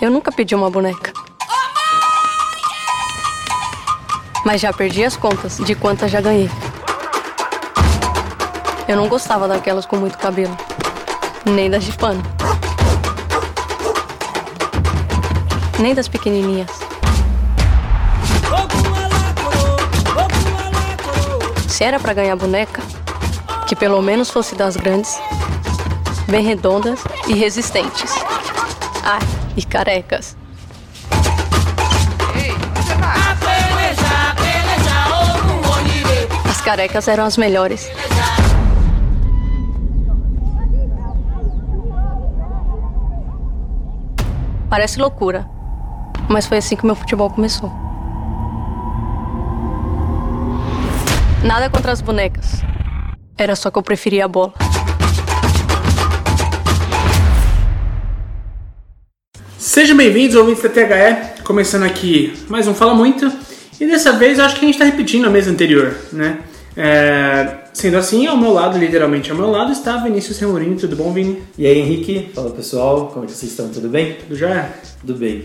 Eu 0.00 0.10
nunca 0.10 0.30
pedi 0.30 0.54
uma 0.54 0.70
boneca. 0.70 1.12
Mas 4.44 4.60
já 4.60 4.72
perdi 4.72 5.02
as 5.02 5.16
contas 5.16 5.56
de 5.56 5.74
quantas 5.74 6.10
já 6.10 6.20
ganhei. 6.20 6.50
Eu 8.86 8.96
não 8.96 9.08
gostava 9.08 9.48
daquelas 9.48 9.86
com 9.86 9.96
muito 9.96 10.16
cabelo, 10.18 10.56
nem 11.44 11.68
das 11.68 11.82
de 11.82 11.92
pano, 11.92 12.22
nem 15.80 15.92
das 15.92 16.06
pequenininhas. 16.06 16.70
Se 21.66 21.82
era 21.82 21.98
pra 21.98 22.14
ganhar 22.14 22.36
boneca, 22.36 22.80
que 23.66 23.74
pelo 23.74 24.00
menos 24.00 24.30
fosse 24.30 24.54
das 24.54 24.76
grandes, 24.76 25.18
bem 26.28 26.44
redondas 26.44 27.00
e 27.26 27.34
resistentes. 27.34 28.14
Ah, 29.02 29.18
e 29.56 29.64
carecas. 29.64 30.36
As 36.48 36.60
carecas 36.60 37.08
eram 37.08 37.24
as 37.24 37.36
melhores. 37.36 37.90
Parece 44.68 44.98
loucura, 44.98 45.48
mas 46.28 46.46
foi 46.46 46.58
assim 46.58 46.76
que 46.76 46.84
meu 46.84 46.94
futebol 46.94 47.30
começou. 47.30 47.72
Nada 51.42 51.70
contra 51.70 51.92
as 51.92 52.00
bonecas. 52.00 52.62
Era 53.38 53.54
só 53.54 53.70
que 53.70 53.78
eu 53.78 53.82
preferia 53.82 54.24
a 54.24 54.28
bola. 54.28 54.65
Sejam 59.76 59.94
bem-vindos, 59.94 60.34
ouvintes 60.34 60.62
da 60.62 60.70
THE. 60.70 61.42
Começando 61.44 61.82
aqui 61.82 62.32
mais 62.48 62.66
um 62.66 62.72
Fala 62.72 62.94
Muito. 62.94 63.30
E 63.78 63.86
dessa 63.86 64.10
vez 64.12 64.38
eu 64.38 64.46
acho 64.46 64.54
que 64.54 64.64
a 64.64 64.64
gente 64.64 64.76
está 64.76 64.86
repetindo 64.86 65.26
a 65.26 65.28
mesa 65.28 65.50
anterior, 65.50 65.94
né? 66.14 66.38
É, 66.74 67.58
sendo 67.74 67.98
assim, 67.98 68.26
ao 68.26 68.38
meu 68.38 68.54
lado, 68.54 68.78
literalmente 68.78 69.30
ao 69.30 69.36
meu 69.36 69.50
lado, 69.50 69.70
está 69.72 69.98
Vinícius 69.98 70.38
Remorini. 70.38 70.76
Tudo 70.76 70.96
bom, 70.96 71.12
Vini? 71.12 71.42
E 71.58 71.66
aí, 71.66 71.78
Henrique? 71.78 72.30
Fala 72.34 72.48
pessoal, 72.52 73.08
como 73.12 73.26
é 73.26 73.28
que 73.28 73.34
vocês 73.34 73.50
estão? 73.52 73.68
Tudo 73.68 73.90
bem? 73.90 74.14
Tudo 74.14 74.34
já? 74.34 74.70
Tudo 75.02 75.12
bem. 75.12 75.44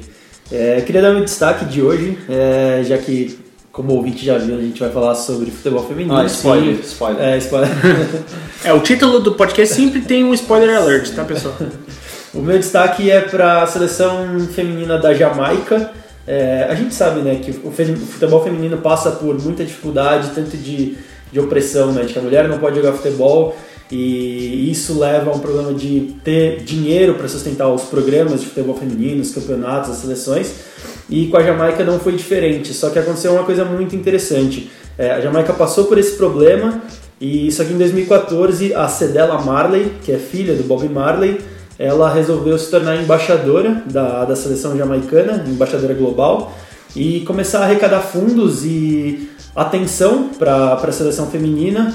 É, 0.50 0.80
eu 0.80 0.84
queria 0.84 1.02
dar 1.02 1.12
meu 1.12 1.26
destaque 1.26 1.66
de 1.66 1.82
hoje, 1.82 2.18
é, 2.30 2.84
já 2.86 2.98
que, 2.98 3.38
como 3.70 3.92
o 3.92 3.96
ouvinte 3.98 4.26
já 4.26 4.38
viu, 4.38 4.56
a 4.56 4.62
gente 4.62 4.80
vai 4.80 4.92
falar 4.92 5.16
sobre 5.16 5.52
futebol 5.52 5.86
feminino. 5.86 6.16
Ah, 6.16 6.24
spoiler, 6.24 6.76
Sim. 6.78 6.82
spoiler. 6.84 7.22
É, 7.22 7.38
spoiler. 7.38 7.70
É, 8.64 8.72
o 8.72 8.80
título 8.80 9.20
do 9.20 9.34
podcast 9.34 9.76
sempre 9.76 10.00
tem 10.00 10.24
um 10.24 10.34
spoiler 10.36 10.78
alert, 10.78 11.10
tá, 11.14 11.26
pessoal? 11.26 11.58
o 12.34 12.40
meu 12.40 12.58
destaque 12.58 13.12
é 13.12 13.22
para 13.22 13.64
a 13.64 13.68
seleção 13.68 14.40
feminina 14.54 14.98
da 14.98 15.14
Jamaica. 15.14 15.92
É, 16.26 16.68
a 16.70 16.76
gente 16.76 16.94
sabe 16.94 17.22
né, 17.22 17.42
que 17.44 17.52
o, 17.52 17.72
futebol 17.72 18.44
feminino 18.44 18.78
passa 18.78 19.12
por 19.12 19.38
muita 19.42 19.66
dificuldade, 19.66 20.32
tanto 20.34 20.56
de, 20.56 20.98
de 21.32 21.40
opressão, 21.40 21.92
né, 21.92 22.04
de 22.04 22.14
que 22.14 22.20
a 22.20 22.22
mulher 22.22 22.48
não 22.48 22.58
pode 22.60 22.78
jogar 22.78 22.94
futebol 22.94 23.56
e 23.92 24.72
isso 24.72 24.98
leva 24.98 25.32
a 25.32 25.36
um 25.36 25.40
problema 25.40 25.74
de 25.74 26.16
ter 26.24 26.64
dinheiro 26.64 27.16
para 27.16 27.28
sustentar 27.28 27.68
os 27.68 27.84
programas 27.84 28.40
de 28.40 28.48
futebol 28.48 28.76
feminino, 28.76 29.22
os 29.22 29.34
campeonatos, 29.34 29.90
as 29.90 29.98
seleções. 29.98 30.54
E 31.10 31.28
com 31.28 31.36
a 31.36 31.44
Jamaica 31.44 31.84
não 31.84 32.00
foi 32.00 32.14
diferente, 32.14 32.74
só 32.74 32.90
que 32.90 32.98
aconteceu 32.98 33.34
uma 33.34 33.44
coisa 33.44 33.66
muito 33.66 33.94
interessante. 33.94 34.72
É, 34.98 35.12
a 35.12 35.20
Jamaica 35.20 35.52
passou 35.52 35.86
por 35.86 35.98
esse 35.98 36.16
problema 36.16 36.82
e 37.20 37.52
só 37.52 37.66
que 37.66 37.74
em 37.74 37.78
2014 37.78 38.74
a 38.74 38.88
Cedella 38.88 39.42
Marley, 39.42 39.92
que 40.02 40.14
é 40.14 40.18
filha 40.18 40.56
do 40.56 40.64
Bob 40.64 40.88
Marley, 40.88 41.42
ela 41.78 42.12
resolveu 42.12 42.58
se 42.58 42.70
tornar 42.70 43.02
embaixadora 43.02 43.84
da, 43.86 44.26
da 44.26 44.36
seleção 44.36 44.78
jamaicana, 44.78 45.44
embaixadora 45.48 45.94
global, 45.94 46.54
e 46.96 47.22
começar 47.22 47.60
a 47.60 47.64
arrecadar 47.64 48.02
fundos 48.02 48.66
e 48.66 49.30
atenção 49.56 50.30
para 50.38 50.74
a 50.74 50.92
seleção 50.92 51.28
feminina 51.28 51.92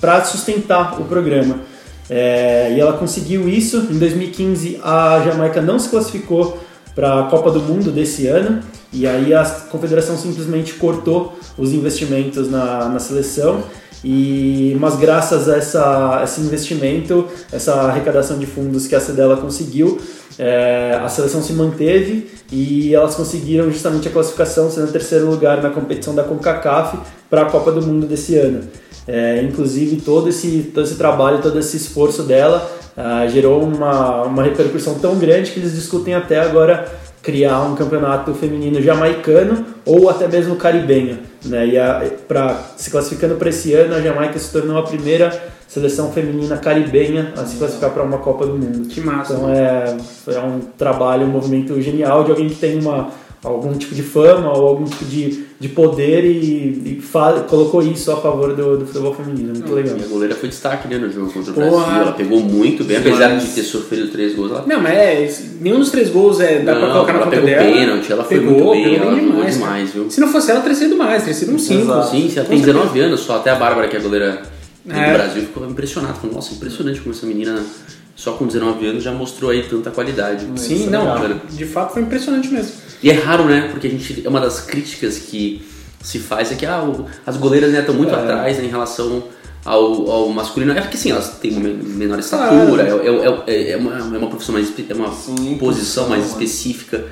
para 0.00 0.24
sustentar 0.24 1.00
o 1.00 1.04
programa. 1.04 1.60
É, 2.08 2.72
e 2.76 2.80
ela 2.80 2.92
conseguiu 2.94 3.48
isso. 3.48 3.88
Em 3.90 3.98
2015, 3.98 4.80
a 4.82 5.22
Jamaica 5.24 5.62
não 5.62 5.78
se 5.78 5.88
classificou 5.88 6.58
para 6.94 7.20
a 7.20 7.22
Copa 7.24 7.50
do 7.50 7.60
Mundo 7.60 7.90
desse 7.90 8.26
ano, 8.26 8.60
e 8.92 9.06
aí 9.06 9.34
a 9.34 9.44
confederação 9.70 10.16
simplesmente 10.16 10.74
cortou 10.74 11.36
os 11.58 11.72
investimentos 11.72 12.50
na, 12.50 12.88
na 12.88 12.98
seleção. 12.98 13.62
E, 14.04 14.76
mas 14.78 14.96
graças 14.96 15.48
a 15.48 15.56
essa, 15.56 16.20
esse 16.22 16.40
investimento, 16.42 17.26
essa 17.50 17.72
arrecadação 17.74 18.38
de 18.38 18.44
fundos 18.44 18.86
que 18.86 18.94
a 18.94 19.00
Cedela 19.00 19.38
conseguiu, 19.38 19.98
é, 20.38 21.00
a 21.02 21.08
seleção 21.08 21.42
se 21.42 21.52
manteve 21.54 22.28
e 22.52 22.94
elas 22.94 23.14
conseguiram 23.14 23.70
justamente 23.70 24.06
a 24.08 24.10
classificação, 24.10 24.70
sendo 24.70 24.92
terceiro 24.92 25.30
lugar 25.30 25.62
na 25.62 25.70
competição 25.70 26.14
da 26.14 26.22
CONCACAF 26.22 26.98
para 27.30 27.42
a 27.42 27.44
Copa 27.46 27.72
do 27.72 27.80
Mundo 27.80 28.06
desse 28.06 28.36
ano. 28.36 28.62
É, 29.06 29.42
inclusive 29.42 29.96
todo 29.96 30.28
esse, 30.28 30.70
todo 30.74 30.84
esse 30.84 30.96
trabalho, 30.96 31.40
todo 31.40 31.58
esse 31.58 31.76
esforço 31.76 32.22
dela 32.22 32.70
ah, 32.96 33.26
gerou 33.26 33.62
uma, 33.62 34.22
uma 34.22 34.42
repercussão 34.42 34.94
tão 34.94 35.18
grande 35.18 35.50
que 35.50 35.58
eles 35.58 35.74
discutem 35.74 36.14
até 36.14 36.40
agora 36.40 36.86
criar 37.24 37.62
um 37.62 37.74
campeonato 37.74 38.34
feminino 38.34 38.80
jamaicano 38.82 39.64
ou 39.84 40.10
até 40.10 40.28
mesmo 40.28 40.56
caribenho. 40.56 41.18
Né? 41.44 41.68
E 41.68 41.78
a, 41.78 42.04
pra, 42.28 42.60
se 42.76 42.90
classificando 42.90 43.36
para 43.36 43.48
esse 43.48 43.72
ano, 43.72 43.94
a 43.94 44.00
Jamaica 44.00 44.38
se 44.38 44.52
tornou 44.52 44.76
a 44.76 44.82
primeira 44.82 45.32
seleção 45.66 46.12
feminina 46.12 46.58
caribenha 46.58 47.32
a 47.36 47.44
se 47.46 47.56
classificar 47.56 47.90
para 47.90 48.02
uma 48.02 48.18
Copa 48.18 48.46
do 48.46 48.52
Mundo. 48.52 48.86
Que 48.88 49.00
massa. 49.00 49.32
Então 49.32 49.50
é, 49.50 49.96
é 50.28 50.40
um 50.40 50.60
trabalho, 50.76 51.26
um 51.26 51.30
movimento 51.30 51.80
genial 51.80 52.24
de 52.24 52.30
alguém 52.30 52.48
que 52.48 52.56
tem 52.56 52.78
uma, 52.78 53.08
algum 53.44 53.74
tipo 53.74 53.94
de 53.94 54.02
fama 54.02 54.50
ou 54.56 54.66
algum 54.68 54.84
tipo 54.84 55.04
de, 55.04 55.44
de 55.60 55.68
poder 55.68 56.24
e, 56.24 56.98
e 56.98 57.02
colocou 57.48 57.82
isso 57.82 58.10
a 58.10 58.16
favor 58.16 58.54
do, 58.54 58.78
do 58.78 58.86
futebol 58.86 59.14
feminino. 59.14 59.52
Muito 59.52 59.72
legal. 59.74 59.96
E 59.98 60.02
a 60.02 60.06
goleira 60.06 60.34
foi 60.34 60.48
destaque 60.48 60.88
né, 60.88 60.96
no 60.98 61.10
jogo 61.12 61.30
contra 61.32 61.52
o 61.52 61.54
Porra. 61.54 61.84
Brasil. 61.84 62.02
Ela 62.02 62.12
pegou 62.12 62.40
muito 62.40 62.84
bem, 62.84 62.96
apesar 62.96 63.36
de 63.36 63.46
ter 63.48 63.62
sofrido 63.62 64.08
três 64.08 64.34
gols. 64.34 64.50
Ela, 64.50 64.64
Não, 64.66 64.80
mas 64.80 64.94
é, 64.96 65.30
nenhum 65.60 65.78
dos 65.78 65.90
três 65.90 66.08
gols 66.10 66.40
é, 66.40 66.60
dá 66.60 66.74
pra 66.74 66.86
Não, 66.86 66.92
colocar 66.92 67.12
na 67.12 67.18
ela 67.20 67.24
conta 67.26 67.36
pegou 67.42 67.50
dela. 67.50 67.72
pênalti, 67.72 68.12
ela 68.12 68.24
foi 68.24 68.38
pegou, 68.40 68.52
muito 68.52 68.70
bem, 68.72 68.98
pegou 68.98 69.12
ela 69.12 69.36
cara. 69.40 69.50
demais, 69.50 69.90
viu? 69.92 70.10
Se 70.10 70.20
não 70.20 70.28
fosse 70.28 70.50
ela, 70.50 70.60
teria 70.60 70.76
sido 70.76 70.96
mais, 70.96 71.22
teria 71.22 71.34
sido 71.38 71.52
um 71.54 71.58
5. 71.58 71.82
Exato. 71.82 72.10
Sim, 72.10 72.32
ela 72.36 72.48
tem 72.48 72.60
19 72.60 73.00
anos 73.00 73.20
só. 73.20 73.36
Até 73.36 73.50
a 73.50 73.54
Bárbara, 73.56 73.86
que 73.88 73.96
é 73.96 73.98
a 73.98 74.02
goleira 74.02 74.42
do 74.84 74.92
É. 74.92 75.12
Brasil, 75.12 75.42
ficou 75.42 75.68
impressionada. 75.68 76.14
Falou, 76.14 76.34
nossa, 76.36 76.54
impressionante 76.54 77.00
como 77.00 77.14
essa 77.14 77.26
menina, 77.26 77.62
só 78.16 78.32
com 78.32 78.46
19 78.46 78.86
anos, 78.86 79.02
já 79.02 79.12
mostrou 79.12 79.50
aí 79.50 79.62
tanta 79.64 79.90
qualidade. 79.90 80.46
Sim, 80.56 80.88
não, 80.88 81.14
legal. 81.20 81.40
de 81.50 81.64
fato 81.66 81.92
foi 81.92 82.02
impressionante 82.02 82.48
mesmo. 82.48 82.83
E 83.04 83.10
é 83.10 83.12
raro, 83.12 83.44
né? 83.44 83.68
Porque 83.70 83.86
a 83.86 83.90
gente 83.90 84.22
é 84.24 84.28
uma 84.28 84.40
das 84.40 84.60
críticas 84.60 85.18
que 85.18 85.62
se 86.02 86.18
faz 86.18 86.50
é 86.50 86.54
que 86.54 86.64
ah, 86.64 86.82
o- 86.82 87.06
as 87.26 87.36
goleiras 87.36 87.70
né, 87.70 87.80
estão 87.80 87.94
muito 87.94 88.14
atrás 88.14 88.56
né, 88.56 88.64
em 88.64 88.68
relação 88.68 89.24
ao, 89.62 90.10
ao 90.10 90.28
masculino. 90.30 90.72
É 90.72 90.80
porque 90.80 90.96
sim, 90.96 91.10
elas 91.10 91.36
têm 91.38 91.50
uma 91.52 91.60
men- 91.60 91.74
menor 91.82 92.18
estatura, 92.18 92.82
é, 92.82 92.88
é- 92.88 93.42
é- 93.54 93.70
é 93.72 93.76
uma, 93.76 93.98
é 93.98 94.18
uma 94.18 94.28
profissão 94.28 94.54
mais 94.54 94.72
é 94.88 94.94
uma 94.94 95.12
Sim, 95.12 95.56
posição 95.58 96.08
mais 96.08 96.22
né? 96.22 96.28
específica. 96.30 97.04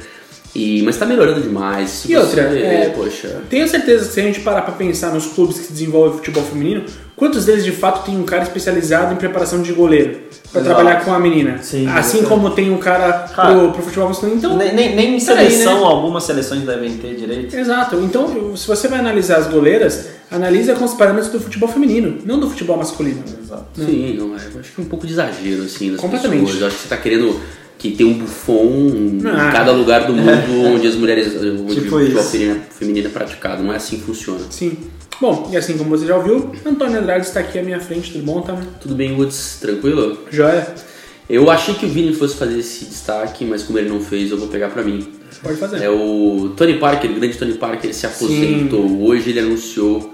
E, 0.54 0.82
mas 0.82 0.98
tá 0.98 1.06
melhorando 1.06 1.40
demais. 1.40 2.04
E 2.06 2.14
outra, 2.14 2.42
é, 2.42 2.90
poxa. 2.90 3.40
Tenho 3.48 3.66
certeza 3.66 4.06
que 4.06 4.12
se 4.12 4.20
a 4.20 4.24
gente 4.24 4.40
parar 4.40 4.62
pra 4.62 4.72
pensar 4.74 5.10
nos 5.12 5.26
clubes 5.26 5.58
que 5.58 5.72
desenvolvem 5.72 6.18
futebol 6.18 6.42
feminino, 6.44 6.84
quantos 7.16 7.46
deles 7.46 7.64
de 7.64 7.72
fato 7.72 8.04
tem 8.04 8.16
um 8.18 8.24
cara 8.24 8.42
especializado 8.42 9.14
em 9.14 9.16
preparação 9.16 9.62
de 9.62 9.72
goleiro 9.72 10.20
pra 10.50 10.60
Exato. 10.60 10.64
trabalhar 10.64 11.04
com 11.04 11.14
a 11.14 11.18
menina? 11.18 11.58
Sim, 11.62 11.86
assim 11.88 12.18
exatamente. 12.18 12.26
como 12.26 12.50
tem 12.50 12.70
um 12.70 12.76
cara, 12.76 13.30
Cara, 13.34 13.54
pro, 13.54 13.72
pro 13.72 13.82
futebol 13.82 14.08
masculino. 14.08 14.36
Então, 14.36 14.56
Nem, 14.58 14.74
nem, 14.74 14.94
nem 14.94 15.18
seleção, 15.18 15.80
né? 15.80 15.86
algumas 15.86 16.24
seleções 16.24 16.62
devem 16.64 16.98
ter 16.98 17.14
direito. 17.14 17.56
Exato. 17.56 17.96
Então, 17.96 18.54
se 18.54 18.66
você 18.66 18.88
vai 18.88 18.98
analisar 18.98 19.38
as 19.38 19.46
goleiras, 19.46 20.08
analisa 20.30 20.74
com 20.74 20.84
os 20.84 20.92
parâmetros 20.92 21.32
do 21.32 21.40
futebol 21.40 21.68
feminino, 21.70 22.18
não 22.26 22.38
do 22.38 22.50
futebol 22.50 22.76
masculino. 22.76 23.24
Exato. 23.42 23.64
Sim, 23.74 24.16
não, 24.18 24.34
é, 24.36 24.40
eu 24.54 24.60
acho 24.60 24.72
que 24.72 24.80
é 24.82 24.84
um 24.84 24.88
pouco 24.88 25.06
de 25.06 25.14
exagero 25.14 25.62
assim 25.62 25.92
das 25.92 26.00
Completamente. 26.00 26.40
pessoas. 26.42 26.60
Eu 26.60 26.66
acho 26.66 26.76
que 26.76 26.82
você 26.82 26.88
tá 26.88 26.96
querendo 26.98 27.40
que 27.78 27.90
tem 27.92 28.06
um 28.06 28.14
bufão 28.14 28.70
Ah. 29.24 29.48
em 29.48 29.52
cada 29.52 29.72
lugar 29.72 30.06
do 30.06 30.12
mundo 30.12 30.66
onde 30.74 30.86
as 30.86 30.94
mulheres, 30.94 31.34
onde 31.36 31.74
Tipo 31.80 31.96
o 31.96 32.22
feminino, 32.22 32.60
feminino 32.70 33.06
é 33.08 33.10
praticado. 33.10 33.62
Não 33.62 33.72
é 33.72 33.76
assim 33.76 33.96
que 33.96 34.02
funciona. 34.04 34.40
Sim. 34.50 34.76
Bom, 35.20 35.48
e 35.52 35.56
assim 35.56 35.76
como 35.78 35.90
você 35.90 36.06
já 36.06 36.16
ouviu, 36.16 36.50
Antônio 36.66 36.98
Andrade 36.98 37.26
está 37.26 37.40
aqui 37.40 37.58
à 37.58 37.62
minha 37.62 37.78
frente, 37.80 38.12
tudo 38.12 38.24
bom, 38.24 38.40
tá? 38.40 38.56
Tudo 38.80 38.94
bem, 38.94 39.12
Woods? 39.14 39.58
Tranquilo? 39.60 40.18
Joia? 40.30 40.66
Eu 41.30 41.48
achei 41.50 41.74
que 41.74 41.86
o 41.86 41.88
Vini 41.88 42.12
fosse 42.12 42.36
fazer 42.36 42.58
esse 42.58 42.84
destaque, 42.86 43.44
mas 43.44 43.62
como 43.62 43.78
ele 43.78 43.88
não 43.88 44.00
fez, 44.00 44.30
eu 44.30 44.36
vou 44.36 44.48
pegar 44.48 44.68
pra 44.70 44.82
mim. 44.82 45.06
Pode 45.42 45.56
fazer. 45.56 45.82
É 45.82 45.88
o 45.88 46.52
Tony 46.56 46.78
Parker, 46.78 47.10
o 47.10 47.14
grande 47.14 47.36
Tony 47.38 47.54
Parker, 47.54 47.94
se 47.94 48.04
aposentou. 48.06 49.02
Hoje 49.02 49.30
ele 49.30 49.40
anunciou 49.40 50.12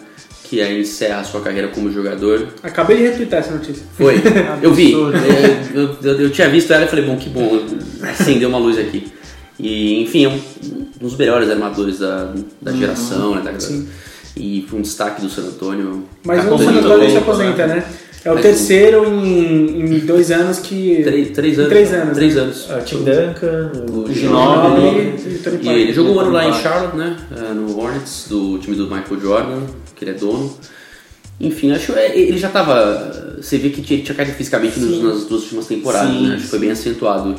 que 0.49 0.57
ia 0.57 0.73
encerrar 0.81 1.25
sua 1.25 1.41
carreira 1.41 1.69
como 1.69 1.93
jogador. 1.93 2.49
Acabei 2.63 2.97
de 2.97 3.03
retweetar 3.05 3.41
essa 3.41 3.53
notícia. 3.53 3.83
Foi, 3.97 4.15
eu 4.63 4.73
vi. 4.73 4.95
É, 4.95 5.79
eu, 5.79 5.97
eu- 6.03 6.21
eu 6.23 6.31
tinha 6.31 6.49
visto 6.49 6.73
ela 6.73 6.85
e 6.85 6.89
falei, 6.89 7.05
bom, 7.05 7.17
que 7.17 7.29
bom, 7.29 7.61
acendeu 8.03 8.49
uma 8.49 8.59
luz 8.59 8.79
aqui. 8.79 9.13
E, 9.59 10.03
enfim, 10.03 10.25
é 10.25 10.29
um, 10.29 10.35
um 10.35 10.87
dos 11.01 11.17
melhores 11.17 11.51
armadores 11.51 11.99
da, 11.99 12.33
da 12.63 12.73
geração, 12.73 13.35
né? 13.35 13.43
da- 13.53 13.59
Sim. 13.61 13.89
e 14.37 14.65
foi 14.69 14.79
um 14.79 14.83
destaque 14.83 15.21
do 15.21 15.29
San 15.29 15.43
Antonio. 15.43 16.05
Mas 16.25 16.45
Tá 16.45 16.55
o 16.55 16.59
San 16.59 16.99
bem. 16.99 17.11
se 17.11 17.17
aposenta, 17.17 17.67
né? 17.67 17.85
É 18.29 18.31
o 18.31 18.35
Mais 18.35 18.47
terceiro 18.47 19.05
em, 19.07 19.81
em 19.81 19.99
dois 20.01 20.31
anos 20.31 20.59
que. 20.59 21.03
Três, 21.03 21.31
três 21.31 21.59
anos. 21.59 21.71
Três 21.71 21.93
anos, 21.93 22.15
Três 22.17 22.35
né? 22.35 22.41
anos. 22.43 22.67
Ah, 22.71 22.81
Tim 22.81 22.99
Duncan, 22.99 23.73
O 23.91 24.01
o 24.05 24.13
Ginobili. 24.13 25.15
Ginobili 25.19 25.65
e 25.65 25.67
E 25.67 25.83
ele 25.83 25.93
jogou 25.93 26.17
um 26.17 26.21
ano 26.21 26.31
lá 26.33 26.47
em. 26.49 26.53
Charlotte, 26.53 26.97
né? 26.97 27.17
eh, 27.37 27.55
No 27.55 27.79
Hornets, 27.79 28.27
do 28.29 28.59
time 28.59 28.77
do 28.77 28.85
Michael 28.85 29.21
Jordan, 29.21 29.61
que 29.97 30.05
ele 30.05 30.11
é 30.13 30.15
dono. 30.15 30.55
Enfim, 31.41 31.71
acho 31.73 31.93
que 31.93 31.99
ele 31.99 32.37
já 32.39 32.49
tava. 32.49 33.37
Você 33.41 33.57
vê 33.59 33.71
que 33.71 33.95
ele 33.95 34.03
tinha 34.03 34.15
caído 34.15 34.33
fisicamente 34.33 34.79
nos- 34.81 35.03
nas 35.03 35.25
duas 35.25 35.43
últimas 35.45 35.67
temporadas, 35.67 36.11
Sim, 36.13 36.29
né? 36.29 36.35
Acho 36.35 36.45
que 36.45 36.51
foi 36.51 36.59
bem 36.59 36.71
acentuado. 36.71 37.35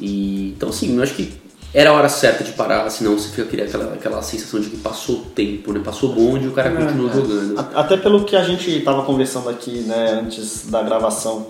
E, 0.00 0.52
então, 0.56 0.68
assim, 0.68 0.96
eu 0.96 1.02
acho 1.02 1.14
que 1.14 1.32
era 1.74 1.90
a 1.90 1.92
hora 1.94 2.08
certa 2.08 2.44
de 2.44 2.52
parar, 2.52 2.88
senão 2.90 3.18
você 3.18 3.28
fica 3.30 3.42
aquele- 3.42 3.62
aquela, 3.62 3.94
aquela 3.94 4.22
sensação 4.22 4.60
de 4.60 4.68
que 4.70 4.76
passou 4.76 5.16
o 5.16 5.20
tempo, 5.20 5.72
né? 5.72 5.80
Passou 5.84 6.10
o 6.10 6.14
bonde 6.14 6.44
e 6.44 6.48
o 6.48 6.52
cara 6.52 6.68
É, 6.70 6.74
continua 6.84 7.10
é. 7.10 7.14
jogando. 7.14 7.66
Até 7.74 7.96
pelo 7.96 8.24
que 8.24 8.36
a 8.36 8.42
gente 8.44 8.70
estava 8.78 9.02
conversando 9.04 9.48
aqui, 9.48 9.70
né, 9.80 10.20
antes 10.22 10.66
da 10.68 10.82
gravação, 10.82 11.46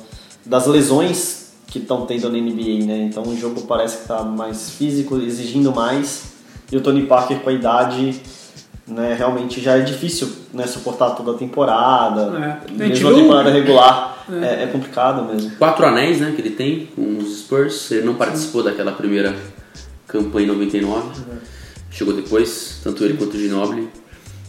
das 0.47 0.67
lesões 0.67 1.53
que 1.67 1.79
estão 1.79 2.05
tendo 2.07 2.31
na 2.31 2.39
NBA, 2.39 2.85
né? 2.87 3.09
Então 3.11 3.23
o 3.25 3.37
jogo 3.37 3.63
parece 3.63 3.99
que 3.99 4.09
tá 4.09 4.23
mais 4.23 4.71
físico, 4.71 5.17
exigindo 5.19 5.73
mais. 5.73 6.25
E 6.71 6.77
o 6.77 6.81
Tony 6.81 7.03
Parker 7.07 7.41
com 7.41 7.51
a 7.51 7.53
idade, 7.53 8.21
né, 8.87 9.15
realmente 9.17 9.61
já 9.61 9.77
é 9.77 9.81
difícil, 9.81 10.31
né, 10.53 10.67
suportar 10.67 11.11
toda 11.11 11.33
a 11.33 11.35
temporada. 11.35 12.61
É. 12.69 12.73
Mesmo 12.73 13.09
a 13.09 13.15
temporada 13.15 13.51
regular 13.51 14.25
é, 14.31 14.65
é 14.65 14.67
complicado 14.67 15.25
mesmo. 15.33 15.51
Quatro 15.57 15.85
anéis, 15.87 16.21
né? 16.21 16.33
Que 16.35 16.41
ele 16.43 16.51
tem 16.51 16.87
com 16.95 17.19
os 17.19 17.41
Spurs. 17.41 17.91
Ele 17.91 18.07
não 18.07 18.15
participou 18.15 18.63
daquela 18.63 18.93
primeira 18.93 19.35
campanha 20.12 20.44
em 20.47 20.50
99. 20.50 21.09
Chegou 21.91 22.14
depois, 22.14 22.81
tanto 22.85 23.05
ele 23.05 23.14
quanto 23.14 23.35
o 23.35 23.38
Ginobili. 23.41 23.88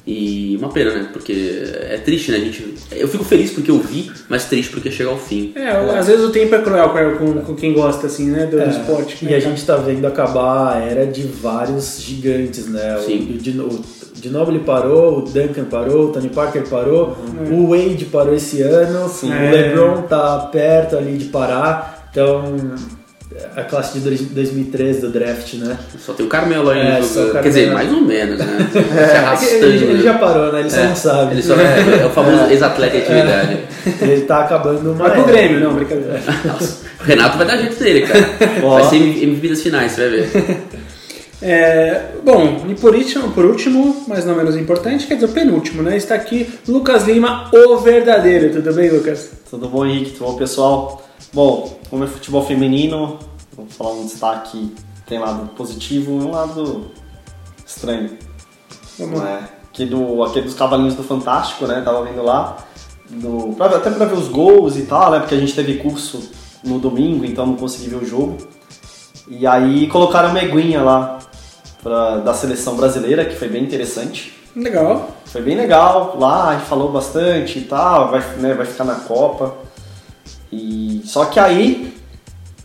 E 0.05 0.57
uma 0.59 0.67
pena, 0.67 0.91
né? 0.91 1.09
Porque 1.13 1.63
é 1.89 1.97
triste, 1.97 2.29
né? 2.31 2.37
A 2.37 2.39
gente, 2.41 2.73
eu 2.91 3.07
fico 3.07 3.23
feliz 3.23 3.51
porque 3.51 3.71
eu 3.71 3.79
vi, 3.79 4.11
mas 4.27 4.43
triste 4.45 4.69
porque 4.69 4.91
chega 4.91 5.09
ao 5.09 5.17
fim. 5.17 5.53
É, 5.55 5.69
às 5.97 6.07
vezes 6.07 6.25
o 6.25 6.29
tempo 6.29 6.53
é 6.55 6.61
cruel 6.61 6.89
com, 7.17 7.33
com 7.41 7.55
quem 7.55 7.71
gosta, 7.73 8.07
assim, 8.07 8.29
né, 8.29 8.45
do 8.45 8.59
É, 8.59 8.67
esporte. 8.67 9.17
E 9.21 9.25
né, 9.25 9.37
a 9.37 9.39
cara? 9.39 9.49
gente 9.49 9.65
tá 9.65 9.77
vendo 9.77 10.05
acabar 10.05 10.75
a 10.75 10.79
era 10.79 11.05
de 11.07 11.21
vários 11.21 12.01
gigantes, 12.01 12.67
né? 12.67 12.97
O- 12.97 13.01
Sim. 13.01 13.39
O, 13.61 13.63
o 13.63 13.83
Ginobili 14.21 14.59
parou, 14.59 15.19
o 15.19 15.21
Duncan 15.21 15.63
parou, 15.65 16.09
o 16.09 16.11
Tony 16.11 16.27
Parker 16.29 16.67
parou, 16.67 17.15
o 17.49 17.67
Wade 17.67 18.03
parou 18.05 18.35
esse 18.35 18.61
ano, 18.61 19.09
o 19.23 19.31
É. 19.31 19.51
LeBron 19.51 20.01
tá 20.01 20.49
perto 20.51 20.97
ali 20.97 21.17
de 21.17 21.25
parar. 21.25 22.09
Então, 22.11 22.43
a 23.55 23.63
classe 23.63 23.99
de 23.99 24.05
dois- 24.05 24.21
2013 24.21 25.01
do 25.01 25.09
draft, 25.09 25.53
né? 25.55 25.77
Só 25.99 26.13
tem 26.13 26.25
o 26.25 26.29
Carmelo 26.29 26.69
aí 26.69 26.79
É, 26.79 27.01
só 27.01 27.19
o 27.21 27.27
jogando. 27.27 27.43
Quer 27.43 27.49
dizer, 27.49 27.71
mais 27.71 27.91
ou 27.91 28.01
menos, 28.01 28.37
né? 28.39 28.69
Se 28.71 28.77
É 28.77 29.17
arrastando. 29.17 29.65
ele, 29.65 29.83
ele 29.85 29.93
né? 29.93 30.03
já 30.03 30.13
parou, 30.17 30.51
né? 30.53 30.59
Ele 30.61 30.69
só 30.69 30.77
É, 30.79 30.87
não 30.87 30.95
sabe. 30.95 31.33
Ele 31.33 31.41
só 31.41 31.55
é, 31.55 32.01
é 32.01 32.05
o 32.05 32.09
famoso 32.09 32.51
ex-atleta 32.51 32.95
em 32.97 33.01
atividade. 33.01 33.57
Ele 34.01 34.21
tá 34.21 34.41
acabando 34.41 34.91
uma. 34.91 35.07
Vai 35.07 35.11
pro. 35.11 35.23
Grêmio, 35.25 35.59
não, 35.59 35.73
brincadeira. 35.73 36.21
Nossa, 36.45 36.81
o 36.99 37.03
Renato 37.03 37.37
vai 37.37 37.47
dar 37.47 37.57
jeito 37.57 37.77
dele, 37.83 38.01
cara. 38.07 38.25
Vai 38.61 38.83
ser 38.85 38.95
MVP 38.97 39.49
das 39.49 39.61
finais, 39.61 39.91
você 39.91 40.01
vai 40.01 40.19
ver. 40.21 40.57
É, 41.45 42.11
bom, 42.23 42.65
e 42.69 42.73
por 42.75 42.95
último, 42.95 43.31
por 43.31 43.43
último, 43.43 44.05
mas 44.07 44.25
não 44.25 44.33
menos 44.33 44.55
importante, 44.55 45.05
quer 45.05 45.15
dizer, 45.15 45.25
o 45.25 45.29
penúltimo, 45.29 45.83
né? 45.83 45.97
Está 45.97 46.15
aqui 46.15 46.47
Lucas 46.65 47.05
Lima, 47.05 47.49
o 47.53 47.75
verdadeiro. 47.79 48.49
Tudo 48.53 48.73
bem, 48.73 48.89
Lucas? 48.89 49.29
Tudo 49.49 49.67
bom, 49.67 49.85
Henrique? 49.85 50.11
Tudo 50.11 50.27
bom, 50.31 50.37
pessoal? 50.37 51.05
Bom, 51.33 51.79
como 51.89 52.03
é 52.03 52.07
futebol 52.07 52.45
feminino, 52.45 53.17
vou 53.55 53.65
falar 53.67 53.91
um 53.93 54.05
destaque, 54.05 54.73
tem 55.07 55.19
lado 55.19 55.47
positivo 55.55 56.11
e 56.11 56.25
um 56.25 56.31
lado 56.31 56.91
estranho. 57.65 58.17
Vamos 58.99 59.19
lá. 59.19 59.25
né? 59.25 59.49
Que 59.71 59.85
do, 59.85 60.23
aquele 60.23 60.45
dos 60.45 60.53
cavalinhos 60.53 60.93
do 60.93 61.03
Fantástico, 61.03 61.65
né? 61.65 61.81
Tava 61.83 62.03
vendo 62.03 62.21
lá. 62.23 62.57
Do, 63.09 63.53
pra- 63.55 63.65
até 63.77 63.89
pra 63.89 64.05
ver 64.05 64.15
os 64.17 64.27
gols 64.27 64.77
e 64.77 64.83
tal, 64.83 65.09
né? 65.11 65.19
Porque 65.19 65.33
a 65.33 65.39
gente 65.39 65.53
teve 65.55 65.77
curso 65.77 66.29
no 66.63 66.77
domingo, 66.77 67.25
então 67.25 67.45
não 67.47 67.55
consegui 67.55 67.89
ver 67.89 67.95
o 67.97 68.05
jogo. 68.05 68.37
E 69.27 69.47
aí 69.47 69.87
colocaram 69.87 70.29
uma 70.29 70.39
eguinha 70.43 70.83
lá 70.83 71.17
pra, 71.81 72.17
da 72.17 72.33
seleção 72.35 72.75
brasileira, 72.75 73.25
que 73.25 73.35
foi 73.35 73.47
bem 73.49 73.63
interessante. 73.63 74.33
Legal. 74.55 75.09
Foi 75.25 75.41
bem 75.41 75.55
legal 75.55 76.15
lá, 76.19 76.59
falou 76.59 76.91
bastante 76.91 77.57
e 77.57 77.63
tal, 77.63 78.11
vai, 78.11 78.21
né, 78.37 78.53
vai 78.53 78.67
ficar 78.67 78.83
na 78.83 78.95
Copa. 78.95 79.55
E 80.53 81.01
só 81.05 81.25
que 81.25 81.39
aí 81.39 81.93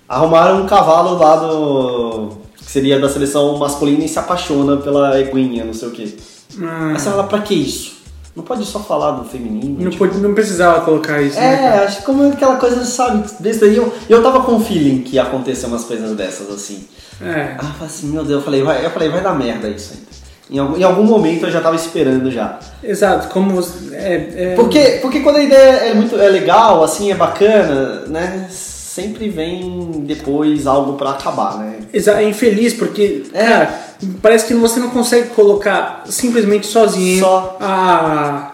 arrumaram 0.08 0.62
um 0.62 0.66
cavalo 0.66 1.18
lá 1.18 1.36
do. 1.36 2.28
que 2.56 2.64
seria 2.70 2.98
da 3.00 3.08
seleção 3.08 3.56
masculina 3.58 4.04
e 4.04 4.08
se 4.08 4.18
apaixona 4.18 4.76
pela 4.76 5.18
eguinha, 5.20 5.64
não 5.64 5.74
sei 5.74 5.88
o 5.88 5.90
quê. 5.90 6.14
Ah, 6.60 6.88
Aí 6.92 6.98
você 6.98 7.10
fala, 7.10 7.24
pra 7.24 7.40
que 7.40 7.54
isso? 7.54 7.96
Não 8.36 8.44
pode 8.44 8.64
só 8.64 8.78
falar 8.78 9.12
do 9.12 9.24
feminino? 9.24 9.82
não, 9.82 9.90
tipo, 9.90 10.06
pode- 10.06 10.18
não 10.20 10.32
precisava 10.32 10.82
colocar 10.82 11.20
isso, 11.20 11.36
né? 11.36 11.54
é, 11.54 11.56
cara? 11.70 11.84
acho 11.86 11.96
que 11.98 12.02
como 12.04 12.22
aquela 12.32 12.56
coisa, 12.56 12.84
sabe, 12.84 13.28
desse 13.40 13.60
daí 13.60 13.76
eu, 13.76 13.92
eu 14.08 14.22
tava 14.22 14.42
com 14.42 14.52
um 14.52 14.60
feeling 14.64 15.00
que 15.02 15.16
ia 15.16 15.22
acontecer 15.24 15.66
umas 15.66 15.84
coisas 15.84 16.16
dessas 16.16 16.48
assim. 16.50 16.86
É. 17.20 17.56
Ah, 17.58 17.64
eu 17.64 17.72
falei 17.72 17.86
assim, 17.86 18.06
meu 18.08 18.22
Deus, 18.24 18.38
eu 18.38 18.42
falei, 18.42 18.62
vai, 18.62 18.84
eu 18.84 18.90
falei, 18.90 19.08
vai 19.08 19.20
dar 19.22 19.34
merda 19.34 19.68
isso 19.68 19.92
ainda. 19.92 20.06
Em 20.50 20.58
algum, 20.58 20.76
em 20.78 20.82
algum 20.82 21.04
momento 21.04 21.44
eu 21.46 21.50
já 21.50 21.60
tava 21.60 21.76
esperando 21.76 22.30
já. 22.30 22.58
Exato, 22.82 23.28
como 23.28 23.50
você. 23.50 23.94
É, 23.94 24.30
é- 24.36 24.54
Porque, 24.56 24.98
porque 25.02 25.20
quando 25.20 25.36
a 25.36 25.42
ideia 25.42 25.90
é 25.90 25.94
muito 25.94 26.18
é 26.18 26.28
legal, 26.28 26.82
assim, 26.82 27.10
é 27.10 27.14
bacana, 27.14 28.04
né? 28.06 28.46
Sempre 28.50 29.28
vem 29.28 30.02
depois 30.06 30.66
algo 30.66 30.94
pra 30.94 31.10
acabar, 31.10 31.58
né? 31.58 31.74
Exa- 31.92 32.20
é 32.20 32.28
infeliz 32.28 32.72
porque, 32.74 33.24
É. 33.32 33.44
cara, 33.44 33.74
parece 34.22 34.46
que 34.46 34.54
você 34.54 34.80
não 34.80 34.88
consegue 34.90 35.28
colocar 35.30 36.02
simplesmente 36.06 36.66
sozinho 36.66 37.20
Só. 37.22 37.56
a. 37.60 38.52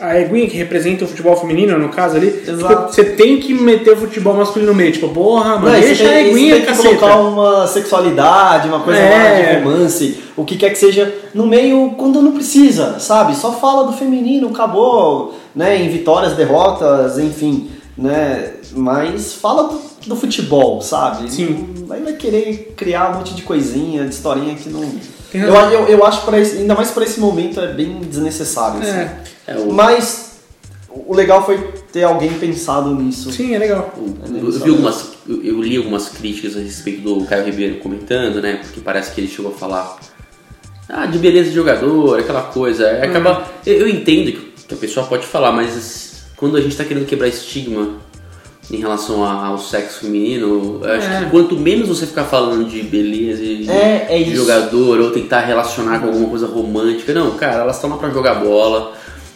A 0.00 0.18
eguinha 0.20 0.48
que 0.48 0.56
representa 0.56 1.04
o 1.04 1.08
futebol 1.08 1.36
feminino, 1.36 1.78
no 1.78 1.88
caso 1.90 2.16
ali, 2.16 2.42
Exato. 2.46 2.74
tipo, 2.74 2.92
você 2.92 3.04
tem 3.04 3.38
que 3.38 3.52
meter 3.54 3.92
o 3.92 3.96
futebol 3.96 4.34
masculino 4.34 4.72
no 4.72 4.76
meio. 4.76 4.92
Tipo, 4.92 5.08
porra, 5.08 5.56
mano, 5.58 5.70
Não, 5.72 5.80
deixa 5.80 6.04
a 6.04 6.08
tem, 6.08 6.28
eguinha, 6.30 6.54
você 6.54 6.60
tem 6.60 6.60
que 6.60 6.66
caceta. 6.66 6.96
colocar 6.96 7.16
uma 7.20 7.66
sexualidade, 7.66 8.68
uma 8.68 8.80
coisa 8.80 8.98
É. 9.00 9.54
de 9.60 9.64
romance, 9.64 10.18
o 10.36 10.44
que 10.44 10.56
quer 10.56 10.70
que 10.70 10.78
seja, 10.78 11.14
no 11.34 11.46
meio 11.46 11.94
quando 11.96 12.20
não 12.22 12.32
precisa, 12.32 12.98
sabe? 12.98 13.36
Só 13.36 13.52
fala 13.52 13.84
do 13.84 13.92
feminino, 13.92 14.48
acabou, 14.48 15.34
né? 15.54 15.76
Em 15.76 15.88
vitórias, 15.88 16.34
derrotas, 16.34 17.18
enfim, 17.18 17.70
né? 17.96 18.52
Mas 18.74 19.34
fala 19.34 19.64
do, 19.64 19.91
do 20.06 20.16
futebol, 20.16 20.80
sabe? 20.80 21.30
Sim. 21.32 21.86
Aí 21.90 22.02
vai 22.02 22.12
querer 22.14 22.72
criar 22.76 23.10
um 23.10 23.18
monte 23.18 23.34
de 23.34 23.42
coisinha, 23.42 24.04
de 24.04 24.14
historinha 24.14 24.54
que 24.54 24.68
não. 24.68 24.82
Eu, 25.32 25.54
eu, 25.70 25.86
eu 25.88 26.04
acho, 26.04 26.22
pra 26.26 26.38
esse, 26.38 26.58
ainda 26.58 26.74
mais 26.74 26.90
para 26.90 27.04
esse 27.04 27.18
momento, 27.18 27.58
é 27.60 27.72
bem 27.72 28.00
desnecessário. 28.00 28.80
assim. 28.80 28.90
É, 28.90 29.16
É, 29.46 29.56
o, 29.56 29.72
Mas 29.72 30.32
o 30.90 31.14
legal 31.14 31.44
foi 31.44 31.58
ter 31.92 32.02
alguém 32.04 32.32
pensado 32.34 32.94
nisso. 32.94 33.32
sim, 33.32 33.54
é 33.54 33.58
legal. 33.58 33.92
o- 33.96 34.14
eu, 34.28 34.44
eu 34.44 34.52
vi 34.52 34.70
algumas, 34.70 35.08
eu, 35.26 35.42
eu 35.42 35.62
li 35.62 35.76
algumas 35.76 36.08
críticas 36.08 36.56
a 36.56 36.60
respeito 36.60 37.00
do 37.02 37.24
Caio 37.24 37.44
Ribeiro 37.46 37.76
comentando, 37.80 38.42
né? 38.42 38.56
Porque 38.62 38.80
parece 38.80 39.12
que 39.12 39.20
ele 39.22 39.28
chegou 39.28 39.52
a 39.52 39.54
falar 39.54 39.98
ah, 40.88 41.06
de 41.06 41.16
beleza 41.18 41.48
de 41.48 41.54
jogador, 41.54 42.18
aquela 42.20 42.42
coisa. 42.42 42.84
É, 42.86 43.04
acaba, 43.06 43.44
eu, 43.64 43.74
eu 43.78 43.88
entendo 43.88 44.32
que 44.32 44.52
que 44.68 44.74
a 44.74 44.78
pessoa 44.78 45.04
pode 45.06 45.26
falar, 45.26 45.50
mas 45.52 46.22
quando 46.36 46.56
a 46.56 46.60
gente 46.60 46.76
tá 46.76 46.84
querendo 46.84 47.04
quebrar 47.04 47.26
estigma 47.28 47.96
em 48.72 48.76
relação 48.78 49.22
ao 49.22 49.58
sexo 49.58 50.00
feminino, 50.00 50.80
eu 50.82 50.92
acho 50.92 51.06
É. 51.08 51.18
que 51.24 51.30
quanto 51.30 51.56
menos 51.56 51.86
você 51.88 52.06
ficar 52.06 52.24
falando 52.24 52.64
de 52.68 52.82
beleza 52.82 53.42
e 53.44 53.56
de, 53.64 53.70
É, 53.70 54.06
é 54.10 54.22
de 54.22 54.34
jogador 54.34 54.98
ou 55.00 55.10
tentar 55.10 55.40
relacionar 55.40 56.00
com 56.00 56.06
alguma 56.06 56.28
coisa 56.28 56.46
romântica, 56.46 57.12
não, 57.12 57.32
cara, 57.32 57.62
elas 57.62 57.76
estão 57.76 57.90
lá 57.90 57.96
pra 57.96 58.08
jogar 58.10 58.34
bola. 58.36 58.92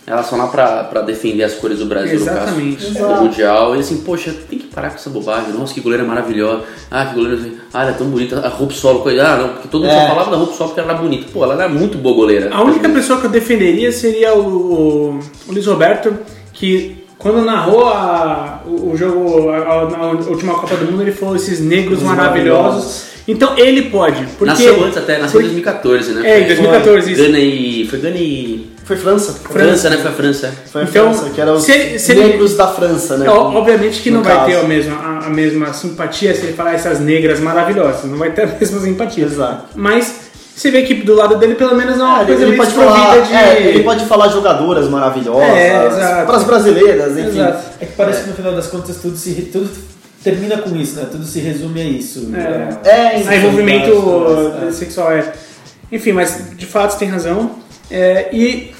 Elas 0.09 0.27
estão 0.27 0.39
lá 0.39 0.47
pra, 0.47 0.85
pra 0.85 1.01
defender 1.03 1.43
as 1.43 1.55
cores 1.55 1.81
do 1.81 1.87
Brasil, 1.87 2.15
Exatamente. 2.15 2.77
no 2.85 2.95
caso 2.95 2.97
Exato. 2.97 3.15
do 3.15 3.23
Mundial. 3.25 3.75
E 3.77 3.81
assim, 3.81 3.97
poxa, 4.03 4.33
tem 4.49 4.57
que 4.57 4.67
parar 4.69 4.91
com 4.91 4.95
essa 4.95 5.11
bobagem. 5.11 5.53
Nossa, 5.53 5.75
que 5.75 5.81
goleira 5.81 6.05
maravilhosa. 6.05 6.63
Ah, 6.89 7.07
que 7.07 7.17
goleira. 7.17 7.41
Ah, 7.75 7.83
ela 7.83 7.91
é 7.91 7.95
tão 7.95 8.07
bonita. 8.07 8.39
A 8.39 8.49
roupa 8.49 8.73
solo. 8.73 9.01
coisa. 9.01 9.27
Ah, 9.27 9.37
não, 9.37 9.49
porque 9.55 9.67
todo 9.67 9.81
mundo 9.83 9.91
É. 9.93 10.01
só 10.03 10.07
falava 10.11 10.31
da 10.31 10.37
roupa 10.37 10.53
solo 10.53 10.69
porque 10.71 10.81
ela 10.81 10.93
era 10.93 11.03
bonita. 11.03 11.27
Pô, 11.33 11.43
ela 11.43 11.55
era 11.55 11.69
muito 11.69 11.99
boa 11.99 12.15
goleira. 12.15 12.55
A 12.55 12.63
única 12.63 12.89
pessoa 12.89 13.19
que 13.21 13.27
eu 13.27 13.31
defenderia 13.31 13.91
seria 13.91 14.33
o, 14.33 14.47
o, 14.47 15.19
o 15.49 15.53
Luiz 15.53 15.67
Roberto, 15.67 16.17
que 16.53 17.05
quando 17.33 17.45
narrou 17.45 17.89
a- 17.89 18.61
o, 18.67 18.91
o 18.93 18.97
jogo, 18.97 19.49
a, 19.51 19.57
a- 19.57 19.91
na 19.91 20.07
última 20.29 20.55
Copa 20.55 20.77
do 20.77 20.91
Mundo, 20.91 21.03
ele 21.03 21.13
falou 21.13 21.37
esses 21.37 21.61
negros 21.61 21.99
Os 21.99 22.05
maravilhosos. 22.05 22.65
maravilhosos. 22.65 23.17
Então 23.29 23.59
ele 23.59 23.83
pode. 23.91 24.25
Porque, 24.39 24.45
Nasceu 24.45 24.85
antes 24.85 24.97
até, 24.99 25.19
nasceu 25.19 25.41
em 25.41 25.45
porque- 25.49 25.61
2014, 25.63 26.13
né? 26.13 26.31
É, 26.31 26.41
em 26.43 26.47
2014, 26.47 27.13
isso. 27.13 27.23
Gana 27.23 27.39
e. 27.41 27.87
Foi 27.91 27.99
Gana 27.99 28.17
e. 28.17 28.71
Foi 28.85 28.97
França. 28.97 29.33
França, 29.51 29.91
né? 29.91 29.97
Foi 29.97 30.11
a 30.13 30.15
França. 30.15 30.55
Foi 30.71 30.83
a 30.83 30.85
Então, 30.85 31.13
França, 31.13 31.31
que 31.31 31.41
eram 31.41 31.55
os 31.55 31.65
se 31.65 31.73
ele- 31.73 31.99
se 31.99 32.13
ele- 32.13 32.21
negros 32.23 32.57
da 32.57 32.69
França, 32.69 33.17
né? 33.17 33.29
Ó, 33.29 33.53
obviamente 33.59 34.01
que 34.01 34.11
No 34.13 34.19
não 34.19 34.23
vai 34.25 34.37
caso. 34.37 34.47
ter 34.47 34.57
a 34.59 34.63
mesma, 34.63 34.95
a, 34.97 35.27
a 35.27 35.31
mesma 35.31 35.73
simpatia 35.73 36.33
se 36.37 36.43
ele 36.45 36.53
falar 36.53 36.75
essas 36.75 37.01
negras 37.01 37.41
maravilhosas. 37.41 38.05
Não 38.09 38.17
vai 38.17 38.31
ter 38.31 38.43
a 38.43 38.47
mesma 38.61 38.79
simpatia. 38.81 39.25
Exato. 39.25 39.65
Mas 39.75 40.26
você 40.57 40.71
vê 40.71 40.83
que 40.83 40.95
do 40.95 41.15
lado 41.15 41.37
dele 41.37 41.55
pelo 41.55 41.75
menos 41.77 41.99
é 42.01 42.03
uma 42.03 42.17
ele, 42.23 42.27
coisa 42.29 42.43
ele 42.43 42.51
meio 42.53 42.63
pode 42.63 42.73
falar, 42.75 43.19
de. 43.21 43.33
é, 43.35 43.63
ele 43.69 43.83
pode 43.85 44.05
falar 44.07 44.29
jogadoras 44.29 44.89
maravilhosas, 44.89 45.43
É, 45.49 46.25
para 46.25 46.37
as 46.37 46.45
brasileiras, 46.45 47.13
enfim. 47.19 47.29
Exato. 47.41 47.65
É 47.81 47.85
que 47.87 47.93
parece 47.93 48.23
que 48.23 48.31
no 48.31 48.35
final 48.37 48.55
das 48.55 48.67
contas 48.69 48.97
tudo 48.97 49.17
se 49.17 49.33
tudo 49.53 49.69
termina 50.25 50.57
com 50.59 50.75
isso, 50.75 50.97
né? 50.97 51.07
Tudo 51.11 51.25
se 51.25 51.39
resume 51.41 51.81
a 51.81 51.85
isso. 51.85 52.21
né? 52.29 52.71
É. 52.85 52.89
É, 52.91 53.37
envolvimento 53.37 53.91
é. 54.69 54.73
sexual 54.73 55.13
é. 55.13 55.33
Enfim, 55.93 56.13
mas 56.13 56.43
de 56.57 56.67
fato 56.67 56.93
você 56.93 56.99
tem 57.01 57.09
razão. 57.09 57.51
É, 57.91 58.29
e 58.33 58.73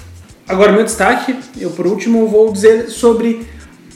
agora 0.49 0.73
meu 0.73 0.83
destaque, 0.83 1.37
eu 1.61 1.71
por 1.71 1.87
último 1.87 2.27
vou 2.27 2.51
dizer 2.53 2.89
sobre 2.89 3.47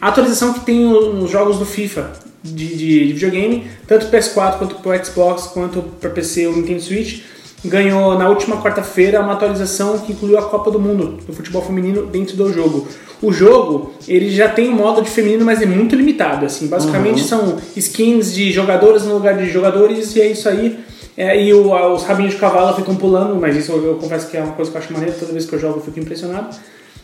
a 0.00 0.08
atualização 0.08 0.52
que 0.52 0.60
tem 0.60 0.80
no- 0.80 1.14
nos 1.14 1.30
jogos 1.30 1.58
do 1.58 1.64
FIFA 1.66 2.10
de, 2.42 2.66
de- 2.76 3.06
de 3.06 3.12
videogame, 3.14 3.70
tanto 3.86 4.06
PS4 4.06 4.58
quanto 4.58 4.74
para 4.76 5.02
Xbox, 5.04 5.46
quanto 5.48 5.82
para 5.82 6.10
PC 6.10 6.46
ou 6.46 6.54
Nintendo 6.56 6.80
Switch, 6.82 7.22
ganhou 7.64 8.18
na 8.18 8.28
última 8.28 8.56
quarta-feira 8.62 9.20
uma 9.20 9.32
atualização 9.34 9.98
que 9.98 10.12
incluiu 10.12 10.38
a 10.38 10.42
Copa 10.42 10.70
do 10.70 10.78
Mundo 10.80 11.18
do 11.26 11.32
futebol 11.32 11.60
feminino 11.62 12.06
dentro 12.06 12.36
do 12.36 12.52
jogo. 12.52 12.88
O 13.20 13.30
jogo, 13.32 13.92
ele 14.08 14.30
já 14.30 14.48
tem 14.48 14.70
um 14.70 14.76
modo 14.76 15.02
de 15.02 15.10
feminino, 15.10 15.44
mas 15.44 15.60
é 15.60 15.66
muito 15.66 15.94
limitado, 15.94 16.46
assim. 16.46 16.66
Basicamente 16.68 17.22
são 17.22 17.58
skins 17.76 18.32
de 18.34 18.50
jogadoras 18.50 19.04
no 19.04 19.14
lugar 19.14 19.36
de 19.36 19.50
jogadores 19.50 20.16
e 20.16 20.20
é 20.22 20.26
isso 20.30 20.48
aí. 20.48 20.78
É, 21.16 21.42
e 21.42 21.52
o- 21.52 21.92
os 21.94 22.04
rabinhos 22.04 22.32
de 22.32 22.38
cavalo 22.40 22.74
ficam 22.74 22.96
pulando, 22.96 23.36
mas 23.36 23.54
isso 23.54 23.72
eu, 23.72 23.84
eu 23.88 23.94
confesso 23.96 24.30
que 24.30 24.38
é 24.38 24.42
uma 24.42 24.54
coisa 24.54 24.70
que 24.70 24.76
eu 24.78 24.80
acho 24.82 24.92
maneira, 24.92 25.14
toda 25.18 25.32
vez 25.32 25.44
que 25.44 25.54
eu 25.54 25.58
jogo 25.58 25.78
eu 25.78 25.82
fico 25.82 26.00
impressionado. 26.00 26.56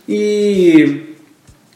E 0.08 1.14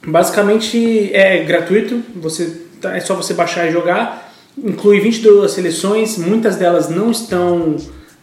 basicamente 0.06 1.10
é 1.14 1.44
gratuito, 1.44 2.00
você, 2.16 2.62
tá- 2.80 2.96
é 2.96 3.00
só 3.00 3.14
você 3.14 3.34
baixar 3.34 3.66
e 3.68 3.72
jogar. 3.72 4.32
Inclui 4.56 5.00
22 5.00 5.50
seleções, 5.52 6.16
muitas 6.18 6.56
delas 6.56 6.88
não 6.88 7.10
estão 7.10 7.76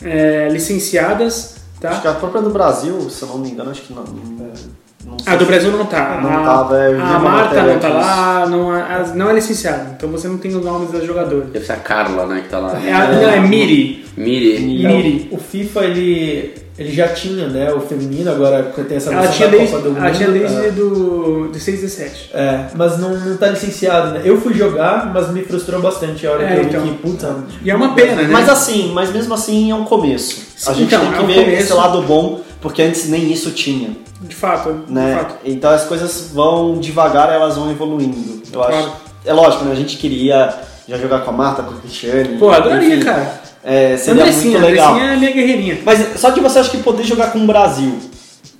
é, 0.04 0.48
licenciadas, 0.52 1.56
Acho 1.84 1.98
que 2.02 2.04
tá? 2.08 2.12
a 2.12 2.16
própria 2.16 2.42
do 2.42 2.50
Brasil, 2.50 3.10
se 3.10 3.22
eu 3.22 3.28
não 3.30 3.38
me 3.40 3.50
engano, 3.52 3.70
acho 3.72 3.82
que 3.84 3.94
não. 3.94 4.04
não- 4.04 5.18
sei 5.20 5.34
A 5.34 5.36
do 5.38 5.46
Brasil 5.46 5.72
não 5.72 5.86
tá. 5.86 6.20
Não 6.22 6.38
a, 6.40 6.44
tava, 6.44 6.82
é, 6.84 6.88
eu 6.88 6.96
vi 6.96 7.02
a 7.02 7.20
Marta 7.20 7.64
não 7.64 7.80
tá 7.80 7.88
lá, 7.90 8.46
não, 8.48 8.76
é- 8.76 9.12
não 9.16 9.30
é 9.30 9.34
licenciada, 9.34 9.94
então 9.96 10.10
você 10.10 10.28
não 10.28 10.38
tem 10.38 10.54
os 10.56 10.64
nomes 10.64 10.92
das 10.92 11.06
jogadoras. 11.06 11.50
Deve 11.50 11.66
ser 11.66 11.74
a 11.74 11.78
Carla, 11.78 12.26
né, 12.26 12.42
que 12.42 12.50
tá 12.50 12.60
lá. 12.60 12.78
É, 12.84 12.92
a, 12.94 13.08
não, 13.12 13.30
é 13.30 13.40
Miri. 13.40 14.06
Miri. 14.18 14.60
Miri. 14.60 15.30
O 15.32 15.38
FIFA 15.38 15.86
ele, 15.86 16.56
ele 16.78 16.92
já 16.92 17.08
tinha, 17.08 17.48
né, 17.48 17.74
o 17.74 17.80
feminino, 17.82 18.30
agora 18.30 18.62
tem 18.88 18.98
essa 18.98 19.12
Ela 19.12 19.28
tinha 19.28 19.48
da 19.50 19.58
desde, 19.58 19.76
Copa 19.76 19.90
do 19.90 19.98
ela 19.98 20.12
tinha 20.12 20.28
Mundo, 20.30 20.40
desde 20.40 20.66
é. 20.68 20.72
do, 20.72 21.50
de 21.52 21.60
6 21.60 21.78
e 21.80 21.82
17. 21.82 22.30
É, 22.34 22.66
mas 22.76 23.00
não, 23.00 23.18
não 23.18 23.36
tá 23.38 23.48
licenciado, 23.48 24.12
né? 24.12 24.22
Eu 24.24 24.40
fui 24.40 24.54
jogar, 24.54 25.12
mas 25.12 25.32
me 25.32 25.42
frustrou 25.42 25.82
bastante 25.82 26.28
a 26.28 26.32
hora 26.32 26.44
É, 26.44 26.48
que 26.48 26.60
eu 26.60 26.64
então. 26.66 26.82
vi 26.82 26.90
que, 26.92 26.98
puta... 26.98 27.36
E 27.64 27.72
é 27.72 27.76
uma 27.76 27.96
pena, 27.96 28.22
né? 28.22 28.30
Mas 28.32 28.48
assim, 28.48 28.92
mas 28.94 29.12
mesmo 29.12 29.34
assim 29.34 29.72
é 29.72 29.76
um 29.76 29.86
começo. 29.86 30.42
A 30.68 30.74
Sim, 30.74 30.80
gente 30.82 30.94
então, 30.94 31.00
tem 31.02 31.12
que 31.14 31.18
é 31.18 31.22
um 31.22 31.28
ver 31.28 31.46
começo. 31.46 31.64
esse 31.64 31.74
lado 31.74 32.02
bom, 32.04 32.42
porque 32.62 32.84
antes 32.84 33.10
nem 33.10 33.32
isso 33.32 33.52
tinha. 33.52 33.98
De 34.22 34.36
fato, 34.36 34.76
né? 34.88 35.14
de 35.14 35.20
fato. 35.20 35.36
Então 35.46 35.72
as 35.72 35.84
coisas 35.86 36.30
vão 36.34 36.80
devagar, 36.80 37.32
elas 37.32 37.56
vão 37.56 37.72
evoluindo. 37.72 38.42
Eu 38.54 38.64
acho. 38.64 38.78
Claro. 38.78 38.92
É 39.26 39.34
lógico, 39.34 39.66
né? 39.66 39.72
A 39.72 39.76
gente 39.76 39.98
queria 39.98 40.54
já 40.88 40.98
jogar 40.98 41.20
com 41.22 41.32
a 41.32 41.34
Marta, 41.34 41.64
com 41.64 41.74
a 41.76 41.78
Cristiane. 41.80 42.38
Pô, 42.38 42.50
adoraria, 42.52 42.96
enfim, 42.96 43.04
cara. 43.06 43.42
É, 43.70 43.98
seria 43.98 44.22
Andressinha, 44.24 44.60
muito 44.60 44.66
legal. 44.72 44.94
Andressinha 44.94 45.14
é 45.14 45.18
minha 45.18 45.32
guerreirinha. 45.32 45.78
Mas 45.86 46.20
só 46.20 46.30
de 46.30 46.40
você 46.40 46.60
acho 46.60 46.72
que 46.72 46.78
poder 46.78 47.04
jogar 47.04 47.32
com 47.34 47.40
o 47.40 47.46
Brasil, 47.46 47.98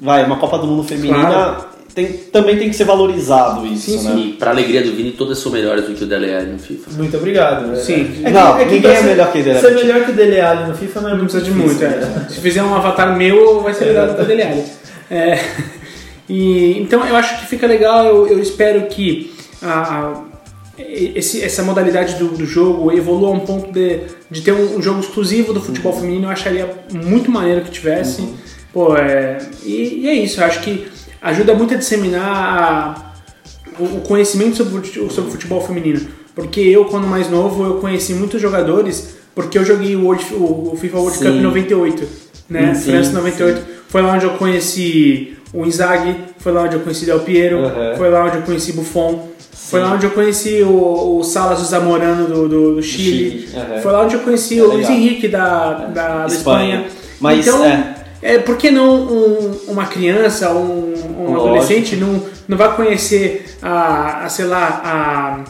vai, 0.02 0.26
uma 0.26 0.36
Copa 0.36 0.58
do 0.58 0.68
Mundo 0.68 0.84
feminina, 0.84 1.22
Claro. 1.26 1.66
tem, 1.96 2.08
também 2.08 2.58
tem 2.58 2.70
que 2.70 2.76
ser 2.76 2.84
valorizado 2.84 3.66
isso, 3.66 3.90
Sim, 3.98 4.04
né? 4.10 4.16
E 4.18 4.34
pra 4.34 4.52
alegria 4.52 4.82
do 4.84 4.92
Vini, 4.92 5.12
todas 5.12 5.38
são 5.38 5.50
melhores 5.50 5.86
do 5.86 5.94
que 5.96 6.04
o 6.04 6.08
Dele 6.08 6.34
Alli 6.36 6.48
no 6.52 6.60
FIFA. 6.60 6.92
Muito 6.98 7.16
obrigado. 7.16 7.68
né? 7.68 7.78
Sim. 7.78 8.22
É 8.26 8.30
Não, 8.30 8.58
ninguém 8.58 8.82
pra 8.82 8.92
é 8.92 8.96
ser- 8.98 9.04
melhor 9.06 9.32
que 9.32 9.40
o 9.40 9.44
Dele 9.46 9.60
Ser 9.60 9.66
Alli. 9.68 9.76
melhor 9.78 10.04
que 10.06 10.12
o 10.12 10.14
Dele 10.14 10.42
Alli 10.42 10.68
no 10.68 10.76
FIFA 10.76 11.00
não 11.02 11.08
é 11.08 11.12
Não 11.12 11.18
muito 11.20 11.32
precisa 11.32 11.52
de 11.52 11.58
muito, 11.58 11.70
difícil, 11.80 11.88
é. 11.88 12.00
né? 12.06 12.26
Se 12.30 12.40
fizer 12.42 12.64
um 12.64 12.76
avatar 12.76 13.16
meu, 13.18 13.62
vai 13.62 13.74
ser 13.74 13.86
melhor 13.86 14.10
do 14.10 14.16
que 14.16 14.22
o 14.22 14.26
dele 14.26 14.42
ali. 14.44 14.64
É, 15.10 15.40
e, 16.30 16.80
então 16.82 17.06
eu 17.06 17.16
acho 17.16 17.40
que 17.40 17.46
fica 17.46 17.66
legal, 17.66 18.06
eu, 18.06 18.28
eu 18.28 18.40
espero 18.40 18.82
que 18.88 19.34
a, 19.64 20.22
esse- 20.78 21.42
essa 21.44 21.64
modalidade 21.64 22.16
do, 22.16 22.28
do 22.30 22.46
jogo 22.46 22.92
evolua 22.92 23.30
a 23.30 23.32
um 23.32 23.40
ponto 23.40 23.72
de, 23.72 24.02
de 24.30 24.42
ter 24.42 24.52
um, 24.54 24.78
um 24.78 24.82
jogo 24.82 25.00
exclusivo 25.00 25.54
do 25.54 25.62
futebol 25.62 25.94
feminino, 25.94 26.26
eu 26.26 26.30
acharia 26.32 26.70
muito 26.92 27.32
maneiro 27.32 27.62
que 27.62 27.72
tivesse. 27.72 28.28
Pô, 28.74 28.96
é, 28.96 29.38
e, 29.64 30.02
e 30.04 30.08
é 30.10 30.14
isso, 30.14 30.40
eu 30.40 30.46
acho 30.46 30.62
que 30.62 30.88
ajuda 31.22 31.54
muito 31.54 31.74
a 31.74 31.78
disseminar 31.78 32.24
a- 32.28 33.14
o, 33.80 33.98
o 33.98 34.02
conhecimento 34.02 34.56
sobre, 34.58 34.88
sobre 35.10 35.32
futebol 35.32 35.62
feminino. 35.62 36.02
Porque 36.36 36.60
eu, 36.62 36.86
quando 36.86 37.08
mais 37.08 37.30
novo, 37.30 37.64
eu 37.64 37.74
conheci 37.76 38.14
muitos 38.14 38.40
jogadores 38.42 39.16
porque 39.34 39.58
eu 39.58 39.64
joguei 39.66 39.96
o, 39.96 40.04
World- 40.06 40.34
o- 40.34 40.72
o 40.74 40.78
FIFA 40.78 40.98
World 40.98 41.18
Cup 41.18 41.28
Sim. 41.28 41.38
em 41.38 41.42
98, 41.42 42.08
né? 42.50 42.74
Sim, 42.76 42.92
França 42.92 43.12
98. 43.14 43.62
Foi 43.88 44.02
lá 44.02 44.14
onde 44.14 44.26
eu 44.26 44.32
conheci 44.32 45.38
o 45.54 45.66
Inzaghi, 45.66 46.16
foi 46.40 46.52
lá 46.52 46.64
onde 46.64 46.76
eu 46.76 46.82
conheci 46.82 47.06
Del 47.06 47.20
Piero, 47.22 47.58
Uhum. 47.60 47.98
foi 47.98 48.10
lá 48.10 48.26
onde 48.26 48.36
eu 48.38 48.42
conheci 48.44 48.74
Buffon, 48.74 49.30
foi 49.58 49.80
lá 49.82 49.94
onde 49.94 50.06
eu 50.06 50.12
conheci 50.12 50.62
o, 50.64 51.18
o 51.20 51.24
Salas 51.24 51.62
o 51.62 51.66
Zamorano 51.66 52.28
do, 52.28 52.48
do, 52.48 52.76
do 52.76 52.84
Chile, 52.84 53.48
Chile, 53.48 53.50
uhum. 53.58 53.82
foi 53.82 53.92
lá 53.92 54.02
onde 54.04 54.16
eu 54.16 54.22
conheci 54.22 54.60
É 54.60 54.64
o 54.64 54.68
Luiz. 54.74 54.90
Henrique 54.90 55.28
da, 55.28 55.74
da, 55.74 55.86
da 55.88 56.26
Espanha. 56.28 56.86
Espanha. 56.86 56.86
Mas, 57.20 57.46
então, 57.48 57.66
é. 57.66 57.96
é, 58.22 58.38
por 58.40 58.56
que 58.58 58.70
não 58.72 58.96
um- 59.02 59.60
uma 59.70 59.86
criança, 59.88 60.52
um, 60.54 60.94
um 61.20 61.36
adolescente 61.36 61.96
não, 61.96 62.24
não 62.48 62.58
vai 62.58 62.76
conhecer 62.76 63.58
a, 63.62 64.26
a, 64.26 64.30
sei 64.30 64.46
lá, 64.46 65.44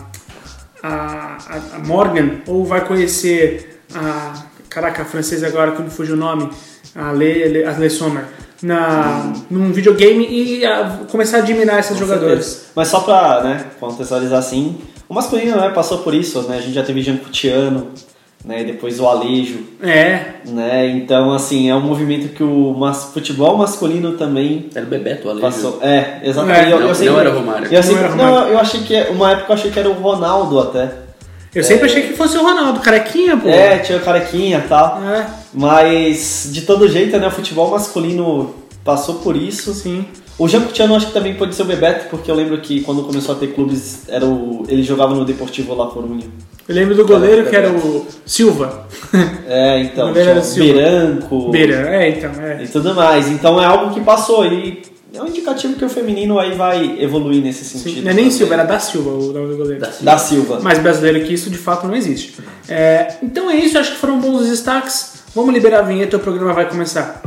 a, 0.81 0.87
a, 0.87 1.37
a- 1.37 1.75
a 1.75 1.79
Morgan, 1.85 2.37
ou 2.47 2.63
vai 2.65 2.85
conhecer 2.85 3.81
a, 3.93 4.33
caraca, 4.69 5.01
a 5.01 5.05
francesa 5.05 5.47
agora 5.47 5.73
que 5.73 5.81
me 5.81 5.89
fugiu 5.89 6.15
o 6.15 6.17
nome, 6.17 6.49
a 6.95 7.11
Le, 7.11 7.47
Le, 7.49 7.65
a 7.65 7.71
Le 7.77 7.89
Sommer, 7.89 8.23
na, 8.61 9.33
num 9.49 9.71
videogame 9.71 10.25
e 10.29 10.65
a- 10.65 10.99
começar 11.11 11.37
a 11.37 11.39
admirar 11.41 11.79
essas 11.79 11.97
Com 11.99 12.05
jogadoras. 12.05 12.45
certeza. 12.45 12.71
Mas 12.75 12.87
só 12.87 12.99
pra 13.01 13.41
né, 13.43 13.65
contextualizar 13.79 14.39
assim, 14.39 14.77
o 15.07 15.13
masculino 15.13 15.55
né, 15.57 15.69
passou 15.69 15.99
por 15.99 16.13
isso, 16.13 16.41
né? 16.43 16.57
A 16.57 16.61
gente 16.61 16.73
já 16.73 16.83
teve 16.83 17.01
Jean 17.01 17.17
Cutiano, 17.17 17.87
né? 18.43 18.61
e 18.61 18.65
depois 18.65 18.99
o 18.99 19.05
Alejo, 19.07 19.59
É, 19.83 20.19
né? 20.47 20.87
Então, 20.89 21.31
assim, 21.33 21.69
é 21.69 21.75
um 21.75 21.81
movimento 21.81 22.29
que 22.33 22.43
o 22.43 22.73
mas- 22.77 23.05
futebol 23.13 23.57
masculino 23.57 24.13
também 24.13 24.69
Era 24.73 24.85
o 24.85 24.89
Bebeto, 24.89 25.27
o 25.27 25.31
Alejo. 25.31 25.45
passou. 25.45 25.79
É, 25.81 26.19
exatamente. 26.23 26.59
É, 26.59 26.73
Eu- 26.73 26.79
não- 26.79 26.87
eu 26.87 26.95
sempre- 26.95 27.13
não 27.13 27.19
era 27.19 27.29
Romário. 27.31 27.67
Eu, 27.73 27.83
sempre, 27.83 27.99
Não 28.01 28.05
era 28.07 28.15
não, 28.15 28.25
Romário. 28.29 28.53
eu 28.53 28.59
achei 28.59 28.81
que 28.81 28.95
uma 29.11 29.31
época 29.31 29.51
eu 29.51 29.55
achei 29.55 29.71
que 29.71 29.79
era 29.79 29.89
o 29.89 29.93
Ronaldo 29.93 30.59
até. 30.59 30.91
eu 31.55 31.63
sempre 31.63 31.85
achei 31.85 32.03
que 32.03 32.13
fosse 32.13 32.37
o 32.37 32.43
Ronaldo, 32.43 32.79
carequinha, 32.81 33.35
pô. 33.35 33.49
É, 33.49 33.79
tinha 33.79 33.97
o 33.97 34.01
carequinha 34.01 34.61
e 34.63 34.67
tal. 34.67 35.01
É, 35.03 35.25
Mas 35.57 36.49
de 36.53 36.61
todo 36.61 36.87
jeito, 36.87 37.17
né, 37.17 37.27
o 37.27 37.31
futebol 37.31 37.71
masculino 37.71 38.53
passou 38.83 39.15
por 39.15 39.35
isso. 39.35 39.73
sim. 39.73 40.05
O 40.39 40.47
Jean 40.47 40.61
Coutinho 40.61 40.93
acho 40.95 41.07
que 41.07 41.13
também 41.13 41.33
pode 41.33 41.55
ser 41.55 41.63
o 41.63 41.65
Bebeto, 41.65 42.09
porque 42.11 42.29
eu 42.29 42.35
lembro 42.35 42.59
que 42.59 42.81
quando 42.81 43.01
começou 43.03 43.33
a 43.33 43.37
ter 43.39 43.47
clubes, 43.55 44.03
era 44.07 44.23
o, 44.23 44.63
ele 44.67 44.83
jogava 44.83 45.15
no 45.15 45.25
Deportivo 45.25 45.73
La 45.73 45.87
Coruña. 45.87 46.25
Eu 46.69 46.75
lembro 46.75 46.93
do 46.93 47.07
goleiro 47.07 47.49
que 47.49 47.55
era 47.55 47.71
o 47.71 48.05
Silva. 48.25 48.85
É, 49.49 49.79
então, 49.79 50.09
O 50.09 50.11
tinha 50.11 50.25
Beira 50.25 50.39
o 50.41 50.43
Silva. 50.43 50.73
Beranco 50.73 51.49
Beira, 51.49 51.75
é, 51.95 52.09
então, 52.09 52.31
é. 52.43 52.63
e 52.63 52.67
tudo 52.67 52.93
mais. 52.93 53.29
Então 53.29 53.61
é 53.61 53.65
algo 53.65 53.93
que 53.93 54.01
passou 54.01 54.45
e 54.45 54.81
é 55.13 55.21
um 55.21 55.27
indicativo 55.27 55.75
que 55.75 55.85
o 55.85 55.89
feminino 55.89 56.37
aí 56.37 56.53
vai 56.53 57.01
evoluir 57.01 57.41
nesse 57.41 57.63
sentido. 57.63 57.95
Sim, 57.95 58.01
não 58.01 58.11
é 58.11 58.13
nem. 58.13 58.29
Silva, 58.29 58.53
era 58.53 58.63
da 58.63 58.79
Silva 58.79 59.11
o 59.11 59.31
nome 59.31 59.47
do 59.49 59.57
goleiro. 59.57 59.79
Da 59.79 59.91
Silva. 59.91 60.05
Da 60.05 60.17
Silva. 60.17 60.59
Mais 60.59 60.79
brasileiro 60.79 61.25
que 61.25 61.33
isso, 61.33 61.49
de 61.49 61.57
fato, 61.57 61.87
não 61.87 61.95
existe. 61.95 62.35
É, 62.67 63.15
então 63.23 63.49
é 63.49 63.55
isso, 63.55 63.77
acho 63.77 63.93
que 63.93 63.97
foram 63.97 64.19
bons 64.19 64.41
os 64.41 64.49
destaques. 64.49 65.23
Vamos 65.33 65.53
liberar 65.53 65.79
a 65.79 65.81
vinheta, 65.83 66.17
o 66.17 66.19
programa 66.19 66.53
vai 66.53 66.69
começar. 66.69 67.21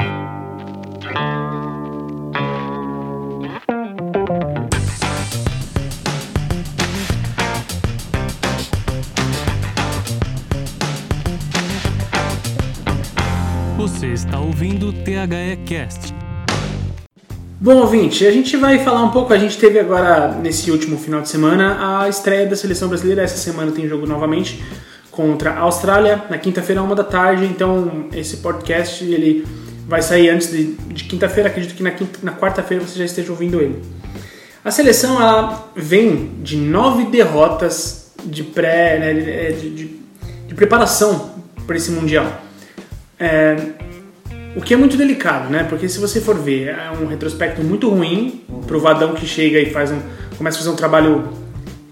Você 13.76 14.08
está 14.08 14.38
ouvindo 14.38 14.88
o 14.88 14.92
THE 14.92 15.56
Cast. 15.66 16.29
Bom, 17.62 17.76
ouvinte, 17.76 18.26
a 18.26 18.30
gente 18.32 18.56
vai 18.56 18.78
falar 18.78 19.02
um 19.02 19.10
pouco. 19.10 19.32
A 19.34 19.38
gente 19.38 19.58
teve 19.58 19.78
agora, 19.78 20.28
nesse 20.32 20.70
último 20.70 20.96
final 20.96 21.20
de 21.20 21.28
semana, 21.28 22.00
a 22.02 22.08
estreia 22.08 22.46
da 22.46 22.56
seleção 22.56 22.88
brasileira. 22.88 23.22
Essa 23.22 23.36
semana 23.36 23.70
tem 23.70 23.86
jogo 23.86 24.06
novamente 24.06 24.62
contra 25.10 25.50
a 25.50 25.58
Austrália, 25.60 26.24
na 26.30 26.38
quinta-feira, 26.38 26.82
uma 26.82 26.94
da 26.94 27.04
tarde. 27.04 27.44
Então, 27.44 28.06
esse 28.14 28.38
podcast 28.38 29.04
ele 29.04 29.46
vai 29.86 30.00
sair 30.00 30.30
antes 30.30 30.50
de, 30.50 30.72
de 30.74 31.04
quinta-feira. 31.04 31.50
Acredito 31.50 31.74
que 31.74 31.82
na, 31.82 31.92
na 32.22 32.32
quarta-feira 32.32 32.82
você 32.82 32.98
já 32.98 33.04
esteja 33.04 33.30
ouvindo 33.30 33.60
ele. 33.60 33.82
A 34.64 34.70
seleção 34.70 35.20
ela 35.20 35.70
vem 35.76 36.30
de 36.42 36.56
nove 36.56 37.04
derrotas 37.06 38.10
de 38.24 38.42
pré, 38.42 38.98
né, 38.98 39.50
de- 39.52 39.70
de- 39.70 40.00
de 40.48 40.54
preparação 40.54 41.34
para 41.66 41.76
esse 41.76 41.90
mundial. 41.90 42.26
É, 43.18 43.56
o 44.56 44.60
que 44.60 44.74
é 44.74 44.76
muito 44.76 44.96
delicado, 44.96 45.50
né? 45.50 45.64
Porque 45.68 45.88
se 45.88 45.98
você 45.98 46.20
for 46.20 46.36
ver, 46.36 46.68
é 46.68 46.90
um 46.90 47.06
retrospecto 47.06 47.62
muito 47.62 47.88
ruim 47.88 48.42
pro 48.66 48.80
Vadão 48.80 49.14
que 49.14 49.26
chega 49.26 49.58
e 49.58 49.70
faz 49.70 49.90
um, 49.90 50.00
começa 50.36 50.56
a 50.56 50.60
fazer 50.60 50.70
um 50.70 50.76
trabalho 50.76 51.28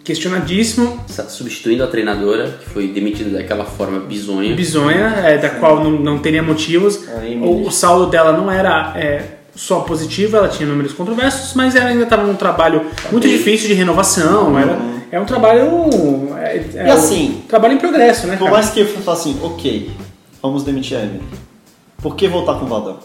questionadíssimo, 0.03 1.05
Está 1.07 1.25
substituindo 1.25 1.85
a 1.85 1.87
treinadora, 1.87 2.59
que 2.61 2.71
foi 2.71 2.89
demitida 2.89 3.37
daquela 3.37 3.67
forma 3.67 4.01
bizonha. 4.01 4.55
bizonha, 4.57 5.15
é, 5.23 5.37
da 5.37 5.51
qual 5.51 5.85
não, 5.85 5.91
não 5.91 6.19
teria 6.19 6.43
motivos. 6.43 7.05
O, 7.43 7.67
o 7.67 7.71
saldo 7.71 8.07
dela 8.07 8.33
não 8.33 8.51
era 8.51 8.95
é, 8.97 9.23
só 9.55 9.81
positivo, 9.81 10.39
ela 10.39 10.49
tinha 10.49 10.67
números 10.67 10.95
controversos, 10.95 11.53
mas 11.55 11.77
ela 11.77 11.91
ainda 11.91 12.05
estava 12.05 12.23
num 12.23 12.37
trabalho 12.37 12.87
muito 13.13 13.29
difícil 13.29 13.69
de 13.69 13.75
renovação. 13.75 14.59
Era, 14.59 14.79
é 15.13 15.21
um 15.21 15.27
trabalho. 15.27 15.69
É, 16.39 16.57
é 16.57 16.87
E 16.87 16.91
assim, 16.91 17.43
um 17.45 17.47
trabalho 17.47 17.75
em 17.75 17.79
progresso, 17.79 18.27
né? 18.27 18.37
Por 18.37 18.45
Cara? 18.45 18.57
mais 18.57 18.71
que 18.71 18.81
eu 18.81 18.87
fale 18.87 19.19
assim, 19.19 19.39
ok, 19.43 19.91
vamos 20.41 20.65
demitir 20.65 20.97
a 20.97 21.03
Emily. 21.03 21.21
Por 22.01 22.15
que 22.15 22.29
voltar 22.29 22.55
com 22.59 22.65
o 22.65 22.69
Valdão? 22.69 22.99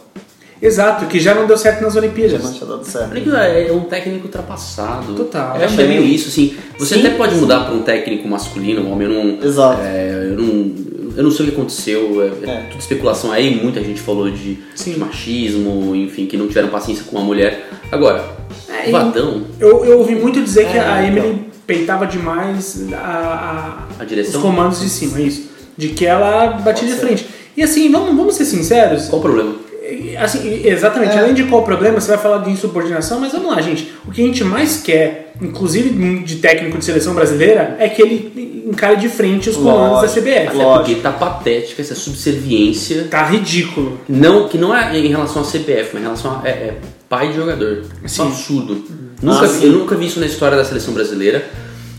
Exato, 0.62 1.08
que 1.08 1.20
já 1.20 1.34
não 1.36 1.46
deu 1.46 1.58
certo 1.58 1.82
nas 1.82 1.94
Já 1.94 2.00
Olimpíadas. 2.00 2.42
não 2.44 2.54
tinha 2.54 2.66
dado 2.66 2.86
certo. 2.86 3.12
Que 3.12 3.30
é 3.30 3.74
um 3.74 3.82
técnico 3.82 4.26
ultrapassado. 4.28 5.14
Total. 5.14 5.58
Eu 5.58 5.64
é 5.68 5.88
meio 5.88 6.04
isso, 6.04 6.30
assim. 6.30 6.56
Você 6.80 6.96
Sim. 6.96 7.00
até 7.06 7.10
pode 7.18 7.36
mudar 7.36 7.66
para 7.66 7.74
um 7.74 7.82
técnico 7.82 8.28
masculino, 8.30 8.82
um 8.82 8.94
homem. 8.94 9.08
Eu 9.12 9.14
não, 9.24 9.44
Exato. 9.46 9.82
é, 9.82 10.30
eu 10.32 10.38
não, 10.42 10.76
eu 11.18 11.24
não 11.24 11.32
sei 11.32 11.48
o 11.48 11.50
que 11.50 11.56
aconteceu. 11.56 12.22
É, 12.22 12.50
é 12.50 12.54
É. 12.54 12.58
tudo 12.72 12.80
especulação 12.80 13.32
aí. 13.34 13.62
Muita 13.62 13.84
gente 13.84 14.00
falou 14.00 14.30
de, 14.32 14.60
Sim. 14.76 14.94
de 14.94 15.00
machismo, 15.00 15.94
enfim, 15.96 16.28
que 16.28 16.38
não 16.38 16.48
tiveram 16.48 16.70
paciência 16.70 17.04
com 17.10 17.18
a 17.18 17.22
mulher. 17.22 17.68
Agora, 17.92 18.24
É, 18.70 18.88
o 18.88 18.92
Vadão, 18.92 19.42
Eu, 19.60 19.84
eu 19.84 20.00
ouvi 20.00 20.16
muito 20.16 20.42
dizer 20.42 20.68
que 20.70 20.78
É, 20.78 20.80
a 20.80 21.06
então. 21.06 21.24
Emily 21.26 21.48
peitava 21.68 22.06
demais 22.08 22.86
a, 22.94 23.86
a 24.00 24.06
direção. 24.06 24.40
os 24.40 24.46
comandos 24.46 24.80
de 24.80 24.88
cima, 24.90 25.20
isso. 25.20 25.52
De 25.78 25.90
que 25.90 26.06
ela 26.06 26.52
batia 26.64 26.88
de 26.88 26.94
frente. 26.94 27.28
E 27.56 27.64
assim, 27.64 27.92
vamos, 27.92 28.16
vamos 28.16 28.36
ser 28.36 28.46
sinceros. 28.46 29.08
Qual 29.10 29.20
o 29.20 29.24
problema? 29.24 29.56
Assim, 30.20 30.62
exatamente, 30.66 31.16
É. 31.16 31.20
além 31.20 31.34
de 31.34 31.44
qual 31.44 31.62
o 31.62 31.66
problema, 31.66 32.00
você 32.00 32.10
vai 32.12 32.18
falar 32.18 32.38
de 32.40 32.50
insubordinação, 32.52 33.20
mas 33.20 33.32
vamos 33.34 33.50
lá, 33.54 33.62
gente. 33.62 33.94
O 34.08 34.12
que 34.12 34.22
a 34.22 34.26
gente 34.26 34.44
mais 34.44 34.78
quer, 34.82 35.34
inclusive 35.42 35.90
de 36.24 36.38
técnico 36.38 36.78
de 36.78 36.86
seleção 36.86 37.14
brasileira, 37.14 37.76
é 37.80 37.90
que 37.90 38.02
ele 38.02 38.64
encare 38.68 38.96
de 38.96 39.10
frente 39.10 39.50
os 39.50 39.58
comandos 39.58 40.02
da 40.02 40.08
CBF. 40.08 40.48
Até 40.48 40.54
Lógico. 40.58 40.86
porque 40.86 40.96
tá 41.02 41.12
patética 41.12 41.82
essa 41.82 41.96
subserviência. 41.96 43.08
Tá 43.10 43.24
ridículo. 43.26 44.00
Não, 44.08 44.48
que 44.48 44.58
não 44.58 44.76
é 44.76 44.98
em 44.98 45.08
relação 45.08 45.42
à 45.42 45.46
CBF, 45.46 45.90
mas 45.94 46.02
em 46.02 46.06
relação 46.06 46.42
a 46.44 46.48
é, 46.48 46.52
é 46.52 46.74
pai 47.10 47.30
de 47.30 47.36
jogador. 47.36 47.84
Isso 48.04 48.22
é 48.22 48.26
um 48.26 48.28
Sim. 48.32 48.34
absurdo. 48.34 48.84
Nunca, 49.22 49.46
Ah, 49.46 49.64
eu 49.64 49.72
nunca 49.74 49.96
vi 49.96 50.06
isso 50.08 50.20
na 50.20 50.26
história 50.26 50.58
da 50.58 50.66
seleção 50.66 50.94
brasileira. 50.94 51.46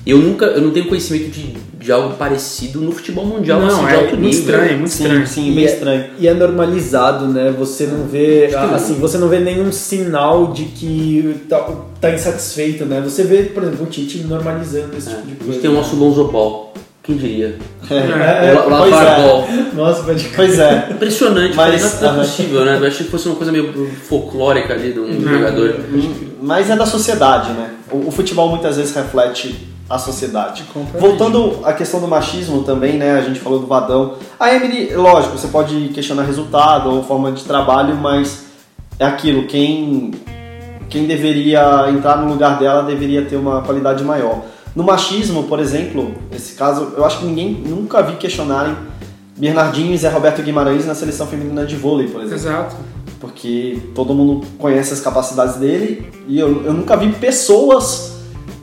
Eu 0.07 0.19
nunca, 0.19 0.47
eu 0.47 0.61
não 0.61 0.71
tenho 0.71 0.87
conhecimento 0.87 1.31
de, 1.31 1.55
de 1.85 1.93
algo 1.93 2.15
parecido 2.17 2.81
no 2.81 2.91
futebol 2.93 3.27
mundial, 3.27 3.61
Não, 3.61 3.67
assim, 3.69 3.85
de 3.87 3.93
é 3.93 3.95
alto 3.97 4.09
muito 4.17 4.21
nível. 4.23 4.41
estranho, 4.41 4.71
é 4.73 4.77
muito 4.77 4.91
Sim, 4.91 5.03
estranho. 5.05 5.27
sim, 5.27 5.51
E 5.51 5.55
bem 5.55 5.65
é- 5.67 5.73
estranho. 5.75 6.05
E 6.19 6.27
é 6.29 6.33
normalizado, 6.33 7.27
né? 7.29 7.55
Você 7.59 7.87
não 7.87 8.07
vê, 8.07 8.49
não. 8.51 8.75
assim, 8.75 8.95
você 8.95 9.19
não 9.19 9.29
vê 9.29 9.39
nenhum 9.39 9.71
sinal 9.71 10.47
de 10.53 10.65
que 10.65 11.41
tá, 11.49 11.59
tá 12.01 12.11
insatisfeito, 12.11 12.87
né? 12.87 13.03
Você 13.05 13.23
vê, 13.25 13.43
por 13.43 13.63
exemplo, 13.63 13.85
o 13.85 13.87
Tite 13.87 14.19
normalizando 14.21 14.97
esse 14.97 15.11
É, 15.11 15.17
tipo 15.17 15.27
de 15.27 15.33
a 15.33 15.37
coisa. 15.37 15.53
gente 15.53 15.61
tem 15.61 15.71
o 15.71 15.75
nosso 15.75 15.95
Lonzobol. 15.97 16.73
Quem 17.03 17.19
diria? 17.19 17.57
É, 17.91 18.49
É, 18.49 18.53
o 18.55 18.71
La- 18.71 18.79
pois 18.79 18.93
é. 18.93 18.97
Lavarbol. 18.97 19.49
Nossa, 19.75 20.03
pode 20.05 20.25
Pois 20.35 20.59
é. 20.59 20.89
Impressionante, 20.91 21.55
Mas, 21.55 22.01
não 22.01 22.13
é 22.13 22.17
possível, 22.17 22.65
né? 22.65 22.79
Eu 22.81 22.87
achei 22.87 23.05
que 23.05 23.11
fosse 23.13 23.29
uma 23.29 23.37
coisa 23.37 23.53
meio 23.53 23.91
folclórica 24.09 24.73
ali 24.73 24.91
de 24.95 25.01
um 25.01 25.21
jogador. 25.21 25.81
Mas 26.41 26.71
é 26.71 26.77
da 26.77 26.87
sociedade, 26.87 27.51
né? 27.53 27.73
O, 27.93 28.09
o 28.09 28.11
futebol 28.11 28.49
muitas 28.49 28.79
vezes 28.79 28.95
reflete 28.95 29.55
a 29.89 29.99
sociedade. 29.99 30.65
Voltando 30.99 31.61
à 31.65 31.73
questão 31.73 32.01
do 32.01 32.09
machismo 32.09 32.63
também, 32.63 32.97
né? 32.97 33.19
A 33.19 33.21
gente 33.21 33.41
falou 33.41 33.59
do 33.59 33.67
Vadão. 33.67 34.15
A 34.41 34.55
Emily, 34.55 34.95
lógico, 34.95 35.37
você 35.37 35.49
pode 35.49 35.89
questionar 35.89 36.23
resultado 36.23 36.91
ou 36.91 37.03
forma 37.03 37.33
de 37.33 37.45
trabalho, 37.45 37.95
mas 37.97 38.45
é 38.99 39.05
aquilo, 39.05 39.47
quem, 39.47 40.13
quem 40.89 41.07
deveria 41.07 41.87
entrar 41.91 42.17
no 42.17 42.29
lugar 42.33 42.59
dela 42.59 42.83
deveria 42.83 43.25
ter 43.25 43.37
uma 43.37 43.63
qualidade 43.63 44.03
maior. 44.05 44.43
No 44.75 44.83
machismo, 44.83 45.45
por 45.45 45.61
exemplo, 45.61 46.15
esse 46.33 46.55
caso, 46.55 46.95
eu 46.97 47.05
acho 47.05 47.19
que 47.19 47.27
ninguém 47.27 47.53
nunca 47.53 48.03
vi 48.03 48.17
questionarem 48.17 48.75
Bernardinho 49.37 49.93
e 49.93 49.99
Zé 49.99 50.09
Roberto 50.09 50.43
Guimarães 50.43 50.87
na 50.87 50.95
seleção 50.95 51.27
feminina 51.27 51.67
de 51.67 51.77
vôlei, 51.77 52.09
por 52.09 52.23
exemplo 52.23 52.37
Exato. 52.37 52.77
porque 53.21 53.81
todo 53.95 54.15
mundo 54.15 54.47
conhece 54.59 54.93
as 54.93 55.01
capacidades 55.01 55.57
dele 55.57 56.11
e 56.27 56.39
eu, 56.39 56.65
eu 56.65 56.73
nunca 56.73 56.97
vi 56.97 57.13
pessoas, 57.13 58.14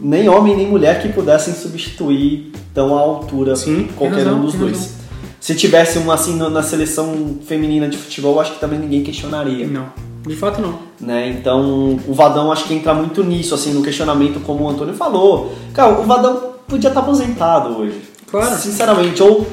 nem 0.01 0.27
homem 0.27 0.55
nem 0.55 0.67
mulher, 0.67 1.01
que 1.01 1.09
pudessem 1.09 1.53
substituir 1.53 2.51
tão 2.73 2.97
à 2.97 3.01
altura 3.01 3.55
Sim, 3.55 3.87
qualquer 3.95 4.23
razão, 4.25 4.39
um 4.39 4.41
dos 4.45 4.53
dois. 4.55 4.77
razão. 4.77 4.91
Se 5.39 5.55
tivesse 5.55 5.97
um 5.99 6.11
assim 6.11 6.35
na, 6.37 6.49
na 6.49 6.61
seleção 6.63 7.37
feminina 7.45 7.87
de 7.87 7.97
futebol, 7.97 8.39
acho 8.39 8.53
que 8.53 8.59
também 8.59 8.79
ninguém 8.79 9.01
questionaria. 9.03 9.65
Não, 9.67 9.87
de 10.27 10.35
fato 10.35 10.61
não. 10.61 10.79
Né? 10.99 11.29
Então 11.29 11.99
o 12.07 12.13
Vadão 12.13 12.51
acho 12.51 12.65
que 12.65 12.73
entra 12.73 12.93
muito 12.93 13.23
nisso, 13.23 13.55
assim, 13.55 13.73
no 13.73 13.81
questionamento, 13.81 14.39
como 14.41 14.63
o 14.65 14.69
Antônio 14.69 14.93
falou. 14.93 15.53
Cara, 15.73 15.99
o 15.99 16.03
Vadão 16.03 16.51
podia 16.67 16.89
estar 16.89 16.99
aposentado 17.01 17.77
hoje. 17.79 18.01
Claro. 18.29 18.55
Sinceramente, 18.55 19.21
ou, 19.23 19.45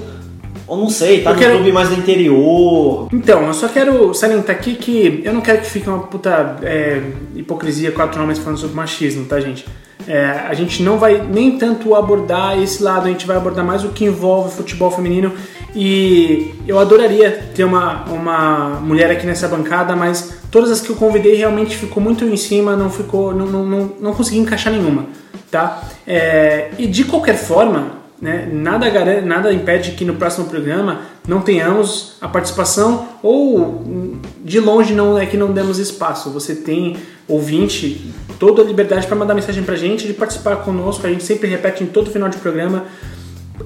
ou 0.66 0.76
não 0.76 0.90
sei, 0.90 1.22
tá 1.22 1.30
Eu 1.30 1.34
no 1.34 1.40
quero- 1.40 1.54
clube 1.56 1.72
mais 1.72 1.88
do 1.88 1.94
interior. 1.96 3.08
Então, 3.12 3.42
eu 3.46 3.54
só 3.54 3.66
quero 3.68 4.12
salientar 4.14 4.54
aqui 4.54 4.74
que 4.74 5.22
eu 5.24 5.32
não 5.32 5.40
quero 5.40 5.62
que 5.62 5.70
fique 5.70 5.88
uma 5.88 6.00
puta 6.00 6.56
é, 6.62 7.02
hipocrisia 7.34 7.90
quatro 7.92 8.22
homens 8.22 8.38
falando 8.38 8.58
sobre 8.58 8.76
machismo, 8.76 9.24
tá, 9.24 9.40
gente? 9.40 9.64
É, 10.08 10.24
a 10.48 10.54
gente 10.54 10.82
não 10.82 10.96
vai 10.96 11.20
nem 11.20 11.58
tanto 11.58 11.94
abordar 11.94 12.58
esse 12.58 12.82
lado, 12.82 13.06
a 13.06 13.10
gente 13.10 13.26
vai 13.26 13.36
abordar 13.36 13.62
mais 13.62 13.84
o 13.84 13.90
que 13.90 14.06
envolve 14.06 14.56
futebol 14.56 14.90
feminino 14.90 15.34
e 15.74 16.54
eu 16.66 16.78
adoraria 16.78 17.50
ter 17.54 17.62
uma, 17.64 18.04
uma 18.04 18.80
mulher 18.80 19.10
aqui 19.10 19.26
nessa 19.26 19.46
bancada, 19.46 19.94
mas 19.94 20.38
todas 20.50 20.70
as 20.70 20.80
que 20.80 20.88
eu 20.88 20.96
convidei 20.96 21.34
realmente 21.34 21.76
ficou 21.76 22.02
muito 22.02 22.24
em 22.24 22.38
cima, 22.38 22.74
não 22.74 22.88
ficou, 22.88 23.34
não, 23.34 23.44
não, 23.44 23.66
não, 23.66 23.92
não 24.00 24.14
consegui 24.14 24.38
encaixar 24.38 24.72
nenhuma, 24.72 25.04
tá? 25.50 25.82
É, 26.06 26.70
e 26.78 26.86
de 26.86 27.04
qualquer 27.04 27.36
forma, 27.36 27.98
né, 28.20 28.48
nada, 28.52 28.88
garante, 28.90 29.24
nada 29.24 29.52
impede 29.52 29.92
que 29.92 30.04
no 30.04 30.14
próximo 30.14 30.46
programa 30.46 31.02
não 31.26 31.40
tenhamos 31.40 32.16
a 32.20 32.26
participação 32.26 33.08
ou 33.22 34.18
de 34.44 34.58
longe 34.58 34.94
não 34.94 35.18
é 35.18 35.26
que 35.26 35.36
não 35.36 35.52
demos 35.52 35.78
espaço. 35.78 36.30
Você 36.30 36.54
tem 36.54 36.96
ouvinte 37.28 38.12
toda 38.38 38.62
a 38.62 38.64
liberdade 38.64 39.06
para 39.06 39.16
mandar 39.16 39.34
mensagem 39.34 39.62
pra 39.62 39.76
gente, 39.76 40.06
de 40.06 40.14
participar 40.14 40.56
conosco. 40.56 41.06
A 41.06 41.10
gente 41.10 41.22
sempre 41.22 41.48
repete 41.48 41.84
em 41.84 41.86
todo 41.86 42.10
final 42.10 42.28
de 42.28 42.38
programa. 42.38 42.86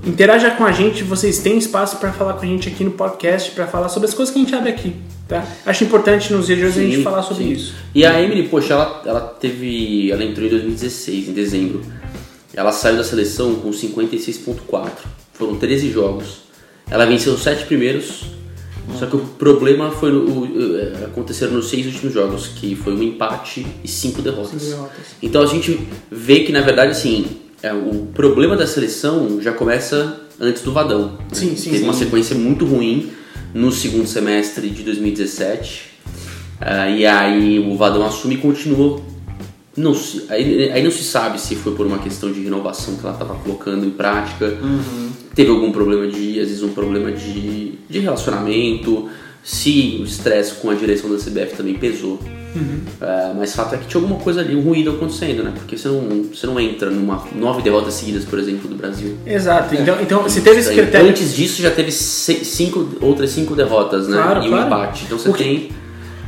Interaja 0.06 0.50
com 0.50 0.64
a 0.64 0.72
gente, 0.72 1.04
vocês 1.04 1.38
têm 1.38 1.58
espaço 1.58 1.98
para 1.98 2.12
falar 2.12 2.34
com 2.34 2.42
a 2.42 2.46
gente 2.46 2.68
aqui 2.68 2.82
no 2.82 2.92
podcast, 2.92 3.50
para 3.52 3.66
falar 3.66 3.88
sobre 3.88 4.08
as 4.08 4.14
coisas 4.14 4.32
que 4.32 4.40
a 4.40 4.42
gente 4.42 4.54
abre 4.54 4.70
aqui, 4.70 4.96
tá? 5.28 5.44
Acho 5.66 5.84
importante 5.84 6.32
nos 6.32 6.46
dias 6.46 6.58
de 6.58 6.64
hoje 6.64 6.80
a 6.80 6.82
gente 6.82 6.96
Sim, 6.96 7.02
falar 7.02 7.22
sobre 7.22 7.44
sim. 7.44 7.52
isso. 7.52 7.74
E 7.94 8.04
a 8.04 8.20
Emily, 8.20 8.48
poxa, 8.48 8.72
ela, 8.72 9.02
ela 9.04 9.20
teve. 9.20 10.10
Ela 10.10 10.24
entrou 10.24 10.46
em 10.46 10.50
2016, 10.50 11.28
em 11.28 11.32
dezembro. 11.32 11.82
Ela 12.54 12.72
saiu 12.72 12.96
da 12.96 13.04
seleção 13.04 13.54
com 13.56 13.70
56,4. 13.70 14.90
Foram 15.34 15.56
13 15.56 15.90
jogos. 15.90 16.42
Ela 16.90 17.06
venceu 17.06 17.32
os 17.34 17.42
7 17.42 17.64
primeiros. 17.66 18.24
Só 18.98 19.06
que 19.06 19.14
o 19.16 19.20
problema 19.20 19.90
foi 19.92 20.10
no, 20.10 20.24
o- 20.40 20.78
eh, 20.78 21.04
aconteceram 21.04 21.52
nos 21.52 21.70
seis 21.70 21.86
últimos 21.86 22.12
jogos, 22.12 22.48
que 22.48 22.74
foi 22.74 22.92
um 22.92 23.02
empate 23.02 23.64
e 23.82 23.86
cinco 23.88 24.20
derrotas. 24.20 24.60
Derrotas. 24.60 25.06
Então 25.22 25.40
a 25.40 25.46
gente 25.46 25.78
vê 26.10 26.40
que 26.40 26.50
na 26.50 26.60
verdade 26.62 26.90
assim, 26.90 27.26
é, 27.62 27.72
o 27.72 28.06
problema 28.12 28.56
da 28.56 28.66
seleção 28.66 29.40
já 29.40 29.52
começa 29.52 30.20
antes 30.40 30.62
do 30.62 30.72
Vadão. 30.72 31.12
né? 31.12 31.18
Sim, 31.32 31.54
sim, 31.56 31.70
Teve 31.70 31.84
uma 31.84 31.92
sim. 31.92 32.00
sequência 32.00 32.34
muito 32.36 32.64
ruim 32.66 33.12
no 33.54 33.70
segundo 33.70 34.06
semestre 34.08 34.68
de 34.68 34.82
2017. 34.82 35.90
ah, 36.60 36.88
e 36.90 37.06
aí 37.06 37.60
o 37.60 37.76
Vadão 37.76 38.04
assume 38.04 38.34
e 38.34 38.38
continua. 38.38 39.00
Não 39.76 39.94
se, 39.94 40.24
aí, 40.28 40.70
aí 40.70 40.82
não 40.82 40.90
se 40.90 41.02
sabe 41.02 41.40
se 41.40 41.54
foi 41.56 41.74
por 41.74 41.86
uma 41.86 41.98
questão 41.98 42.30
de 42.30 42.42
renovação 42.42 42.94
que 42.96 43.00
ela 43.04 43.14
estava 43.14 43.34
colocando 43.36 43.86
em 43.86 43.90
prática. 43.90 44.58
Uhum. 44.62 45.10
Teve 45.34 45.50
algum 45.50 45.72
problema 45.72 46.06
de, 46.06 46.38
às 46.40 46.48
vezes, 46.48 46.62
um 46.62 46.72
problema 46.74 47.10
de, 47.10 47.72
de 47.88 47.98
relacionamento. 47.98 49.08
Se 49.44 49.98
o 50.00 50.04
estresse 50.04 50.54
com 50.54 50.70
a 50.70 50.74
direção 50.74 51.10
da 51.10 51.16
CBF 51.16 51.56
também 51.56 51.74
pesou. 51.74 52.20
Uhum. 52.54 52.80
É, 53.00 53.32
mas 53.36 53.54
fato 53.56 53.74
é 53.74 53.78
que 53.78 53.86
tinha 53.88 54.00
alguma 54.00 54.20
coisa 54.20 54.40
ali, 54.40 54.54
um 54.54 54.60
ruído 54.60 54.90
acontecendo, 54.90 55.42
né? 55.42 55.52
Porque 55.56 55.76
você 55.76 55.88
não, 55.88 56.22
você 56.32 56.46
não 56.46 56.60
entra 56.60 56.90
numa 56.90 57.26
nove 57.34 57.60
derrotas 57.62 57.94
seguidas, 57.94 58.24
por 58.24 58.38
exemplo, 58.38 58.68
do 58.68 58.76
Brasil. 58.76 59.16
Exato. 59.26 59.74
Então, 59.74 60.00
então 60.00 60.28
se 60.28 60.42
teve 60.42 60.60
esse 60.60 60.72
critério. 60.72 61.08
Antes 61.08 61.34
disso 61.34 61.60
já 61.60 61.70
teve 61.72 61.90
se- 61.90 62.44
cinco, 62.44 62.88
outras 63.00 63.30
cinco 63.30 63.56
derrotas, 63.56 64.06
né? 64.06 64.16
Claro, 64.18 64.42
e 64.44 64.46
um 64.46 64.50
claro. 64.50 64.66
empate. 64.66 65.04
Então 65.06 65.18
você 65.18 65.30
O 65.30 65.32
que- 65.32 65.42
tem. 65.42 65.68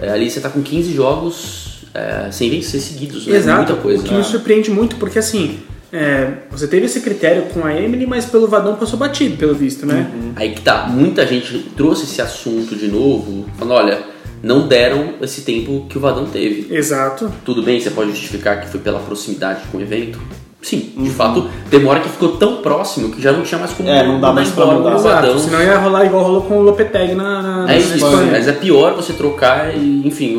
é, 0.00 0.08
ali 0.10 0.28
você 0.28 0.40
tá 0.40 0.48
com 0.48 0.60
15 0.62 0.92
jogos 0.92 1.63
é, 1.94 2.28
sem 2.30 2.50
vencer 2.50 2.80
seguidos, 2.80 3.26
né? 3.26 3.36
Exato. 3.36 3.58
Muita 3.58 3.74
coisa. 3.76 4.02
O 4.02 4.04
que 4.06 4.14
me 4.14 4.24
surpreende 4.24 4.70
muito, 4.70 4.96
porque 4.96 5.18
assim, 5.18 5.60
é, 5.92 6.28
você 6.50 6.66
teve 6.66 6.86
esse 6.86 7.00
critério 7.00 7.44
com 7.54 7.64
a 7.64 7.72
Emily, 7.74 8.06
mas 8.06 8.24
pelo 8.26 8.48
Vadão 8.48 8.74
passou 8.76 8.98
batido, 8.98 9.36
pelo 9.36 9.54
visto, 9.54 9.86
né? 9.86 10.10
Aí 10.36 10.50
que 10.52 10.60
tá, 10.60 10.86
muita 10.88 11.24
gente 11.26 11.56
trouxe 11.76 12.04
esse 12.04 12.20
assunto 12.20 12.74
de 12.74 12.88
novo, 12.88 13.46
falando, 13.56 13.76
olha, 13.78 13.98
não 14.42 14.66
deram 14.66 15.14
esse 15.22 15.42
tempo 15.42 15.86
que 15.88 15.96
o 15.96 16.00
Vadão 16.00 16.26
teve. 16.26 16.74
Exato. 16.74 17.32
Tudo 17.44 17.62
bem, 17.62 17.78
você 17.80 17.90
pode 17.90 18.10
justificar 18.10 18.60
que 18.60 18.68
foi 18.68 18.80
pela 18.80 18.98
proximidade 18.98 19.60
com 19.70 19.78
o 19.78 19.80
evento? 19.80 20.18
Sim, 20.60 20.92
Uhum. 20.96 21.04
de 21.04 21.10
fato, 21.10 21.46
demora 21.70 22.00
que 22.00 22.08
ficou 22.08 22.36
tão 22.38 22.56
próximo 22.62 23.10
que 23.10 23.20
já 23.20 23.30
não 23.32 23.42
tinha 23.42 23.58
mais 23.58 23.70
como 23.72 23.86
É, 23.86 24.02
não 24.06 24.18
dá 24.18 24.32
mais 24.32 24.48
pra 24.50 24.64
mudar. 24.64 24.92
o 24.92 24.96
Exato. 24.96 25.26
Vadão. 25.26 25.38
Senão 25.38 25.62
ia 25.62 25.76
rolar 25.76 26.06
igual 26.06 26.24
rolou 26.24 26.42
com 26.42 26.56
o 26.58 26.62
Lopetegui 26.62 27.14
na, 27.14 27.42
na, 27.42 27.62
É 27.64 27.66
na 27.66 27.76
isso, 27.76 27.94
Espanha. 27.96 28.28
mas 28.32 28.48
é 28.48 28.52
pior 28.52 28.94
você 28.94 29.12
trocar 29.12 29.76
e, 29.76 30.06
enfim, 30.08 30.36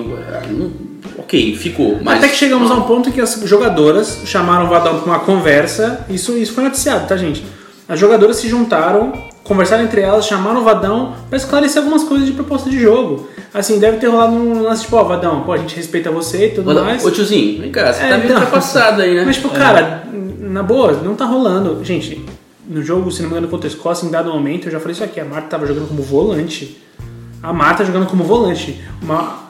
não- 0.52 0.70
ok, 1.36 1.56
ficou, 1.56 2.00
mas... 2.02 2.18
Até 2.18 2.30
que 2.30 2.36
chegamos 2.36 2.72
a 2.72 2.76
um 2.76 2.84
ponto 2.84 3.12
que 3.12 3.20
as 3.20 3.42
jogadoras 3.44 4.22
chamaram 4.26 4.66
o 4.66 4.70
Vadão 4.70 5.00
para 5.00 5.06
uma 5.06 5.20
conversa. 5.20 6.06
Isso, 6.10 6.38
isso 6.38 6.54
foi 6.54 6.64
noticiado, 6.64 7.08
tá, 7.08 7.18
gente? 7.18 7.44
As 7.88 8.00
jogadoras 8.00 8.38
se 8.38 8.48
juntaram, 8.48 9.14
conversaram 9.44 9.84
entre 9.84 10.02
elas, 10.02 10.26
chamaram 10.26 10.62
o 10.62 10.64
Vadão 10.64 11.14
para 11.30 11.38
esclarecer 11.38 11.78
algumas 11.78 12.04
coisas 12.04 12.26
de 12.26 12.34
proposta 12.34 12.70
de 12.70 12.80
jogo. 12.80 13.28
Assim, 13.54 13.80
deve 13.80 13.98
ter 13.98 14.08
rolado 14.08 14.34
um 14.34 14.64
lance 14.64 14.84
tipo, 14.84 14.96
ó, 14.96 15.04
Vadão, 15.04 15.42
pô, 15.42 15.54
a 15.54 15.58
gente 15.58 15.76
respeita 15.76 16.10
você 16.10 16.48
e 16.48 16.50
tudo 16.50 16.66
Vadão, 16.66 16.86
mais. 16.86 17.06
Ô 17.06 17.12
tiozinho, 17.12 17.62
vem 17.62 17.72
cá, 17.72 17.94
você 17.94 18.04
É, 18.04 18.10
tá 18.10 18.18
meio 18.18 18.32
ultrapassado 18.32 19.02
aí, 19.02 19.14
né? 19.14 19.24
Mas, 19.26 19.36
tipo, 19.36 19.50
cara, 19.50 20.04
na 20.40 20.64
boa, 20.64 20.94
não 20.94 21.16
tá 21.16 21.26
rolando. 21.26 21.84
Gente, 21.84 22.26
no 22.68 22.82
jogo, 22.82 23.12
se 23.12 23.22
não 23.22 23.30
me 23.30 23.36
engano, 23.36 23.48
contra 23.48 23.68
a 23.68 23.72
Escócia, 23.72 24.08
em 24.08 24.10
dado 24.10 24.32
momento, 24.32 24.68
eu 24.68 24.72
já 24.72 24.80
falei 24.80 24.94
isso 24.94 25.04
aqui, 25.04 25.20
a 25.20 25.26
Marta 25.26 25.48
tava 25.50 25.68
jogando 25.68 25.88
como 25.88 26.02
volante. 26.02 26.82
A 27.44 27.54
Marta 27.54 27.86
jogando 27.86 28.08
como 28.08 28.24
volante. 28.24 28.82
Uma, 29.04 29.45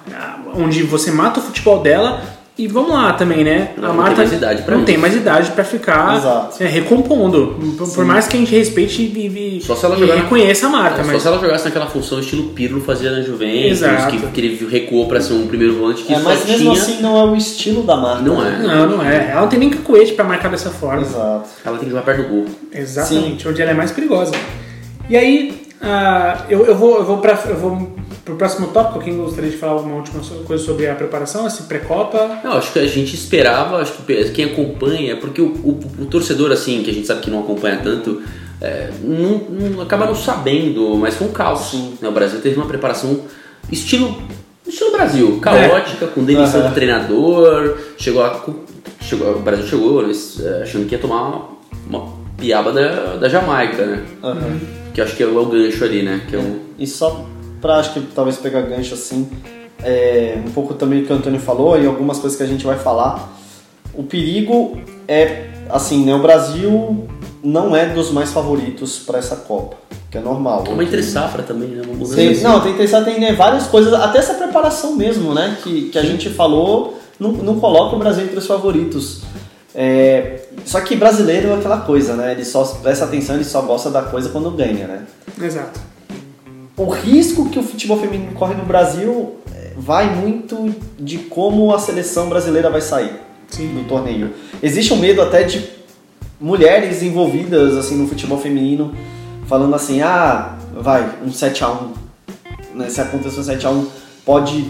onde 0.54 0.84
você 0.84 1.12
mata 1.12 1.40
o 1.40 1.44
futebol 1.44 1.82
dela 1.82 2.22
e 2.58 2.68
vamos 2.68 2.92
lá 2.92 3.12
também, 3.12 3.44
né? 3.44 3.72
Não, 3.76 3.84
a 3.84 3.88
não 3.90 3.96
Marta 3.98 4.16
tem 4.16 4.26
mais 4.26 4.32
idade 4.32 4.62
pra 4.62 4.78
não 4.78 4.86
tem 4.86 4.98
mais 4.98 5.14
idade 5.14 5.52
pra 5.52 5.64
ficar 5.66 6.50
é, 6.58 6.66
recompondo. 6.66 7.58
Por, 7.78 7.94
por 7.94 8.06
mais 8.06 8.30
que 8.30 8.38
a 8.38 8.40
gente 8.40 8.56
respeite 8.56 9.02
e, 9.02 9.58
e, 9.58 9.62
Só 9.62 9.76
se 9.76 9.86
ela 9.86 9.98
e 9.98 10.00
jogar 10.00 10.16
reconheça 10.16 10.68
a 10.68 10.70
Marta, 10.70 11.02
É, 11.02 11.04
Só 11.04 11.12
mas 11.12 11.22
se 11.22 11.28
ela 11.28 11.38
jogasse 11.38 11.66
naquela 11.66 11.88
função 11.88 12.18
estilo 12.18 12.52
Pirlo 12.54 12.80
fazia 12.80 13.12
na 13.12 13.22
Juventus, 13.22 13.82
Exato. 13.82 14.16
que, 14.16 14.28
que 14.28 14.42
ele 14.42 14.68
recuou 14.72 15.06
pra 15.06 15.20
ser 15.20 15.34
um 15.34 15.48
primeiro 15.48 15.76
volante 15.76 16.04
que 16.04 16.14
É, 16.14 16.18
só 16.18 16.24
mas 16.24 16.46
mesmo 16.46 16.72
tinha... 16.72 16.72
assim 16.72 17.02
não 17.02 17.18
é 17.18 17.26
o 17.26 17.36
estilo 17.36 17.84
da 17.84 17.98
marca. 17.98 18.22
Não 18.22 18.46
é. 18.46 18.58
não, 18.58 18.90
não 18.90 19.04
é. 19.04 19.32
Ela 19.32 19.42
não 19.42 19.50
tem 19.50 19.60
nem 19.60 19.70
cacuete 19.70 20.14
pra 20.14 20.24
marcar 20.24 20.50
dessa 20.50 20.70
forma. 20.70 21.02
Exato. 21.02 21.50
Ela 21.66 21.78
tem 21.78 21.86
que 21.86 21.92
jogar 21.92 22.04
perto 22.04 22.24
do 22.24 22.30
gol. 22.30 22.46
Exatamente, 22.72 23.46
onde 23.50 23.62
ela 23.62 23.72
é 23.72 23.74
mais 23.74 23.92
perigosa. 23.92 24.32
E 25.10 25.18
aí, 25.18 25.68
ah, 25.82 26.46
eu, 26.48 26.66
eu 26.66 26.76
vou, 26.76 27.00
eu 27.00 27.04
vou, 27.04 27.18
pra, 27.18 27.38
eu 27.50 27.58
vou 27.58 27.96
pro 28.26 28.36
próximo 28.36 28.68
tópico. 28.68 29.00
Quem 29.00 29.16
gostaria 29.18 29.50
de 29.52 29.58
falar 29.58 29.80
uma 29.82 29.96
última 29.96 30.22
coisa 30.46 30.64
sobre 30.64 30.88
a 30.90 30.96
preparação, 30.96 31.46
esse 31.48 31.64
pré-copa? 31.64 32.40
Não, 32.44 32.54
acho 32.54 32.74
que 32.74 32.80
a 32.80 32.88
gente 32.88 33.14
esperava, 33.16 33.78
acho 33.78 33.94
que 33.94 34.32
quem 34.32 34.46
acompanha, 34.46 35.16
porque 35.18 35.40
o, 35.42 35.46
o- 35.64 35.80
o 36.02 36.06
torcedor, 36.08 36.52
assim, 36.52 36.82
que 36.84 36.90
a 36.90 36.94
gente 36.94 37.06
sabe 37.08 37.22
que 37.22 37.30
não 37.30 37.40
acompanha 37.42 37.80
tanto, 37.84 38.22
é, 38.60 38.90
não, 39.04 39.38
não- 39.70 39.82
acaba 39.82 40.06
não 40.08 40.16
sabendo, 40.16 40.96
mas 40.98 41.16
foi 41.16 41.28
um 41.28 41.32
caos. 41.32 41.74
né? 42.02 42.08
O 42.10 42.12
Brasil 42.12 42.42
teve 42.42 42.56
uma 42.56 42.66
preparação 42.66 43.22
estilo, 43.72 44.18
estilo 44.68 44.92
Brasil, 44.92 45.40
caótica, 45.42 46.08
com 46.08 46.24
demissão 46.24 46.62
Aham. 46.62 46.70
do 46.70 46.74
treinador, 46.74 47.78
chegou 47.98 48.24
a, 48.24 48.44
chegou, 49.02 49.36
o 49.36 49.40
Brasil 49.40 49.68
chegou 49.68 50.02
eles, 50.02 50.40
é, 50.44 50.64
achando 50.64 50.88
que 50.88 50.96
ia 50.96 51.00
tomar 51.00 51.28
uma, 51.28 51.50
uma 51.90 52.14
piaba 52.38 52.72
da, 52.72 53.18
da 53.18 53.30
Jamaica, 53.30 53.86
né? 53.86 54.04
Aham. 54.24 54.60
Que 54.94 55.02
eu 55.02 55.06
acho 55.06 55.16
que 55.16 55.24
é 55.24 55.26
o, 55.28 55.38
é 55.38 55.42
o 55.42 55.46
gancho 55.46 55.84
ali, 55.84 56.02
né? 56.04 56.22
Que 56.28 56.36
é 56.36 56.40
o, 56.40 56.60
E 56.80 56.88
só 56.88 57.26
pra 57.62 57.78
acho 57.78 57.94
que 57.94 58.02
talvez 58.14 58.38
pegar 58.38 58.62
gancho 58.62 58.94
assim, 58.94 59.30
é, 59.84 60.38
um 60.46 60.52
pouco 60.52 60.74
também 60.74 61.02
do 61.02 61.08
que 61.08 61.14
o 61.14 61.16
Antônio 61.16 61.40
falou 61.40 61.80
e 61.82 61.86
algumas 61.86 62.20
coisas 62.20 62.38
que 62.38 62.44
a 62.44 62.48
gente 62.48 62.66
vai 62.66 62.78
falar. 62.78 63.34
O 63.94 64.04
perigo 64.04 64.78
é, 65.08 65.48
assim, 65.70 66.06
né? 66.06 66.14
O 66.16 66.22
Brasil 66.22 67.08
não 67.44 67.76
é 67.76 67.88
dos 67.88 68.12
mais 68.12 68.32
favoritos 68.32 69.00
para 69.00 69.20
essa 69.20 69.36
Copa, 69.36 69.78
que 70.10 70.18
é 70.18 70.22
normal. 70.22 70.64
uma 70.68 70.84
entre 70.84 71.04
safra 71.04 71.44
também, 71.44 71.70
né? 71.70 71.84
Uma 71.88 72.08
Tem, 72.16 72.30
assim. 72.30 72.44
não, 72.44 72.60
tem 72.62 72.74
que 72.74 72.80
pensar, 72.80 73.04
tem 73.04 73.20
né, 73.20 73.34
várias 73.34 73.68
coisas, 73.68 73.94
até 73.94 74.18
essa 74.18 74.34
preparação 74.34 74.96
mesmo, 74.96 75.34
né? 75.34 75.58
Que, 75.64 75.90
que 75.90 75.98
a 75.98 76.04
gente 76.04 76.30
falou, 76.30 77.00
não, 77.20 77.32
não 77.32 77.60
coloca 77.60 77.96
o 77.96 78.00
Brasil 78.00 78.24
entre 78.24 78.38
os 78.38 78.48
favoritos. 78.48 79.22
É, 79.74 80.40
só 80.66 80.80
que 80.82 80.96
brasileiro 80.96 81.50
é 81.50 81.56
aquela 81.56 81.82
coisa, 81.82 82.16
né? 82.16 82.32
Ele 82.32 82.46
só 82.46 82.64
presta 82.64 83.06
atenção, 83.06 83.36
ele 83.36 83.44
só 83.44 83.62
gosta 83.62 83.90
da 83.90 84.02
coisa 84.02 84.30
quando 84.30 84.50
ganha, 84.52 84.88
né? 84.88 85.04
Exato. 85.40 85.80
O 86.78 86.90
risco 86.90 87.50
que 87.50 87.58
o 87.60 87.64
futebol 87.64 87.98
feminino 88.00 88.34
corre 88.34 88.54
no 88.54 88.66
Brasil 88.66 89.36
é, 89.54 89.72
vai 89.78 90.14
muito 90.14 90.74
de 91.00 91.18
como 91.20 91.74
a 91.74 91.80
seleção 91.80 92.28
brasileira 92.28 92.70
vai 92.70 92.82
sair 92.82 93.12
Sim. 93.50 93.68
do 93.74 93.88
torneio. 93.88 94.32
Existe 94.62 94.94
um 94.94 94.98
medo 94.98 95.22
até 95.22 95.44
de 95.44 95.66
mulheres 96.40 97.02
envolvidas 97.02 97.78
assim 97.78 97.96
no 97.96 98.08
futebol 98.08 98.38
feminino 98.38 98.94
falando 99.48 99.74
assim, 99.76 100.02
ah, 100.02 100.58
vai, 100.76 101.10
um 101.26 101.32
7 101.32 101.64
a 101.64 101.70
1 101.72 101.94
né? 102.76 102.90
Se 102.90 103.00
acontecer 103.00 103.40
um 103.40 103.44
7 103.44 103.66
a 103.66 103.70
1 103.70 103.88
pode 104.26 104.66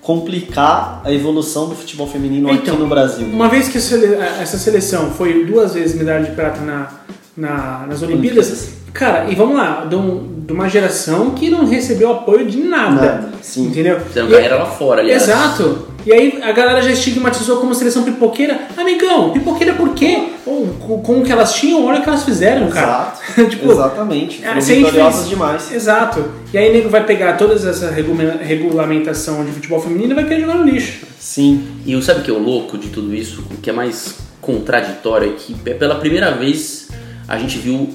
complicar 0.00 1.02
a 1.04 1.12
evolução 1.12 1.68
do 1.68 1.74
futebol 1.74 2.06
feminino 2.06 2.50
Então, 2.50 2.72
aqui 2.74 2.82
no 2.82 2.88
Brasil. 2.88 3.26
Uma 3.26 3.48
vez 3.48 3.68
que 3.68 3.76
essa 3.76 4.56
seleção 4.58 5.10
foi 5.10 5.44
duas 5.44 5.74
vezes 5.74 5.94
medalha 5.94 6.24
de 6.24 6.30
prata 6.32 6.60
na, 6.62 6.88
na- 7.36 7.86
nas 7.86 8.00
Olimpíadas, 8.02 8.70
cara, 8.94 9.28
e 9.30 9.34
vamos 9.34 9.56
lá, 9.56 9.86
um- 9.92 10.39
de 10.50 10.56
uma 10.56 10.68
geração 10.68 11.30
que 11.30 11.48
não 11.48 11.64
recebeu 11.64 12.10
apoio 12.10 12.44
de 12.44 12.58
nada. 12.58 13.00
Nada, 13.00 13.28
sim. 13.40 13.66
Entendeu? 13.68 14.00
Fizeram 14.00 14.28
E- 14.28 14.32
carreira 14.32 14.56
lá 14.56 14.66
fora, 14.66 15.00
aliás. 15.00 15.22
Exato. 15.22 15.86
E 16.04 16.12
aí 16.12 16.40
a 16.42 16.50
galera 16.50 16.82
já 16.82 16.90
estigmatizou 16.90 17.58
como 17.58 17.72
seleção 17.74 18.02
pipoqueira. 18.02 18.58
Amigão, 18.76 19.30
pipoqueira 19.32 19.74
por 19.74 19.90
quê? 19.94 20.30
Ou, 20.46 20.66
com, 20.80 21.00
com 21.02 21.18
o 21.20 21.22
que 21.22 21.30
elas 21.30 21.52
tinham, 21.54 21.84
olha 21.84 22.00
o 22.00 22.02
que 22.02 22.08
elas 22.08 22.24
fizeram, 22.24 22.68
cara. 22.68 23.12
Exato. 23.36 23.46
tipo, 23.50 23.70
Exatamente. 23.70 24.42
é, 24.42 24.48
Foram 24.48 24.60
se 24.60 24.72
a 24.72 24.74
gente 24.74 24.84
vitoriosas 24.86 25.28
demais. 25.28 25.72
Exato. 25.72 26.24
E 26.52 26.58
aí 26.58 26.72
nego 26.72 26.88
vai 26.88 27.04
pegar 27.04 27.34
toda 27.36 27.54
essa 27.54 27.90
regula- 27.90 28.38
regulamentação 28.42 29.44
de 29.44 29.52
futebol 29.52 29.80
feminino 29.80 30.12
e 30.12 30.14
vai 30.14 30.24
querer 30.24 30.40
jogar 30.40 30.54
no 30.56 30.64
lixo. 30.64 31.00
Sim. 31.18 31.64
E 31.86 31.94
o- 31.94 32.02
sabe 32.02 32.20
o 32.20 32.22
que 32.24 32.30
é 32.30 32.34
o 32.34 32.38
louco 32.42 32.76
de 32.76 32.88
tudo 32.88 33.14
isso? 33.14 33.44
O 33.52 33.58
que 33.58 33.70
é 33.70 33.72
mais 33.72 34.16
contraditório 34.40 35.28
é 35.30 35.32
que 35.36 35.54
é 35.66 35.74
pela 35.74 35.94
primeira 35.96 36.32
vez 36.32 36.88
a 37.28 37.38
gente 37.38 37.58
viu 37.58 37.90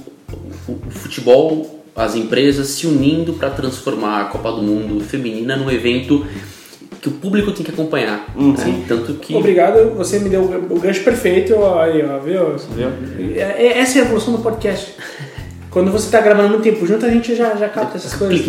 o, 0.67 0.71
o 0.71 0.91
futebol, 0.91 1.74
as 1.95 2.15
empresas 2.15 2.67
se 2.69 2.85
unindo 2.87 3.33
para 3.33 3.49
transformar 3.51 4.21
a 4.21 4.25
Copa 4.25 4.51
do 4.51 4.61
Mundo 4.61 5.03
feminina 5.03 5.55
num 5.55 5.71
evento 5.71 6.25
que 7.01 7.07
o 7.07 7.11
público 7.11 7.51
tem 7.51 7.63
que 7.63 7.71
acompanhar. 7.71 8.25
né? 8.35 8.83
Tanto 8.87 9.13
que 9.15 9.35
Obrigado, 9.35 9.91
você 9.95 10.19
me 10.19 10.27
deu 10.29 10.43
o 10.69 10.79
gancho 10.79 11.03
perfeito. 11.03 11.53
Aí, 11.77 12.03
ó, 12.03 12.19
viu? 12.19 12.55
É- 13.35 13.67
é- 13.67 13.77
Essa 13.79 13.99
é 13.99 14.01
a 14.01 14.05
evolução 14.05 14.33
do 14.33 14.39
podcast. 14.39 14.93
Quando 15.69 15.91
você 15.91 16.09
tá 16.09 16.21
gravando 16.21 16.49
muito 16.49 16.63
tempo 16.63 16.85
junto, 16.87 17.05
a 17.05 17.09
gente 17.09 17.35
já, 17.35 17.55
já 17.55 17.69
capta 17.69 17.97
essas 17.97 18.13
coisas. 18.13 18.39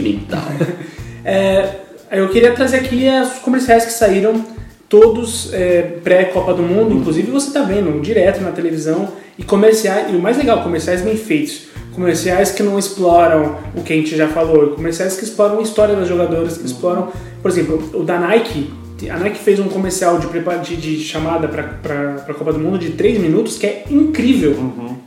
É, 1.29 1.81
eu 2.13 2.29
queria 2.29 2.53
trazer 2.53 2.77
aqui 2.77 3.05
os 3.21 3.41
comerciais 3.41 3.85
que 3.85 3.93
saíram, 3.93 4.45
todos 4.89 5.53
é, 5.53 5.83
pré-Copa 6.05 6.55
do 6.55 6.63
Mundo, 6.63 6.95
inclusive 6.95 7.31
você 7.31 7.51
tá 7.53 7.63
vendo 7.63 8.01
direto 8.01 8.41
na 8.41 8.51
televisão, 8.53 9.09
e 9.39 9.43
comerciais, 9.43 10.13
e 10.13 10.17
o 10.17 10.21
mais 10.21 10.37
legal, 10.39 10.63
comerciais 10.63 11.03
bem 11.03 11.17
feitos. 11.17 11.67
Comerciais 11.95 12.51
que 12.51 12.63
não 12.63 12.79
exploram 12.79 13.57
o 13.75 13.83
que 13.83 13.93
a 13.93 13.97
gente 13.97 14.15
já 14.17 14.29
falou, 14.29 14.69
comerciais 14.71 15.17
que 15.17 15.25
exploram 15.25 15.59
a 15.59 15.63
história 15.63 15.95
das 15.97 16.07
jogadoras, 16.09 16.59
que 16.59 16.67
exploram, 16.67 17.09
por 17.43 17.51
exemplo, 17.51 17.91
o 17.95 18.03
da 18.03 18.19
Nike. 18.19 18.71
A 19.11 19.19
Nike 19.19 19.39
fez 19.39 19.59
um 19.61 19.69
comercial 19.69 20.19
de, 20.19 20.27
de, 20.63 20.77
de 20.77 20.99
chamada 21.05 21.49
para 21.49 22.25
a 22.29 22.35
Copa 22.35 22.53
do 22.53 22.59
Mundo 22.59 22.79
de 22.79 22.91
3 22.93 23.19
minutos 23.19 23.59
que 23.59 23.67
é 23.67 23.85
incrível. 23.91 24.55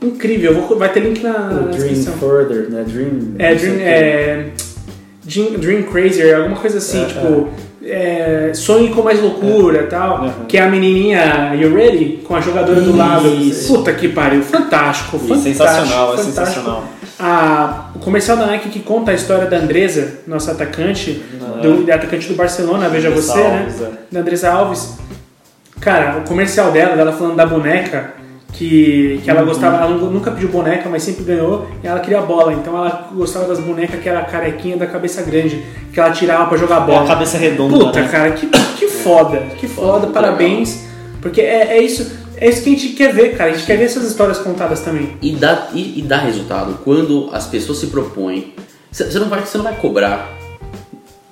Incrível. 0.02 0.52
Eu 0.52 0.62
vou- 0.62 0.78
vai 0.78 0.92
ter 0.92 1.00
link 1.00 1.20
na, 1.22 1.32
na 1.38 1.62
descrição. 1.70 2.12
Further, 2.14 2.70
né? 2.70 2.84
Dream. 2.86 3.34
É, 3.38 3.54
Dream, 3.54 3.74
é, 3.80 4.46
Dream, 5.58 5.82
Crazier, 5.84 6.36
alguma 6.36 6.56
coisa 6.56 6.78
assim, 6.78 7.02
É, 7.02 7.06
tipo, 7.06 7.48
é, 7.84 8.50
sonhe 8.54 8.90
com 8.90 9.02
mais 9.02 9.20
loucura 9.20 9.82
e 9.82 9.86
tal, 9.86 10.22
Uhum. 10.22 10.44
que 10.46 10.58
é 10.58 10.62
a 10.62 10.68
menininha 10.68 11.54
You 11.54 11.74
Ready? 11.74 12.20
Com 12.26 12.36
a 12.36 12.40
jogadora 12.40 12.80
do 12.80 12.94
lado. 12.96 13.26
Isso. 13.28 13.74
Puta 13.74 13.92
que 13.92 14.08
pariu, 14.08 14.42
fantástico, 14.42 15.16
E 15.16 15.20
fantástico. 15.20 15.42
sensacional, 15.42 16.14
é 16.14 16.16
fantástico. 16.18 16.24
sensacional. 16.44 16.84
A, 17.18 17.90
o 17.94 17.98
comercial 17.98 18.36
da 18.36 18.46
Nike 18.46 18.68
que 18.70 18.80
conta 18.80 19.10
a 19.10 19.14
história 19.14 19.46
da 19.46 19.56
Andresa, 19.58 20.20
nossa 20.26 20.52
atacante, 20.52 21.22
do, 21.62 21.84
da 21.84 21.94
atacante 21.96 22.26
do 22.28 22.34
Barcelona, 22.34 22.88
veja 22.88 23.08
Andressa 23.08 23.32
você, 23.32 23.42
Alves, 23.42 23.76
né? 23.80 23.88
é. 23.92 24.14
Da 24.14 24.20
Andressa 24.20 24.50
Alves. 24.50 24.98
Cara, 25.80 26.18
o 26.18 26.22
comercial 26.28 26.70
dela, 26.72 26.94
dela 26.96 27.12
falando 27.12 27.36
da 27.36 27.46
boneca, 27.46 28.14
que, 28.52 29.20
que 29.22 29.30
ela 29.30 29.42
gostava, 29.42 29.76
ela 29.76 29.88
nu- 29.96 30.10
nunca 30.10 30.30
pediu 30.30 30.48
boneca, 30.48 30.88
mas 30.88 31.02
sempre 31.02 31.24
ganhou, 31.24 31.66
e 31.82 31.86
ela 31.86 32.00
queria 32.00 32.20
bola. 32.20 32.52
Então 32.52 32.76
ela 32.76 33.08
gostava 33.14 33.46
das 33.46 33.60
bonecas 33.60 34.00
que 34.00 34.08
era 34.08 34.20
a 34.20 34.24
carequinha 34.24 34.76
da 34.76 34.86
cabeça 34.86 35.22
grande, 35.22 35.62
que 35.92 35.98
ela 36.00 36.10
tirava 36.10 36.46
pra 36.48 36.58
jogar 36.58 36.82
É 36.82 36.86
bola. 36.86 37.04
a 37.04 37.06
cabeça 37.06 37.38
redonda, 37.38 37.78
Puta, 37.78 38.00
né? 38.02 38.08
cara, 38.08 38.30
que, 38.32 38.46
que 38.78 38.88
foda, 38.88 39.38
que 39.58 39.66
foda, 39.68 40.08
parabéns. 40.08 40.84
Porque 41.22 41.40
é, 41.40 41.76
é 41.78 41.82
isso, 41.82 42.10
é 42.36 42.48
isso 42.48 42.62
que 42.62 42.68
a 42.70 42.72
gente 42.72 42.88
quer 42.90 43.12
ver, 43.14 43.36
cara. 43.36 43.50
A 43.50 43.54
gente 43.54 43.66
quer 43.66 43.76
ver 43.76 43.84
essas 43.84 44.04
histórias 44.08 44.38
contadas 44.38 44.80
também. 44.80 45.16
E 45.20 45.32
dá, 45.32 45.68
e, 45.74 45.98
e 45.98 46.02
dá 46.02 46.18
resultado 46.18 46.78
quando 46.82 47.28
as 47.32 47.46
pessoas 47.46 47.78
se 47.78 47.86
propõem. 47.88 48.54
Você 48.90 49.18
não 49.18 49.28
vai, 49.28 49.40
você 49.44 49.56
não 49.58 49.64
vai 49.64 49.76
cobrar 49.76 50.32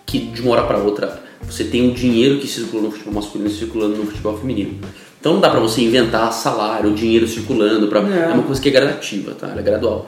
que 0.06 0.18
de 0.18 0.40
uma 0.42 0.52
hora 0.52 0.62
para 0.62 0.78
outra 0.78 1.20
você 1.42 1.64
tem 1.64 1.88
o 1.88 1.92
dinheiro 1.94 2.38
que 2.38 2.46
circula 2.46 2.82
no 2.84 2.90
futebol 2.90 3.14
masculino 3.14 3.48
circulando 3.50 3.96
no 3.96 4.06
futebol 4.06 4.36
feminino. 4.38 4.74
Então 5.20 5.34
não 5.34 5.40
dá 5.40 5.50
pra 5.50 5.60
você 5.60 5.80
inventar 5.82 6.32
salário, 6.32 6.92
dinheiro 6.94 7.26
circulando, 7.26 7.88
pra, 7.88 8.00
É. 8.00 8.30
é. 8.30 8.34
uma 8.34 8.42
coisa 8.44 8.60
que 8.60 8.68
é 8.68 8.72
gradativa, 8.72 9.32
tá? 9.32 9.48
Ela 9.48 9.60
é 9.60 9.62
gradual. 9.62 10.06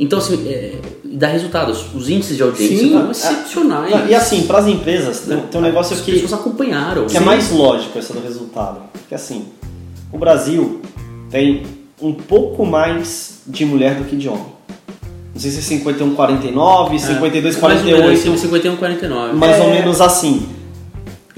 Então, 0.00 0.20
assim, 0.20 0.48
é, 0.48 0.76
dá 1.04 1.26
resultados. 1.26 1.84
Os 1.92 2.08
índices 2.08 2.36
de 2.36 2.42
audiência 2.42 2.78
Sim. 2.78 2.92
são 2.92 3.10
excepcionais. 3.10 3.90
Não, 3.90 4.06
E 4.06 4.14
assim, 4.14 4.42
para 4.46 4.58
as 4.58 4.66
empresas, 4.68 5.20
tem, 5.20 5.36
tem 5.40 5.60
um 5.60 5.64
negócio 5.64 5.94
As 5.96 6.00
que, 6.02 6.12
pessoas 6.12 6.32
acompanharam. 6.34 7.06
que 7.06 7.16
é 7.16 7.20
mais 7.20 7.50
lógico 7.50 7.98
esse 7.98 8.12
do 8.12 8.20
resultado. 8.20 8.80
Que 9.08 9.14
assim, 9.14 9.46
o 10.12 10.16
Brasil 10.18 10.80
tem 11.30 11.64
um 12.00 12.12
pouco 12.14 12.64
mais 12.64 13.40
de 13.46 13.64
mulher 13.64 13.96
do 13.96 14.04
que 14.04 14.14
de 14.14 14.28
homem. 14.28 14.46
Não 15.34 15.40
sei 15.40 15.50
se 15.50 15.58
é 15.58 15.62
51, 15.62 16.14
49, 16.14 16.98
52, 16.98 17.56
É. 17.56 17.60
Mais 17.60 17.78
ou 17.80 17.84
menos, 17.84 18.00
48, 18.00 18.18
assim, 18.30 18.36
51, 18.38 18.76
49. 18.76 19.34
mais 19.36 19.60
ou 19.60 19.66
É. 19.68 19.72
menos 19.74 20.00
assim. 20.00 20.48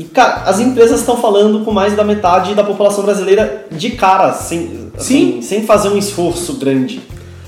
E, 0.00 0.04
cara, 0.04 0.44
as 0.46 0.58
empresas 0.58 1.00
estão 1.00 1.18
falando 1.18 1.62
com 1.62 1.70
mais 1.72 1.92
da 1.94 2.02
metade 2.02 2.54
da 2.54 2.64
população 2.64 3.04
brasileira 3.04 3.66
de 3.70 3.90
cara, 3.90 4.32
sem, 4.32 4.90
assim, 4.96 5.42
sem 5.42 5.66
fazer 5.66 5.90
um 5.90 5.98
esforço 5.98 6.54
grande. 6.54 7.02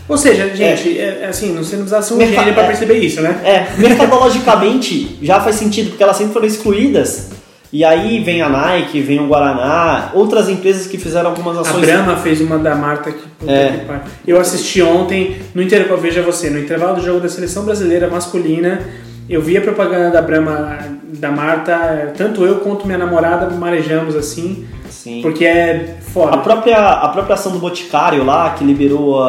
Ou 0.07 0.19
seja, 0.19 0.55
gente, 0.55 0.99
é, 0.99 1.21
é 1.23 1.27
assim, 1.29 1.49
não 1.49 1.63
precisa 1.65 2.03
ser 2.03 2.13
um 2.13 2.19
Merca- 2.19 2.35
gênio 2.41 2.53
pra 2.53 2.65
é. 2.65 2.67
perceber 2.67 2.99
isso, 2.99 3.23
né? 3.23 3.41
É, 3.43 3.81
mercadologicamente 3.81 5.17
já 5.23 5.41
faz 5.41 5.57
sentido, 5.57 5.89
porque 5.91 6.03
elas 6.03 6.15
sempre 6.19 6.35
foram 6.35 6.47
excluídas. 6.47 7.31
E 7.73 7.87
aí 7.87 8.23
vem 8.23 8.43
a 8.43 8.51
Nike, 8.51 9.01
vem 9.01 9.19
o 9.19 9.29
Guaraná, 9.29 10.11
outras 10.13 10.51
empresas 10.51 10.87
que 10.87 10.99
fizeram 10.99 11.31
algumas 11.31 11.57
A 11.57 11.63
ações. 11.63 11.87
Brahma 11.87 12.17
fez 12.19 12.39
uma 12.43 12.59
da 12.59 12.75
Marta 12.75 13.13
que, 13.13 13.49
É. 13.51 13.87
que. 14.25 14.31
Eu 14.31 14.39
assisti 14.39 14.83
ontem, 14.83 15.39
no 15.55 15.63
intervalo, 15.63 15.99
veja 15.99 16.21
você, 16.21 16.51
no 16.51 16.59
intervalo 16.59 16.97
do 16.97 17.03
jogo 17.03 17.19
da 17.21 17.31
seleção 17.31 17.65
brasileira 17.65 18.09
masculina, 18.11 18.81
Eu 19.29 19.41
vi 19.41 19.57
a 19.57 19.61
propaganda 19.63 20.11
da 20.11 20.21
Brahma 20.21 20.79
da 21.19 21.31
Marta, 21.31 22.13
tanto 22.17 22.45
eu 22.45 22.57
quanto 22.61 22.87
minha 22.87 22.99
namorada 22.99 23.49
marejamos 23.55 24.17
assim, 24.17 24.67
Sim. 24.91 25.21
porque 25.23 25.45
é 25.45 25.99
A 25.99 26.11
foda. 26.11 26.39
própria, 26.39 26.79
a 26.79 27.09
própria 27.09 27.35
ação 27.35 27.53
do 27.53 27.59
Boticário 27.59 28.25
lá, 28.25 28.51
que 28.51 28.65
liberou 28.65 29.21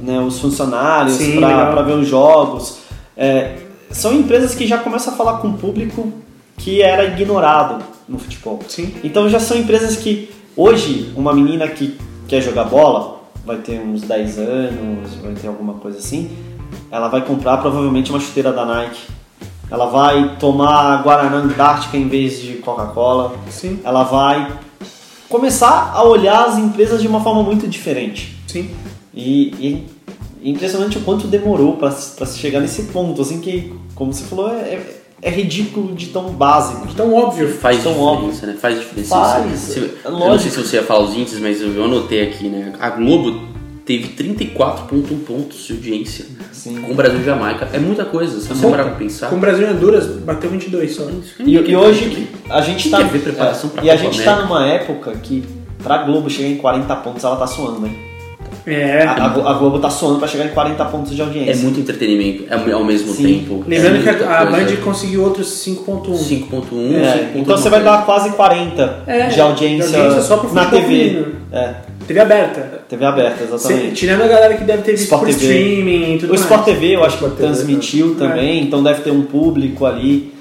né, 0.00 0.18
os 0.20 0.38
funcionários 0.40 1.18
para 1.18 1.82
ver 1.82 1.94
os 1.94 2.06
jogos, 2.06 2.78
é, 3.16 3.56
são 3.90 4.12
empresas 4.14 4.54
que 4.54 4.66
já 4.66 4.78
começam 4.78 5.12
a 5.12 5.16
falar 5.16 5.38
com 5.38 5.48
o 5.48 5.54
público 5.54 6.12
que 6.56 6.80
era 6.80 7.04
ignorado 7.04 7.82
no 8.08 8.18
futebol. 8.18 8.60
Sim. 8.68 8.94
Então 9.02 9.28
já 9.28 9.40
são 9.40 9.56
empresas 9.56 9.96
que 9.96 10.30
hoje 10.56 11.12
uma 11.16 11.32
menina 11.32 11.66
que 11.68 11.98
quer 12.28 12.40
jogar 12.40 12.64
bola, 12.64 13.20
vai 13.44 13.56
ter 13.56 13.80
uns 13.80 14.02
10 14.02 14.38
anos, 14.38 15.14
vai 15.22 15.32
ter 15.34 15.48
alguma 15.48 15.74
coisa 15.74 15.98
assim, 15.98 16.30
ela 16.90 17.08
vai 17.08 17.22
comprar 17.22 17.56
provavelmente 17.58 18.10
uma 18.10 18.20
chuteira 18.20 18.52
da 18.52 18.64
Nike. 18.64 19.00
Ela 19.72 19.86
vai 19.86 20.36
tomar 20.38 21.02
Guaraná 21.02 21.38
Antártica 21.38 21.96
em 21.96 22.06
vez 22.06 22.38
de 22.40 22.54
Coca-Cola. 22.58 23.34
Sim, 23.48 23.80
Ela 23.82 24.02
vai 24.04 24.52
começar 25.28 25.92
a 25.94 26.02
olhar 26.04 26.44
as 26.44 26.58
empresas 26.58 27.00
de 27.00 27.08
uma 27.08 27.20
forma 27.22 27.42
muito 27.42 27.66
diferente. 27.66 28.36
sim. 28.46 28.70
E, 29.14 29.86
e 30.42 30.50
impressionante 30.50 30.96
o 30.98 31.02
quanto 31.02 31.26
demorou 31.26 31.76
para 31.76 31.90
se 31.90 32.38
chegar 32.38 32.60
nesse 32.60 32.84
ponto, 32.84 33.20
assim 33.20 33.40
que, 33.40 33.72
como 33.94 34.12
você 34.12 34.24
falou, 34.24 34.48
é, 34.50 34.60
é, 34.74 35.02
é 35.22 35.30
ridículo 35.30 35.94
de 35.94 36.06
tão 36.06 36.30
básico. 36.30 36.88
Tão 36.94 37.14
óbvio. 37.14 37.48
Faz 37.58 37.82
Tão 37.82 37.92
diferença, 37.92 38.46
né? 38.46 38.56
Faz 38.60 38.78
diferença. 38.80 39.14
Faz, 39.14 39.58
Se- 39.60 39.80
é 40.02 40.08
eu 40.08 40.12
não 40.12 40.38
sei 40.38 40.50
se 40.50 40.56
você 40.58 40.76
ia 40.76 40.82
falar 40.82 41.00
os 41.04 41.14
índices, 41.14 41.40
mas 41.40 41.60
eu 41.60 41.84
anotei 41.84 42.22
aqui, 42.22 42.48
né? 42.48 42.72
A 42.80 42.88
Globo 42.90 43.38
teve 43.84 44.08
34,1 44.10 45.24
pontos 45.26 45.66
de 45.66 45.72
audiência 45.72 46.26
Sim. 46.52 46.80
com 46.82 46.92
o 46.92 46.94
Brasil 46.94 47.20
e 47.20 47.24
Jamaica. 47.24 47.68
É 47.72 47.78
muita 47.78 48.04
coisa, 48.04 48.40
se 48.40 48.46
você 48.48 48.66
parar 48.68 48.84
pra 48.84 48.94
pensar. 48.94 49.28
Com 49.28 49.36
o 49.36 49.38
Brasil 49.40 49.66
e 49.66 49.70
Honduras, 49.72 50.06
bateu 50.06 50.50
22 50.50 50.94
só. 50.94 51.06
E, 51.40 51.52
e 51.56 51.76
hoje 51.76 52.28
a 52.48 52.60
gente 52.60 52.90
tá. 52.90 52.98
ver 53.00 53.18
preparação 53.20 53.70
pra 53.70 53.82
e 53.84 53.90
a 53.90 53.94
Copa 53.96 54.04
gente 54.12 54.24
tá 54.24 54.32
América? 54.34 54.54
numa 54.54 54.66
época 54.68 55.12
que 55.22 55.44
pra 55.82 55.98
Globo 56.04 56.30
chegar 56.30 56.48
em 56.48 56.56
40 56.56 56.94
pontos 56.96 57.24
ela 57.24 57.36
tá 57.36 57.46
suando, 57.46 57.86
hein? 57.86 57.96
É. 58.64 59.02
A, 59.02 59.24
a 59.24 59.28
Glo- 59.30 59.48
a 59.48 59.54
Globo 59.54 59.80
tá 59.80 59.90
suando 59.90 60.20
pra 60.20 60.28
chegar 60.28 60.44
em 60.44 60.50
40 60.50 60.84
pontos 60.84 61.16
de 61.16 61.20
audiência. 61.20 61.50
É 61.50 61.56
muito 61.56 61.80
entretenimento 61.80 62.44
ao 62.48 62.78
ao 62.78 62.84
mesmo 62.84 63.12
Sim. 63.12 63.24
tempo. 63.40 63.64
Lembrando 63.66 64.08
É 64.08 64.14
que 64.14 64.22
a, 64.22 64.38
a. 64.40 64.44
Band 64.46 64.76
conseguiu 64.84 65.24
outros 65.24 65.48
5.1. 65.66 66.04
5.1, 66.12 66.94
É, 66.94 67.30
5.1. 67.34 67.40
então 67.40 67.56
você 67.56 67.68
vai 67.68 67.82
dar 67.82 68.04
quase 68.06 68.30
40 68.30 69.02
É, 69.08 69.26
de, 69.28 69.40
audiência 69.40 69.88
de 69.90 69.96
audiência 69.96 70.22
só 70.22 70.36
pro 70.36 70.54
na 70.54 70.66
TV. 70.66 71.24
É, 71.50 71.74
TV 72.06 72.20
aberta. 72.20 72.84
TV 72.88 73.04
aberta, 73.04 73.44
exatamente. 73.44 73.94
tirando 73.94 74.22
a 74.22 74.28
galera 74.28 74.56
que 74.56 74.64
deve 74.64 74.82
ter 74.82 74.92
visto 74.92 75.04
Sport 75.04 75.20
por 75.22 75.28
TV. 75.34 75.44
streaming 75.44 76.14
e 76.14 76.18
tudo 76.18 76.28
O 76.30 76.30
mais. 76.30 76.40
Sport 76.42 76.64
TV 76.64 76.96
eu 76.96 77.04
acho 77.04 77.18
que 77.18 77.24
TV, 77.24 77.36
transmitiu 77.36 78.12
é. 78.14 78.18
também, 78.18 78.62
então 78.62 78.82
deve 78.82 79.02
ter 79.02 79.10
um 79.10 79.22
público 79.22 79.86
ali. 79.86 80.32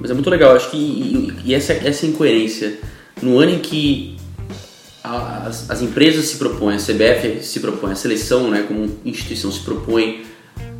Mas 0.00 0.10
é 0.10 0.14
muito 0.14 0.28
legal, 0.30 0.50
eu 0.50 0.56
acho 0.56 0.70
que 0.70 0.76
e, 0.76 1.32
e 1.46 1.54
essa, 1.54 1.72
essa 1.72 2.06
incoerência, 2.06 2.74
no 3.22 3.38
ano 3.38 3.52
em 3.52 3.58
que 3.58 4.16
a- 5.02 5.44
as, 5.46 5.70
as 5.70 5.80
empresas 5.82 6.26
se 6.26 6.36
propõem, 6.36 6.76
a 6.76 6.78
CBF 6.78 7.38
se 7.42 7.60
propõe, 7.60 7.92
a 7.92 7.94
seleção, 7.94 8.50
né, 8.50 8.64
como 8.66 8.90
instituição 9.04 9.50
se 9.50 9.60
propõe 9.60 10.22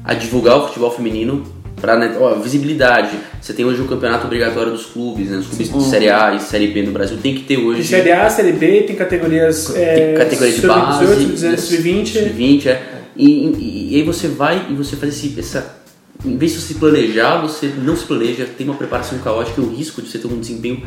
a 0.05 0.13
divulgar 0.15 0.59
o 0.59 0.67
futebol 0.67 0.91
feminino 0.91 1.43
para 1.81 1.97
né, 1.97 2.17
ó, 2.21 2.35
visibilidade. 2.37 3.11
Você 3.41 3.53
tem 3.53 3.65
hoje 3.65 3.81
o 3.83 3.87
campeonato 3.87 4.27
obrigatório 4.27 4.73
dos 4.73 4.87
clubes, 4.87 5.29
né, 5.31 5.39
os 5.39 5.47
clubes 5.47 5.73
de 5.73 5.83
Série 5.85 6.09
A 6.11 6.35
e 6.35 6.41
Série 6.41 6.69
B 6.69 6.83
no 6.83 6.93
Brasil 6.93 7.19
tem 7.23 7.35
que 7.35 7.43
ter 7.45 7.57
hoje 7.59 7.81
Tem 7.89 7.99
Série 7.99 8.13
A, 8.13 8.29
Série 8.31 8.53
B, 8.53 8.83
tem 8.83 8.97
categorias. 8.97 9.75
É, 9.75 9.95
tem 9.95 10.15
categoria 10.17 10.53
de 10.55 10.61
sub- 10.61 10.69
base, 10.69 11.07
18, 11.07 11.33
19, 11.33 11.61
sub-20. 11.61 12.07
sub-20, 12.07 12.67
é. 12.67 12.83
E, 13.17 13.27
e- 13.29 13.89
e 13.93 13.97
aí 13.97 14.03
você 14.03 14.29
vai 14.29 14.67
e 14.71 14.75
você 14.75 14.97
faz 14.97 15.13
esse, 15.15 15.39
essa. 15.39 15.83
Em 16.25 16.37
vez 16.37 16.53
de 16.53 16.61
você 16.61 16.69
se 16.73 16.75
planejar, 16.81 17.39
você 17.43 17.67
não 17.83 17.95
se 17.97 18.05
planeja, 18.05 18.47
tem 18.57 18.67
uma 18.67 18.77
preparação 18.77 19.19
caótica 19.19 19.61
e 19.61 19.65
o 19.65 19.69
risco 19.69 20.01
de 20.01 20.09
você 20.09 20.19
ter 20.19 20.27
um 20.27 20.39
desempenho 20.41 20.83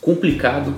complicado. 0.00 0.74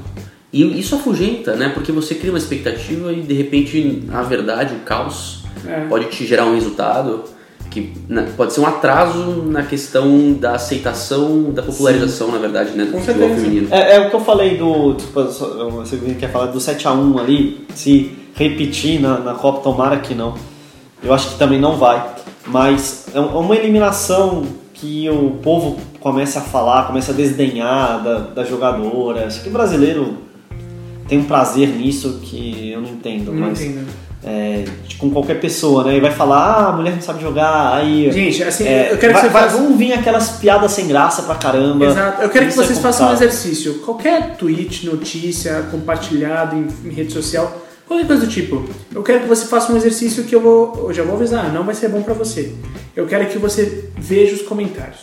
E 0.52 0.78
isso 0.78 0.94
afugenta, 0.94 1.56
né? 1.56 1.70
Porque 1.72 1.90
você 1.90 2.14
cria 2.14 2.30
uma 2.30 2.38
expectativa 2.38 3.10
e 3.12 3.20
de 3.22 3.32
repente, 3.32 4.02
na 4.06 4.22
verdade, 4.22 4.74
o 4.74 4.80
caos 4.80 5.44
É. 5.66 5.86
pode 5.88 6.06
te 6.06 6.26
gerar 6.26 6.44
um 6.46 6.54
resultado 6.54 7.24
que 7.72 7.92
na- 8.08 8.22
pode 8.36 8.52
ser 8.52 8.60
um 8.60 8.66
atraso 8.66 9.42
na 9.46 9.62
questão 9.62 10.32
da 10.34 10.54
aceitação, 10.56 11.50
da 11.50 11.62
popularização, 11.62 12.30
na 12.30 12.38
verdade, 12.38 12.72
né? 12.76 12.84
Do 12.84 12.92
Com 12.92 13.00
futebol 13.00 13.28
certeza. 13.28 13.44
feminino. 13.46 13.68
É, 13.70 13.96
é 13.96 14.00
o 14.06 14.10
que 14.10 14.16
eu 14.16 14.20
falei 14.20 14.56
do. 14.56 14.94
Tipo, 14.94 15.22
você 15.24 15.96
quer 16.18 16.30
falar 16.30 16.46
do 16.46 16.58
7x1 16.60 17.18
ali, 17.18 17.66
se 17.74 18.12
repetir 18.34 19.00
na, 19.00 19.18
na 19.18 19.34
Copa, 19.34 19.60
tomara 19.62 19.96
que 19.98 20.14
não. 20.14 20.34
Eu 21.02 21.12
acho 21.12 21.30
que 21.30 21.38
também 21.38 21.58
não 21.60 21.76
vai. 21.76 22.04
Mas 22.46 23.06
é 23.14 23.20
um- 23.20 23.38
uma 23.40 23.54
eliminação 23.56 24.42
que 24.74 25.08
o 25.08 25.38
povo 25.42 25.78
começa 26.00 26.40
a 26.40 26.42
falar, 26.42 26.86
começa 26.88 27.12
a 27.12 27.14
desdenhar 27.14 28.02
da, 28.02 28.18
da 28.18 28.44
jogadora. 28.44 29.26
Acho 29.26 29.42
que 29.42 29.48
o 29.48 29.52
brasileiro 29.52 30.18
tem 31.08 31.18
um 31.18 31.24
prazer 31.24 31.68
nisso 31.68 32.20
que 32.22 32.70
eu 32.72 32.80
não 32.80 32.88
entendo. 32.90 33.32
Não 33.32 33.48
mas 33.48 33.60
entendo. 33.60 33.86
É, 34.24 34.64
com 34.98 35.10
qualquer 35.10 35.40
pessoa, 35.40 35.84
né? 35.84 35.96
E 35.96 36.00
vai 36.00 36.12
falar, 36.12 36.38
ah, 36.38 36.68
a 36.68 36.72
mulher 36.72 36.94
não 36.94 37.00
sabe 37.02 37.20
jogar, 37.20 37.74
aí. 37.76 38.10
Gente, 38.12 38.42
assim, 38.44 38.66
é, 38.66 38.92
eu 38.92 38.98
quero 38.98 39.12
que 39.14 39.20
vai, 39.20 39.22
você 39.22 39.28
vai- 39.28 39.42
faça. 39.44 39.56
Vão 39.56 39.76
vir 39.76 39.92
aquelas 39.92 40.30
piadas 40.30 40.70
sem 40.72 40.86
graça 40.86 41.22
pra 41.22 41.34
caramba. 41.34 41.86
Exato. 41.86 42.22
Eu 42.22 42.28
quero 42.30 42.46
que 42.46 42.52
é 42.52 42.56
vocês 42.56 42.78
façam 42.78 43.08
um 43.10 43.12
exercício. 43.12 43.74
Qualquer 43.80 44.36
tweet, 44.36 44.86
notícia, 44.86 45.64
compartilhado 45.70 46.56
em, 46.56 46.68
em 46.88 46.92
rede 46.92 47.12
social, 47.12 47.52
qualquer 47.86 48.06
coisa 48.06 48.24
do 48.26 48.30
tipo. 48.30 48.64
Eu 48.94 49.02
quero 49.02 49.20
que 49.20 49.28
você 49.28 49.46
faça 49.46 49.72
um 49.72 49.76
exercício 49.76 50.22
que 50.24 50.34
eu 50.34 50.40
vou. 50.40 50.86
Eu 50.88 50.92
já 50.94 51.02
vou 51.02 51.16
avisar, 51.16 51.52
não 51.52 51.64
vai 51.64 51.74
ser 51.74 51.88
bom 51.88 52.02
pra 52.02 52.14
você. 52.14 52.52
Eu 52.94 53.06
quero 53.06 53.26
que 53.26 53.38
você 53.38 53.88
veja 53.98 54.34
os 54.36 54.42
comentários. 54.42 55.00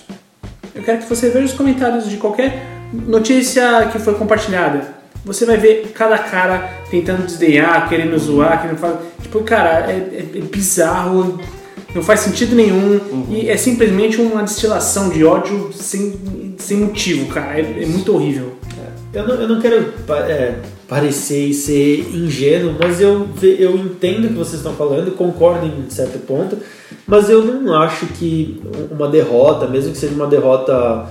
Eu 0.74 0.84
quero 0.84 1.00
que 1.00 1.10
você 1.10 1.30
veja 1.30 1.46
os 1.48 1.54
comentários 1.54 2.08
de 2.10 2.16
qualquer 2.18 2.66
notícia 2.94 3.90
que 3.92 4.00
foi 4.00 4.14
compartilhada. 4.16 4.99
Você 5.26 5.46
vai 5.46 5.58
ver 5.58 5.92
cada 5.94 6.18
cara 6.18 6.70
tentando 6.90 7.26
desdenhar, 7.26 7.88
querendo 7.90 8.18
zoar, 8.18 8.62
querendo 8.62 8.78
falar. 8.78 9.02
Tipo, 9.22 9.42
cara, 9.44 9.92
é, 9.92 9.94
é- 9.94 10.38
é 10.38 10.42
bizarro, 10.42 11.40
não 11.94 12.02
faz 12.02 12.22
sentido 12.22 12.56
nenhum. 12.56 13.00
E 13.30 13.50
é 13.50 13.58
simplesmente 13.58 14.20
uma 14.22 14.42
destilação 14.44 15.10
de 15.10 15.24
ódio 15.24 15.72
sem, 15.74 16.56
sem 16.58 16.78
motivo, 16.78 17.28
cara. 17.34 17.60
É, 17.60 17.84
é 17.84 17.86
muito 17.86 18.14
horrível. 18.14 18.54
Eu 19.12 19.28
não, 19.28 19.36
eu 19.36 19.48
não 19.48 19.60
quero 19.60 19.92
é, 20.28 20.54
parecer 20.88 21.48
e 21.48 21.54
ser 21.54 22.12
ingênuo, 22.14 22.76
mas 22.80 23.02
eu, 23.02 23.28
eu 23.42 23.76
entendo 23.76 24.26
o 24.26 24.28
que 24.28 24.36
vocês 24.36 24.58
estão 24.58 24.74
falando, 24.74 25.12
concordo 25.16 25.66
em 25.66 25.90
certo 25.90 26.20
ponto, 26.20 26.58
mas 27.08 27.28
eu 27.28 27.44
não 27.44 27.74
acho 27.82 28.06
que 28.06 28.62
uma 28.92 29.08
derrota, 29.08 29.68
mesmo 29.68 29.94
que 29.94 29.98
seja 29.98 30.14
uma 30.14 30.28
derrota 30.28 31.08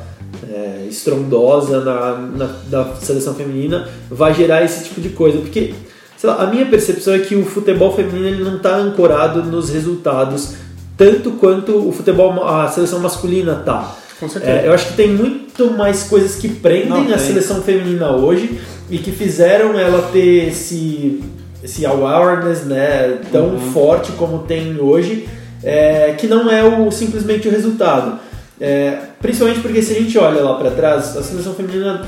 é, 0.51 0.87
estrondosa 0.89 1.81
na, 1.81 2.17
na- 2.17 2.57
da 2.69 2.85
seleção 2.97 3.35
feminina, 3.35 3.89
vai 4.11 4.33
gerar 4.35 4.63
esse 4.65 4.85
tipo 4.85 5.01
de 5.01 5.11
coisa, 5.11 5.39
porque 5.39 5.75
sei 6.17 6.29
lá, 6.31 6.43
a 6.43 6.47
minha 6.47 6.67
percepção 6.67 7.15
é 7.15 7.19
que 7.21 7.35
o 7.35 7.45
futebol 7.45 7.95
feminino 7.95 8.27
ele 8.27 8.43
não 8.45 8.57
está 8.57 8.77
ancorado 8.77 9.43
nos 9.45 9.71
resultados 9.71 10.55
tanto 10.97 11.31
quanto 11.33 11.89
o 11.89 11.93
futebol, 11.93 12.45
a 12.45 12.67
seleção 12.69 12.99
masculina 12.99 13.55
tá. 13.65 13.95
Com 14.19 14.29
certeza. 14.29 14.53
É, 14.53 14.67
eu 14.67 14.73
acho 14.73 14.89
que 14.89 14.95
tem 14.95 15.09
muito 15.13 15.71
mais 15.73 16.03
coisas 16.05 16.35
que 16.35 16.49
prendem 16.49 16.89
Não, 17.07 17.15
a 17.15 17.19
seleção 17.19 17.63
feminina 17.63 18.11
hoje 18.11 18.59
e 18.91 18.99
que 18.99 19.13
fizeram 19.13 19.79
ela 19.79 20.09
ter 20.13 20.49
esse, 20.49 21.23
esse 21.63 21.87
awareness 21.87 22.65
né, 22.65 23.19
tão 23.31 23.51
Uhum. 23.51 23.61
forte 23.73 24.11
como 24.13 24.39
tem 24.41 24.77
hoje, 24.81 25.29
é, 25.63 26.15
que 26.19 26.27
não 26.27 26.51
é 26.51 26.65
o, 26.65 26.91
simplesmente 26.91 27.47
o 27.47 27.51
resultado. 27.53 28.19
É, 28.61 28.99
principalmente 29.21 29.61
porque 29.61 29.81
se 29.83 29.93
a 29.93 30.01
gente 30.01 30.19
olha 30.19 30.43
lá 30.43 30.55
para 30.55 30.71
trás, 30.71 31.17
a 31.17 31.23
seleção 31.23 31.55
feminina 31.55 32.05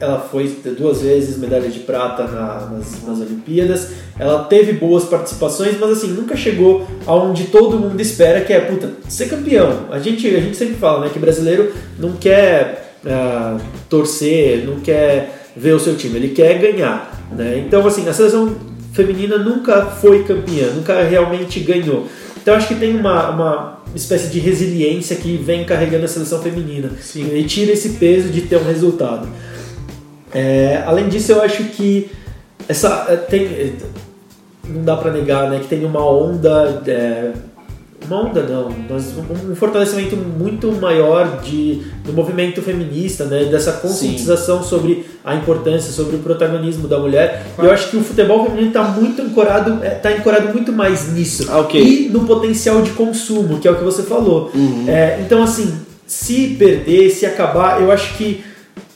ela 0.00 0.20
foi 0.20 0.46
duas 0.78 1.02
vezes 1.02 1.38
medalha 1.38 1.68
de 1.68 1.80
prata 1.80 2.22
na- 2.24 2.68
nas, 2.70 3.04
nas 3.04 3.18
Olimpíadas, 3.18 3.88
ela 4.18 4.44
teve 4.44 4.72
boas 4.74 5.04
participações, 5.04 5.76
mas 5.78 5.90
assim, 5.90 6.08
nunca 6.08 6.36
chegou 6.36 6.86
aonde 7.04 7.44
todo 7.44 7.78
mundo 7.78 8.00
espera, 8.00 8.40
que 8.42 8.52
é, 8.52 8.60
puta, 8.60 8.92
ser 9.08 9.28
campeão. 9.28 9.86
A 9.90 9.98
gente, 9.98 10.26
a 10.28 10.40
gente 10.40 10.56
sempre 10.56 10.74
fala, 10.76 11.00
né, 11.00 11.10
que 11.12 11.18
brasileiro 11.18 11.72
não 11.98 12.12
quer 12.12 12.94
ah, 13.04 13.58
torcer, 13.88 14.64
não 14.64 14.78
quer 14.80 15.48
ver 15.56 15.72
o 15.74 15.80
seu 15.80 15.96
time, 15.96 16.16
ele 16.16 16.28
quer 16.28 16.58
ganhar, 16.58 17.26
né? 17.36 17.58
Então, 17.66 17.84
assim, 17.84 18.08
a 18.08 18.12
seleção 18.12 18.54
feminina 18.92 19.36
nunca 19.36 19.82
foi 19.86 20.22
campeã, 20.22 20.68
nunca 20.74 21.02
realmente 21.02 21.58
ganhou. 21.60 22.06
Então, 22.40 22.54
acho 22.54 22.68
que 22.68 22.74
tem 22.74 22.96
uma, 22.96 23.30
uma 23.30 23.78
espécie 23.94 24.28
de 24.28 24.38
resiliência 24.38 25.16
que 25.16 25.36
vem 25.36 25.64
carregando 25.64 26.04
a 26.04 26.08
seleção 26.08 26.40
feminina 26.40 26.90
Sim. 27.00 27.36
e 27.36 27.44
tira 27.44 27.72
esse 27.72 27.90
peso 27.90 28.28
de 28.28 28.42
ter 28.42 28.56
um 28.56 28.64
resultado. 28.64 29.28
É, 30.32 30.82
além 30.86 31.08
disso, 31.08 31.32
eu 31.32 31.42
acho 31.42 31.64
que 31.64 32.10
essa 32.68 33.06
é, 33.08 33.16
tem 33.16 33.44
é, 33.44 33.72
não 34.68 34.84
dá 34.84 34.96
pra 34.96 35.10
negar, 35.10 35.50
né, 35.50 35.60
que 35.60 35.68
tem 35.68 35.84
uma 35.84 36.06
onda 36.06 36.82
é, 36.86 37.32
uma 38.06 38.28
onda 38.28 38.42
não, 38.42 38.74
mas 38.88 39.12
um, 39.16 39.54
fortalecimento 39.54 40.16
muito 40.16 40.70
maior 40.72 41.40
de 41.42 41.82
do 42.04 42.12
movimento 42.12 42.62
feminista, 42.62 43.24
né, 43.24 43.44
dessa 43.44 43.72
conscientização 43.72 44.62
sobre 44.62 45.04
a 45.24 45.34
importância, 45.34 45.92
sobre 45.92 46.16
o 46.16 46.20
protagonismo 46.20 46.88
da 46.88 46.98
mulher. 46.98 47.44
E 47.58 47.64
eu 47.64 47.70
acho 47.70 47.90
que 47.90 47.96
o 47.96 48.02
futebol 48.02 48.44
feminino 48.44 48.68
está 48.68 48.82
muito 48.84 49.20
ancorado, 49.20 49.84
é, 49.84 49.90
tá 49.90 50.08
ancorado 50.10 50.48
muito 50.52 50.72
mais 50.72 51.12
nisso 51.12 51.46
Ah, 51.50 51.58
ok. 51.58 51.80
e 51.80 52.08
no 52.08 52.24
potencial 52.24 52.80
de 52.82 52.90
consumo, 52.92 53.58
que 53.58 53.68
é 53.68 53.70
o 53.70 53.76
que 53.76 53.84
você 53.84 54.02
falou. 54.02 54.50
É, 54.86 55.20
então 55.20 55.42
assim 55.42 55.88
se 56.06 56.56
perder, 56.58 57.10
se 57.10 57.26
acabar, 57.26 57.82
eu 57.82 57.92
acho 57.92 58.16
que 58.16 58.42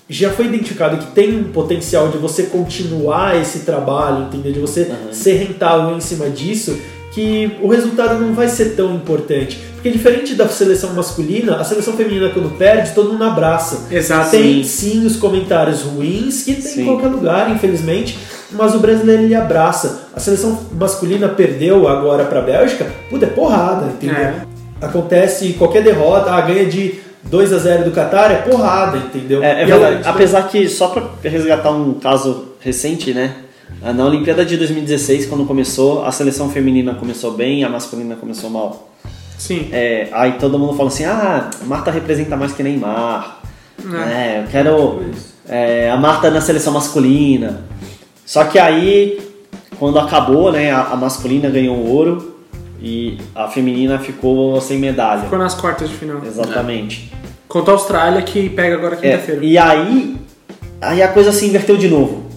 já 0.09 0.31
foi 0.31 0.47
identificado 0.47 0.97
que 0.97 1.12
tem 1.12 1.37
um 1.38 1.45
potencial 1.45 2.09
de 2.09 2.19
você 2.19 2.45
continuar 2.45 3.41
esse 3.41 3.61
trabalho, 3.61 4.25
entendeu? 4.25 4.53
De 4.53 4.61
você 4.61 4.91
ser 5.11 5.35
rentável 5.35 5.97
em 5.97 6.01
cima 6.01 6.29
disso, 6.29 6.77
que 7.12 7.57
o 7.61 7.68
resultado 7.68 8.18
não 8.18 8.33
vai 8.35 8.48
ser 8.48 8.70
tão 8.77 8.94
importante. 8.94 9.59
Porque 9.75 9.90
diferente 9.90 10.35
da 10.35 10.48
seleção 10.48 10.94
masculina, 10.94 11.57
a 11.57 11.64
seleção 11.64 11.94
feminina 11.94 12.31
quando 12.31 12.57
perde, 12.57 12.92
todo 12.94 13.12
mundo 13.12 13.25
abraça. 13.25 13.87
Exato. 13.90 14.31
Tem 14.31 14.62
sim 14.64 15.05
os 15.05 15.16
comentários 15.16 15.83
ruins, 15.83 16.42
que 16.42 16.55
tem 16.55 16.62
Sim. 16.62 16.83
em 16.83 16.87
qualquer 16.87 17.09
lugar, 17.09 17.51
infelizmente, 17.51 18.16
mas 18.53 18.75
o 18.75 18.79
brasileiro 18.79 19.25
ele 19.25 19.35
abraça. 19.35 20.09
A 20.14 20.20
seleção 20.20 20.59
masculina 20.72 21.29
perdeu 21.29 21.87
agora 21.88 22.25
pra 22.25 22.40
Bélgica, 22.40 22.87
puta, 23.11 23.27
é 23.27 23.29
porrada, 23.29 23.87
entendeu? 23.87 24.16
É. 24.16 24.35
Acontece 24.81 25.53
qualquer 25.55 25.83
derrota, 25.83 26.31
ah, 26.31 26.40
ganha 26.40 26.66
de 26.66 26.94
2 27.25 27.53
a 27.53 27.59
0 27.59 27.85
do 27.85 27.90
Qatar, 27.92 28.31
é 28.33 28.37
porrada, 28.37 28.96
entendeu? 28.98 29.42
É, 29.42 29.62
é 29.62 29.66
verdade. 29.66 29.96
ela- 30.03 30.09
Apesar 30.11 30.42
que, 30.48 30.68
só 30.68 30.88
pra 30.88 31.05
resgatar 31.22 31.70
um 31.70 31.94
caso 31.94 32.48
recente, 32.61 33.12
né? 33.12 33.35
Na 33.81 34.05
Olimpíada 34.05 34.45
de 34.45 34.57
2016, 34.57 35.27
quando 35.27 35.45
começou, 35.45 36.05
a 36.05 36.13
seleção 36.13 36.49
feminina 36.51 36.95
começou 36.95 37.33
bem, 37.33 37.65
a 37.65 37.69
masculina 37.69 38.15
começou 38.17 38.49
mal. 38.51 38.91
Sim. 39.39 39.69
É, 39.73 40.09
aí 40.13 40.33
todo 40.33 40.59
mundo 40.59 40.75
fala 40.75 40.89
assim: 40.89 41.05
ah, 41.05 41.51
Marta 41.65 41.91
representa 41.91 42.37
mais 42.37 42.53
que 42.53 42.63
Neymar. 42.63 43.41
É, 44.09 44.41
eu 44.41 44.47
quero 44.51 45.03
é, 45.49 45.91
a 45.91 45.97
Marta 45.97 46.31
na 46.31 46.41
seleção 46.41 46.73
masculina. 46.73 47.65
Só 48.25 48.45
que 48.45 48.59
aí, 48.59 49.19
quando 49.79 49.99
acabou, 49.99 50.53
né, 50.53 50.71
a, 50.71 50.83
a 50.93 50.97
masculina 50.97 51.51
ganhou 51.51 51.77
o 51.77 51.91
ouro 51.91 52.37
e 52.81 53.19
a 53.35 53.49
feminina 53.49 53.99
ficou 53.99 54.61
sem 54.61 54.79
medalha. 54.79 55.23
Ficou 55.23 55.39
nas 55.39 55.55
quartas 55.55 55.89
de 55.89 55.97
final. 55.97 56.21
Exatamente. 56.25 57.13
Contra 57.49 57.73
a 57.73 57.77
Austrália, 57.77 58.23
que 58.23 58.49
pega 58.49 58.77
agora 58.77 58.97
É, 59.03 59.17
quinta-feira. 59.17 59.45
e 59.45 59.59
aí, 59.59 60.17
aí 60.81 61.03
a 61.03 61.09
coisa 61.09 61.33
se 61.33 61.47
inverteu 61.47 61.77
de 61.77 61.89
novo. 61.89 62.32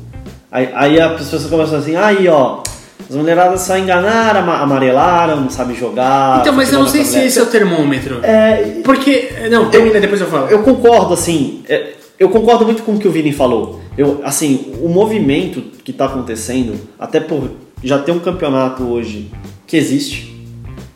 Aí, 0.56 0.70
aí 0.74 1.00
as 1.02 1.18
pessoas 1.18 1.46
começam 1.48 1.78
assim, 1.80 1.98
aí 1.98 2.30
ó, 2.30 2.64
as 3.10 3.14
mulheradas 3.14 3.60
só 3.60 3.78
enganaram, 3.78 4.40
ama- 4.40 4.60
amarelaram, 4.60 5.42
não 5.42 5.50
sabem 5.50 5.76
jogar. 5.76 6.40
Então, 6.40 6.54
mas 6.54 6.72
eu 6.72 6.80
não 6.80 6.88
sei 6.88 7.04
se 7.04 7.20
esse 7.20 7.38
é 7.38 7.44
o 7.44 7.48
termômetro. 7.48 8.22
É, 8.24 8.80
Porque. 8.82 9.34
Não, 9.52 9.70
termina, 9.70 10.00
depois 10.00 10.22
eu 10.22 10.28
falo. 10.28 10.48
eu 10.48 10.64
concordo, 10.64 11.14
assim, 11.14 11.62
é, 11.68 11.90
eu 12.18 12.30
concordo 12.30 12.64
muito 12.64 12.84
com 12.84 12.94
o 12.94 12.98
que 12.98 13.06
o 13.06 13.12
Vini 13.12 13.34
falou. 13.34 13.82
Eu, 13.98 14.22
assim, 14.24 14.74
o 14.82 14.88
movimento 14.88 15.62
que 15.84 15.92
está 15.92 16.06
acontecendo, 16.06 16.80
até 16.98 17.20
por 17.20 17.52
já 17.84 18.00
ter 18.00 18.14
um 18.14 18.20
campeonato 18.20 18.84
hoje 18.84 19.30
que 19.68 19.76
existe, 19.76 20.34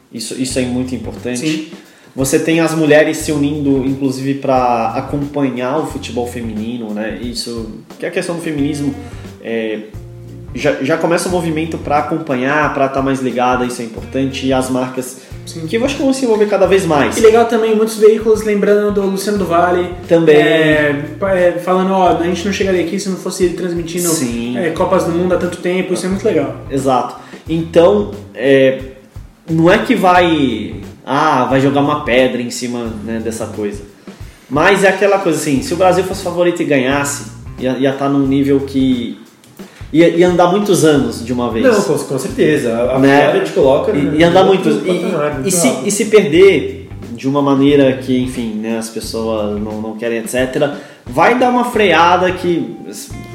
isso, 0.09 0.41
isso 0.41 0.57
é 0.57 0.61
muito 0.61 0.95
importante. 0.95 1.39
Sim. 1.39 1.67
Você 2.15 2.39
tem 2.39 2.59
as 2.61 2.73
mulheres 2.73 3.17
se 3.17 3.31
unindo, 3.33 3.85
inclusive, 3.85 4.35
para 4.35 4.93
acompanhar 4.95 5.77
o 5.79 5.85
futebol 5.85 6.25
feminino, 6.25 6.93
né? 6.93 7.19
Isso, 7.21 7.71
que 7.99 8.05
é 8.05 8.09
a 8.09 8.11
questão 8.11 8.35
do 8.35 8.41
feminismo, 8.41 8.95
é, 9.41 9.80
já, 10.54 10.73
já 10.82 10.97
começa 10.97 11.30
o 11.30 11.32
movimento 11.32 11.78
para 11.78 11.99
acompanhar, 11.99 12.73
para 12.73 12.88
estar 12.88 13.02
mais 13.02 13.19
ligada, 13.19 13.65
isso 13.65 13.82
é 13.82 13.86
importante. 13.86 14.47
E 14.47 14.54
as 14.54 14.69
marcas, 14.69 15.21
Sim. 15.45 15.67
que 15.67 15.78
eu 15.78 15.86
acho 15.86 15.95
que 15.95 16.02
vão 16.02 16.13
se 16.13 16.25
envolver 16.25 16.47
cada 16.47 16.65
vez 16.65 16.86
mais. 16.86 17.17
E 17.17 17.21
legal 17.21 17.45
também, 17.45 17.75
muitos 17.75 17.97
veículos 17.97 18.43
lembrando 18.43 18.93
do 18.93 19.08
Luciano 19.08 19.38
do 19.38 19.45
Vale. 19.45 19.93
Também. 20.08 20.36
É, 20.36 21.06
é, 21.21 21.52
falando, 21.63 21.91
ó, 21.91 22.17
a 22.17 22.23
gente 22.23 22.45
não 22.45 22.54
chegaria 22.54 22.84
aqui 22.84 22.99
se 22.99 23.10
não 23.10 23.17
fosse 23.17 23.45
ele 23.45 23.56
transmitindo 23.56 24.10
é, 24.58 24.71
Copas 24.71 25.04
do 25.04 25.12
Mundo 25.12 25.34
há 25.34 25.38
tanto 25.38 25.58
tempo, 25.58 25.93
isso 25.93 26.06
é 26.06 26.10
muito 26.10 26.25
legal. 26.25 26.56
Exato. 26.69 27.15
Então, 27.47 28.12
é, 28.34 28.80
não 29.49 29.69
é 29.69 29.80
que 29.80 29.95
vai. 29.95 30.75
Ah, 31.06 31.45
vai 31.45 31.60
jogar 31.60 31.82
uma 31.82 32.04
pedra 32.04 32.41
em 32.41 32.52
cima 32.52 32.86
né, 33.04 33.19
dessa 33.23 33.47
coisa. 33.47 33.82
Mas 34.49 34.84
é 34.84 34.89
aquela 34.89 35.19
coisa 35.19 35.39
assim: 35.39 35.62
se 35.62 35.73
o 35.73 35.78
Brasil 35.78 36.04
fosse 36.04 36.23
favorito 36.23 36.62
e 36.62 36.65
ganhasse, 36.65 37.32
ia 37.60 37.73
estar 37.78 37.93
tá 38.06 38.10
num 38.10 38.25
nível 38.25 38.62
que. 38.62 39.19
Ia 39.91 40.28
andar 40.30 40.47
muitos 40.52 40.86
anos 40.86 41.25
de 41.25 41.34
uma 41.34 41.49
vez. 41.52 41.65
Não, 41.65 41.82
com, 41.82 41.97
com 41.97 42.19
certeza. 42.19 42.91
A, 42.91 42.99
Né? 42.99 43.17
vitória 43.21 43.41
te 43.43 43.52
coloca. 43.54 43.91
E, 43.91 43.95
né, 44.02 44.17
e 44.19 44.23
andar 44.23 44.41
no 44.43 44.47
muito. 44.49 44.69
outro 44.69 44.88
E, 44.88 44.99
patamar, 44.99 45.41
e- 45.43 45.47
e 45.47 45.52
se, 45.52 45.67
e 45.86 45.91
se 45.91 46.06
perder 46.06 46.89
de 47.13 47.28
uma 47.28 47.41
maneira 47.41 47.93
que, 47.97 48.17
enfim, 48.21 48.54
né, 48.56 48.78
as 48.78 48.89
pessoas 48.89 49.60
não, 49.60 49.82
não 49.82 49.97
querem, 49.97 50.19
etc., 50.19 50.73
vai 51.06 51.38
dar 51.39 51.49
uma 51.49 51.65
freada 51.65 52.32
que 52.32 52.78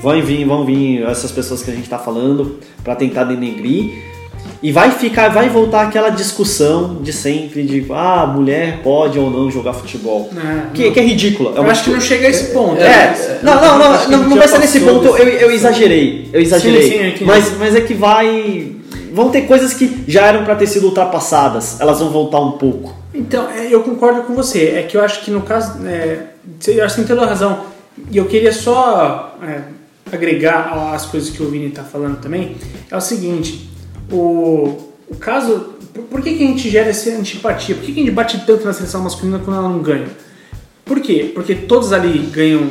vão 0.00 0.22
vir, 0.22 0.44
vão 0.46 0.64
vir 0.64 1.02
essas 1.02 1.32
pessoas 1.32 1.62
que 1.62 1.70
a 1.70 1.74
gente 1.74 1.84
está 1.84 1.98
falando 1.98 2.58
para 2.84 2.94
tentar 2.94 3.24
denegrir. 3.24 4.13
E 4.64 4.72
vai 4.72 4.90
ficar, 4.92 5.28
vai 5.28 5.50
voltar 5.50 5.82
aquela 5.82 6.08
discussão 6.08 6.94
de 7.02 7.12
sempre 7.12 7.64
de 7.64 7.84
ah, 7.90 8.26
mulher 8.26 8.80
pode 8.82 9.18
ou 9.18 9.30
não 9.30 9.50
jogar 9.50 9.74
futebol. 9.74 10.30
É, 10.34 10.72
que, 10.72 10.90
que 10.90 10.98
é 10.98 11.02
ridícula. 11.02 11.52
É 11.54 11.58
Eu 11.58 11.70
acho 11.70 11.84
que 11.84 11.90
não 11.90 12.00
chega 12.00 12.26
a 12.26 12.30
esse 12.30 12.44
ponto. 12.44 12.80
é, 12.80 13.40
não, 13.42 13.54
não, 13.56 13.60
não, 13.60 13.78
não, 13.78 14.08
não 14.08 14.28
gente 14.30 14.38
vai 14.38 14.48
ser 14.48 14.58
nesse 14.60 14.80
ponto, 14.80 15.04
eu, 15.18 15.28
eu 15.28 15.50
exagerei, 15.50 16.30
eu 16.32 16.40
exagerei. 16.40 16.82
Sim, 16.82 17.18
sim, 17.18 17.24
é 17.24 17.26
mas, 17.26 17.58
mas 17.58 17.76
é 17.76 17.82
que 17.82 17.92
vai. 17.92 18.72
Vão 19.12 19.28
ter 19.28 19.42
coisas 19.42 19.74
que 19.74 20.02
já 20.08 20.28
eram 20.28 20.44
pra 20.46 20.56
ter 20.56 20.66
sido 20.66 20.86
ultrapassadas, 20.86 21.78
elas 21.78 21.98
vão 21.98 22.08
voltar 22.08 22.40
um 22.40 22.52
pouco. 22.52 22.96
Então, 23.12 23.46
é, 23.50 23.66
eu 23.70 23.82
concordo 23.82 24.22
com 24.22 24.34
você. 24.34 24.76
É 24.78 24.82
que 24.82 24.96
eu 24.96 25.04
acho 25.04 25.20
que 25.26 25.30
no 25.30 25.42
caso. 25.42 25.86
É, 25.86 26.20
você- 26.58 26.80
eu 26.80 26.86
acho 26.86 26.94
que 26.94 27.02
tem 27.02 27.14
toda 27.14 27.26
a 27.26 27.28
razão. 27.28 27.64
E 28.10 28.16
eu 28.16 28.24
queria 28.24 28.50
só 28.50 29.36
é, 29.42 29.60
agregar 30.10 30.92
às 30.94 31.04
coisas 31.04 31.28
que 31.28 31.42
o 31.42 31.50
Vini 31.50 31.66
está 31.66 31.82
falando 31.82 32.18
também. 32.18 32.56
É 32.90 32.96
o 32.96 33.00
seguinte: 33.02 33.74
o, 34.10 34.78
o 35.08 35.16
caso. 35.18 35.74
Por, 35.92 36.02
por 36.04 36.22
que, 36.22 36.34
que 36.34 36.44
a 36.44 36.46
gente 36.46 36.68
gera 36.68 36.90
essa 36.90 37.10
antipatia? 37.10 37.74
Por 37.74 37.84
que, 37.84 37.92
que 37.92 38.00
a 38.00 38.04
gente 38.04 38.14
bate 38.14 38.38
tanto 38.46 38.64
na 38.64 38.72
seleção 38.72 39.02
masculina 39.02 39.38
quando 39.38 39.56
ela 39.56 39.68
não 39.68 39.80
ganha? 39.80 40.08
Por 40.84 41.00
quê? 41.00 41.30
Porque 41.34 41.54
todos 41.54 41.92
ali 41.92 42.18
ganham 42.32 42.70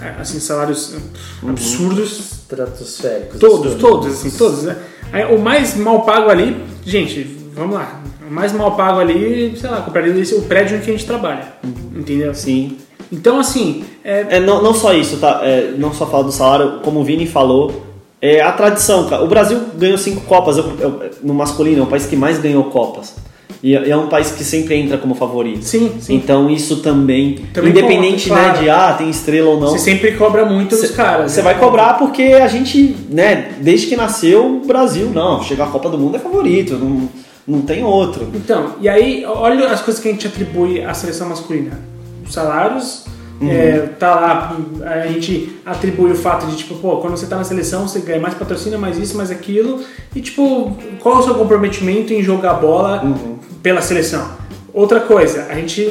é, 0.00 0.20
assim, 0.20 0.40
salários 0.40 0.94
é, 0.94 1.48
absurdos. 1.48 2.40
Estratosféricos. 2.50 3.38
Todos, 3.38 3.74
todos, 3.74 4.06
assim, 4.12 4.30
todos. 4.30 4.62
Né? 4.62 4.76
Aí, 5.12 5.24
o 5.34 5.38
mais 5.38 5.76
mal 5.76 6.02
pago 6.02 6.30
ali, 6.30 6.56
gente, 6.84 7.22
vamos 7.54 7.74
lá. 7.74 8.00
O 8.28 8.32
mais 8.32 8.52
mal 8.52 8.76
pago 8.76 8.98
ali, 8.98 9.56
sei 9.56 9.68
lá, 9.68 9.82
compraria 9.82 10.12
o 10.36 10.42
prédio 10.42 10.76
em 10.76 10.80
que 10.80 10.90
a 10.90 10.92
gente 10.92 11.06
trabalha. 11.06 11.54
Entendeu? 11.94 12.34
Sim. 12.34 12.78
Então, 13.12 13.38
assim, 13.38 13.84
é, 14.04 14.36
É, 14.36 14.40
não, 14.40 14.62
não 14.62 14.72
só 14.72 14.94
isso, 14.94 15.18
tá? 15.18 15.40
É, 15.42 15.74
não 15.76 15.92
só 15.92 16.06
falar 16.06 16.22
do 16.22 16.32
salário, 16.32 16.80
como 16.80 17.00
o 17.00 17.04
Vini 17.04 17.26
falou, 17.26 17.86
é 18.20 18.40
a 18.40 18.52
tradição, 18.52 19.08
cara. 19.08 19.22
O 19.24 19.28
Brasil 19.28 19.60
ganhou 19.78 19.96
cinco 19.98 20.20
Copas 20.22 20.56
eu- 20.58 20.64
eu- 20.78 21.00
no 21.22 21.34
masculino, 21.34 21.80
é 21.80 21.82
o 21.82 21.86
país 21.86 22.06
que 22.06 22.16
mais 22.16 22.38
ganhou 22.38 22.64
Copas. 22.64 23.14
E 23.62 23.76
é 23.76 23.90
é 23.90 23.96
um 23.96 24.06
país 24.08 24.30
que 24.30 24.42
sempre 24.42 24.74
entra 24.76 24.96
como 24.96 25.14
favorito. 25.14 25.62
sim, 25.64 25.92
sim. 26.00 26.14
Então 26.14 26.48
isso 26.48 26.76
também, 26.78 27.40
Também 27.52 27.70
independente 27.70 28.28
conta, 28.30 28.40
claro. 28.40 28.56
né, 28.56 28.62
de 28.62 28.70
ah, 28.70 28.94
tem 28.96 29.10
estrela 29.10 29.50
ou 29.50 29.60
não, 29.60 29.68
Você 29.72 29.78
sempre 29.80 30.12
cobra 30.12 30.46
muito 30.46 30.74
dos 30.76 30.90
caras. 30.92 31.32
Você 31.32 31.38
né? 31.42 31.44
vai 31.44 31.58
cobrar 31.58 31.94
porque 31.98 32.22
a 32.22 32.48
gente, 32.48 32.96
né, 33.10 33.52
desde 33.60 33.86
que 33.88 33.96
nasceu, 33.96 34.60
o 34.62 34.66
Brasil, 34.66 35.10
não, 35.14 35.42
chegar 35.42 35.64
à 35.64 35.68
Copa 35.68 35.90
do 35.90 35.98
Mundo 35.98 36.16
é 36.16 36.18
favorito, 36.18 36.74
não, 36.78 37.08
não 37.46 37.60
tem 37.62 37.84
outro. 37.84 38.28
Então, 38.34 38.76
e 38.80 38.88
aí, 38.88 39.24
olha 39.26 39.66
as 39.68 39.82
coisas 39.82 40.02
que 40.02 40.08
a 40.08 40.12
gente 40.12 40.26
atribui 40.26 40.82
à 40.82 40.94
seleção 40.94 41.28
masculina. 41.28 41.78
Os 42.26 42.32
salários, 42.32 43.04
Uhum. 43.40 43.50
é, 43.50 43.78
tá 43.98 44.14
lá, 44.14 44.56
a 44.84 45.06
gente 45.06 45.56
atribui 45.64 46.10
o 46.12 46.14
fato 46.14 46.46
de, 46.46 46.56
tipo, 46.56 46.74
pô, 46.74 46.98
quando 46.98 47.16
você 47.16 47.26
tá 47.26 47.36
na 47.36 47.44
seleção, 47.44 47.88
você 47.88 48.00
ganha 48.00 48.20
mais 48.20 48.34
patrocínio, 48.34 48.78
mais 48.78 48.98
isso, 48.98 49.16
mais 49.16 49.30
aquilo. 49.30 49.80
E, 50.14 50.20
tipo, 50.20 50.76
qual 51.00 51.16
é 51.16 51.18
o 51.20 51.22
seu 51.22 51.34
comprometimento 51.34 52.12
em 52.12 52.22
jogar 52.22 52.54
bola 52.54 53.02
Uhum. 53.02 53.38
pela 53.62 53.80
seleção? 53.80 54.28
Outra 54.74 55.00
coisa, 55.00 55.46
a 55.48 55.54
gente 55.54 55.90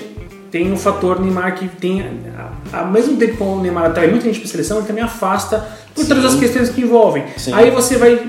tem 0.51 0.71
o 0.71 0.77
fator 0.77 1.19
Neymar 1.19 1.55
que 1.55 1.67
tem, 1.67 2.03
a- 2.71 2.79
ao 2.81 2.87
mesmo 2.91 3.17
tempo 3.17 3.37
que 3.37 3.43
o 3.43 3.59
Neymar 3.61 3.85
atrai 3.85 4.07
muita 4.09 4.25
gente 4.25 4.39
pra 4.39 4.47
seleção, 4.49 4.77
ele 4.77 4.87
também 4.87 5.03
afasta 5.03 5.67
por 5.95 6.05
todas 6.05 6.25
as 6.25 6.35
questões 6.35 6.69
que 6.69 6.81
envolvem. 6.81 7.23
Sim. 7.35 7.51
Aí 7.53 7.71
você 7.71 7.97
vai 7.97 8.19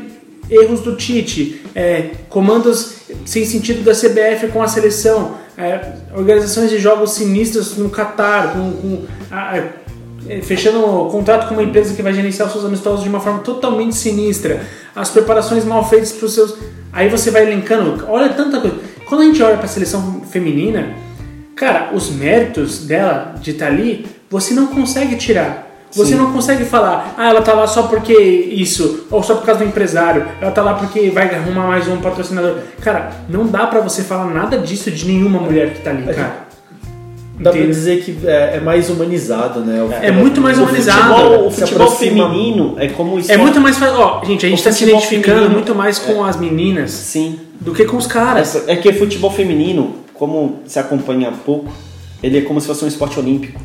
erros 0.50 0.80
do 0.80 0.96
Tite, 0.96 1.62
é, 1.74 2.10
comandos 2.28 2.94
sem 3.24 3.44
sentido 3.44 3.84
da 3.84 3.92
CBF 3.94 4.48
com 4.48 4.62
a 4.62 4.66
seleção, 4.66 5.32
é, 5.60 5.94
organizações 6.14 6.70
de 6.70 6.78
jogos 6.78 7.12
sinistros 7.12 7.76
no 7.76 7.90
Catar, 7.90 8.52
com, 8.52 8.72
com 8.72 9.06
é, 10.28 10.40
fechando 10.42 10.84
um 10.84 11.10
contrato 11.10 11.48
com 11.48 11.54
uma 11.54 11.62
empresa 11.62 11.94
que 11.94 12.02
vai 12.02 12.12
gerenciar 12.12 12.46
os 12.46 12.52
seus 12.52 12.64
amistosos 12.64 13.02
de 13.02 13.08
uma 13.08 13.20
forma 13.20 13.40
totalmente 13.40 13.94
sinistra, 13.94 14.62
as 14.94 15.10
preparações 15.10 15.64
mal 15.64 15.88
feitas 15.88 16.12
para 16.12 16.26
os 16.26 16.34
seus. 16.34 16.56
Aí 16.92 17.08
você 17.08 17.30
vai 17.30 17.42
elencando, 17.42 18.04
olha 18.08 18.30
tanta 18.30 18.60
coisa. 18.60 18.76
Quando 19.06 19.22
a 19.22 19.24
gente 19.24 19.42
olha 19.42 19.56
para 19.56 19.66
a 19.66 19.68
seleção 19.68 20.22
feminina, 20.30 20.94
cara, 21.56 21.90
os 21.94 22.10
méritos 22.10 22.86
dela 22.86 23.34
de 23.40 23.52
estar 23.52 23.66
ali, 23.66 24.06
você 24.28 24.54
não 24.54 24.68
consegue 24.68 25.16
tirar. 25.16 25.69
Você 25.92 26.14
não 26.14 26.32
consegue 26.32 26.64
falar, 26.64 27.14
ah, 27.16 27.30
ela 27.30 27.42
tá 27.42 27.52
lá 27.52 27.66
só 27.66 27.82
porque 27.84 28.12
isso, 28.12 29.06
ou 29.10 29.22
só 29.22 29.34
por 29.34 29.44
causa 29.44 29.64
do 29.64 29.68
empresário, 29.68 30.24
ela 30.40 30.52
tá 30.52 30.62
lá 30.62 30.74
porque 30.74 31.10
vai 31.10 31.34
arrumar 31.34 31.66
mais 31.66 31.88
um 31.88 31.96
patrocinador. 31.96 32.58
Cara, 32.80 33.10
não 33.28 33.44
dá 33.46 33.66
pra 33.66 33.80
você 33.80 34.02
falar 34.04 34.26
nada 34.32 34.56
disso 34.58 34.90
de 34.90 35.04
nenhuma 35.06 35.40
mulher 35.40 35.72
que 35.74 35.80
tá 35.82 35.90
ali, 35.90 36.04
cara. 36.14 36.48
Dá 37.40 37.50
pra 37.50 37.58
Entendeu? 37.58 37.74
dizer 37.74 38.02
que 38.04 38.18
é, 38.24 38.56
é 38.56 38.60
mais 38.60 38.90
humanizado, 38.90 39.60
né? 39.60 39.82
O 39.82 39.90
É 39.92 40.12
muito 40.12 40.40
mais 40.42 40.58
O 40.58 40.62
humanizado. 40.62 41.14
futebol, 41.14 41.46
o 41.46 41.50
futebol 41.50 41.90
feminino 41.90 42.74
é 42.78 42.86
como 42.88 43.14
o 43.14 43.18
É 43.18 43.20
esporte- 43.22 43.40
muito 43.40 43.60
mais 43.62 43.78
fácil. 43.78 43.98
Ó, 43.98 44.24
gente, 44.24 44.44
a 44.44 44.48
gente 44.48 44.60
O 44.60 44.64
tá 44.64 44.70
se 44.72 44.84
identificando 44.84 45.24
feminino 45.38 45.54
muito 45.54 45.74
mais 45.74 45.98
com 45.98 46.22
as 46.22 46.36
meninas 46.36 46.90
Sim. 46.90 47.38
do 47.58 47.72
que 47.72 47.84
com 47.86 47.96
os 47.96 48.06
caras. 48.06 48.62
É 48.68 48.76
que 48.76 48.92
futebol 48.92 49.30
feminino, 49.30 49.96
como 50.14 50.60
se 50.66 50.78
acompanha 50.78 51.32
pouco, 51.44 51.72
ele 52.22 52.38
é 52.38 52.40
como 52.42 52.60
se 52.60 52.66
fosse 52.66 52.84
um 52.84 52.88
esporte 52.88 53.18
olímpico. 53.18 53.58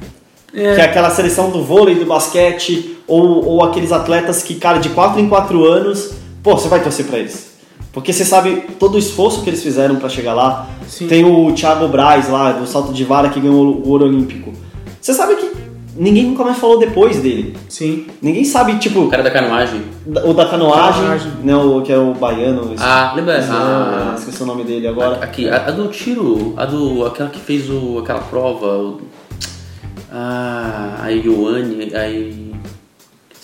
É. 0.55 0.75
Que 0.75 0.81
é 0.81 0.85
aquela 0.85 1.09
seleção 1.09 1.49
do 1.49 1.61
vôlei, 1.63 1.95
do 1.95 2.05
basquete, 2.05 2.97
ou, 3.07 3.45
ou 3.45 3.63
aqueles 3.63 3.91
atletas 3.91 4.41
que, 4.41 4.55
cara, 4.55 4.77
de 4.79 4.89
4 4.89 5.19
em 5.19 5.27
4 5.27 5.65
anos, 5.65 6.11
pô, 6.41 6.55
você 6.57 6.67
vai 6.69 6.81
torcer 6.81 7.05
pra 7.05 7.19
eles. 7.19 7.53
Porque 7.91 8.11
você 8.13 8.25
sabe 8.25 8.63
todo 8.79 8.95
o 8.95 8.97
esforço 8.99 9.41
que 9.43 9.49
eles 9.49 9.61
fizeram 9.63 9.95
pra 9.97 10.09
chegar 10.09 10.33
lá. 10.33 10.67
Sim. 10.87 11.07
Tem 11.07 11.23
o 11.25 11.51
Thiago 11.53 11.87
Braz 11.87 12.29
lá, 12.29 12.51
do 12.51 12.65
salto 12.67 12.91
de 12.93 13.03
vara, 13.03 13.29
que 13.29 13.39
ganhou 13.39 13.65
o 13.65 13.89
ouro 13.89 14.05
olímpico. 14.05 14.51
Você 14.99 15.13
sabe 15.13 15.35
que 15.35 15.51
ninguém 15.95 16.23
nunca 16.25 16.43
mais 16.43 16.57
falou 16.57 16.77
depois 16.77 17.21
dele. 17.21 17.55
Sim. 17.69 18.05
Ninguém 18.21 18.43
sabe, 18.43 18.75
tipo, 18.79 18.99
O 19.01 19.09
cara 19.09 19.23
da 19.23 19.31
canoagem. 19.31 19.81
o 20.25 20.33
da 20.33 20.45
canoagem, 20.45 21.01
Canoagem. 21.03 21.31
né, 21.43 21.55
o, 21.55 21.81
que 21.83 21.91
é 21.93 21.97
o 21.97 22.13
baiano. 22.13 22.73
esse- 22.73 22.83
Ah, 22.83 23.13
lembra? 23.15 23.37
esse- 23.39 23.49
Ah. 23.51 24.13
esqueci 24.17 24.43
o 24.43 24.45
nome 24.45 24.63
dele 24.65 24.87
agora. 24.87 25.17
Aqui, 25.21 25.47
a, 25.47 25.67
a 25.67 25.71
do 25.71 25.87
tiro, 25.87 26.53
a 26.57 26.65
do. 26.65 27.05
aquela 27.05 27.29
que 27.29 27.39
fez 27.39 27.69
o, 27.69 27.99
aquela 27.99 28.19
prova. 28.21 28.65
O, 28.77 29.01
ah, 30.15 31.03
a 31.03 31.11
Ioane, 31.11 31.91
a 31.93 32.03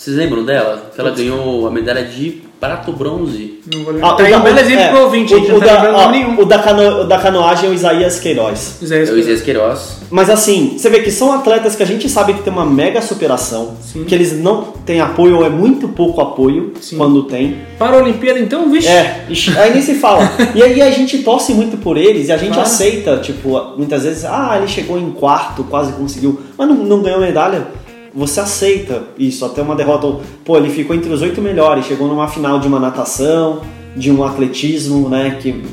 Vocês 0.02 0.18
lembram 0.18 0.44
dela? 0.44 0.90
Que 0.96 1.00
ela 1.00 1.12
ganhou 1.12 1.68
a 1.68 1.70
medalha 1.70 2.04
de 2.04 2.42
prata 2.60 2.90
ou 2.90 2.98
bronze. 2.98 3.60
Não 3.72 3.84
vou 3.84 3.94
lembrar. 3.94 4.10
Ah, 4.10 4.14
tá 4.16 4.24
aí 4.24 4.34
um 4.36 4.40
belo 4.42 4.60
exemplo 4.60 4.84
é, 4.84 4.88
pro 4.90 5.02
ouvinte, 5.04 5.34
o, 5.36 5.56
o 5.58 5.60
tá 5.60 5.76
da, 5.76 5.96
ó, 5.96 6.10
nenhum. 6.12 6.40
o 6.40 6.46
da 6.46 6.58
cano- 6.58 7.02
o 7.02 7.04
da 7.04 7.20
canoagem 7.20 7.68
é 7.68 7.72
o 7.72 7.74
Isaías 7.74 8.20
Queiroz. 8.20 8.78
Zé, 8.84 8.98
É 9.04 9.12
o 9.12 9.18
Isaías 9.20 9.42
Queiroz. 9.44 9.98
Mas 10.10 10.28
assim, 10.32 10.74
você 10.76 10.90
vê 10.90 11.02
que 11.02 11.12
são 11.12 11.32
atletas 11.32 11.76
que 11.76 11.84
a 11.84 11.86
gente 11.86 12.10
sabe 12.10 12.34
que 12.34 12.42
tem 12.42 12.52
uma 12.52 12.66
mega 12.66 13.00
superação, 13.00 13.76
Sim. 13.82 14.04
que 14.04 14.14
eles 14.16 14.34
não 14.40 14.64
têm 14.86 15.00
apoio 15.02 15.38
ou 15.38 15.46
é 15.46 15.50
muito 15.50 15.88
pouco 15.90 16.20
apoio 16.20 16.74
Sim. 16.82 16.98
quando 16.98 17.24
tem. 17.24 17.58
Para 17.78 17.98
a 17.98 18.02
Olimpíada, 18.02 18.40
então, 18.40 18.72
vixe. 18.72 18.88
É, 18.88 19.26
ixi, 19.30 19.56
aí 19.56 19.72
nem 19.72 19.84
se 19.84 19.96
fala. 19.96 20.28
E 20.56 20.64
aí 20.64 20.82
a 20.82 20.90
gente 20.90 21.20
torce 21.20 21.54
muito 21.54 21.78
por 21.78 21.96
eles 21.96 22.28
e 22.28 22.32
a 22.32 22.38
gente 22.38 22.54
Claro. 22.54 22.64
aceita, 22.68 23.18
tipo, 23.18 23.50
muitas 23.78 24.02
vezes, 24.04 24.26
ah, 24.26 24.56
ele 24.58 24.68
chegou 24.68 24.98
em 24.98 25.12
quarto, 25.12 25.64
quase 25.64 25.92
conseguiu, 25.94 26.40
mas 26.58 26.68
não, 26.68 26.76
não 26.76 27.02
ganhou 27.04 27.20
medalha. 27.22 27.68
Você 28.14 28.40
aceita 28.40 29.04
isso, 29.18 29.46
até 29.46 29.62
uma 29.62 29.76
derrota. 29.76 30.06
ou, 30.08 30.22
Pô, 30.44 30.58
ele 30.58 30.70
ficou 30.70 30.96
entre 30.96 31.12
os 31.12 31.22
oito 31.22 31.42
melhores, 31.42 31.86
chegou 31.86 32.08
numa 32.08 32.28
final 32.28 32.60
de 32.60 32.68
uma 32.68 32.80
natação, 32.80 33.62
de 33.96 34.12
um 34.12 34.24
atletismo, 34.24 35.08
né? 35.10 35.38
Que 35.42 35.64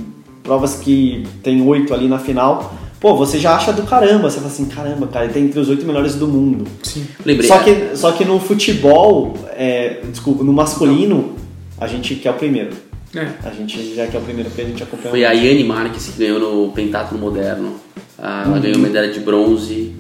provas 0.43 0.77
que 0.77 1.25
tem 1.43 1.61
oito 1.63 1.93
ali 1.93 2.09
na 2.09 2.19
final. 2.19 2.75
Pô, 3.01 3.17
você 3.17 3.39
já 3.39 3.55
acha 3.55 3.73
do 3.73 3.83
caramba, 3.85 4.29
você 4.29 4.39
fala 4.39 4.49
assim, 4.49 4.65
caramba, 4.67 5.07
cara, 5.07 5.25
ele 5.27 5.35
tá 5.35 5.39
entre 5.39 5.61
os 5.61 5.69
oito 5.69 5.87
melhores 5.87 6.17
do 6.17 6.27
mundo. 6.27 6.65
Sim. 6.83 7.07
Lembrei. 7.25 7.49
Só 7.49 7.59
que, 7.61 7.97
só 7.97 8.13
que 8.13 8.25
no 8.25 8.41
futebol, 8.41 9.35
é, 9.51 10.01
desculpa, 10.11 10.43
no 10.43 10.53
masculino, 10.53 11.37
a 11.81 11.87
gente 11.87 12.17
quer 12.17 12.31
o 12.31 12.35
primeiro. 12.35 12.71
É. 13.15 13.29
A 13.45 13.51
gente 13.51 13.95
já 13.95 14.07
quer 14.07 14.19
o 14.19 14.21
primeiro 14.21 14.51
porque 14.51 14.63
a 14.63 14.65
gente 14.65 14.83
acompanha. 14.83 15.11
Foi 15.11 15.25
a 15.25 15.33
Yane 15.33 15.65
Marques 15.65 16.07
que 16.09 16.19
ganhou 16.19 16.41
no 16.41 16.73
pentatlo 16.73 17.19
moderno. 17.19 17.75
Ah, 18.19 18.45
Ela 18.47 18.59
ganhou 18.59 18.79
medalha 18.79 19.13
de 19.13 19.21
bronze 19.21 19.95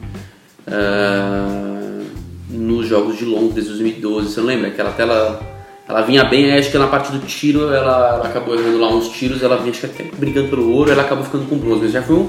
ah, 0.66 1.77
nos 2.50 2.86
Jogos 2.86 3.16
de 3.18 3.24
Londres 3.24 3.66
2012. 3.66 4.28
Você 4.28 4.40
não 4.40 4.46
lembra? 4.46 4.70
Que 4.70 4.80
ela 4.80 4.90
até 4.90 5.02
ela, 5.02 6.02
vinha 6.02 6.22
bem, 6.24 6.52
acho 6.52 6.70
que 6.70 6.76
na 6.76 6.86
parte 6.86 7.10
do 7.10 7.18
tiro 7.20 7.72
ela, 7.72 8.16
ela 8.16 8.26
acabou 8.26 8.54
errando 8.54 8.78
lá 8.78 8.92
uns 8.92 9.08
tiros, 9.08 9.42
ela 9.42 9.56
vinha 9.56 9.70
acho 9.70 9.80
que 9.80 9.86
até 9.86 10.04
brigando 10.18 10.48
pelo 10.48 10.70
ouro, 10.70 10.90
ela 10.90 11.02
acabou 11.02 11.24
ficando 11.24 11.46
com 11.48 11.56
bronze. 11.56 11.80
Mas 11.82 11.92
já 11.92 12.02
foi 12.02 12.16
um. 12.16 12.28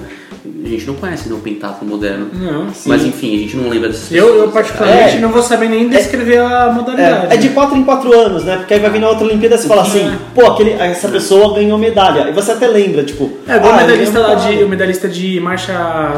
A 0.63 0.67
gente 0.67 0.85
não 0.87 0.95
conhece 0.95 1.27
né, 1.27 1.35
o 1.35 1.39
pentatlo 1.39 1.85
moderno. 1.85 2.29
Não. 2.31 2.67
Mas 2.85 3.03
enfim, 3.03 3.35
a 3.35 3.39
gente 3.39 3.57
não 3.57 3.69
lembra 3.69 3.89
dessas 3.89 4.11
Eu, 4.11 4.35
eu 4.37 4.49
particularmente 4.49 5.17
É. 5.17 5.19
não 5.19 5.29
vou 5.29 5.43
saber 5.43 5.67
nem 5.67 5.89
descrever 5.89 6.37
a 6.37 6.71
modalidade. 6.71 7.33
É, 7.33 7.35
é 7.35 7.37
de 7.37 7.49
4 7.49 7.77
em 7.77 7.83
4 7.83 8.17
anos, 8.17 8.45
né? 8.45 8.57
Porque 8.57 8.73
aí 8.73 8.79
vai 8.79 8.89
vir 8.89 8.99
na 9.01 9.09
outra 9.09 9.25
Olimpíada 9.25 9.55
e 9.55 9.57
você 9.57 9.67
fala 9.67 9.81
assim, 9.81 10.09
pô, 10.33 10.45
aquele, 10.45 10.71
essa 10.71 11.09
pessoa 11.09 11.55
ganhou 11.55 11.77
medalha. 11.77 12.29
E 12.29 12.31
você 12.31 12.53
até 12.53 12.67
lembra, 12.67 13.03
tipo. 13.03 13.29
É, 13.47 13.57
igual 13.57 13.73
ah, 13.73 13.77
o 13.77 13.79
medalhista 13.81 14.19
lá 14.19 14.35
de, 14.35 14.63
o 14.63 14.69
medalhista 14.69 15.07
de 15.09 15.39
marcha 15.41 15.73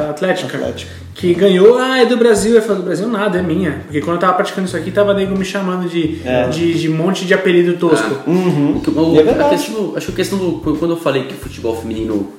atlética, 0.09 0.57
Atlética. 0.57 0.91
Que 1.13 1.33
ganhou, 1.33 1.77
ah, 1.77 1.99
é 1.99 2.05
do 2.05 2.17
Brasil. 2.17 2.55
Eu 2.55 2.61
falo, 2.61 2.79
do 2.79 2.85
Brasil 2.85 3.07
nada, 3.07 3.37
é 3.39 3.41
minha. 3.41 3.81
Porque 3.85 3.99
quando 4.01 4.15
eu 4.15 4.19
tava 4.21 4.33
praticando 4.33 4.67
isso 4.67 4.77
aqui, 4.77 4.91
tava 4.91 5.13
nego 5.13 5.37
me 5.37 5.45
chamando 5.45 5.87
de, 5.89 6.19
É. 6.25 6.47
de, 6.49 6.73
de 6.73 6.89
monte 6.89 7.25
de 7.25 7.33
apelido 7.33 7.73
tosco. 7.77 8.29
Uhum. 8.29 8.77
O 8.77 8.81
que- 8.81 8.89
o- 8.89 9.19
é 9.19 9.23
verdade. 9.23 9.49
questão, 9.57 9.93
acho 9.95 10.05
que 10.07 10.11
a 10.11 10.15
questão 10.15 10.37
do. 10.39 10.51
Quando 10.77 10.91
eu 10.91 10.97
falei 10.97 11.23
que 11.25 11.33
o 11.33 11.37
futebol 11.37 11.75
feminino 11.79 12.31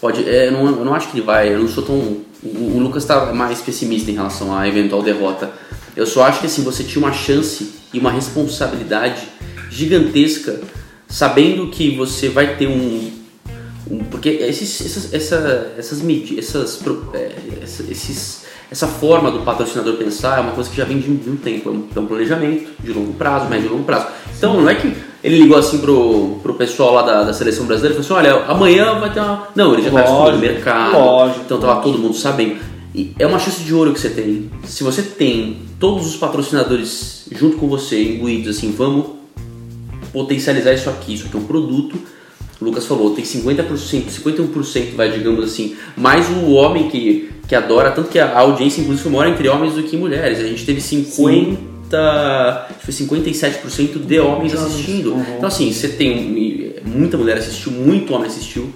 pode. 0.00 0.28
é, 0.28 0.48
eu, 0.48 0.52
não, 0.52 0.66
eu 0.66 0.84
não 0.84 0.94
acho 0.94 1.08
que 1.10 1.18
ele 1.18 1.26
vai. 1.26 1.52
Eu 1.52 1.58
não 1.58 1.68
sou 1.68 1.82
tão. 1.82 1.94
O, 2.42 2.76
o 2.76 2.78
Lucas 2.80 3.04
tá 3.04 3.32
mais 3.34 3.60
pessimista 3.60 4.10
em 4.10 4.14
relação 4.14 4.56
à 4.56 4.66
eventual 4.66 5.02
derrota. 5.02 5.50
Eu 5.96 6.06
só 6.06 6.22
acho 6.24 6.40
que 6.40 6.46
assim, 6.46 6.62
você 6.62 6.82
tinha 6.84 7.04
uma 7.04 7.12
chance 7.12 7.72
e 7.92 7.98
uma 7.98 8.10
responsabilidade 8.12 9.22
gigantesca 9.70 10.60
sabendo 11.08 11.68
que 11.68 11.96
você 11.96 12.28
vai 12.28 12.56
ter 12.56 12.66
um. 12.68 13.10
Porque 14.10 14.28
esses, 14.28 14.80
essas, 14.84 15.12
essa, 15.14 15.72
essas 15.76 16.00
medidas. 16.02 16.44
Essas, 16.54 16.80
é, 17.14 17.32
essa- 17.62 17.82
esses, 17.90 18.44
essa 18.70 18.86
forma 18.86 19.30
do 19.30 19.40
patrocinador 19.40 19.94
pensar 19.96 20.38
é 20.38 20.40
uma 20.40 20.52
coisa 20.52 20.70
que 20.70 20.76
já 20.76 20.84
vem 20.84 20.98
de 20.98 21.10
um, 21.10 21.16
de 21.16 21.30
um 21.30 21.36
tempo. 21.36 21.68
É 21.68 21.72
um, 22.00 22.04
é 22.04 22.06
planejamento 22.06 22.70
de 22.82 22.92
longo 22.92 23.12
prazo, 23.14 23.48
médio 23.48 23.66
e 23.66 23.68
longo 23.70 23.84
prazo. 23.84 24.06
Então 24.36 24.60
não 24.60 24.68
é 24.68 24.74
que 24.74 24.94
ele 25.22 25.38
ligou 25.42 25.58
assim 25.58 25.78
pro, 25.78 26.38
pro 26.42 26.54
pessoal 26.54 26.94
lá 26.94 27.02
da, 27.02 27.24
da 27.24 27.32
seleção 27.32 27.66
brasileira 27.66 27.98
e 27.98 28.02
falou 28.02 28.20
assim: 28.20 28.28
olha, 28.28 28.44
amanhã 28.46 28.98
vai 28.98 29.12
ter 29.12 29.20
uma. 29.20 29.48
Não, 29.54 29.72
ele 29.74 29.82
já 29.82 29.90
tá 29.90 30.00
estudando 30.04 30.18
o 30.20 30.24
Lógico, 30.30 30.40
mercado. 30.40 30.92
lógico, 30.92 31.40
então 31.44 31.58
tava 31.60 31.82
todo 31.82 31.98
mundo 31.98 32.14
sabendo. 32.14 32.56
E 32.94 33.14
é 33.18 33.26
uma 33.26 33.38
chance 33.38 33.62
de 33.62 33.72
ouro 33.74 33.92
que 33.92 34.00
você 34.00 34.10
tem. 34.10 34.50
Se 34.64 34.82
você 34.82 35.02
tem 35.02 35.58
todos 35.78 36.06
os 36.06 36.16
patrocinadores 36.16 37.26
junto 37.32 37.56
com 37.56 37.68
você, 37.68 38.02
imbuídos 38.02 38.56
assim, 38.56 38.72
vamos 38.72 39.06
potencializar 40.12 40.72
isso 40.72 40.88
aqui. 40.90 41.14
Isso 41.14 41.26
aqui 41.26 41.36
é 41.36 41.40
um 41.40 41.44
produto. 41.44 41.98
O 42.60 42.64
Lucas 42.64 42.84
falou, 42.84 43.14
tem 43.14 43.24
50%, 43.24 44.10
51%, 44.10 44.94
vai, 44.94 45.10
digamos 45.10 45.42
assim, 45.44 45.76
mais 45.96 46.28
o 46.28 46.50
homem 46.50 46.90
que, 46.90 47.30
que 47.48 47.54
adora, 47.54 47.90
tanto 47.90 48.10
que 48.10 48.18
a 48.18 48.38
audiência, 48.38 48.82
inclusive, 48.82 49.08
maior 49.08 49.28
entre 49.28 49.48
homens 49.48 49.74
do 49.74 49.82
que 49.82 49.96
mulheres. 49.96 50.38
A 50.38 50.46
gente 50.46 50.66
teve 50.66 50.80
50, 50.80 52.66
acho 52.68 52.78
que 52.86 52.92
foi 52.92 53.06
57% 53.06 53.98
de 53.98 54.20
homens 54.20 54.54
assistindo. 54.54 55.16
Então, 55.36 55.46
assim, 55.46 55.72
você 55.72 55.88
tem 55.88 56.74
muita 56.84 57.16
mulher 57.16 57.38
assistiu, 57.38 57.72
muito 57.72 58.12
homem 58.12 58.26
assistiu, 58.26 58.70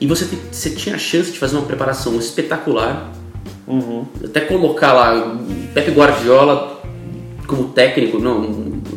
e 0.00 0.06
você, 0.06 0.26
você 0.50 0.70
tinha 0.70 0.96
a 0.96 0.98
chance 0.98 1.30
de 1.30 1.38
fazer 1.38 1.56
uma 1.56 1.66
preparação 1.66 2.18
espetacular, 2.18 3.12
Uhum. 3.64 4.04
até 4.24 4.40
colocar 4.40 4.92
lá 4.92 5.38
Pepe 5.72 5.92
Guardiola 5.92 6.82
como 7.46 7.68
técnico, 7.68 8.18
não, 8.18 8.40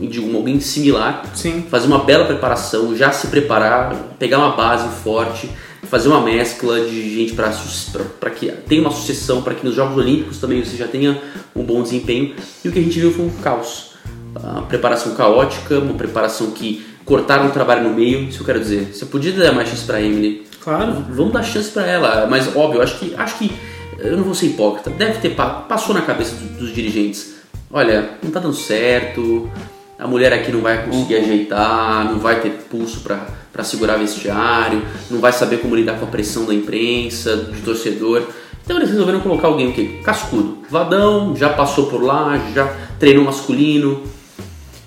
digo, 0.07 0.35
alguém 0.35 0.59
similar, 0.59 1.23
Sim. 1.33 1.65
fazer 1.69 1.87
uma 1.87 1.99
bela 2.03 2.25
preparação, 2.25 2.95
já 2.95 3.11
se 3.11 3.27
preparar, 3.27 3.93
pegar 4.19 4.37
uma 4.39 4.55
base 4.55 4.87
forte, 5.03 5.49
fazer 5.83 6.07
uma 6.09 6.21
mescla 6.21 6.79
de 6.81 7.15
gente 7.15 7.33
para 7.33 8.29
que 8.31 8.51
tenha 8.67 8.81
uma 8.81 8.91
sucessão, 8.91 9.41
para 9.41 9.53
que 9.53 9.65
nos 9.65 9.75
Jogos 9.75 9.97
Olímpicos 9.97 10.39
também 10.39 10.63
você 10.63 10.75
já 10.75 10.87
tenha 10.87 11.21
um 11.55 11.63
bom 11.63 11.81
desempenho. 11.83 12.33
E 12.63 12.69
o 12.69 12.71
que 12.71 12.79
a 12.79 12.81
gente 12.81 12.99
viu 12.99 13.11
foi 13.13 13.25
um 13.25 13.29
caos. 13.29 13.91
A 14.35 14.61
preparação 14.63 15.13
caótica, 15.15 15.79
uma 15.79 15.93
preparação 15.93 16.51
que 16.51 16.85
cortaram 17.05 17.47
o 17.47 17.51
trabalho 17.51 17.83
no 17.87 17.93
meio, 17.95 18.27
isso 18.27 18.41
eu 18.41 18.45
quero 18.45 18.59
dizer. 18.59 18.91
Você 18.93 19.05
podia 19.05 19.31
dar 19.31 19.51
mais 19.53 19.69
chance 19.69 19.83
para 19.85 20.01
Emily, 20.01 20.43
Claro. 20.59 21.05
vamos 21.11 21.31
dar 21.31 21.43
chance 21.43 21.69
para 21.69 21.85
ela, 21.85 22.27
mas 22.27 22.53
óbvio, 22.55 22.81
acho 22.81 22.97
que 22.97 23.13
acho 23.15 23.37
que 23.37 23.51
eu 23.99 24.17
não 24.17 24.23
vou 24.23 24.33
ser 24.33 24.47
hipócrita. 24.47 24.89
Deve 24.89 25.19
ter 25.19 25.35
pa- 25.35 25.49
passou 25.69 25.93
na 25.95 26.01
cabeça 26.01 26.35
do- 26.35 26.57
dos 26.57 26.73
dirigentes. 26.73 27.35
Olha, 27.71 28.09
não 28.23 28.31
tá 28.31 28.39
dando 28.39 28.55
certo. 28.55 29.49
A 29.97 30.07
mulher 30.07 30.33
aqui 30.33 30.51
não 30.51 30.61
vai 30.61 30.85
conseguir 30.85 31.15
ajeitar, 31.15 32.05
não 32.11 32.19
vai 32.19 32.41
ter 32.41 32.49
pulso 32.69 32.99
para 33.01 33.63
segurar 33.63 33.95
vestiário, 33.97 34.81
não 35.09 35.19
vai 35.19 35.31
saber 35.31 35.57
como 35.57 35.75
lidar 35.75 35.97
com 35.99 36.05
a 36.05 36.09
pressão 36.09 36.45
da 36.45 36.53
imprensa, 36.53 37.35
do 37.37 37.61
torcedor. 37.63 38.23
Então 38.63 38.77
eles 38.77 38.89
resolveram 38.89 39.19
colocar 39.21 39.47
alguém 39.47 39.69
o 39.69 39.73
quê? 39.73 39.99
Cascudo. 40.03 40.57
Vadão, 40.69 41.35
já 41.35 41.49
passou 41.49 41.85
por 41.87 42.01
lá, 42.03 42.37
já 42.53 42.65
treinou 42.99 43.23
masculino. 43.23 44.03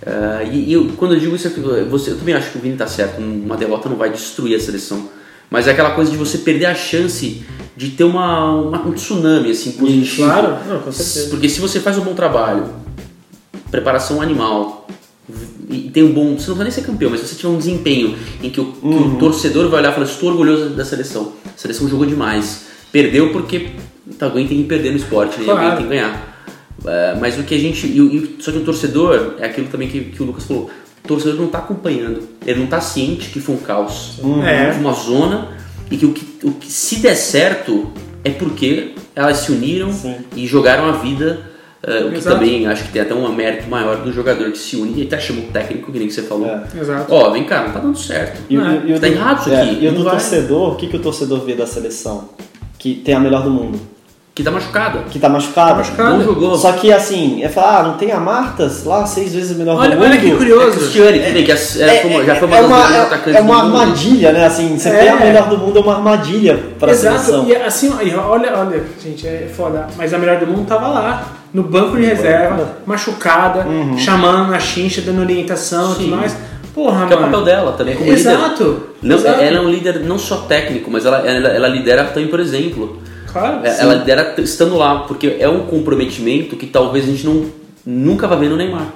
Ah, 0.06 0.42
e, 0.44 0.68
e 0.68 0.72
eu- 0.72 0.90
quando 0.96 1.14
eu 1.14 1.20
digo 1.20 1.34
isso, 1.34 1.46
é 1.46 1.50
que 1.50 1.60
você, 1.60 2.10
eu 2.10 2.18
também 2.18 2.34
acho 2.34 2.50
que 2.50 2.58
o 2.58 2.60
Vini 2.60 2.76
tá 2.76 2.86
certo. 2.86 3.18
Uma 3.20 3.56
derrota 3.56 3.88
não 3.88 3.96
vai 3.96 4.10
destruir 4.10 4.56
a 4.56 4.60
seleção. 4.60 5.08
Mas 5.50 5.66
é 5.66 5.70
aquela 5.70 5.92
coisa 5.92 6.10
de 6.10 6.16
você 6.18 6.38
perder 6.38 6.66
a 6.66 6.74
chance 6.74 7.42
de 7.74 7.90
ter 7.90 8.04
uma, 8.04 8.50
uma- 8.52 8.82
um 8.86 8.92
tsunami 8.92 9.50
assim, 9.52 9.72
positivo. 9.72 10.26
Claro, 10.28 10.56
não, 10.68 10.80
com 10.80 10.92
certeza. 10.92 11.30
Porque 11.30 11.48
se 11.48 11.60
você 11.60 11.80
faz 11.80 11.96
um 11.96 12.02
bom 12.02 12.12
trabalho, 12.14 12.66
preparação 13.70 14.20
animal, 14.20 14.77
e 15.68 15.90
tem 15.90 16.02
um 16.02 16.12
bom. 16.12 16.36
Você 16.36 16.48
não 16.48 16.56
vai 16.56 16.64
nem 16.64 16.72
ser 16.72 16.82
campeão, 16.82 17.10
mas 17.10 17.20
se 17.20 17.28
você 17.28 17.34
tiver 17.36 17.48
um 17.48 17.58
desempenho 17.58 18.16
em 18.42 18.50
que 18.50 18.60
o, 18.60 18.72
que 18.72 18.86
o 18.86 19.16
torcedor 19.18 19.68
vai 19.68 19.80
olhar 19.80 19.90
e 19.90 19.94
falar: 19.94 20.06
Estou 20.06 20.30
orgulhoso 20.30 20.70
da 20.70 20.84
seleção. 20.84 21.32
A 21.44 21.58
seleção 21.58 21.88
jogou 21.88 22.06
demais. 22.06 22.66
Perdeu 22.90 23.30
porque 23.32 23.70
tá, 24.18 24.26
alguém 24.26 24.46
tem 24.46 24.58
que 24.58 24.64
perder 24.64 24.90
no 24.90 24.96
esporte, 24.96 25.38
né? 25.38 25.44
Claro. 25.44 25.60
alguém 25.60 25.76
tem 25.76 25.86
que 25.86 25.90
ganhar. 25.90 26.38
É, 26.86 27.16
mas 27.20 27.38
o 27.38 27.42
que 27.42 27.54
a 27.54 27.58
gente. 27.58 27.86
e 27.86 27.98
e 27.98 28.36
só 28.40 28.50
que 28.50 28.58
o 28.58 28.64
torcedor, 28.64 29.34
é 29.38 29.46
aquilo 29.46 29.68
também 29.68 29.88
que, 29.88 30.04
que 30.04 30.22
o 30.22 30.26
Lucas 30.26 30.44
falou: 30.44 30.70
o 31.04 31.08
torcedor 31.08 31.36
não 31.36 31.46
está 31.46 31.58
acompanhando, 31.58 32.26
ele 32.46 32.58
não 32.58 32.64
está 32.64 32.80
ciente 32.80 33.28
que 33.30 33.40
foi 33.40 33.56
um 33.56 33.58
caos. 33.58 34.18
É. 34.44 34.72
Foi 34.72 34.80
uma 34.80 34.92
zona 34.92 35.48
e 35.90 35.96
que 35.96 36.06
o, 36.06 36.12
que 36.12 36.46
o 36.46 36.52
que 36.52 36.70
se 36.70 36.96
der 36.96 37.14
certo 37.14 37.90
é 38.24 38.30
porque 38.30 38.94
elas 39.14 39.38
se 39.38 39.52
uniram 39.52 39.92
Sim. 39.92 40.16
e 40.36 40.46
jogaram 40.46 40.86
a 40.86 40.92
vida. 40.92 41.57
É, 41.88 42.04
o 42.04 42.12
que 42.12 42.20
também 42.22 42.66
acho 42.66 42.84
que 42.84 42.92
tem 42.92 43.02
até 43.02 43.14
um 43.14 43.32
mérito 43.34 43.68
maior 43.68 43.96
do 44.02 44.12
jogador 44.12 44.50
que 44.52 44.58
se 44.58 44.76
une 44.76 45.00
e 45.02 45.06
até 45.06 45.18
chama 45.18 45.40
o 45.40 45.44
técnico, 45.44 45.90
que 45.92 45.98
nem 45.98 46.08
que 46.08 46.14
você 46.14 46.22
falou. 46.22 46.46
É. 46.46 46.62
Exato. 46.80 47.12
Ó, 47.12 47.30
vem 47.30 47.44
cá, 47.44 47.64
não 47.64 47.72
tá 47.72 47.80
dando 47.80 47.98
certo. 47.98 48.40
E, 48.48 48.56
É, 48.56 48.58
e 48.86 48.92
o 48.92 49.00
tá 49.00 49.06
do- 49.06 49.12
errado 49.12 49.40
isso 49.40 49.50
é, 49.50 49.62
aqui, 49.62 49.84
E 49.84 49.88
o 49.88 49.92
do 49.92 50.04
vai. 50.04 50.12
torcedor, 50.12 50.72
o 50.72 50.76
que, 50.76 50.86
que 50.86 50.96
o 50.96 51.00
torcedor 51.00 51.40
vê 51.44 51.54
da 51.54 51.66
seleção? 51.66 52.28
Que 52.78 52.94
tem 52.94 53.14
a 53.14 53.20
melhor 53.20 53.42
do 53.42 53.50
mundo. 53.50 53.80
Que 54.38 54.44
tá 54.44 54.52
machucada. 54.52 54.98
que 55.10 55.18
tá 55.18 55.28
machucada. 55.28 55.70
Tá 55.70 55.76
machucada. 55.78 56.10
Não 56.10 56.22
jogou. 56.24 56.56
Só 56.56 56.70
que 56.70 56.92
assim, 56.92 57.42
é 57.42 57.48
falar, 57.48 57.80
ah, 57.80 57.82
não 57.82 57.94
tem 57.94 58.12
a 58.12 58.20
Martas 58.20 58.84
lá, 58.84 59.04
seis 59.04 59.34
vezes 59.34 59.50
o 59.56 59.58
melhor 59.58 59.76
Olha, 59.76 59.90
do 59.90 59.96
mundo. 59.96 60.04
olha 60.04 60.16
que 60.20 60.30
É 60.30 60.34
curioso. 60.36 60.78
Cristiane, 60.78 61.18
tudo 61.18 61.32
bem, 61.32 61.44
que 61.44 61.50
É, 61.52 61.98
como- 62.02 62.24
já 62.24 62.36
foi 62.36 62.46
uma 62.46 62.56
é 62.56 62.60
uma, 62.60 62.96
é, 62.96 63.30
é 63.34 63.40
uma 63.40 63.56
armadilha, 63.64 64.32
né? 64.32 64.46
Assim, 64.46 64.78
você 64.78 64.90
É. 64.90 64.92
tem 64.98 65.08
a 65.08 65.16
melhor 65.16 65.48
do 65.48 65.58
mundo, 65.58 65.78
é 65.78 65.82
uma 65.82 65.94
armadilha 65.96 66.56
pra 66.78 66.92
Exato, 66.92 67.18
seleção. 67.18 67.48
e 67.48 67.56
assim, 67.56 67.92
olha, 68.16 68.56
olha, 68.56 68.82
gente, 69.02 69.26
é 69.26 69.50
foda, 69.56 69.88
mas 69.96 70.14
a 70.14 70.18
melhor 70.18 70.38
do 70.38 70.46
mundo 70.46 70.66
tava 70.68 70.86
lá, 70.86 71.26
no 71.52 71.64
banco 71.64 71.96
de 71.96 72.04
reserva, 72.04 72.76
machucada, 72.86 73.66
Uhum. 73.66 73.98
chamando 73.98 74.54
a 74.54 74.60
chincha, 74.60 75.00
dando 75.00 75.20
orientação 75.20 75.92
e 75.94 75.94
tudo 75.96 76.16
mais. 76.16 76.36
Porra, 76.72 77.06
Que 77.06 77.12
é 77.12 77.16
o 77.16 77.20
mano. 77.22 77.32
papel 77.32 77.44
dela 77.44 77.72
também 77.72 77.96
como 77.96 78.08
líder. 78.08 78.20
Exato. 78.20 78.82
Não, 79.02 79.16
exato. 79.16 79.40
ela 79.40 79.56
é 79.56 79.60
um 79.60 79.68
líder 79.68 79.98
não 80.04 80.16
só 80.16 80.36
técnico, 80.42 80.88
mas 80.92 81.04
ela, 81.04 81.18
ela, 81.28 81.48
ela 81.48 81.66
lidera 81.66 82.04
também, 82.04 82.28
por 82.28 82.38
exemplo. 82.38 83.00
Claro. 83.38 83.60
É, 83.66 83.80
Ela 83.80 83.94
lidera 83.94 84.24
t- 84.24 84.42
estando 84.42 84.76
lá, 84.76 85.00
porque 85.00 85.36
é 85.38 85.48
um 85.48 85.60
comprometimento 85.66 86.56
que 86.56 86.66
talvez 86.66 87.04
a 87.04 87.08
gente 87.08 87.24
não, 87.26 87.46
nunca 87.86 88.26
vai 88.28 88.38
ver 88.38 88.48
no 88.50 88.56
Neymar. 88.56 88.86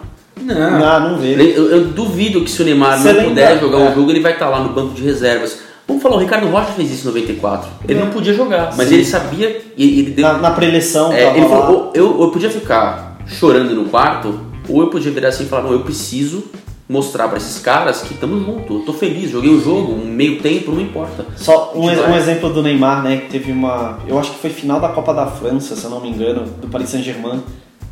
Não. 0.41 0.79
Não, 0.81 1.11
não 1.11 1.19
vê. 1.19 1.35
Eu, 1.35 1.71
eu 1.71 1.85
duvido 1.85 2.41
que 2.43 2.51
se 2.51 2.63
o 2.63 2.65
Neymar 2.65 2.99
Você 3.01 3.13
não 3.13 3.25
puder 3.25 3.51
lembra? 3.53 3.61
jogar 3.69 3.79
É. 3.85 3.91
um 3.91 3.95
jogo, 3.95 4.11
ele 4.11 4.21
vai 4.21 4.33
estar 4.33 4.49
lá 4.49 4.61
no 4.61 4.71
banco 4.71 4.95
de 4.95 5.03
reservas. 5.03 5.59
Vamos 5.87 6.03
falar, 6.03 6.17
o 6.17 6.19
Ricardo 6.21 6.47
Rocha 6.49 6.73
fez 6.73 6.91
isso 6.91 7.03
em 7.03 7.11
94. 7.11 7.69
Ele 7.89 7.99
É. 7.99 8.03
não 8.05 8.11
podia 8.11 8.33
jogar, 8.33 8.73
mas 8.77 8.89
Sim. 8.89 8.95
ele 8.95 9.05
sabia 9.05 9.61
e 9.77 10.01
ele 10.01 10.11
deu. 10.13 10.27
Na, 10.27 10.39
na 10.39 10.51
preleção, 10.53 11.13
É, 11.13 11.37
ele 11.37 11.47
falou, 11.49 11.77
ou 11.87 11.93
eu, 11.95 12.21
eu 12.23 12.29
podia 12.31 12.51
ficar 12.51 13.19
chorando 13.27 13.75
no 13.75 13.85
quarto, 13.87 14.41
ou 14.69 14.81
eu 14.81 14.87
podia 14.89 15.11
virar 15.13 15.29
assim 15.29 15.45
e 15.45 15.47
falar, 15.47 15.63
não, 15.65 15.73
eu 15.73 15.81
preciso 15.81 16.45
mostrar 16.93 17.27
pra 17.29 17.39
esses 17.39 17.59
caras 17.59 18.03
que 18.03 18.13
estamos 18.13 18.45
juntos, 18.45 18.81
eu 18.81 18.85
tô 18.85 18.93
feliz, 18.93 19.31
joguei 19.31 19.51
o 19.51 19.61
jogo, 19.61 19.95
um 19.95 20.05
meio 20.05 20.43
tempo, 20.43 20.73
não 20.73 20.81
importa. 20.81 21.25
Só 21.37 21.73
um, 21.75 21.87
um 21.87 22.15
exemplo 22.15 22.53
do 22.53 22.63
Neymar, 22.63 23.03
né? 23.03 23.17
Que 23.17 23.31
teve 23.31 23.51
uma. 23.51 23.99
Eu 24.07 24.19
acho 24.19 24.33
que 24.33 24.39
foi 24.39 24.51
final 24.51 24.79
da 24.79 24.91
Copa 24.91 25.15
da 25.15 25.27
França, 25.27 25.75
se 25.75 25.83
eu 25.85 25.91
não 25.91 26.01
me 26.01 26.11
engano, 26.11 26.45
do 26.61 26.69
Paris 26.69 26.91
Saint-Germain. 26.91 27.43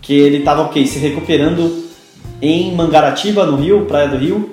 Que 0.03 0.13
ele 0.13 0.41
tava, 0.41 0.63
ok, 0.63 0.87
se 0.87 0.99
recuperando 0.99 1.85
em 2.43 2.75
Mangaratiba, 2.75 3.47
no 3.47 3.57
Rio, 3.57 3.87
Praia 3.87 4.09
do 4.09 4.19
Rio. 4.19 4.51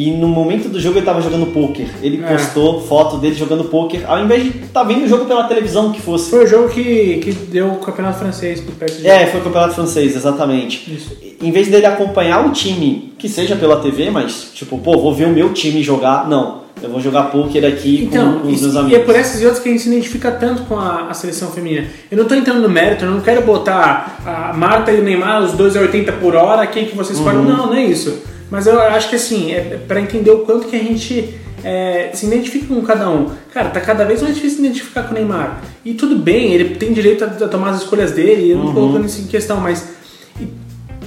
E 0.00 0.12
no 0.12 0.28
momento 0.28 0.68
do 0.68 0.78
jogo 0.78 0.98
ele 0.98 1.04
tava 1.06 1.20
jogando 1.20 1.46
pôquer. 1.46 1.88
Ele 2.00 2.22
É. 2.24 2.28
postou 2.32 2.80
foto 2.82 3.16
dele 3.16 3.34
jogando 3.34 3.64
pôquer, 3.64 4.04
ao 4.06 4.22
invés 4.22 4.44
de 4.44 4.50
estar 4.50 4.84
vendo 4.84 5.04
o 5.04 5.08
jogo 5.08 5.24
pela 5.24 5.42
televisão 5.44 5.90
que 5.90 6.00
fosse. 6.00 6.30
Foi 6.30 6.44
o 6.44 6.46
jogo 6.46 6.68
que, 6.68 7.18
que 7.22 7.32
deu 7.32 7.66
o 7.66 7.76
campeonato 7.78 8.18
francês 8.20 8.60
pro 8.60 8.72
PSG. 8.76 9.08
É, 9.08 9.26
foi 9.26 9.40
o 9.40 9.42
Campeonato 9.44 9.74
Francês, 9.74 10.14
exatamente. 10.14 10.88
Isso. 10.94 11.16
Em 11.42 11.50
vez 11.50 11.66
dele 11.66 11.86
acompanhar 11.86 12.46
o 12.46 12.50
time, 12.52 13.12
que 13.18 13.28
seja 13.28 13.56
pela 13.56 13.80
TV, 13.80 14.08
mas 14.10 14.52
tipo, 14.54 14.78
pô, 14.78 14.98
vou 14.98 15.12
ver 15.12 15.24
o 15.26 15.30
meu 15.30 15.52
time 15.52 15.82
jogar. 15.82 16.28
Não, 16.28 16.60
eu 16.80 16.90
vou 16.90 17.00
jogar 17.00 17.24
pôquer 17.24 17.64
aqui 17.66 18.04
Então, 18.04 18.34
com, 18.34 18.40
com 18.40 18.48
os 18.52 18.60
meus 18.62 18.74
e 18.74 18.76
é 18.76 18.80
amigos. 18.80 19.04
por 19.04 19.16
essas 19.16 19.40
e 19.42 19.44
outras 19.46 19.60
que 19.60 19.68
a 19.68 19.72
gente 19.72 19.82
se 19.82 19.88
identifica 19.88 20.30
tanto 20.30 20.62
com 20.62 20.76
a, 20.76 21.08
a 21.10 21.14
seleção 21.14 21.50
feminina. 21.50 21.88
Eu 22.08 22.18
não 22.18 22.24
tô 22.24 22.36
entrando 22.36 22.60
no 22.60 22.68
mérito, 22.68 23.04
eu 23.04 23.10
não 23.10 23.20
quero 23.20 23.42
botar 23.42 24.20
a 24.24 24.52
Marta 24.56 24.92
e 24.92 25.00
o 25.00 25.02
Neymar, 25.02 25.42
os 25.42 25.54
dois 25.54 25.76
a 25.76 25.80
80 25.80 26.12
por 26.12 26.36
hora, 26.36 26.64
quem 26.68 26.84
que 26.86 26.94
você 26.96 27.14
escolhe. 27.14 27.38
Uhum. 27.38 27.44
Não, 27.44 27.66
não 27.66 27.74
é 27.74 27.84
isso. 27.84 28.22
Mas 28.50 28.66
eu 28.66 28.80
acho 28.80 29.08
que 29.10 29.16
assim, 29.16 29.52
é 29.52 29.78
para 29.86 30.00
entender 30.00 30.30
o 30.30 30.38
quanto 30.40 30.66
que 30.68 30.76
a 30.76 30.78
gente 30.78 31.34
é, 31.62 32.10
se 32.14 32.26
identifica 32.26 32.66
com 32.74 32.80
cada 32.82 33.10
um. 33.10 33.30
Cara, 33.52 33.68
tá 33.70 33.80
cada 33.80 34.04
vez 34.04 34.22
mais 34.22 34.34
difícil 34.34 34.58
se 34.58 34.64
identificar 34.66 35.02
com 35.04 35.10
o 35.10 35.14
Neymar. 35.14 35.60
E 35.84 35.94
tudo 35.94 36.16
bem, 36.16 36.52
ele 36.54 36.76
tem 36.76 36.92
direito 36.92 37.24
a, 37.24 37.26
a 37.26 37.48
tomar 37.48 37.70
as 37.70 37.82
escolhas 37.82 38.12
dele, 38.12 38.50
eu 38.52 38.58
não 38.58 38.66
Uhum. 38.66 38.74
colocando 38.74 39.06
isso 39.06 39.20
em 39.20 39.26
questão, 39.26 39.58
mas. 39.60 39.88
E, 40.40 40.48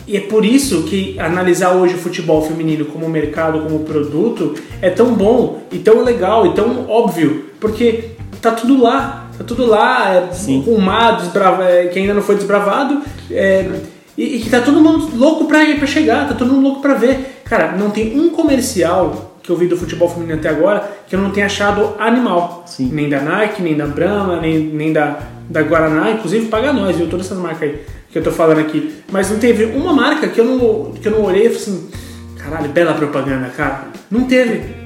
e 0.08 0.18
é 0.18 0.22
por 0.22 0.46
isso 0.46 0.84
que 0.84 1.18
analisar 1.20 1.72
hoje 1.74 1.96
o 1.96 1.98
futebol 1.98 2.42
feminino 2.42 2.86
como 2.86 3.08
mercado, 3.10 3.62
como 3.62 3.80
produto, 3.80 4.56
é 4.82 4.90
tão 4.90 5.14
bom 5.14 5.62
e 5.72 5.80
tão 5.80 6.04
legal 6.04 6.46
e 6.48 6.54
tão 6.54 6.88
óbvio, 6.90 7.46
porque 7.60 8.10
tá 8.42 8.52
tudo 8.52 8.82
lá, 8.82 9.30
tá 9.38 9.44
tudo 9.44 9.66
lá, 9.66 10.14
é, 10.14 10.34
Sim. 10.34 10.62
com 10.64 10.72
o 10.72 10.82
mar 10.82 11.18
desbrava- 11.18 11.64
é, 11.64 11.86
que 11.88 11.98
ainda 11.98 12.14
não 12.14 12.22
foi 12.22 12.36
desbravado, 12.36 13.02
é, 13.30 13.70
e, 14.18 14.36
e 14.36 14.40
que 14.42 14.50
tá 14.50 14.60
todo 14.60 14.82
mundo 14.82 15.10
louco 15.16 15.46
pra, 15.46 15.60
pra 15.78 15.88
chegar, 15.88 16.28
tá 16.28 16.34
todo 16.34 16.52
mundo 16.52 16.64
louco 16.64 16.82
pra 16.82 16.94
ver. 16.96 17.31
Cara, 17.52 17.74
não 17.74 17.90
tem 17.90 18.18
um 18.18 18.30
comercial 18.30 19.36
que 19.44 19.50
eu 19.50 19.58
vi 19.58 19.68
do 19.68 19.76
futebol 19.76 20.08
feminino 20.08 20.40
até 20.40 20.48
agora 20.48 20.90
que 21.06 21.14
eu 21.14 21.20
não 21.20 21.32
tenha 21.32 21.48
achado 21.48 21.96
animal. 22.00 22.64
Sim. 22.66 22.90
Nem 22.94 23.10
da 23.10 23.20
Nike, 23.20 23.62
nem 23.62 23.76
da 23.76 23.86
Brahma, 23.86 24.40
nem, 24.40 24.58
nem 24.58 24.94
da, 24.94 25.20
da 25.50 25.62
Guaraná, 25.62 26.12
inclusive 26.12 26.46
paga 26.46 26.72
nós, 26.72 26.96
viu? 26.96 27.10
Todas 27.10 27.26
essas 27.26 27.38
marcas 27.38 27.64
aí 27.64 27.82
que 28.10 28.18
eu 28.18 28.24
tô 28.24 28.32
falando 28.32 28.60
aqui. 28.60 29.04
Mas 29.12 29.30
não 29.30 29.38
teve 29.38 29.66
uma 29.66 29.92
marca 29.92 30.30
que 30.30 30.40
eu 30.40 30.46
não, 30.46 30.94
que 30.94 31.06
eu 31.06 31.12
não 31.12 31.24
olhei 31.24 31.48
e 31.48 31.50
falei 31.50 31.62
assim, 31.62 31.90
caralho, 32.38 32.70
bela 32.70 32.94
propaganda, 32.94 33.50
cara. 33.50 33.88
Não 34.10 34.24
teve. 34.24 34.81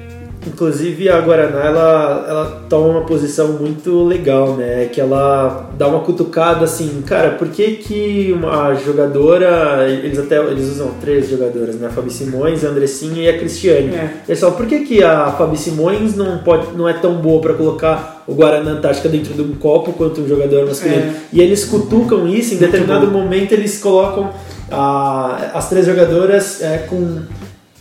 Inclusive 0.48 1.10
a 1.10 1.20
Guaraná 1.22 1.66
ela, 1.66 2.26
ela 2.30 2.62
toma 2.70 2.88
uma 3.00 3.02
posição 3.06 3.50
muito 3.54 4.04
legal, 4.04 4.56
né? 4.56 4.86
Que 4.91 5.02
ela 5.02 5.72
dá 5.78 5.88
uma 5.88 6.02
cutucada 6.02 6.66
assim, 6.66 7.02
cara, 7.06 7.32
por 7.32 7.48
que, 7.50 7.72
que 7.78 8.32
uma 8.38 8.74
jogadora, 8.76 9.88
eles 9.89 10.20
até 10.20 10.38
eles 10.39 10.70
usam 10.70 10.91
três 11.02 11.30
jogadoras, 11.30 11.76
né? 11.76 11.88
A 11.88 11.89
Fabi 11.89 12.12
Simões, 12.12 12.64
a 12.64 12.70
Andressinha 12.70 13.24
e 13.24 13.30
a 13.30 13.38
Cristiane. 13.38 13.96
É. 13.96 14.10
Eles 14.28 14.39
falam, 14.39 14.56
por 14.56 14.66
que, 14.68 14.80
que 14.82 15.04
a 15.04 15.32
Fabi 15.32 15.58
Simões 15.58 16.16
não, 16.16 16.38
pode, 16.39 16.68
não 16.76 16.88
é 16.88 16.93
tão 16.93 17.16
boa 17.16 17.41
para 17.41 17.54
colocar 17.54 18.24
o 18.28 18.34
Guaraná 18.34 18.72
Antártica 18.72 19.10
dentro 19.10 19.34
de 19.34 19.41
um 19.41 19.54
copo 19.56 19.93
quanto 19.93 20.22
um 20.22 20.28
jogador 20.28 20.66
masculino? 20.68 20.98
É. 21.02 21.14
E 21.34 21.41
eles 21.41 21.66
cutucam 21.66 22.28
isso, 22.28 22.54
em 22.54 22.58
determinado 22.58 23.08
momento 23.08 23.52
eles 23.52 23.80
colocam 23.80 24.30
a- 24.72 25.52
as 25.54 25.70
três 25.70 25.86
jogadoras 25.86 26.62
é, 26.62 26.78
com 26.89 27.20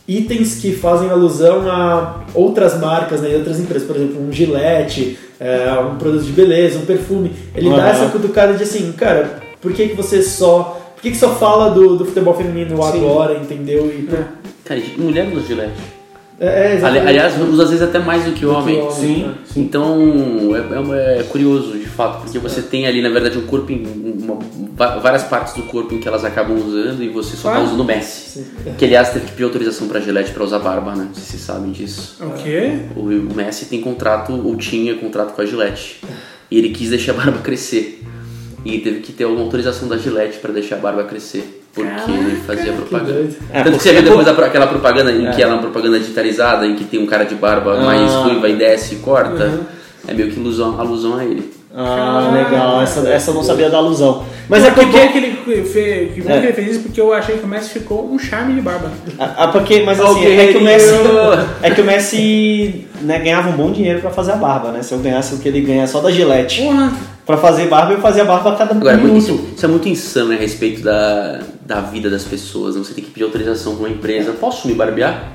itens 0.06 0.56
que 0.56 0.72
fazem 0.72 1.08
alusão 1.10 1.68
a 1.70 2.20
outras 2.34 2.78
marcas 2.78 3.20
né, 3.20 3.30
e 3.32 3.34
outras 3.36 3.58
empresas, 3.58 3.86
por 3.86 3.96
exemplo, 3.96 4.22
um 4.22 4.30
gilete, 4.32 5.18
é, 5.40 5.72
um 5.80 5.96
produto 5.96 6.24
de 6.24 6.32
beleza, 6.32 6.78
um 6.78 6.84
perfume. 6.84 7.32
Ele 7.54 7.70
dá 7.70 7.76
Aham. 7.76 7.88
essa 7.88 8.06
cutucada 8.10 8.52
de 8.54 8.62
assim, 8.62 8.92
cara, 8.92 9.38
por 9.60 9.72
que, 9.72 9.88
que 9.88 9.94
você 9.94 10.22
só. 10.22 10.80
Por 10.94 11.02
que, 11.02 11.10
que 11.10 11.16
só 11.18 11.34
fala 11.34 11.70
do, 11.70 11.96
do 11.96 12.04
futebol 12.06 12.34
feminino 12.34 12.76
Sim. 12.82 12.98
agora, 12.98 13.34
entendeu? 13.34 13.86
E, 13.86 14.08
É. 14.14 14.24
Cara, 14.64 14.80
mulher 14.96 15.28
usa 15.30 15.46
gilete. 15.46 15.72
é, 16.40 16.78
é, 16.80 16.80
Ali-. 16.84 16.98
Aliás, 17.00 17.34
usa 17.38 17.62
às 17.64 17.70
vezes 17.70 17.84
até 17.86 17.98
mais 17.98 18.24
do 18.24 18.32
que 18.32 18.46
homem. 18.46 18.80
homem, 18.80 18.90
Sim. 18.90 19.22
né? 19.24 19.34
Então 19.56 19.98
é, 20.54 21.16
é- 21.16 21.20
é 21.20 21.22
curioso 21.24 21.72
fato, 21.94 22.22
porque 22.22 22.38
você 22.38 22.60
tem 22.62 22.86
ali 22.86 23.00
na 23.00 23.08
verdade 23.08 23.38
um 23.38 23.46
corpo, 23.46 23.70
em, 23.72 23.84
uma- 24.22 24.38
várias 25.00 25.22
partes 25.24 25.54
do 25.54 25.62
corpo 25.64 25.94
em 25.94 25.98
que 25.98 26.06
elas 26.08 26.24
acabam 26.24 26.56
usando 26.56 27.02
e 27.02 27.08
você 27.08 27.36
só 27.36 27.48
tá 27.48 27.54
Claro. 27.54 27.66
usando 27.68 27.80
o 27.80 27.84
Messi. 27.84 28.44
Que 28.76 28.84
aliás 28.84 29.10
teve 29.10 29.26
que 29.26 29.32
pedir 29.32 29.44
autorização 29.44 29.88
pra 29.88 30.00
Gillette 30.00 30.32
pra 30.32 30.44
usar 30.44 30.58
barba, 30.58 30.94
né? 30.94 31.04
Não 31.08 31.14
sei 31.14 31.22
se 31.22 31.30
vocês 31.30 31.42
sabem 31.42 31.72
disso. 31.72 32.16
O 32.20 32.30
quê? 32.32 32.80
O, 32.96 33.00
o 33.02 33.34
Messi 33.34 33.66
tem 33.66 33.80
contrato, 33.80 34.32
ou 34.32 34.56
tinha 34.56 34.94
contrato 34.96 35.32
com 35.34 35.42
a 35.42 35.46
Gillette. 35.46 36.00
E 36.50 36.58
ele 36.58 36.70
quis 36.70 36.90
deixar 36.90 37.12
a 37.12 37.14
barba 37.16 37.38
crescer. 37.38 38.02
E 38.64 38.78
teve 38.78 39.00
que 39.00 39.12
ter 39.12 39.24
uma 39.26 39.40
autorização 39.42 39.88
da 39.88 39.96
Gillette 39.98 40.38
pra 40.38 40.52
deixar 40.52 40.76
a 40.76 40.78
barba 40.78 41.04
crescer. 41.04 41.60
Porque 41.74 42.10
ele 42.12 42.36
fazia 42.46 42.72
propaganda. 42.72 43.12
doido. 43.12 43.36
É, 43.52 43.62
Tanto 43.64 43.76
que 43.78 43.82
você 43.82 43.92
vê 43.92 44.02
depois 44.02 44.26
a- 44.28 44.30
aquela 44.30 44.66
propaganda 44.68 45.10
em 45.10 45.28
que 45.32 45.42
ela 45.42 45.52
é 45.52 45.54
uma 45.56 45.62
propaganda 45.62 45.98
digitalizada, 45.98 46.64
em 46.66 46.76
que 46.76 46.84
tem 46.84 47.00
um 47.00 47.06
cara 47.06 47.24
de 47.24 47.34
barba 47.34 47.80
mais 47.80 48.10
Ah. 48.12 48.20
ruiva 48.22 48.48
e 48.48 48.54
desce 48.56 48.94
e 48.94 48.98
corta. 48.98 49.60
É 50.06 50.14
meio 50.14 50.30
que 50.30 50.38
ilusão, 50.38 50.80
alusão 50.80 51.16
a 51.16 51.24
ele. 51.24 51.52
Ah, 51.76 52.30
legal. 52.32 52.80
Essa, 52.82 53.00
essa 53.08 53.30
eu 53.30 53.34
não 53.34 53.42
sabia 53.42 53.68
da 53.68 53.78
alusão. 53.78 54.24
Mas 54.48 54.64
é 54.64 54.70
por 54.70 54.84
porque. 54.84 55.00
que, 55.08 55.08
que 55.08 55.18
ele 55.50 55.64
fez, 55.64 56.14
que 56.14 56.20
bom 56.22 56.30
É. 56.30 56.40
que 56.40 56.46
ele 56.46 56.52
fez 56.52 56.70
isso? 56.72 56.80
Porque 56.84 57.00
eu 57.00 57.12
achei 57.12 57.36
que 57.38 57.44
o 57.44 57.48
Messi 57.48 57.70
ficou 57.70 58.08
um 58.12 58.18
charme 58.18 58.54
de 58.54 58.60
barba. 58.60 58.92
Ah, 59.18 59.48
porque, 59.48 59.82
mas 59.82 59.98
assim, 60.00 60.10
Ó, 60.10 60.28
o 60.28 60.40
é 60.40 60.46
que 60.52 60.58
o 60.58 60.62
Messi. 60.62 60.94
É 61.62 61.70
que 61.70 61.80
o 61.80 61.84
Messi 61.84 62.86
né, 63.00 63.18
ganhava 63.18 63.48
um 63.48 63.52
bom 63.56 63.72
dinheiro 63.72 64.00
pra 64.00 64.10
fazer 64.10 64.32
a 64.32 64.36
barba, 64.36 64.70
né? 64.70 64.82
Se 64.82 64.92
eu 64.92 64.98
ganhasse 65.00 65.34
o 65.34 65.38
que 65.38 65.48
ele 65.48 65.62
ganha 65.62 65.86
só 65.88 66.00
da 66.00 66.10
Gillette 66.12 66.62
Porra! 66.62 66.92
pra 67.26 67.36
fazer 67.38 67.66
barba, 67.66 67.92
eu 67.94 68.00
fazia 68.00 68.24
barba 68.24 68.52
a 68.52 68.56
cada 68.56 68.72
Agora, 68.74 68.96
minuto. 68.96 69.16
isso, 69.18 69.40
isso 69.56 69.64
é 69.64 69.68
muito 69.68 69.88
insano 69.88 70.28
né, 70.28 70.36
a 70.36 70.38
respeito 70.38 70.80
da, 70.82 71.40
da 71.66 71.80
vida 71.80 72.08
das 72.08 72.22
pessoas. 72.22 72.76
né? 72.76 72.84
Você 72.84 72.94
tem 72.94 73.02
que 73.02 73.10
pedir 73.10 73.24
autorização 73.24 73.74
pra 73.74 73.86
uma 73.86 73.90
empresa. 73.92 74.32
Posso 74.32 74.68
me 74.68 74.74
barbear? 74.74 75.32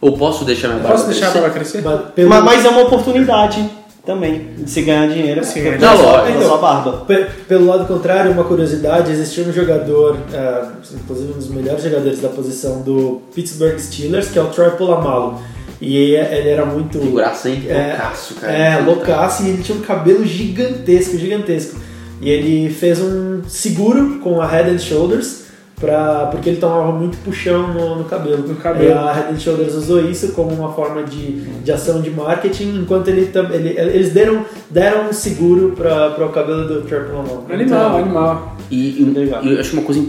Ou 0.00 0.16
posso 0.18 0.44
deixar 0.44 0.68
minha 0.68 0.80
barba 0.80 0.94
Posso 0.96 1.06
deixar 1.08 1.28
a 1.28 1.50
crescer? 1.50 1.80
barba 1.82 2.00
crescer? 2.10 2.26
Mas, 2.28 2.44
mas 2.44 2.64
é 2.64 2.68
uma 2.70 2.82
oportunidade 2.82 3.64
também 4.06 4.50
se 4.66 4.82
ganhar 4.82 5.08
dinheiro 5.08 5.44
Sim, 5.44 5.62
com 5.62 5.68
é. 5.68 5.74
a 5.74 5.78
sua- 5.96 6.24
Não, 6.24 6.32
com 6.32 6.38
a 6.38 6.42
sua 6.46 6.58
barba. 6.58 6.92
Pe- 7.06 7.26
Pelo 7.48 7.66
lado 7.66 7.86
contrário, 7.86 8.30
uma 8.30 8.44
curiosidade, 8.44 9.10
existia 9.10 9.44
um 9.44 9.52
jogador, 9.52 10.16
é, 10.32 10.62
inclusive 10.94 11.32
um 11.32 11.36
dos 11.36 11.48
melhores 11.48 11.82
jogadores 11.82 12.20
da 12.20 12.28
posição 12.28 12.80
do 12.82 13.20
Pittsburgh 13.34 13.76
Steelers, 13.78 14.28
que 14.28 14.38
é 14.38 14.42
o 14.42 14.46
Troy 14.46 14.70
Polamalu. 14.70 15.38
E 15.80 15.94
ele 16.14 16.48
era 16.48 16.64
muito... 16.64 16.98
Figuraça, 17.00 17.50
hein? 17.50 17.64
É, 17.68 17.88
Loucaço, 17.90 18.34
cara. 18.36 18.52
É, 18.52 18.78
loucaço, 18.80 19.42
e 19.42 19.48
ele 19.50 19.62
tinha 19.62 19.76
um 19.76 19.82
cabelo 19.82 20.24
gigantesco, 20.24 21.18
gigantesco. 21.18 21.78
E 22.22 22.30
ele 22.30 22.72
fez 22.72 22.98
um 23.00 23.42
seguro 23.46 24.20
com 24.22 24.40
a 24.40 24.46
Head 24.46 24.70
and 24.70 24.78
Shoulders, 24.78 25.45
pra, 25.78 26.26
porque 26.32 26.48
ele 26.50 26.58
tomava 26.58 26.90
muito 26.92 27.16
puxão 27.18 27.72
no, 27.74 27.96
no 27.96 28.04
cabelo. 28.04 28.46
No 28.48 28.56
cabelo. 28.56 28.88
E 28.90 28.92
a 28.92 29.12
Head 29.12 29.34
and 29.34 29.38
Shoulders 29.38 29.74
usou 29.74 30.00
isso 30.00 30.32
como 30.32 30.50
uma 30.54 30.72
forma 30.72 31.02
de, 31.04 31.40
de 31.42 31.70
ação 31.72 32.00
de 32.00 32.10
marketing, 32.10 32.80
enquanto 32.80 33.08
ele, 33.08 33.30
ele 33.52 33.68
eles 33.78 34.12
deram, 34.12 34.44
deram 34.70 35.08
um 35.08 35.12
seguro 35.12 35.72
para 35.76 36.24
o 36.24 36.30
cabelo 36.30 36.66
do 36.66 36.82
Polamalu. 36.88 37.44
Animal, 37.50 37.60
Então, 37.60 37.96
animal. 37.98 38.56
E, 38.70 38.76
e- 38.76 39.14
e 39.44 39.52
eu 39.54 39.60
acho 39.60 39.74
uma 39.74 39.82
coisa, 39.82 40.02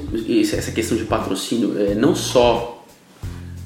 essa 0.58 0.72
questão 0.72 0.98
de 0.98 1.04
patrocínio, 1.04 1.76
é 1.80 1.94
não 1.94 2.16
só 2.16 2.84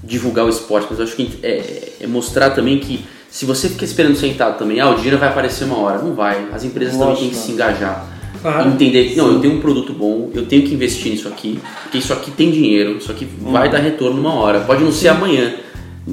divulgar 0.03 0.45
o 0.45 0.49
esporte, 0.49 0.87
mas 0.89 0.99
eu 0.99 1.05
acho 1.05 1.15
que 1.15 1.39
é, 1.43 1.93
é 2.01 2.07
mostrar 2.07 2.49
também 2.49 2.79
que 2.79 3.05
se 3.29 3.45
você 3.45 3.69
fica 3.69 3.85
esperando 3.85 4.15
sentado 4.17 4.57
também, 4.57 4.79
ah, 4.81 4.89
o 4.89 4.95
dinheiro 4.95 5.17
vai 5.17 5.29
aparecer 5.29 5.63
uma 5.63 5.77
hora. 5.77 5.99
Não 5.99 6.13
vai. 6.13 6.47
As 6.51 6.65
empresas 6.65 6.95
também 6.95 7.09
Lógico. 7.09 7.29
têm 7.29 7.29
que 7.39 7.45
se 7.45 7.51
engajar. 7.53 8.05
Claro. 8.41 8.69
Entender 8.69 9.09
que, 9.09 9.15
não, 9.15 9.33
eu 9.33 9.39
tenho 9.39 9.55
um 9.55 9.59
produto 9.59 9.93
bom, 9.93 10.31
eu 10.33 10.45
tenho 10.45 10.63
que 10.63 10.73
investir 10.73 11.11
nisso 11.11 11.27
aqui, 11.27 11.59
porque 11.83 11.99
isso 11.99 12.11
aqui 12.11 12.31
tem 12.31 12.49
dinheiro, 12.49 12.97
isso 12.97 13.11
aqui 13.11 13.27
vai 13.39 13.69
dar 13.69 13.77
retorno 13.79 14.17
numa 14.17 14.33
hora. 14.33 14.61
Pode 14.61 14.83
não 14.83 14.91
ser 14.91 15.09
amanhã, 15.09 15.53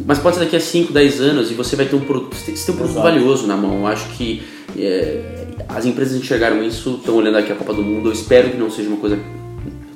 mas 0.06 0.18
pode 0.18 0.36
ser 0.36 0.44
daqui 0.44 0.56
a 0.56 0.60
5, 0.60 0.92
10 0.92 1.20
anos 1.20 1.50
e 1.50 1.54
você 1.54 1.74
vai 1.74 1.86
ter 1.86 1.96
um 1.96 2.00
produto, 2.00 2.34
você 2.36 2.52
tem 2.52 2.74
um 2.74 2.76
produto 2.76 2.96
Exato. 2.96 3.02
valioso 3.02 3.46
na 3.46 3.56
mão. 3.56 3.78
Eu 3.78 3.86
acho 3.86 4.08
que 4.10 4.42
é, 4.76 5.46
as 5.68 5.86
empresas 5.86 6.20
enxergaram 6.20 6.62
isso, 6.62 6.96
estão 6.98 7.16
olhando 7.16 7.38
aqui 7.38 7.50
a 7.50 7.54
Copa 7.54 7.72
do 7.72 7.82
Mundo. 7.82 8.10
Eu 8.10 8.12
espero 8.12 8.50
que 8.50 8.56
não 8.56 8.70
seja 8.70 8.88
uma 8.88 8.98
coisa, 8.98 9.18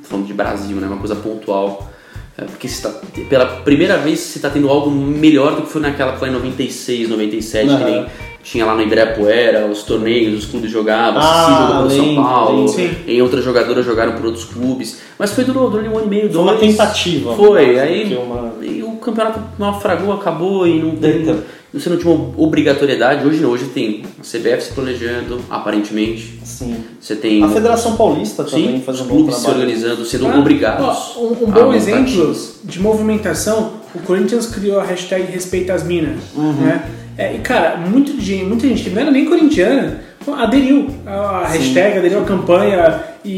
falando 0.03 0.27
de 0.27 0.33
Brasil, 0.33 0.77
né, 0.79 0.87
uma 0.87 0.99
coisa 0.99 1.15
pontual. 1.15 1.91
É, 2.39 2.45
porque 2.45 2.67
tá, 2.67 2.89
pela 3.29 3.45
primeira 3.61 3.99
vez 3.99 4.21
você 4.21 4.39
está 4.39 4.49
tendo 4.49 4.71
algo 4.71 4.91
melhor 4.91 5.55
do 5.55 5.63
que 5.63 5.69
foi 5.71 5.83
naquela 5.83 6.13
que 6.13 6.19
foi 6.19 6.31
em 6.31 6.33
96, 6.33 7.09
97, 7.11 7.67
que 7.67 7.73
Aham. 7.75 7.85
nem 7.85 8.07
tinha 8.43 8.65
lá 8.67 8.75
no 8.75 8.83
Ibirapuera, 8.83 9.67
os 9.67 9.83
torneios, 9.85 10.45
os 10.45 10.51
clubes 10.51 10.71
jogavam, 10.71 11.21
Ah, 11.23 11.85
Cici 11.87 11.97
jogou 11.99 12.15
São 12.15 12.23
Paulo. 12.25 12.69
Sim. 12.69 12.91
em 13.07 13.23
outras 13.23 13.45
jogadoras 13.45 13.85
jogaram 13.85 14.13
por 14.13 14.27
outros 14.27 14.45
clubes. 14.45 14.99
Mas 15.19 15.33
foi 15.33 15.45
durou, 15.45 15.71
durou 15.71 15.87
um 15.89 15.97
ano 15.99 16.07
e 16.07 16.11
meio, 16.11 16.33
Foi 16.33 16.43
uma 16.43 16.55
dois. 16.57 16.61
tentativa. 16.71 17.35
Foi, 17.37 17.79
aí 17.79 18.09
que 18.09 18.15
uma- 18.15 18.53
e 18.63 18.83
o 18.83 18.93
campeonato 18.97 19.41
naufragou, 19.59 20.13
acabou 20.13 20.67
e 20.67 20.81
não 20.81 20.97
tem. 20.97 21.23
Então. 21.23 21.39
Você 21.75 21.89
não 21.89 21.97
tinha 21.97 22.13
uma 22.13 22.35
obrigatoriedade, 22.37 23.27
hoje 23.27 23.41
não, 23.41 23.49
hoje 23.49 23.65
tem 23.67 24.03
a 24.21 24.23
CBF 24.23 24.63
se 24.63 24.73
planejando, 24.75 25.39
aparentemente. 25.49 26.39
Sim. 26.45 26.77
Você 27.01 27.17
tem 27.17 27.43
A 27.43 27.49
Federação 27.49 27.97
Paulista 27.97 28.45
também 28.45 28.77
sim, 28.77 28.83
faz 28.85 28.99
um 29.01 29.05
os 29.05 29.09
bom 29.09 29.15
clubes 29.17 29.37
se 29.37 29.41
trabalho. 29.43 29.63
organizando, 29.65 30.05
sendo 30.05 30.27
Ah, 30.27 30.39
obrigados. 30.39 30.85
ó, 31.17 31.21
um, 31.21 31.45
um 31.45 31.51
bom 31.51 31.73
exemplo 31.73 32.37
de 32.63 32.79
movimentação, 32.79 33.71
o 33.95 33.99
Corinthians 34.01 34.47
criou 34.47 34.81
a 34.81 34.85
hashtag 34.85 35.31
Respeita 35.31 35.73
as 35.75 35.83
Minas. 35.85 36.19
Uhum. 36.35 36.53
Né? 36.53 36.83
É, 37.19 37.35
e 37.35 37.39
cara, 37.41 37.77
muito 37.77 38.17
de, 38.17 38.37
muita 38.37 38.67
gente 38.67 38.85
que 38.85 38.91
não 38.91 39.03
era 39.03 39.11
nem 39.11 39.25
corintiana 39.27 40.01
aderiu 40.39 40.89
à 41.07 41.47
hashtag, 41.49 41.99
aderiu 41.99 42.21
à 42.21 42.25
campanha 42.25 43.01
e, 43.25 43.33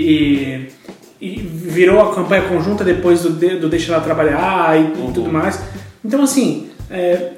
e- 0.00 0.68
e 1.20 1.36
virou 1.40 2.00
a 2.00 2.14
campanha 2.14 2.42
conjunta 2.42 2.82
depois 2.82 3.22
do, 3.22 3.30
do 3.30 3.68
Deixa 3.68 3.92
Ela 3.92 4.02
Trabalhar 4.02 4.76
e, 4.76 4.98
Uhum. 4.98 5.10
e 5.10 5.12
tudo 5.12 5.30
mais. 5.30 5.60
Então, 6.04 6.22
assim, 6.22 6.68
é, 6.90 7.30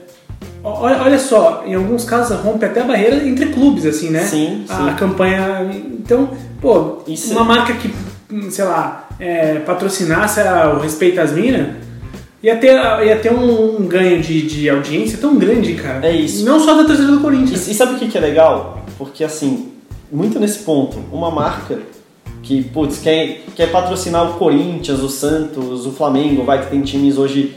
olha, 0.63 1.03
olha 1.03 1.19
só, 1.19 1.65
em 1.67 1.75
alguns 1.75 2.05
casos 2.05 2.39
rompe 2.41 2.65
até 2.65 2.81
a 2.81 2.85
barreira 2.85 3.17
entre 3.29 3.47
clubes, 3.47 3.85
assim, 3.85 4.09
né? 4.11 4.21
Sim, 4.21 4.65
A 4.69 4.91
sim. 4.91 4.97
campanha. 4.97 5.69
Então, 5.99 6.31
pô, 6.63 7.03
Isso 7.07 7.33
uma 7.33 7.45
marca 7.45 7.75
que, 7.75 7.93
sei 8.51 8.65
lá, 8.65 9.09
é, 9.21 9.57
patrocinasse 9.57 10.41
a- 10.41 10.73
o 10.75 10.81
Respeito 10.81 11.21
às 11.21 11.33
Minas, 11.33 11.67
ia 12.45 12.57
ter, 12.57 12.75
ia 13.07 13.17
ter 13.17 13.33
um, 13.33 13.81
um 13.81 13.87
ganho 13.87 14.21
de, 14.21 14.43
de 14.43 14.69
audiência 14.69 15.17
tão 15.17 15.37
grande, 15.37 15.73
cara. 15.75 16.07
É 16.07 16.13
isso. 16.15 16.45
Não 16.45 16.61
só 16.61 16.75
da 16.75 16.85
torcida 16.85 17.11
do 17.11 17.21
Corinthians. 17.21 17.67
E, 17.67 17.71
e 17.71 17.75
sabe 17.75 17.95
o 17.95 17.99
que, 17.99 18.07
que 18.07 18.19
é 18.19 18.21
legal? 18.21 18.85
Porque 18.99 19.25
assim, 19.25 19.73
muito 20.13 20.39
nesse 20.39 20.59
ponto, 20.59 20.99
uma 21.11 21.31
marca 21.31 21.79
que, 22.43 22.63
putz, 22.63 22.99
quer, 22.99 23.41
quer 23.57 23.71
patrocinar 23.71 24.31
o 24.31 24.35
Corinthians, 24.35 25.01
o 25.01 25.09
Santos, 25.09 25.87
o 25.87 25.93
Flamengo, 25.93 26.45
vai 26.45 26.63
que 26.63 26.71
tem 26.71 26.83
times 26.83 27.17
hoje 27.17 27.57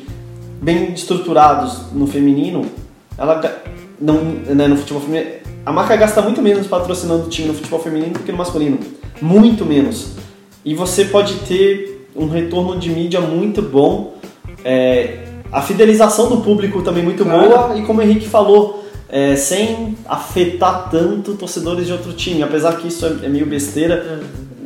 bem 0.62 0.94
estruturados 0.94 1.92
no 1.92 2.08
feminino, 2.08 2.66
ela 3.18 3.62
não, 4.00 4.16
né, 4.24 4.68
no 4.68 4.78
futebol 4.78 5.02
feminino, 5.02 5.30
a 5.66 5.72
marca 5.74 5.98
gasta 5.98 6.22
muito 6.22 6.42
menos 6.42 6.66
patrocinando 6.66 7.26
o 7.26 7.30
time 7.30 7.50
no 7.50 7.54
futebol 7.54 7.80
feminino 7.80 8.14
do 8.14 8.20
que 8.20 8.32
no 8.32 8.38
masculino, 8.38 8.80
muito 9.22 9.66
menos. 9.66 10.14
E 10.64 10.74
você 10.74 11.06
pode 11.06 11.34
ter 11.42 12.08
um 12.16 12.28
retorno 12.30 12.80
de 12.80 12.90
mídia 12.90 13.20
muito 13.20 13.62
bom, 13.62 14.16
é, 14.68 15.20
a 15.50 15.62
fidelização 15.62 16.28
do 16.28 16.42
público 16.42 16.82
também 16.82 17.02
muito 17.02 17.24
Claro. 17.24 17.48
boa 17.48 17.78
e 17.78 17.84
como 17.84 18.02
o 18.02 18.04
Henrique 18.04 18.28
falou, 18.28 18.84
é, 19.08 19.34
sem 19.38 19.98
afetar 20.06 20.90
tanto 20.92 21.36
torcedores 21.36 21.88
de 21.88 21.94
outro 21.94 22.12
time, 22.12 22.44
apesar 22.44 22.76
que 22.76 22.90
isso 22.90 23.06
é, 23.06 23.26
é 23.26 23.30
meio 23.30 23.46
besteira, 23.46 24.20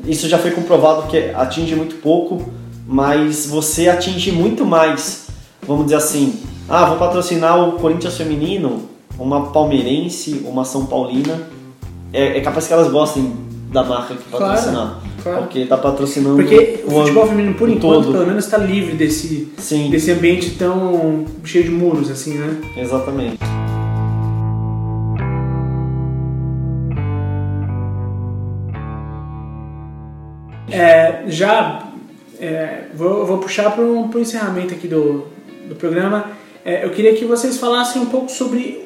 isso 0.07 0.27
já 0.27 0.39
foi 0.39 0.49
comprovado 0.49 1.07
que 1.07 1.29
atinge 1.35 1.75
muito 1.75 1.97
pouco, 1.97 2.51
mas 2.87 3.45
você 3.45 3.87
atinge 3.89 4.31
muito 4.31 4.65
mais, 4.65 5.27
vamos 5.67 5.83
dizer 5.83 5.97
assim, 5.97 6.41
ah, 6.67 6.85
vou 6.85 6.97
patrocinar 6.97 7.69
o 7.69 7.73
Corinthians 7.73 8.17
feminino, 8.17 8.89
uma 9.19 9.51
palmeirense, 9.51 10.43
uma 10.47 10.65
São 10.65 10.87
Paulina, 10.87 11.43
é, 12.11 12.39
é 12.39 12.41
capaz 12.41 12.65
que 12.65 12.73
elas 12.73 12.91
gostem 12.91 13.31
da 13.71 13.83
marca 13.83 14.15
que 14.15 14.23
Claro, 14.29 14.45
patrocinar, 14.45 14.99
claro. 15.23 15.39
porque 15.39 15.65
tá 15.65 15.77
patrocinando 15.77 16.35
Porque 16.35 16.83
o 16.85 16.89
ano 16.91 16.99
futebol 17.01 17.27
feminino, 17.27 17.55
por 17.55 17.69
enquanto, 17.69 18.03
todo. 18.03 18.11
pelo 18.11 18.27
menos 18.27 18.43
está 18.43 18.57
livre 18.57 18.95
desse, 18.95 19.51
Sim, 19.57 19.89
desse 19.89 20.11
ambiente 20.11 20.51
tão 20.51 21.25
cheio 21.45 21.63
de 21.63 21.71
muros, 21.71 22.11
assim, 22.11 22.33
né? 22.33 22.57
exatamente. 22.77 23.37
É, 30.69 31.23
já 31.27 31.87
é, 32.39 32.85
vou, 32.93 33.25
vou 33.25 33.37
puxar 33.37 33.71
para 33.71 33.83
o 33.83 34.09
encerramento 34.19 34.73
aqui 34.73 34.87
do, 34.87 35.25
do 35.67 35.75
programa. 35.75 36.25
É, 36.63 36.85
eu 36.85 36.89
queria 36.91 37.13
que 37.13 37.25
vocês 37.25 37.57
falassem 37.57 38.01
um 38.01 38.05
pouco 38.05 38.29
sobre 38.31 38.81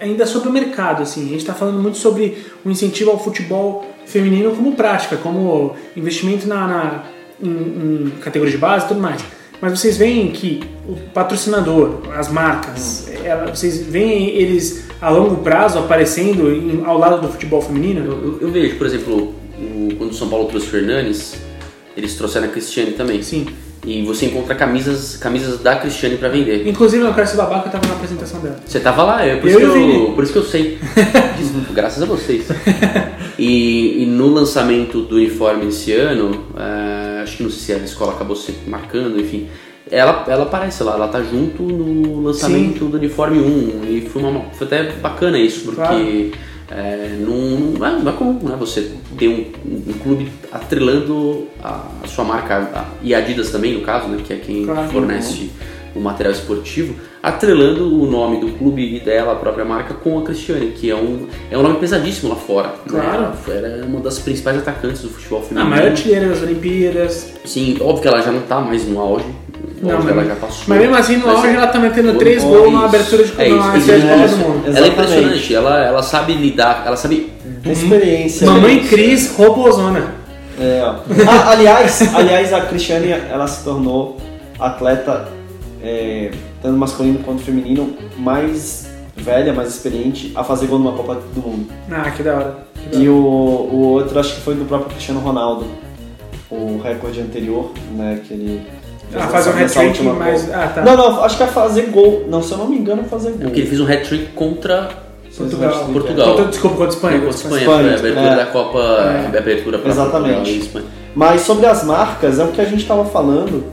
ainda 0.00 0.26
sobre 0.26 0.48
o 0.48 0.52
mercado. 0.52 1.02
Assim, 1.02 1.26
a 1.26 1.28
gente 1.28 1.38
está 1.38 1.54
falando 1.54 1.80
muito 1.80 1.98
sobre 1.98 2.44
o 2.64 2.70
incentivo 2.70 3.10
ao 3.10 3.18
futebol 3.18 3.84
feminino 4.08 4.50
como 4.56 4.72
prática, 4.74 5.16
como 5.16 5.74
investimento 5.96 6.46
na, 6.48 6.66
na 6.66 7.04
em, 7.42 7.48
em 7.48 8.10
categoria 8.20 8.52
de 8.52 8.58
base 8.58 8.86
e 8.86 8.88
tudo 8.88 9.00
mais. 9.00 9.22
Mas 9.60 9.78
vocês 9.78 9.96
veem 9.96 10.30
que 10.30 10.60
o 10.88 10.94
patrocinador, 11.12 12.00
as 12.14 12.28
marcas, 12.30 13.08
ela- 13.24 13.54
vocês 13.54 13.78
veem 13.84 14.28
eles 14.30 14.84
a 15.00 15.10
longo 15.10 15.36
prazo 15.42 15.78
aparecendo 15.78 16.50
em- 16.52 16.82
ao 16.84 16.96
lado 16.98 17.20
do 17.20 17.28
futebol 17.28 17.60
feminino? 17.60 18.04
Eu, 18.04 18.12
eu- 18.12 18.38
eu 18.42 18.50
vejo, 18.50 18.76
por 18.76 18.86
exemplo, 18.86 19.34
o- 19.58 19.94
quando 19.98 20.10
o 20.10 20.14
São 20.14 20.28
Paulo 20.28 20.46
trouxe 20.46 20.66
o 20.68 20.70
Fernandes, 20.70 21.34
eles 21.96 22.14
trouxeram 22.14 22.46
a 22.46 22.50
Cristiane 22.50 22.92
também. 22.92 23.20
Sim. 23.22 23.46
E 23.86 24.02
você 24.02 24.26
encontra 24.26 24.54
camisas, 24.54 25.16
camisas 25.16 25.60
da 25.60 25.76
Cristiane 25.76 26.16
pra 26.16 26.28
vender. 26.28 26.66
Inclusive, 26.66 27.04
eu 27.04 27.14
quero 27.14 27.26
ser 27.26 27.36
babaca, 27.36 27.64
eu 27.64 27.66
estava 27.66 27.86
na 27.86 27.94
apresentação 27.94 28.40
dela. 28.40 28.58
Você 28.66 28.80
tava 28.80 29.02
lá, 29.02 29.24
é 29.24 29.36
por, 29.36 29.48
Eu 29.48 29.60
isso, 29.60 29.72
que 29.72 29.96
eu, 29.96 30.12
por 30.14 30.24
isso 30.24 30.32
que 30.32 30.38
eu 30.38 30.44
sei. 30.44 30.78
Desculpa, 31.38 31.72
Graças 31.74 32.02
a 32.02 32.06
vocês. 32.06 32.46
E, 33.38 34.02
e 34.02 34.06
no 34.06 34.26
lançamento 34.34 35.02
do 35.02 35.14
uniforme 35.14 35.68
esse 35.68 35.92
ano, 35.92 36.46
eh, 36.56 37.20
acho 37.22 37.36
que 37.36 37.44
não 37.44 37.50
sei 37.50 37.76
se 37.76 37.80
a 37.80 37.84
escola 37.84 38.12
acabou 38.12 38.34
se 38.34 38.52
marcando, 38.66 39.20
enfim. 39.20 39.48
Ela, 39.88 40.24
ela 40.26 40.42
aparece 40.42 40.82
lá, 40.82 40.94
ela 40.94 41.06
tá 41.06 41.22
junto 41.22 41.62
no 41.62 42.20
lançamento 42.20 42.86
do 42.86 42.96
uniforme 42.96 43.38
1. 43.38 43.84
E 43.90 44.08
foi, 44.12 44.22
uma, 44.22 44.50
foi 44.50 44.66
até 44.66 44.90
bacana 44.90 45.38
isso, 45.38 45.66
porque 45.66 45.76
Claro. 45.76 46.30
Eh, 46.70 47.16
não, 47.20 47.34
não, 47.78 47.86
é, 47.86 47.90
não 48.02 48.12
é 48.12 48.14
comum 48.14 48.38
né, 48.48 48.56
você 48.58 48.92
ter 49.18 49.28
um, 49.28 49.46
um 49.90 49.92
clube 50.02 50.30
atrelando 50.52 51.46
a, 51.62 51.86
a 52.04 52.06
sua 52.06 52.24
marca, 52.24 52.56
a, 52.74 52.84
e 53.02 53.14
a 53.14 53.18
Adidas 53.18 53.50
também, 53.50 53.74
no 53.74 53.80
caso, 53.82 54.08
né, 54.08 54.22
que 54.24 54.32
é 54.32 54.36
quem 54.36 54.64
Claro. 54.66 54.88
fornece 54.90 55.50
o 55.94 56.00
material 56.00 56.32
esportivo, 56.32 56.94
atrelando 57.22 57.92
o 58.00 58.08
nome 58.08 58.40
do 58.40 58.52
clube 58.58 58.96
e 58.96 59.00
dela, 59.00 59.32
a 59.32 59.36
própria 59.36 59.64
marca, 59.64 59.94
com 59.94 60.18
a 60.18 60.22
Cristiane, 60.22 60.70
que 60.72 60.90
é 60.90 60.94
um, 60.94 61.26
é 61.50 61.58
um 61.58 61.62
nome 61.62 61.78
pesadíssimo 61.78 62.28
lá 62.28 62.36
fora. 62.36 62.74
Claro. 62.86 63.22
Né? 63.22 63.32
Ela 63.48 63.66
era 63.68 63.86
uma 63.86 63.98
das 64.00 64.18
principais 64.18 64.58
atacantes 64.58 65.02
do 65.02 65.08
futebol 65.08 65.40
A 65.40 65.42
feminino. 65.42 65.70
maior 65.70 65.88
artilheira 65.88 66.28
das 66.28 66.42
Olimpíadas. 66.42 67.32
Sim, 67.44 67.76
óbvio 67.80 68.02
que 68.02 68.08
ela 68.08 68.20
já 68.22 68.30
não 68.30 68.42
tá 68.42 68.60
mais 68.60 68.86
no 68.86 69.00
auge. 69.00 69.24
Não, 69.82 69.98
mas- 69.98 70.08
ela 70.08 70.24
já 70.24 70.34
passou. 70.36 70.64
Mas 70.66 70.78
mesmo 70.78 70.94
assim, 70.96 71.16
no 71.16 71.26
Mas 71.26 71.36
auge, 71.36 71.48
é- 71.48 71.54
ela 71.54 71.66
tá 71.68 71.78
metendo 71.78 72.08
Foi 72.10 72.18
três 72.18 72.42
gols 72.42 72.72
na 72.72 72.84
abertura 72.84 73.24
de 73.24 73.40
É 73.40 73.48
isso, 73.48 73.76
isso, 73.76 73.86
Copa 74.08 74.24
isso. 74.24 74.36
do 74.36 74.48
Mundo. 74.48 74.62
Ela 74.76 74.86
é 74.86 74.88
impressionante, 74.88 75.54
ela, 75.54 75.84
ela 75.84 76.02
sabe 76.02 76.32
lidar, 76.34 76.82
ela 76.86 76.96
sabe. 76.96 77.32
Experiência. 77.64 78.46
Mamãe 78.46 78.80
Cris, 78.86 79.34
robozona. 79.36 80.14
É, 80.60 80.82
ó. 80.84 80.96
Ah, 81.28 81.50
aliás, 81.50 82.14
aliás, 82.14 82.52
a 82.52 82.62
Cristiane 82.62 83.10
ela 83.10 83.46
se 83.46 83.62
tornou 83.62 84.16
atleta, 84.58 85.28
é, 85.82 86.30
tanto 86.60 86.76
masculino 86.76 87.20
quanto 87.20 87.42
feminino, 87.42 87.94
mais 88.16 88.88
velha, 89.16 89.52
mais 89.52 89.68
experiente 89.68 90.32
a 90.34 90.42
fazer 90.42 90.66
gol 90.66 90.78
numa 90.80 90.92
Copa 90.92 91.14
do 91.34 91.40
Mundo. 91.40 91.68
Ah, 91.90 92.10
que 92.10 92.22
da 92.22 92.34
hora. 92.34 92.56
Que 92.74 92.96
da 92.96 93.02
E 93.02 93.08
hora. 93.08 93.18
o, 93.18 93.68
o 93.72 93.76
outro 93.92 94.18
acho 94.18 94.34
que 94.34 94.40
foi 94.40 94.54
do 94.56 94.64
próprio 94.64 94.90
Cristiano 94.90 95.20
Ronaldo, 95.20 95.66
o 96.50 96.80
recorde 96.82 97.20
anterior, 97.20 97.70
né, 97.92 98.20
que 98.26 98.32
ele 98.34 98.62
Ah, 99.14 99.28
fazer 99.28 99.50
um 99.50 99.64
hat-trick, 99.64 100.02
mas... 100.02 100.52
Ah, 100.52 100.72
tá. 100.74 100.82
Não, 100.82 100.96
não, 100.96 101.24
acho 101.24 101.36
que 101.36 101.42
é 101.42 101.46
fazer 101.46 101.82
gol. 101.86 102.26
Não, 102.28 102.42
se 102.42 102.52
eu 102.52 102.58
não 102.58 102.68
me 102.68 102.76
engano, 102.76 103.02
é 103.02 103.04
fazer 103.04 103.28
É 103.28 103.32
gol. 103.32 103.40
porque 103.42 103.60
ele 103.60 103.68
fez 103.68 103.80
um 103.80 103.84
hat-trick 103.84 104.26
contra 104.32 104.88
Portugal. 105.36 105.88
Portugal. 105.92 106.28
Contra- 106.28 106.44
Desculpa, 106.46 106.76
contra 106.76 106.92
a 106.92 106.96
Espanha. 106.96 107.20
contra 107.20 107.28
a 107.28 107.30
Espanha, 107.34 107.60
Espanha, 107.62 107.78
foi 107.80 107.90
a 107.90 107.98
abertura 107.98 108.26
é. 108.28 108.36
da 108.36 108.46
Copa, 108.46 108.78
a 108.78 109.38
abertura 109.38 109.78
para 109.78 109.90
Exatamente. 109.90 110.34
Portugal 110.34 110.54
e 110.54 110.58
Espanha. 110.58 110.86
Mas 111.14 111.40
sobre 111.42 111.66
as 111.66 111.84
marcas, 111.84 112.38
é 112.38 112.44
o 112.44 112.48
que 112.48 112.60
a 112.60 112.64
gente 112.64 112.82
estava 112.82 113.04
falando, 113.04 113.64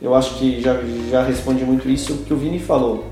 eu 0.00 0.14
acho 0.14 0.34
que 0.34 0.60
já, 0.60 0.76
já 1.10 1.22
responde 1.22 1.64
muito 1.64 1.88
isso 1.88 2.14
que 2.26 2.32
o 2.34 2.36
Vini 2.36 2.58
falou, 2.58 3.04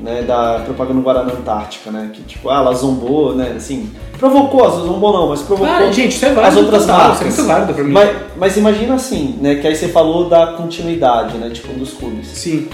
né, 0.00 0.22
da 0.22 0.60
propaganda 0.64 1.00
Guaraná 1.00 1.32
Antártica, 1.32 1.90
né, 1.90 2.10
que 2.12 2.22
tipo, 2.22 2.48
ah, 2.50 2.56
ela 2.58 2.72
zombou, 2.74 3.34
né, 3.34 3.54
assim, 3.56 3.90
provocou, 4.18 4.60
ela 4.64 4.70
zombou 4.70 5.12
não, 5.12 5.28
mas 5.28 5.42
provocou 5.42 5.72
Ah, 5.72 5.90
gente, 5.90 6.14
isso 6.14 6.24
é 6.26 6.32
válido. 6.32 6.46
as 6.48 6.56
outras 6.56 6.82
total, 6.86 6.98
marcas. 7.08 7.20
Isso 7.20 7.40
é 7.40 7.44
muito 7.44 7.46
válido 7.52 7.74
pra 7.74 7.84
mim. 7.84 7.92
Mas, 7.92 8.16
mas 8.36 8.56
imagina 8.56 8.94
assim, 8.94 9.38
né, 9.40 9.56
que 9.56 9.66
aí 9.66 9.74
você 9.74 9.88
falou 9.88 10.28
da 10.28 10.48
continuidade, 10.52 11.36
né, 11.38 11.50
tipo, 11.50 11.72
dos 11.72 11.92
clubes. 11.94 12.28
Sim. 12.28 12.68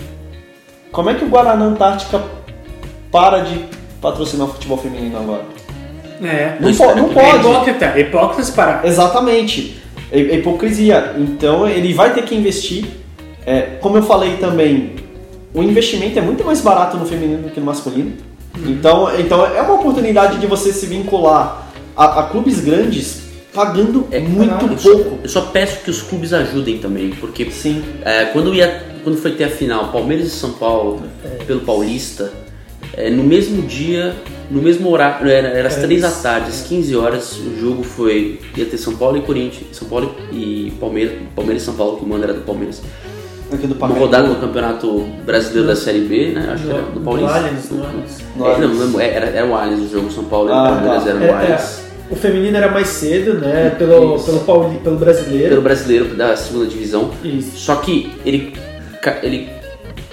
Como 0.93 1.11
é 1.11 1.15
que 1.15 1.25
o 1.25 1.29
Guaraná 1.29 1.65
Antártica 1.65 2.23
para 3.11 3.41
de 3.41 3.65
patrocinar 4.01 4.47
o 4.47 4.51
futebol 4.51 4.77
feminino 4.79 5.17
agora? 5.19 5.43
É. 6.23 6.57
Não, 6.61 6.73
po- 6.75 6.95
não 6.95 7.09
pode. 7.09 7.71
É 7.85 8.01
hipócrita 8.01 8.43
se 8.45 8.53
parar. 8.53 8.85
Exatamente. 8.85 9.83
É, 10.13 10.21
é 10.21 10.35
hipocrisia. 10.37 11.15
Então 11.19 11.69
ele 11.69 11.93
vai 11.93 12.15
ter 12.15 12.23
que 12.23 12.35
investir. 12.35 12.87
É, 13.45 13.77
como 13.81 13.97
eu 13.99 14.03
falei 14.05 14.37
também, 14.37 14.93
o 15.55 15.63
investimento 15.63 16.19
é 16.19 16.23
muito 16.23 16.45
mais 16.45 16.61
barato 16.61 16.97
no 16.97 17.07
feminino 17.07 17.45
do 17.45 17.51
que 17.51 17.61
no 17.61 17.67
masculino. 17.67 18.13
Então, 18.67 19.09
então 19.19 19.45
é 19.47 19.63
uma 19.63 19.75
oportunidade 19.75 20.39
de 20.39 20.47
você 20.47 20.73
se 20.73 20.87
vincular 20.87 21.69
a, 21.97 22.21
a 22.21 22.23
clubes 22.25 22.61
grandes 22.61 23.23
pagando 23.53 24.07
É, 24.11 24.19
muito 24.21 24.67
eu 24.67 24.79
só- 24.79 24.91
pouco. 24.95 25.19
Eu 25.23 25.29
só 25.29 25.41
peço 25.43 25.81
que 25.85 25.91
os 25.91 26.03
clubes 26.03 26.33
ajudem 26.33 26.79
também, 26.79 27.11
porque 27.11 27.51
Sim. 27.51 27.83
É, 28.05 28.27
quando, 28.27 28.53
ia, 28.55 28.83
quando 29.05 29.17
foi 29.17 29.33
ter 29.33 29.45
a 29.45 29.49
final, 29.51 29.91
Palmeiras 29.93 30.27
e 30.27 30.31
São 30.31 30.53
Paulo, 30.53 31.03
pelo 31.47 31.61
Paulista, 31.61 32.33
é, 32.97 33.11
no 33.11 33.23
mesmo 33.25 33.63
dia, 33.63 34.15
no 34.51 34.61
mesmo 34.63 34.89
horário, 34.91 35.29
era, 35.29 35.49
era 35.49 35.69
às 35.69 35.77
3 35.77 36.03
da 36.03 36.11
tarde, 36.11 36.49
às 36.51 36.63
15 36.63 36.97
horas, 36.97 37.37
o 37.39 37.59
jogo 37.61 37.83
foi. 37.83 38.41
ia 38.57 38.67
ter 38.67 38.77
São 38.79 38.97
Paulo 38.97 39.17
e 39.17 39.21
Corinthians, 39.23 39.77
São 39.77 39.89
Paulo 39.89 40.15
e 40.33 40.73
Palmeiras, 40.81 41.15
Palmeiras 41.35 41.63
e 41.63 41.65
São 41.65 41.75
Paulo, 41.75 41.97
que 41.97 42.05
o 42.05 42.09
mando 42.09 42.25
era 42.25 42.35
do 42.35 42.43
Palmeiras. 42.43 42.83
Aqui 43.53 43.67
do 43.67 43.75
Uma 43.75 43.81
Palmeiras. 43.81 44.05
rodada 44.07 44.29
do 44.29 44.35
Campeonato 44.37 45.01
Brasileiro 45.25 45.69
da 45.69 45.77
Série 45.77 46.01
B, 46.01 46.33
né? 46.33 46.51
Acho 46.53 46.65
que 46.65 46.71
era 46.71 46.83
do 46.83 46.99
No 46.99 47.05
Paulista. 47.05 47.35
Allianz, 47.37 47.71
no 47.71 47.85
Allianz. 47.85 48.19
No 48.37 48.45
É, 48.45 48.49
não, 48.49 48.55
Allianz. 48.71 48.93
não, 48.93 49.01
era, 49.01 49.27
era 49.27 49.47
o 49.47 49.55
Allianz 49.55 49.81
o 49.83 49.89
jogo, 49.89 50.11
São 50.11 50.25
Paulo 50.25 50.49
e 50.49 50.53
Ah, 50.53 50.65
Palmeiras 50.73 51.05
tá. 51.05 51.11
eram 51.11 51.21
É, 51.23 51.23
o 51.23 51.29
é, 51.29 51.33
Allianz. 51.35 51.83
o 52.11 52.17
feminino 52.17 52.57
era 52.57 52.71
mais 52.71 52.89
cedo, 52.89 53.35
né? 53.35 53.71
Pelo, 53.79 54.17
Isso. 54.17 54.25
pelo, 54.27 54.41
Pauli, 54.41 54.79
pelo 54.79 54.97
brasileiro. 54.97 55.49
Pelo 55.51 55.63
brasileiro 55.63 56.15
da 56.17 56.37
segunda 56.37 56.67
divisão. 56.67 57.11
Isso. 57.23 57.57
Só 57.59 57.77
que 57.77 58.13
ele, 58.25 58.55
ele, 59.23 59.49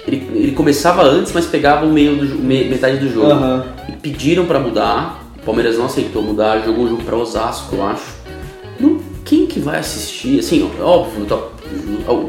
ele, 0.06 0.28
ele 0.34 0.52
começava 0.52 1.02
antes, 1.02 1.32
mas 1.32 1.46
pegava 1.46 1.84
o 1.86 1.90
meio 1.90 2.16
do, 2.16 2.38
metade 2.38 2.98
do 2.98 3.08
jogo. 3.12 3.30
Aham. 3.32 3.64
E 3.88 3.92
pediram 3.92 4.44
pra 4.46 4.60
mudar. 4.60 5.20
O 5.42 5.44
Palmeiras 5.44 5.76
não 5.76 5.86
aceitou 5.86 6.22
mudar, 6.22 6.60
jogou 6.64 6.84
o 6.84 6.88
jogo 6.88 7.02
pra 7.02 7.16
Osasco, 7.16 7.74
eu 7.74 7.84
acho. 7.84 8.04
Não, 8.78 9.00
quem 9.24 9.46
que 9.46 9.58
vai 9.58 9.80
assistir? 9.80 10.38
Assim, 10.38 10.70
óbvio, 10.80 11.24
tá- 11.24 11.38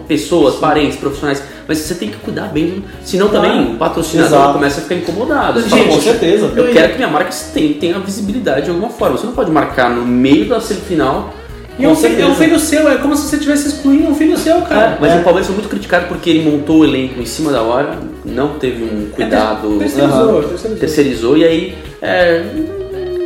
pessoas, 0.08 0.56
parentes, 0.56 0.98
profissionais, 0.98 1.42
mas 1.68 1.78
você 1.80 1.96
tem 1.96 2.10
que 2.10 2.18
cuidar 2.18 2.48
bem, 2.48 2.84
senão 3.04 3.30
também 3.30 3.74
o 3.74 3.78
patrocinador 3.78 4.38
Exato. 4.38 4.54
começa 4.54 4.80
a 4.80 4.84
ficar 4.84 4.96
incomodado. 4.96 5.60
Você 5.62 5.70
Gente, 5.70 5.78
fala, 5.80 5.84
com 5.90 5.96
"Poxa, 5.96 6.10
certeza. 6.12 6.52
eu 6.56 6.72
quero 6.72 6.90
que 6.92 6.96
minha 6.98 7.08
marca 7.10 7.32
tenha, 7.54 7.74
tenha 7.76 8.00
visibilidade 8.00 8.64
de 8.66 8.70
alguma 8.70 8.90
forma. 8.90 9.18
Você 9.18 9.26
não 9.26 9.34
pode 9.34 9.52
marcar 9.52 9.90
no 9.90 10.06
meio 10.06 10.46
da 10.50 10.60
semifinal 10.60 11.34
E 11.80 11.86
é 11.86 11.88
um, 11.88 11.96
filho, 11.96 12.22
é 12.22 12.26
um 12.28 12.36
filho 12.36 12.60
seu, 12.60 12.88
é 12.88 12.98
como 12.98 13.16
se 13.16 13.24
você 13.28 13.36
estivesse 13.38 13.68
excluindo 13.68 14.08
um 14.08 14.14
filho 14.14 14.38
seu, 14.38 14.62
cara. 14.62 14.98
mas 15.02 15.12
o 15.20 15.24
Palmeiras 15.24 15.48
foi 15.48 15.56
muito 15.56 15.70
criticado 15.70 16.06
porque 16.08 16.30
ele 16.30 16.48
montou 16.48 16.80
o 16.82 16.86
elenco 16.86 17.20
em 17.20 17.26
cima 17.26 17.52
da 17.52 17.64
hora, 17.64 17.98
não 18.24 18.50
teve 18.60 18.84
um 18.84 19.10
cuidado, 19.10 19.80
Terceirizou, 19.80 20.20
Aham. 20.20 20.42
terceirizou. 20.50 20.78
terceirizou 20.78 21.38
e 21.38 21.44
aí 21.46 21.76
é, 22.00 22.44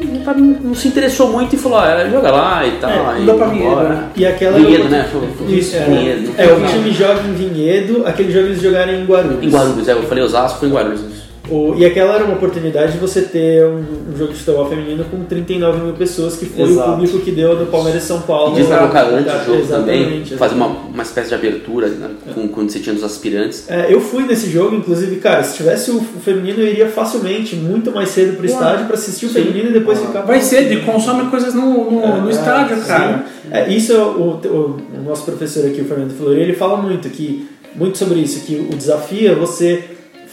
não, 0.08 0.34
não- 0.62 0.76
se 0.76 0.88
interessou 0.88 1.32
muito 1.32 1.56
e 1.56 1.58
falou, 1.58 1.80
ah, 1.80 2.08
joga 2.10 2.32
lá 2.32 2.66
e 2.66 2.72
tal. 2.74 2.90
É, 2.90 3.20
mudou 3.20 3.36
pra 3.38 3.48
Vinhedo, 3.48 3.70
bora. 3.76 3.90
né? 3.90 4.04
E 4.16 4.26
aquela 4.26 4.58
Vinhedo, 4.60 4.90
né? 4.90 5.08
Isso, 5.48 5.76
é. 5.76 5.80
Vinhedo. 5.82 6.32
É, 6.38 6.46
o 6.54 6.66
time 6.68 6.92
joga 6.92 7.22
em 7.22 7.34
Vinhedo, 7.34 8.04
aquele 8.06 8.32
jogo 8.32 8.46
eles 8.48 8.62
jogaram 8.62 8.94
em 8.94 9.06
Guarulhos. 9.06 9.44
Em 9.44 9.50
Guarulhos, 9.50 9.88
é, 9.88 9.92
eu 9.94 10.04
falei 10.04 10.24
Osasco, 10.24 10.60
foi 10.60 10.70
em 10.70 10.72
Guarulhos. 10.72 11.02
O- 11.50 11.74
e 11.78 11.86
aquela 11.86 12.16
era 12.16 12.26
uma 12.26 12.34
oportunidade 12.36 12.94
de 12.94 12.98
você 12.98 13.22
ter 13.22 13.66
um, 13.66 13.84
um 14.14 14.18
jogo 14.18 14.34
de 14.34 14.40
futebol 14.40 14.68
feminino 14.70 15.06
com 15.06 15.24
39 15.24 15.80
mil 15.82 15.94
pessoas, 15.94 16.36
que 16.36 16.46
foi 16.46 16.64
Exato. 16.66 16.90
o 16.90 16.94
público 16.94 17.20
que 17.20 17.32
deu 17.32 17.56
no 17.58 17.66
Palmeiras 17.68 18.04
e 18.04 18.06
São 18.08 18.22
Paulo. 18.22 18.54
E 18.58 18.62
deslocar 18.62 19.08
antes 19.14 19.32
do 19.34 19.46
jogo 19.46 19.68
também, 19.68 20.26
fazer 20.26 20.56
uma, 20.56 20.68
uma 20.68 21.04
espécie 21.04 21.30
de 21.30 21.36
abertura 21.36 21.88
né, 21.88 22.10
com, 22.34 22.48
quando 22.48 22.70
você 22.70 22.80
tinha 22.80 22.94
os 22.96 23.04
aspirantes. 23.04 23.66
É, 23.70 23.88
eu 23.94 24.02
fui 24.02 24.24
nesse 24.24 24.50
jogo, 24.50 24.76
inclusive, 24.76 25.16
cara, 25.18 25.42
se 25.44 25.56
tivesse 25.58 25.92
o, 25.92 25.98
o 25.98 26.20
feminino, 26.24 26.60
eu 26.60 26.68
iria 26.68 26.88
facilmente, 26.90 27.56
muito 27.56 27.92
mais 27.92 28.10
cedo 28.10 28.36
pro 28.38 28.46
estádio 28.46 28.86
pra 28.86 28.96
assistir 28.96 29.26
o 29.28 29.30
feminino 29.30 29.70
e 29.70 29.74
depois 29.74 30.00
ficar. 30.00 30.22
Vai 30.22 30.42
cedo 30.42 30.74
e 30.74 30.82
consome 30.82 31.30
coisas 31.30 31.54
no, 31.54 31.92
no, 31.92 32.22
no 32.22 32.28
É, 32.28 32.32
estádio, 32.32 32.78
sim. 32.78 32.88
cara. 32.88 33.26
É, 33.52 33.70
isso 33.70 33.94
é 33.94 33.98
o, 33.98 34.40
o- 34.44 34.78
o 34.98 35.04
nosso 35.06 35.24
professor 35.24 35.66
aqui, 35.66 35.80
o 35.82 35.86
Fernando 35.86 36.12
Flori, 36.18 36.40
ele 36.42 36.54
fala 36.54 36.78
muito 36.78 37.08
que 37.10 37.48
muito 37.76 37.98
sobre 37.98 38.20
isso, 38.20 38.40
que 38.42 38.56
o 38.56 38.76
desafio 38.76 39.32
é 39.32 39.36
você 39.36 39.84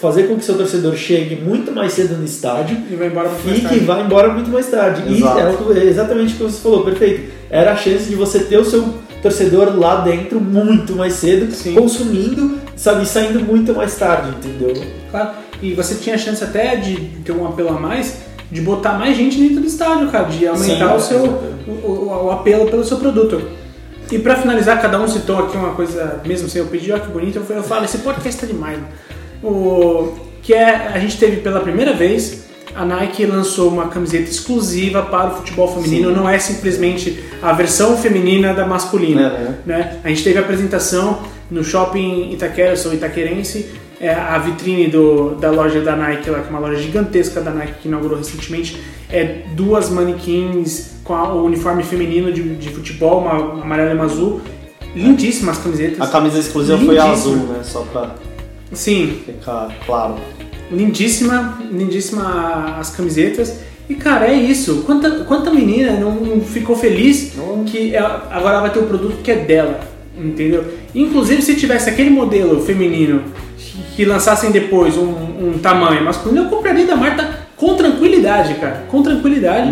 fazer 0.05 0.25
com 0.25 0.37
que 0.37 0.45
seu 0.45 0.57
torcedor 0.57 0.95
chegue 0.95 1.37
muito 1.37 1.73
mais 1.73 1.93
cedo 1.93 2.17
no 2.17 2.25
estádio 2.25 2.77
E 2.91 2.95
vai 2.95 3.09
embora 3.09 3.29
pra 3.29 3.53
e 3.55 3.61
que 3.61 3.79
vai 3.81 4.03
embora 4.03 4.29
muito 4.33 4.51
mais 4.51 4.67
tarde. 4.67 5.03
E 5.11 5.17
Exato. 5.19 5.39
é, 5.39 5.53
que- 5.57 5.79
é 5.79 5.85
exatamente 5.85 6.35
o 6.35 6.37
que 6.37 6.43
você 6.45 6.61
falou, 6.61 6.85
perfeito. 6.85 7.33
Era 7.51 7.73
a 7.73 7.77
chance 7.77 8.05
de 8.09 8.15
você 8.15 8.41
ter 8.41 8.59
o 8.59 8.65
seu 8.65 8.95
torcedor 9.23 9.79
lá 9.79 10.03
dentro 10.03 10.41
muito 10.41 10.95
mais 10.95 11.15
cedo, 11.15 11.51
Sim. 11.55 11.75
consumindo, 11.75 12.59
sabe, 12.77 13.05
e 13.05 13.07
saindo 13.07 13.41
muito 13.41 13.73
mais 13.75 13.97
tarde, 13.97 14.31
entendeu? 14.31 14.75
Claro. 15.11 15.31
E 15.63 15.73
você 15.73 15.95
tinha 15.95 16.19
chance 16.19 16.45
até 16.45 16.77
de 16.77 16.97
ter 17.25 17.33
um 17.33 17.47
apelo 17.47 17.71
a 17.71 17.81
mais, 17.81 18.19
de 18.51 18.61
botar 18.61 18.93
mais 18.99 19.17
gente 19.17 19.39
dentro 19.39 19.61
do 19.61 19.67
estádio, 19.67 20.09
cara, 20.11 20.25
de 20.25 20.47
aumentar 20.47 20.89
Sim, 20.91 20.95
o 20.97 21.01
seu 21.01 21.23
o, 21.67 21.71
o- 21.73 22.25
o 22.27 22.31
apelo 22.31 22.67
pelo 22.67 22.85
seu 22.85 22.99
produto. 22.99 23.41
E 24.13 24.19
pra 24.19 24.37
finalizar, 24.37 24.83
cada 24.83 25.01
um 25.01 25.09
citou 25.09 25.39
aqui 25.39 25.57
uma 25.57 25.71
coisa, 25.71 26.21
mesmo 26.27 26.47
sem 26.49 26.61
eu 26.61 26.69
pedir, 26.69 26.93
olha 26.93 27.01
que 27.01 27.09
bonito, 27.11 27.37
eu, 27.49 27.57
eu 27.57 27.63
falo, 27.63 27.87
esse 27.87 27.99
podcast 27.99 28.39
tá 28.43 28.47
demais. 28.47 28.77
mano. 28.77 28.89
O, 29.49 30.15
que 30.43 30.53
é, 30.55 30.89
a 30.93 30.99
gente 30.99 31.17
teve 31.19 31.37
pela 31.39 31.61
primeira 31.61 31.93
vez, 31.93 32.45
a 32.75 32.85
Nike 32.85 33.25
lançou 33.27 33.69
uma 33.71 33.89
camiseta 33.89 34.29
exclusiva 34.31 35.03
para 35.03 35.29
o 35.29 35.37
futebol 35.37 35.69
feminino, 35.69 36.11
não 36.11 36.29
é 36.29 36.39
simplesmente 36.39 37.23
a 37.43 37.53
versão 37.53 37.97
feminina 37.97 38.53
da 38.53 38.67
masculina. 38.67 39.21
É, 39.23 39.29
né? 39.29 39.59
né? 39.67 40.01
A 40.03 40.09
gente 40.09 40.25
teve 40.25 40.39
a 40.39 40.41
apresentação 40.43 41.21
no 41.51 41.63
shopping 41.63 42.33
Itaquera, 42.33 42.71
eu 42.71 42.77
sou 42.77 42.93
itaquerense, 42.93 43.71
é, 44.01 44.13
a 44.13 44.37
vitrine 44.39 44.89
do, 44.89 45.35
da 45.37 45.51
loja 45.51 45.81
da 45.81 45.95
Nike, 45.95 46.29
lá, 46.29 46.41
que 46.41 46.49
é 46.49 46.51
uma 46.51 46.59
loja 46.59 46.81
gigantesca 46.83 47.41
da 47.41 47.51
Nike 47.53 47.75
que 47.83 47.89
inaugurou 47.89 48.19
recentemente, 48.19 48.81
é 49.11 49.43
duas 49.55 49.89
manequins 49.89 50.95
com 51.05 51.15
a- 51.15 51.33
o 51.33 51.45
uniforme 51.45 51.83
feminino 51.85 52.33
de, 52.33 52.43
de 52.57 52.71
futebol, 52.71 53.21
uma, 53.21 53.35
uma 53.35 53.63
amarela 53.63 53.93
e 53.93 53.95
uma 53.95 54.05
azul, 54.05 54.41
lindíssimas 54.97 55.59
camisetas. 55.59 56.01
A 56.01 56.07
camisa 56.09 56.39
exclusiva 56.39 56.77
foi 56.79 56.95
Lindíssima. 56.97 57.13
azul, 57.13 57.37
né? 57.37 57.61
Só 57.63 57.81
pra 57.83 58.15
Sim, 58.73 59.21
ficar 59.25 59.69
claro. 59.87 60.17
lindíssima, 60.71 61.59
lindíssima 61.71 62.77
as 62.79 62.91
camisetas. 62.91 63.61
E 63.89 63.95
cara, 63.95 64.27
é 64.27 64.35
isso. 64.35 64.83
Quanta, 64.87 65.11
quanta 65.25 65.51
menina 65.51 65.93
não, 65.93 66.13
não 66.15 66.41
ficou 66.41 66.75
feliz 66.75 67.33
que 67.67 67.95
ela- 67.95 68.29
agora 68.31 68.55
ela 68.55 68.61
vai 68.63 68.71
ter 68.71 68.79
o 68.79 68.85
produto 68.87 69.23
que 69.23 69.31
é 69.31 69.37
dela, 69.37 69.81
entendeu? 70.17 70.65
Inclusive 70.95 71.43
se 71.43 71.55
tivesse 71.55 71.91
aquele 71.91 72.09
modelo 72.11 72.61
feminino 72.65 73.23
que, 73.95 74.05
lançassem 74.05 74.51
depois 74.51 74.97
um, 74.97 75.09
um 75.11 75.59
tamanho 75.61 76.03
masculino, 76.05 76.45
eu 76.45 76.49
compraria 76.51 76.87
da 76.87 76.97
Marta 76.97 77.45
com 77.57 77.75
tranquilidade, 77.75 78.55
cara, 78.55 78.85
com 78.89 79.03
tranquilidade. 79.03 79.71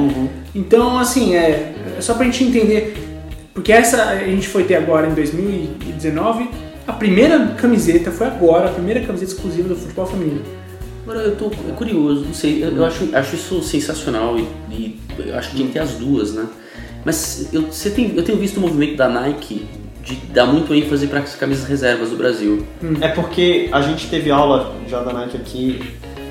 Então, 0.54 0.98
assim, 0.98 1.34
é, 1.34 1.72
é 1.96 2.00
só 2.00 2.14
pra 2.14 2.24
gente 2.26 2.44
entender, 2.44 2.94
porque 3.54 3.72
essa 3.72 4.02
a 4.10 4.18
gente 4.24 4.46
foi 4.46 4.64
ter 4.64 4.74
agora 4.76 5.08
em 5.08 5.14
2019. 5.14 6.48
A 6.92 6.96
primeira 6.96 7.46
camiseta 7.56 8.10
foi 8.10 8.26
agora, 8.26 8.68
a 8.68 8.72
primeira 8.72 9.00
camiseta 9.00 9.32
exclusiva 9.32 9.66
do 9.66 9.74
futebol 9.74 10.06
feminino. 10.06 10.42
Agora 11.04 11.20
eu 11.20 11.34
tô 11.34 11.48
curioso, 11.74 12.26
não 12.26 12.34
sei, 12.34 12.62
eu, 12.62 12.76
eu 12.76 12.84
acho, 12.84 13.08
acho 13.16 13.34
isso 13.34 13.62
sensacional 13.62 14.38
e, 14.38 14.42
e 14.70 15.00
eu 15.18 15.36
acho 15.36 15.48
que 15.48 15.56
tinha 15.56 15.68
que 15.68 15.72
ter 15.72 15.78
as 15.78 15.92
duas, 15.92 16.34
né? 16.34 16.46
Mas 17.02 17.48
eu, 17.50 17.62
você 17.62 17.90
tem, 17.90 18.14
eu 18.14 18.22
tenho 18.22 18.36
visto 18.36 18.58
o 18.58 18.60
movimento 18.60 18.96
da 18.96 19.08
Nike 19.08 19.66
de 20.04 20.16
dar 20.34 20.44
muito 20.44 20.74
ênfase 20.74 21.06
para 21.06 21.20
as 21.20 21.34
camisas 21.34 21.64
reservas 21.64 22.10
do 22.10 22.16
Brasil. 22.16 22.64
É 23.00 23.08
porque 23.08 23.70
a 23.72 23.80
gente 23.80 24.08
teve 24.10 24.30
aula 24.30 24.76
já 24.86 25.02
da 25.02 25.14
Nike 25.14 25.38
aqui, 25.38 25.80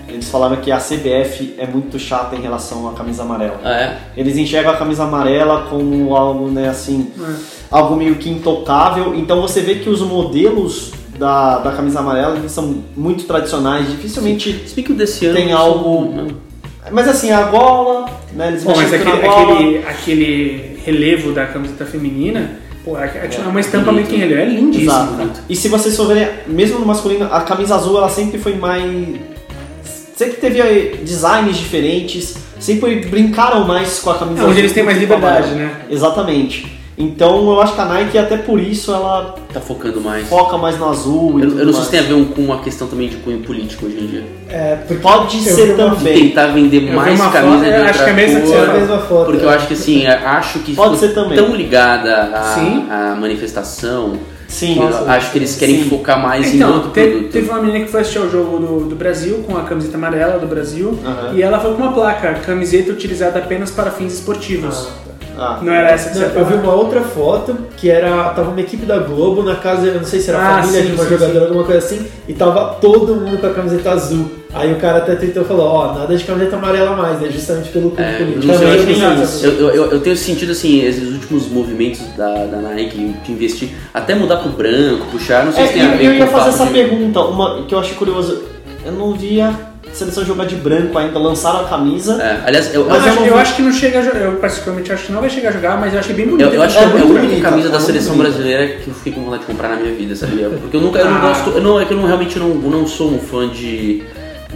eles 0.08 0.30
falaram 0.30 0.58
que 0.58 0.72
a 0.72 0.78
CBF 0.78 1.56
é 1.58 1.66
muito 1.66 1.98
chata 1.98 2.36
em 2.36 2.42
relação 2.42 2.88
à 2.88 2.94
camisa 2.94 3.24
amarela. 3.24 3.60
Ah, 3.64 3.82
é? 3.82 4.00
Eles 4.16 4.38
enxergam 4.38 4.72
a 4.72 4.78
camisa 4.78 5.06
amarela 5.06 5.66
como 5.72 6.16
algo, 6.16 6.52
né, 6.52 6.70
assim, 6.70 7.12
algo 7.72 7.96
meio 7.96 8.16
que 8.16 8.30
intocável. 8.30 9.16
Então 9.16 9.42
você 9.42 9.62
vê 9.62 9.76
que 9.76 9.90
os 9.90 10.02
modelos 10.02 10.92
da, 11.18 11.60
da 11.60 11.72
camisa 11.72 12.00
amarela 12.00 12.36
eles 12.38 12.52
são 12.52 12.84
muito 12.96 13.24
tradicionais, 13.26 13.90
dificilmente. 13.90 14.64
Se 14.68 14.82
que 14.84 14.94
desse 14.94 15.26
ano. 15.26 15.36
Tem 15.36 15.52
algo- 15.54 16.14
não- 16.14 16.28
Mas 16.92 17.08
assim, 17.08 17.32
a 17.32 17.44
gola, 17.44 18.10
né, 18.34 18.48
eles 18.50 18.64
Pô, 18.64 18.74
mas 18.76 18.92
aquele, 18.94 19.12
aquele, 19.26 19.78
aquele 19.88 20.78
relevo 20.84 21.32
da 21.32 21.46
camiseta 21.46 21.86
feminina, 21.86 22.60
pô, 22.84 22.98
é, 22.98 23.04
é 23.06 23.30
É, 23.32 23.48
uma 23.48 23.60
estampa 23.60 23.92
meio 23.92 24.08
que 24.08 24.16
relevo, 24.16 24.42
é 24.42 24.46
lindíssimo. 24.46 24.92
Exato. 24.92 25.14
cara. 25.16 25.30
E 25.48 25.56
se 25.56 25.70
vocês 25.70 25.96
for 25.96 26.08
verem, 26.08 26.28
mesmo 26.48 26.80
no 26.80 26.86
masculino, 26.86 27.26
a 27.32 27.42
camisa 27.42 27.76
azul 27.76 27.98
ela 27.98 28.10
sempre 28.10 28.40
foi 28.40 28.56
mais. 28.56 28.84
Sempre 30.16 30.38
teve 30.38 30.60
eh, 30.60 30.96
designs 31.04 31.58
diferentes, 31.58 32.36
sempre 32.60 32.96
brincaram 33.08 33.66
mais 33.68 34.00
com 34.00 34.10
a 34.12 34.16
camisa 34.18 34.38
É, 34.38 34.42
azul. 34.42 34.52
onde 34.52 34.60
eles 34.60 34.72
têm 34.74 34.84
mais 34.84 34.98
liberdade, 35.00 35.52
né? 35.54 35.82
Exatamente. 35.90 36.80
Então 37.02 37.50
eu 37.52 37.62
acho 37.62 37.74
que 37.74 37.82
a 37.82 37.86
Nike, 37.86 38.18
até 38.18 38.38
por 38.38 38.60
isso, 38.60 38.92
ela 38.94 39.36
Tá 39.54 39.60
focando 39.60 40.00
mais. 40.00 40.28
foca 40.28 40.58
mais 40.58 40.78
no 40.78 40.88
azul 40.90 41.40
e 41.40 41.44
Eu, 41.44 41.50
tudo 41.50 41.60
eu 41.62 41.66
não 41.66 41.74
sei 41.74 41.82
mais. 41.82 41.86
se 41.86 41.92
tem 41.92 42.00
a 42.00 42.04
ver 42.04 42.26
com 42.34 42.42
uma 42.44 42.60
questão 42.60 42.88
também 42.88 43.10
de 43.10 43.16
cunho 43.18 43.40
político 43.40 43.86
hoje 43.88 43.98
em 44.00 44.08
dia. 44.08 44.24
É, 44.50 44.76
Pode 45.02 45.38
eu 45.38 45.56
ser 45.56 45.76
também. 45.76 46.30
Tentar 46.30 46.48
vender 46.48 46.80
vi 46.82 46.92
mais 46.92 47.20
uma 47.20 47.32
camisa 47.32 47.54
foto, 47.58 47.64
de 47.64 47.70
eu 47.70 47.76
outra 47.78 47.90
acho 47.90 48.04
que 48.04 48.10
é 48.10 48.14
a 48.14 48.16
mesma 48.16 48.40
que 48.40 48.46
É 48.46 48.50
você 48.50 48.56
a 48.58 48.66
cor. 48.66 48.80
mesma 48.80 49.00
foto. 49.00 49.26
Porque 49.26 49.46
eu 49.46 49.50
acho 49.50 49.68
que 49.68 49.74
assim, 49.74 50.06
acho 50.08 50.60
que 50.60 50.76
Pode 50.76 50.98
ser 50.98 51.14
também. 51.14 51.38
tão 51.38 51.56
ligada 51.56 52.30
à, 52.38 52.44
Sim. 52.56 52.86
à 52.90 53.16
manifestação 53.20 54.14
Sim, 54.48 54.78
Eu 54.82 55.10
acho 55.10 55.32
que 55.32 55.38
eles 55.38 55.56
querem 55.56 55.82
Sim. 55.84 55.90
focar 55.90 56.22
mais 56.22 56.54
em 56.54 56.58
Então, 56.58 56.74
outro 56.74 56.90
teve, 56.90 57.12
produto. 57.12 57.32
teve 57.32 57.50
uma 57.50 57.62
menina 57.62 57.86
que 57.86 57.90
foi 57.90 58.02
assistir 58.02 58.20
ao 58.20 58.30
jogo 58.30 58.60
do, 58.60 58.90
do 58.90 58.96
Brasil 58.98 59.46
com 59.48 59.56
a 59.58 59.62
camiseta 59.62 59.96
amarela 59.96 60.38
do 60.40 60.46
Brasil 60.46 61.00
Aham. 61.06 61.34
e 61.38 61.42
ela 61.42 61.58
foi 61.58 61.72
com 61.74 61.82
uma 61.82 61.94
placa, 61.94 62.34
camiseta 62.46 62.92
utilizada 62.92 63.40
apenas 63.40 63.72
para 63.72 63.90
fins 63.92 64.12
esportivos. 64.16 64.90
Ah, 65.38 65.60
Não 65.62 65.74
era 65.74 65.90
essa 65.92 66.10
que 66.10 66.20
Não, 66.20 66.30
você 66.30 66.40
eu 66.40 66.46
vi 66.46 66.54
uma 66.56 66.74
outra 66.74 67.02
foto 67.02 67.58
que 67.78 67.90
era. 67.90 68.30
Tava 68.30 68.52
uma 68.52 68.60
equipe 68.62 68.86
da 68.86 68.98
Globo 69.00 69.42
na 69.44 69.56
casa, 69.56 69.88
eu 69.88 69.96
não 69.96 70.04
sei 70.04 70.20
se 70.20 70.30
era 70.30 70.40
a 70.40 70.60
Ah, 70.60 70.62
família 70.62 70.82
sim, 70.82 70.88
de 70.88 70.94
uma 70.94 71.04
sim, 71.04 71.10
jogadora, 71.10 71.40
sim. 71.40 71.46
alguma 71.46 71.64
coisa 71.64 71.80
assim, 71.86 72.06
e 72.28 72.34
tava 72.34 72.76
todo 72.82 73.16
mundo 73.16 73.38
com 73.40 73.48
a 73.48 73.50
camiseta 73.54 73.92
azul. 73.92 74.30
Aí 74.54 74.74
o 74.74 74.76
cara 74.76 74.98
até 74.98 75.16
tweetou 75.16 75.44
e 75.44 75.46
falou, 75.46 75.66
ó, 75.68 75.94
nada 75.94 76.16
de 76.16 76.24
camiseta 76.26 76.58
amarela 76.58 76.96
mais, 76.96 77.22
né? 77.22 77.30
Justamente 77.32 77.70
pelo 77.70 77.92
clube 77.92 78.04
É, 78.04 78.18
político. 78.18 78.52
eu, 78.52 78.70
acho 78.70 79.24
isso. 79.24 79.46
eu, 79.46 79.70
eu, 79.70 79.92
eu 79.92 80.00
tenho 80.02 80.18
sentido 80.18 80.52
assim, 80.52 80.82
esses 80.86 81.10
últimos 81.10 81.48
movimentos 81.48 82.02
da, 82.18 82.46
da 82.46 82.58
Nike 82.58 83.16
de 83.24 83.32
investir, 83.32 83.70
até 83.94 84.14
mudar 84.14 84.38
pro 84.38 84.50
branco, 84.50 85.06
puxar, 85.12 85.46
não 85.46 85.54
sei 85.54 85.64
É, 85.64 85.68
se 85.68 85.74
tem 85.74 85.82
a 85.84 85.86
eu, 85.94 85.98
ver 85.98 86.04
eu 86.06 86.12
com 86.12 86.18
ia 86.18 86.26
o 86.26 86.28
fazer 86.28 86.50
essa 86.50 86.66
de- 86.66 86.74
pergunta, 86.74 87.22
uma 87.22 87.64
que 87.64 87.74
eu 87.74 87.80
achei 87.80 87.96
curioso. 87.96 88.44
Eu 88.86 88.92
não 88.92 89.14
vi 89.14 89.40
a 89.40 89.54
seleção 89.94 90.26
jogar 90.26 90.46
de 90.46 90.56
branco 90.56 90.98
ainda, 90.98 91.18
lançaram 91.20 91.62
a 91.66 91.70
camisa. 91.70 92.22
É, 92.22 92.42
aliás, 92.48 92.74
eu, 92.74 92.86
Mas 92.86 93.06
eu, 93.06 93.08
eu, 93.08 93.12
acho, 93.14 93.24
eu 93.28 93.34
vi. 93.36 93.40
acho 93.42 93.56
que 93.56 93.62
não 93.62 93.72
chega 93.74 94.00
a 94.00 94.02
jogar, 94.02 94.20
eu 94.20 94.32
particularmente 94.38 94.92
acho 94.92 95.06
que 95.06 95.12
não 95.12 95.20
vai 95.22 95.30
chegar 95.30 95.50
a 95.50 95.52
jogar, 95.52 95.80
mas 95.80 95.94
eu 95.94 96.00
achei 96.00 96.16
bem 96.16 96.28
bonito. 96.28 96.48
eu, 96.48 96.54
eu 96.54 96.62
acho 96.64 96.78
que 96.78 96.84
é, 96.84 96.88
a 96.88 96.90
única 96.90 97.08
bonita, 97.22 97.42
camisa 97.50 97.70
da 97.70 97.80
seleção 97.80 98.16
bonita. 98.16 98.32
brasileira 98.36 98.68
que 98.78 98.88
eu 98.88 98.94
fiquei 98.94 99.14
com 99.14 99.22
vontade 99.24 99.42
de 99.42 99.48
comprar 99.48 99.70
na 99.70 99.76
minha 99.76 99.94
vida, 99.94 100.16
sabia? 100.16 100.50
Porque 100.50 100.76
eu 100.78 100.82
nunca, 100.82 101.00
eu 101.00 101.06
não 101.06 101.18
Ah. 101.18 101.20
gosto, 101.20 101.50
eu 101.52 101.62
não, 101.62 101.80
é 101.80 101.86
que 101.86 101.94
eu 101.94 101.98
não, 101.98 102.06
realmente 102.06 102.40
não, 102.40 102.50
eu 102.50 102.70
não 102.70 102.88
sou 102.88 103.12
um 103.14 103.20
fã 103.20 103.48
de, 103.50 104.02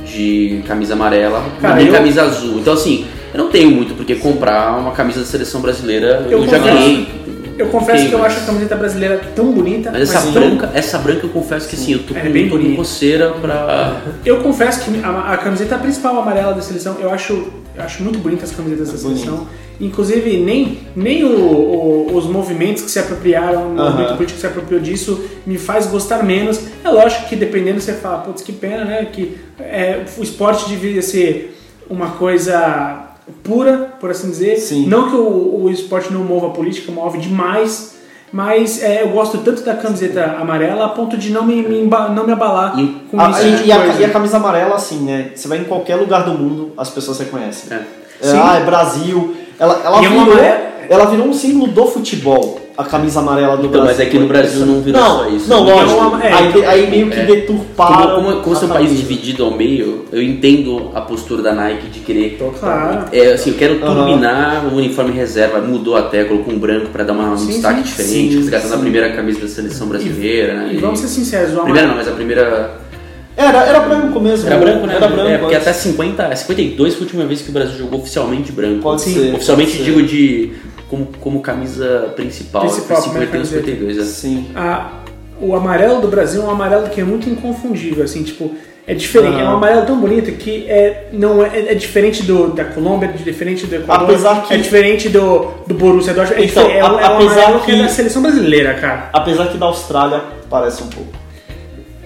de 0.05 0.63
camisa 0.67 0.93
amarela, 0.93 1.43
Cara, 1.61 1.75
nem 1.75 1.87
eu- 1.87 1.93
camisa 1.93 2.23
azul. 2.23 2.59
Então 2.59 2.73
assim, 2.73 3.05
eu 3.33 3.43
não 3.43 3.49
tenho 3.49 3.69
muito 3.71 3.93
porque 3.95 4.15
comprar 4.15 4.77
uma 4.79 4.91
camisa 4.91 5.19
da 5.19 5.25
seleção 5.25 5.61
brasileira, 5.61 6.25
eu, 6.29 6.43
Eu 6.43 6.47
já 6.47 6.57
ganhei. 6.59 7.07
Eu 7.57 7.67
confesso 7.67 7.99
Ok, 7.99 8.09
que 8.09 8.13
eu 8.15 8.19
mas- 8.19 8.33
acho 8.33 8.43
a 8.43 8.45
camiseta 8.47 8.75
brasileira 8.75 9.21
tão 9.35 9.51
bonita, 9.51 9.89
Mas 9.91 10.01
essa 10.13 10.21
tão- 10.23 10.31
branca, 10.33 10.71
essa 10.73 10.97
branca 10.97 11.25
eu 11.25 11.29
confesso 11.29 11.69
que 11.69 11.77
sim, 11.77 11.93
eu 11.93 11.99
tô 12.03 12.13
É 12.15 12.19
com, 12.21 12.31
bem 12.31 12.49
tô 12.49 12.55
com 12.55 12.61
bonita. 12.61 12.75
coceira 12.77 13.31
pra. 13.31 14.01
Eu 14.25 14.41
confesso 14.41 14.83
que 14.83 14.99
a, 15.03 15.33
a 15.33 15.37
camiseta 15.37 15.77
principal 15.77 16.19
amarela 16.19 16.53
da 16.53 16.61
seleção, 16.61 16.97
eu 16.99 17.09
acho, 17.11 17.33
eu 17.75 17.83
acho 17.83 18.03
muito 18.03 18.19
bonita 18.19 18.43
as 18.43 18.51
camisetas 18.51 18.91
da 18.91 18.97
Bonito. 18.97 19.19
seleção. 19.23 19.47
Inclusive, 19.79 20.37
nem, 20.37 20.79
nem 20.95 21.23
o- 21.25 21.29
o- 21.37 22.15
os 22.15 22.25
movimentos 22.25 22.81
que 22.83 22.91
se 22.91 22.97
apropriaram, 22.99 23.67
o 23.71 23.75
movimento 23.75 24.15
político 24.15 24.35
que 24.35 24.41
se 24.41 24.47
apropriou 24.47 24.81
disso, 24.81 25.21
me 25.45 25.57
faz 25.57 25.85
gostar 25.85 26.23
menos. 26.23 26.59
É 26.83 26.89
lógico 26.89 27.27
que 27.27 27.35
dependendo, 27.35 27.79
você 27.81 27.93
fala, 27.93 28.19
putz, 28.19 28.41
que 28.41 28.51
pena, 28.53 28.85
né? 28.85 29.05
Que 29.11 29.37
é, 29.59 30.03
o 30.17 30.23
esporte 30.23 30.67
devia 30.69 31.01
ser 31.01 31.57
uma 31.89 32.11
coisa 32.11 33.04
pura, 33.43 33.93
por 33.99 34.09
assim 34.11 34.29
dizer. 34.29 34.57
Sim. 34.57 34.85
Não 34.87 35.09
que 35.09 35.15
o, 35.15 35.63
o 35.63 35.69
esporte 35.69 36.11
não 36.13 36.23
mova 36.23 36.47
a 36.47 36.49
política, 36.51 36.91
move 36.91 37.17
demais. 37.17 37.93
Mas 38.33 38.83
é, 38.83 39.03
eu 39.03 39.09
gosto 39.09 39.37
tanto 39.37 39.61
da 39.63 39.75
camiseta 39.75 40.35
amarela 40.39 40.85
a 40.85 40.89
ponto 40.89 41.15
de 41.15 41.31
não 41.31 41.45
me, 41.45 41.61
me 41.61 41.83
não 42.13 42.25
me 42.25 42.33
abalar 42.33 42.77
E- 42.77 43.01
com 43.09 43.19
Ah, 43.21 43.29
isso. 43.31 43.41
e, 43.63 43.67
e 43.67 43.71
a, 43.71 43.85
e 43.85 44.03
a 44.03 44.09
camisa 44.09 44.37
amarela, 44.37 44.75
assim, 44.75 44.99
né? 45.05 45.31
Você 45.33 45.47
vai 45.47 45.59
em 45.59 45.63
qualquer 45.63 45.95
lugar 45.95 46.25
do 46.25 46.31
mundo, 46.31 46.73
as 46.77 46.89
pessoas 46.89 47.19
reconhecem. 47.19 47.71
É. 47.71 47.81
É, 48.27 48.31
ah, 48.37 48.57
é 48.57 48.65
Brasil. 48.65 49.35
Ela, 49.57 49.79
ela, 49.85 50.01
E 50.01 50.05
é 50.05 50.09
uma 50.09 50.25
virou, 50.25 50.33
amarela- 50.39 50.71
ela 50.89 51.05
virou 51.05 51.27
um 51.27 51.33
símbolo 51.33 51.71
do 51.71 51.85
futebol, 51.87 52.59
a 52.77 52.83
camisa 52.83 53.19
amarela 53.19 53.55
do 53.57 53.67
Então, 53.67 53.81
Brasil. 53.83 53.87
mas 53.87 53.99
é 53.99 54.05
que 54.09 54.19
no 54.19 54.27
Brasil 54.27 54.65
não 54.65 54.81
virou 54.81 54.99
não, 55.01 55.17
só 55.19 55.29
isso. 55.29 55.49
Não, 55.49 55.63
Então, 55.63 55.77
lógico. 55.99 56.17
é, 56.25 56.33
aí, 56.33 56.47
então- 56.49 56.69
aí 56.69 56.89
meio 56.89 57.09
que 57.09 57.19
é. 57.19 57.25
deturparam. 57.25 58.15
Como, 58.15 58.27
como, 58.31 58.41
como 58.41 58.55
a 58.55 58.57
esse 58.57 58.63
é 58.63 58.67
um 58.67 58.69
país 58.71 58.87
camisa. 58.89 58.95
dividido 59.07 59.43
ao 59.45 59.51
meio, 59.51 60.05
eu 60.11 60.21
entendo 60.21 60.91
a 60.93 61.01
postura 61.01 61.41
da 61.41 61.53
Nike 61.53 61.87
de 61.87 61.99
querer. 62.01 62.37
Claro. 62.59 63.05
É, 63.13 63.33
assim, 63.33 63.51
eu 63.51 63.55
quero 63.57 63.79
turbinar 63.79 64.65
o 64.65 64.75
uniforme 64.75 65.11
reserva, 65.11 65.61
mudou 65.61 65.95
até, 65.95 66.23
colocou 66.25 66.53
um 66.53 66.59
branco 66.59 66.87
pra 66.89 67.03
dar 67.03 67.13
uma, 67.13 67.31
um 67.31 67.37
Sim, 67.37 67.47
destaque 67.47 67.77
sim. 67.77 67.83
diferente, 67.83 68.31
Sim, 68.33 68.37
resgatando 68.39 68.73
a 68.73 68.75
sim. 68.75 68.81
primeira 68.81 69.09
camisa 69.13 69.39
da 69.39 69.47
seleção 69.47 69.87
brasileira, 69.87 70.53
né? 70.55 70.69
E 70.73 70.77
vamos 70.77 70.99
ser 70.99 71.07
sinceros, 71.07 71.55
o 71.55 71.61
Primeira 71.61 71.87
não, 71.87 71.95
mas 71.95 72.07
a 72.07 72.11
primeira. 72.11 72.85
Era, 73.37 73.63
era 73.65 73.79
branco 73.81 74.17
mesmo. 74.19 74.47
Era 74.47 74.57
branco, 74.57 74.87
né? 74.87 74.95
Era 74.95 75.07
branco. 75.09 75.29
é, 75.29 75.37
porque 75.37 75.55
até 75.55 75.73
50, 75.73 76.33
52 76.35 76.93
foi 76.93 77.01
a 77.01 77.05
última 77.05 77.25
vez 77.25 77.41
que 77.41 77.49
o 77.49 77.51
Brasil 77.51 77.77
jogou 77.77 77.99
oficialmente 77.99 78.49
branco. 78.53 78.81
Pode 78.81 79.01
Sim. 79.01 79.13
ser. 79.13 79.35
Oficialmente 79.35 79.71
pode 79.71 79.83
ser. 79.83 79.91
digo 79.91 80.07
de. 80.07 80.51
Como, 80.89 81.07
como 81.19 81.41
camisa 81.41 82.13
principal, 82.15 82.61
Principal, 82.61 83.01
foi 83.01 83.09
primeira 83.11 83.31
51, 83.31 83.61
camiseta. 83.61 83.65
52. 83.65 83.97
é. 83.97 84.03
Sim. 84.03 84.47
A- 84.55 84.91
o 85.41 85.55
amarelo 85.55 85.99
do 85.99 86.07
Brasil 86.07 86.41
é 86.41 86.45
um 86.45 86.51
amarelo 86.51 86.87
que 86.89 87.01
é 87.01 87.03
muito 87.03 87.27
inconfundível, 87.29 88.03
assim, 88.05 88.23
tipo, 88.23 88.53
é 88.87 88.93
diferente, 88.93 89.35
Ah. 89.37 89.41
é 89.41 89.43
um 89.49 89.53
amarelo 89.55 89.85
tão 89.85 89.99
bonito 89.99 90.31
que 90.33 90.65
é, 90.69 91.07
não 91.11 91.43
é, 91.43 91.71
é 91.71 91.73
diferente 91.73 92.21
do, 92.23 92.49
da 92.53 92.63
Colômbia, 92.65 93.07
é 93.07 93.11
diferente 93.11 93.65
do 93.65 93.75
Equador, 93.75 94.09
Apesar 94.09 94.43
que- 94.43 94.53
é 94.53 94.57
diferente 94.57 95.09
do, 95.09 95.51
do 95.67 95.73
Borussia 95.73 96.13
Dortmund, 96.13 96.41
é, 96.41 96.45
Então, 96.45 96.63
é, 96.69 96.83
um- 96.83 96.99
é 96.99 97.09
um 97.09 97.15
apesar 97.15 97.31
amarelo 97.31 97.59
que 97.61 97.71
é 97.71 97.75
que- 97.75 97.81
da 97.81 97.87
seleção 97.89 98.21
brasileira, 98.21 98.75
cara. 98.75 99.09
Apesar 99.11 99.47
que 99.47 99.57
da 99.57 99.65
Austrália 99.65 100.21
parece 100.49 100.83
um 100.83 100.87
pouco. 100.87 101.09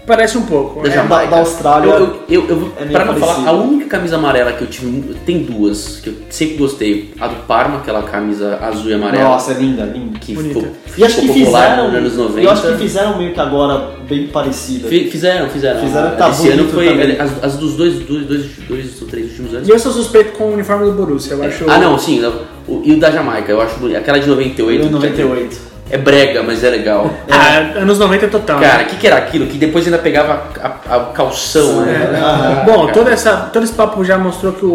Parece 0.10 0.39
um 0.39 0.41
pouco. 0.41 0.82
Da 0.82 0.89
é. 0.89 0.91
Jamaica. 0.91 1.26
Da, 1.26 1.30
da 1.30 1.38
Austrália. 1.41 1.88
Eu, 1.91 2.24
eu, 2.28 2.47
eu, 2.49 2.72
É 2.80 2.86
pra 2.86 3.05
não 3.05 3.14
falar, 3.14 3.47
a 3.47 3.51
única 3.51 3.86
camisa 3.86 4.16
amarela 4.16 4.51
que 4.53 4.64
eu 4.64 4.68
tive, 4.68 5.14
tem 5.24 5.43
duas, 5.43 5.99
que 6.01 6.10
eu 6.10 6.16
sempre 6.32 6.57
gostei. 6.57 7.14
A 7.20 7.28
do 7.28 7.36
Parma, 7.45 7.78
aquela 7.78 8.01
camisa 8.01 8.57
azul 8.60 8.89
e 8.89 8.95
amarela, 8.95 9.24
Nossa, 9.26 9.51
é 9.51 9.55
linda, 9.55 9.84
linda. 9.84 10.18
que 10.18 10.34
Bonita. 10.34 10.60
ficou, 10.62 10.76
E 10.97 11.03
acho 11.03 11.16
que 11.16 11.22
ficou 11.22 11.36
popular 11.41 11.70
fizeram. 11.70 11.88
nos 11.91 11.95
anos 11.95 12.18
90. 12.18 12.41
Eu 12.41 12.49
acho 12.51 12.62
que 12.64 12.78
fizeram 12.80 13.18
meio 13.20 13.34
que 13.36 13.39
agora 13.39 13.91
bem 14.10 14.28
parecida. 14.28 14.88
Fi- 14.89 15.12
Fizeram, 15.12 15.47
fizeram. 15.47 15.80
Fizeram, 15.82 16.16
tá 16.16 16.30
Esse 16.32 16.47
ano 16.49 16.64
bonito 16.64 16.74
foi 16.74 17.18
as, 17.20 17.43
as 17.43 17.57
dos 17.57 17.76
dois, 17.76 17.99
dois, 17.99 18.26
dois, 18.26 18.45
dois 18.68 19.01
ou 19.03 19.07
três 19.07 19.28
últimos 19.30 19.53
anos. 19.53 19.68
E 19.68 19.72
eu 19.72 19.78
sou 19.78 19.91
suspeito 19.91 20.32
com 20.32 20.45
o 20.45 20.53
uniforme 20.53 20.86
do 20.86 20.93
Borussia, 20.93 21.36
eu 21.36 21.43
acho... 21.43 21.70
Ah, 21.70 21.78
não, 21.78 21.99
sim. 21.99 22.20
o- 22.68 22.82
e 22.84 22.93
o 22.93 22.99
da 22.99 23.12
Jamaica, 23.12 23.51
eu 23.51 23.62
acho 23.62 23.78
bonito. 23.80 23.97
Aquela 23.97 24.20
de 24.20 24.28
98. 24.28 24.86
Em 24.88 24.89
98. 24.89 25.68
É 25.91 25.97
brega, 25.97 26.43
mas 26.43 26.63
é 26.63 26.69
legal. 26.69 27.09
Ah, 27.41 27.79
anos 27.79 27.97
90 27.97 28.27
total. 28.27 28.59
Cara, 28.59 28.83
o 28.83 28.85
que, 28.87 28.97
que 28.97 29.07
era 29.07 29.15
aquilo? 29.17 29.47
Que 29.47 29.57
depois 29.57 29.85
ainda 29.85 29.97
pegava 29.97 30.43
a, 30.61 30.67
a- 30.67 30.95
a 30.97 30.99
calção, 31.13 31.81
né? 31.85 32.11
Ah, 32.21 32.63
Bom, 32.65 32.81
cara. 32.81 32.93
toda 32.93 33.11
essa, 33.11 33.49
todo 33.51 33.63
esse 33.63 33.73
papo 33.73 34.03
já 34.03 34.17
mostrou 34.17 34.53
que 34.53 34.65
o, 34.65 34.69
o, 34.69 34.71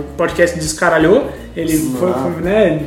o 0.00 0.04
podcast 0.16 0.58
descaralhou. 0.58 1.30
Ele 1.56 1.76
foi, 1.98 2.12
foi, 2.12 2.30
né? 2.42 2.80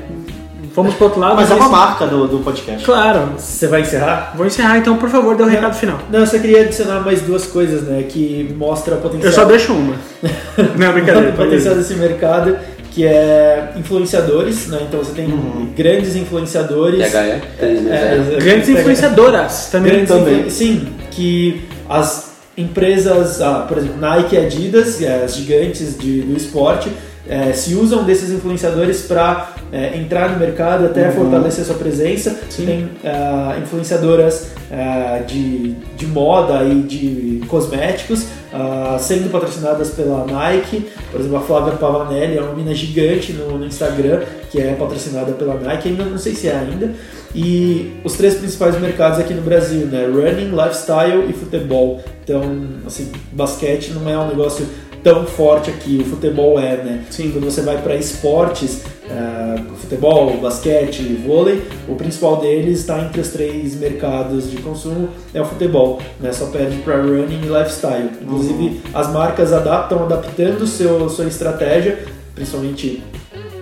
Fomos 0.74 0.94
pro 0.96 1.06
outro 1.06 1.20
lado. 1.22 1.36
Mas 1.36 1.50
é 1.52 1.54
uma 1.56 1.70
marca 1.70 2.06
do, 2.08 2.28
do 2.28 2.40
podcast. 2.40 2.84
Claro. 2.84 3.34
Você 3.38 3.68
vai 3.68 3.82
encerrar? 3.82 4.34
Vou 4.36 4.46
encerrar 4.46 4.78
então, 4.78 4.98
por 4.98 5.10
favor, 5.10 5.36
dê 5.36 5.44
o 5.44 5.48
recado 5.48 5.74
final. 5.76 6.00
Não, 6.10 6.20
eu 6.20 6.28
só 6.28 6.38
queria 6.40 6.62
adicionar 6.62 7.00
mais 7.02 7.22
duas 7.22 7.46
coisas, 7.46 7.84
né, 7.84 8.04
que 8.10 8.54
mostra 8.58 8.96
o 8.96 8.98
potencial. 8.98 9.32
Eu 9.32 9.34
só 9.36 9.46
deixo 9.46 9.72
uma. 9.72 9.96
Não, 10.78 10.92
brincadeira. 10.94 11.30
o 11.30 11.34
potencial 11.34 11.76
desse 11.76 11.94
mercado, 11.96 12.58
que 12.96 13.06
é 13.06 13.74
influenciadores, 13.76 14.68
né? 14.68 14.80
Então 14.88 15.04
você 15.04 15.12
tem 15.12 15.26
Uhum. 15.26 15.68
grandes 15.76 16.16
influenciadores. 16.16 17.12
THE, 17.12 17.18
É, 17.18 17.42
360. 17.60 17.94
é, 18.34 18.40
Grandes 18.40 18.66
pega- 18.68 18.80
influenciadoras 18.80 19.66
também. 19.70 19.92
Grandes 19.92 20.08
também. 20.10 20.38
influ- 20.40 20.50
Sim, 20.52 20.88
que 21.12 21.66
as 21.90 22.32
empresas, 22.58 23.42
ah, 23.42 23.66
por 23.68 23.78
exemplo, 23.78 23.98
Nike 24.00 24.36
e 24.36 24.38
Adidas, 24.38 25.02
eh, 25.02 25.24
as 25.26 25.36
gigantes 25.36 25.98
de- 25.98 26.22
do 26.22 26.38
esporte, 26.38 26.90
eh, 27.28 27.54
se 27.54 27.76
usam 27.76 28.04
desses 28.04 28.30
influenciadores 28.32 29.02
para 29.04 29.56
entrar 29.94 30.32
no 30.32 30.40
mercado, 30.40 30.86
até 30.86 31.12
fortalecer 31.12 31.66
sua 31.66 31.76
presença. 31.76 32.40
Sim. 32.50 32.66
Tem 32.66 32.90
ah, 33.04 33.58
influenciadoras 33.62 34.52
ah, 34.72 35.22
de, 35.26 35.76
de 35.98 36.08
moda 36.08 36.64
e 36.64 36.82
de 36.82 37.42
cosméticos 37.48 38.26
ah, 38.54 38.98
sendo 39.00 39.30
patrocinadas 39.30 39.90
pela 39.90 40.26
Nike. 40.26 40.88
Por 41.12 41.20
exemplo, 41.20 41.38
a 41.38 41.42
Flávia 41.42 41.74
Pavanelli 41.74 42.38
é 42.38 42.42
uma 42.42 42.54
mina 42.54 42.74
gigante 42.74 43.34
no, 43.34 43.58
no 43.58 43.66
Instagram 43.66 44.22
que 44.50 44.62
é 44.62 44.74
patrocinada 44.74 45.34
pela 45.34 45.56
Nike, 45.56 45.90
ainda 45.90 46.06
não 46.06 46.18
sei 46.18 46.34
se 46.34 46.48
é 46.48 46.56
ainda. 46.56 46.94
E 47.36 47.92
os 48.06 48.14
três 48.14 48.36
principais 48.36 48.80
mercados 48.80 49.20
aqui 49.20 49.34
no 49.34 49.42
Brasil, 49.42 49.88
né? 49.88 50.06
Running, 50.06 50.52
lifestyle 50.52 51.30
e 51.30 51.34
futebol. 51.34 52.02
Então, 52.24 52.42
assim, 52.88 53.12
basquete 53.34 53.90
não 53.90 54.10
é 54.10 54.18
um 54.18 54.30
negócio 54.30 54.66
tão 55.06 55.24
forte 55.28 55.70
aqui, 55.70 56.00
o 56.02 56.04
futebol 56.04 56.60
é, 56.60 56.78
né? 56.78 57.06
Sim. 57.12 57.30
Quando 57.30 57.46
você 57.46 57.62
vai 57.62 57.80
para 57.80 57.96
esportes, 57.96 58.82
ah, 59.08 59.56
futebol, 59.78 60.36
basquete, 60.38 61.04
vôlei, 61.24 61.62
o 61.88 61.94
principal 61.94 62.38
deles 62.38 62.80
está 62.80 63.00
entre 63.02 63.22
os 63.22 63.30
três 63.30 63.76
mercados 63.76 64.50
de 64.50 64.58
consumo, 64.58 65.10
é 65.32 65.40
o 65.40 65.46
futebol, 65.46 66.02
né? 66.20 66.34
Só 66.34 66.48
perde 66.48 66.78
para 66.78 66.98
running 66.98 67.42
e 67.44 67.48
lifestyle. 67.48 68.10
Inclusive, 68.20 68.82
as 68.96 69.14
marcas 69.14 69.54
adaptam, 69.54 70.06
adaptando 70.06 70.66
seu, 70.66 71.08
sua 71.08 71.26
estratégia, 71.26 72.00
principalmente 72.34 73.04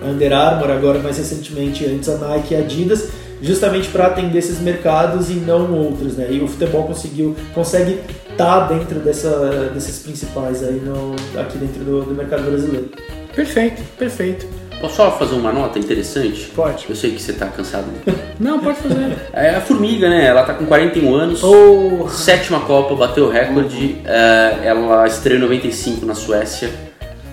a 0.02 0.06
Under 0.06 0.32
Armour, 0.32 0.72
agora 0.72 1.00
mais 1.00 1.18
recentemente, 1.18 1.86
antes 1.86 2.08
a 2.08 2.18
Nike 2.20 2.54
e 2.54 2.58
a 2.58 2.60
Adidas, 2.62 3.10
justamente 3.44 3.90
para 3.90 4.08
atender 4.08 4.40
esses 4.40 4.60
mercados 4.60 5.30
e 5.30 5.34
não 5.34 5.72
outros, 5.74 6.16
né? 6.16 6.28
E 6.32 6.42
o 6.42 6.48
futebol 6.48 6.86
conseguiu, 6.86 7.36
consegue 7.54 8.00
estar 8.32 8.62
dentro 8.68 9.00
dessa, 9.00 9.70
desses 9.74 10.00
principais 10.02 10.64
aí 10.64 10.80
no, 10.80 11.14
aqui 11.40 11.58
dentro 11.58 11.84
do, 11.84 12.04
do 12.04 12.16
mercado 12.16 12.44
brasileiro. 12.44 12.90
Perfeito, 13.36 13.82
perfeito. 13.98 14.48
Posso 14.80 14.96
só 14.96 15.12
fazer 15.12 15.36
uma 15.36 15.52
nota 15.52 15.78
interessante? 15.78 16.52
Pode. 16.56 16.86
Eu 16.90 16.96
sei 16.96 17.12
que 17.12 17.22
você 17.22 17.34
tá 17.34 17.48
cansado. 17.48 17.86
Não, 18.40 18.60
pode 18.60 18.80
fazer. 18.80 19.18
É 19.32 19.56
a 19.56 19.62
Formiga, 19.62 20.10
né? 20.10 20.26
Ela 20.26 20.44
tá 20.44 20.54
com 20.54 20.66
41 20.66 21.14
anos. 21.14 21.42
Porra. 21.42 22.10
Sétima 22.12 22.60
Copa, 22.62 22.96
bateu 22.96 23.26
o 23.26 23.30
recorde. 23.30 23.98
É, 24.06 24.60
ela 24.64 25.06
estreou 25.08 25.38
em 25.38 25.42
95 25.42 26.06
na 26.06 26.16
Suécia. 26.16 26.70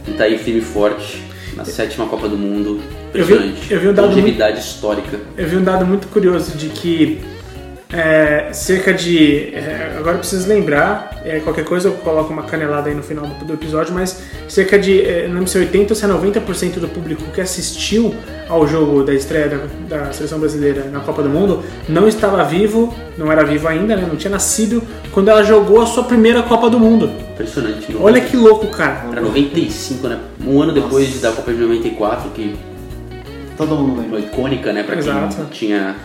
E 0.06 0.12
tá 0.12 0.24
aí 0.24 0.38
firme 0.38 0.60
e 0.60 0.64
forte 0.64 1.22
na 1.56 1.64
sétima 1.64 2.06
Copa 2.06 2.28
do 2.28 2.36
Mundo. 2.36 2.80
Eu 3.14 3.24
vi- 3.24 3.54
eu 3.70 3.80
vi 3.80 3.88
um 3.88 3.92
dado 3.94 4.08
Longevidade 4.08 4.60
histórica. 4.60 5.18
Eu 5.36 5.46
vi 5.48 5.56
um 5.56 5.64
dado 5.64 5.84
muito 5.86 6.08
curioso 6.08 6.56
de 6.56 6.68
que 6.68 7.20
é, 7.92 8.50
cerca 8.52 8.94
de. 8.94 9.52
é, 9.52 9.96
agora 9.98 10.14
eu 10.14 10.18
preciso 10.20 10.48
lembrar, 10.48 11.20
é, 11.24 11.40
qualquer 11.40 11.64
coisa 11.64 11.88
eu 11.88 11.92
coloco 11.94 12.32
uma 12.32 12.44
canelada 12.44 12.88
aí 12.88 12.94
no 12.94 13.02
final 13.02 13.26
do, 13.26 13.44
do 13.44 13.52
episódio, 13.54 13.92
mas 13.92 14.22
cerca 14.46 14.78
de, 14.78 15.00
é, 15.02 15.26
não 15.26 15.34
lembro 15.34 15.48
se 15.48 15.58
é 15.58 15.62
80 15.62 15.92
ou 15.92 15.96
se 15.96 16.04
é 16.04 16.08
90% 16.08 16.78
do 16.78 16.86
público 16.88 17.24
que 17.34 17.40
assistiu 17.40 18.14
ao 18.48 18.64
jogo 18.66 19.02
da 19.02 19.12
estreia 19.12 19.48
da, 19.88 19.96
da 20.04 20.12
seleção 20.12 20.38
brasileira 20.38 20.84
na 20.84 21.00
Copa 21.00 21.20
do 21.22 21.28
Mundo 21.28 21.64
não 21.88 22.06
estava 22.06 22.44
vivo, 22.44 22.94
não 23.18 23.30
era 23.30 23.42
vivo 23.44 23.66
ainda, 23.66 23.96
né, 23.96 24.06
não 24.08 24.14
tinha 24.16 24.30
nascido, 24.30 24.80
quando 25.10 25.28
ela 25.28 25.42
jogou 25.42 25.80
a 25.80 25.86
sua 25.86 26.04
primeira 26.04 26.42
Copa 26.44 26.70
do 26.70 26.78
Mundo. 26.78 27.10
Impressionante. 27.32 27.92
não? 27.92 28.02
Olha 28.02 28.20
que 28.20 28.36
louco, 28.36 28.68
cara. 28.68 29.04
Era 29.10 29.20
95, 29.20 30.06
né? 30.06 30.18
Um 30.46 30.62
ano 30.62 30.72
depois 30.72 31.20
da 31.20 31.32
Copa 31.32 31.52
de 31.52 31.58
94, 31.58 32.30
que 32.30 32.54
Todo 33.60 33.76
mundo 33.76 34.00
lembra. 34.00 34.18
foi 34.18 34.28
icônica, 34.28 34.72
né? 34.72 34.82
Pra 34.82 34.96
Exato. 34.96 35.36
quem 35.36 35.46
tinha. 35.46 35.96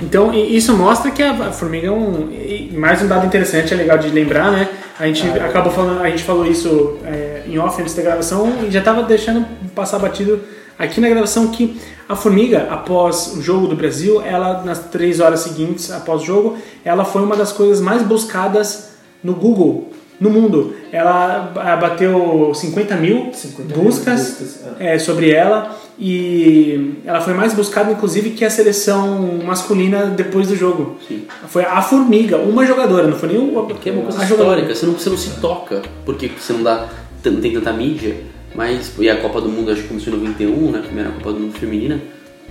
Então, 0.00 0.32
isso 0.32 0.76
mostra 0.76 1.10
que 1.10 1.22
a 1.22 1.52
formiga 1.52 1.88
é 1.88 1.90
um. 1.90 2.28
Mais 2.72 3.02
um 3.02 3.06
dado 3.06 3.26
interessante, 3.26 3.72
é 3.72 3.76
legal 3.76 3.98
de 3.98 4.08
lembrar, 4.08 4.50
né? 4.50 4.68
A 4.98 5.06
gente 5.06 5.26
acabou 5.28 5.72
falando, 5.72 6.02
a 6.02 6.08
gente 6.08 6.22
falou 6.22 6.46
isso 6.46 6.98
é, 7.04 7.42
em 7.46 7.58
off 7.58 7.80
antes 7.80 7.94
da 7.94 8.02
gravação 8.02 8.64
e 8.66 8.70
já 8.70 8.80
tava 8.80 9.02
deixando 9.02 9.46
passar 9.74 9.98
batido 9.98 10.40
aqui 10.78 11.00
na 11.00 11.08
gravação 11.08 11.48
que 11.48 11.80
a 12.08 12.16
formiga, 12.16 12.68
após 12.70 13.34
o 13.36 13.42
jogo 13.42 13.66
do 13.66 13.76
Brasil, 13.76 14.22
ela, 14.22 14.62
nas 14.64 14.80
três 14.90 15.20
horas 15.20 15.40
seguintes 15.40 15.90
após 15.90 16.22
o 16.22 16.24
jogo, 16.24 16.58
ela 16.84 17.04
foi 17.04 17.22
uma 17.22 17.36
das 17.36 17.52
coisas 17.52 17.80
mais 17.80 18.02
buscadas 18.02 18.90
no 19.22 19.34
Google. 19.34 19.92
No 20.22 20.30
mundo, 20.30 20.76
ela 20.92 21.52
bateu 21.80 22.52
50 22.54 22.94
mil 22.94 23.30
50 23.32 23.74
mil 23.74 23.84
buscas, 23.84 24.20
buscas, 24.38 24.60
é, 24.78 24.96
sobre 24.96 25.32
ela 25.32 25.76
e 25.98 27.00
ela 27.04 27.20
foi 27.20 27.34
mais 27.34 27.52
buscada 27.52 27.90
inclusive 27.90 28.30
que 28.30 28.44
a 28.44 28.50
seleção 28.50 29.40
masculina 29.44 30.06
depois 30.06 30.46
do 30.46 30.54
jogo. 30.54 30.96
Sim. 31.08 31.24
Foi 31.48 31.64
a 31.64 31.82
formiga, 31.82 32.36
uma 32.36 32.64
jogadora, 32.64 33.08
não 33.08 33.16
foi 33.16 33.30
nem 33.30 33.38
o 33.38 33.66
Que 33.74 33.90
é 33.90 33.92
uma 33.92 34.02
coisa 34.02 34.22
histórica, 34.22 34.72
você 34.72 34.86
não, 34.86 34.92
você 34.92 35.10
não 35.10 35.16
se 35.16 35.30
toca, 35.40 35.82
porque 36.04 36.28
você 36.28 36.52
não, 36.52 36.62
dá, 36.62 36.88
não 37.24 37.40
tem 37.40 37.52
tanta 37.52 37.72
mídia, 37.72 38.16
mas. 38.54 38.92
E 39.00 39.10
a 39.10 39.20
Copa 39.20 39.40
do 39.40 39.48
Mundo 39.48 39.72
acho 39.72 39.82
que 39.82 39.88
começou 39.88 40.12
em 40.12 40.18
91, 40.18 40.70
né? 40.70 40.78
A 40.78 40.82
primeira 40.82 41.10
Copa 41.10 41.32
do 41.32 41.40
Mundo 41.40 41.58
feminina, 41.58 42.00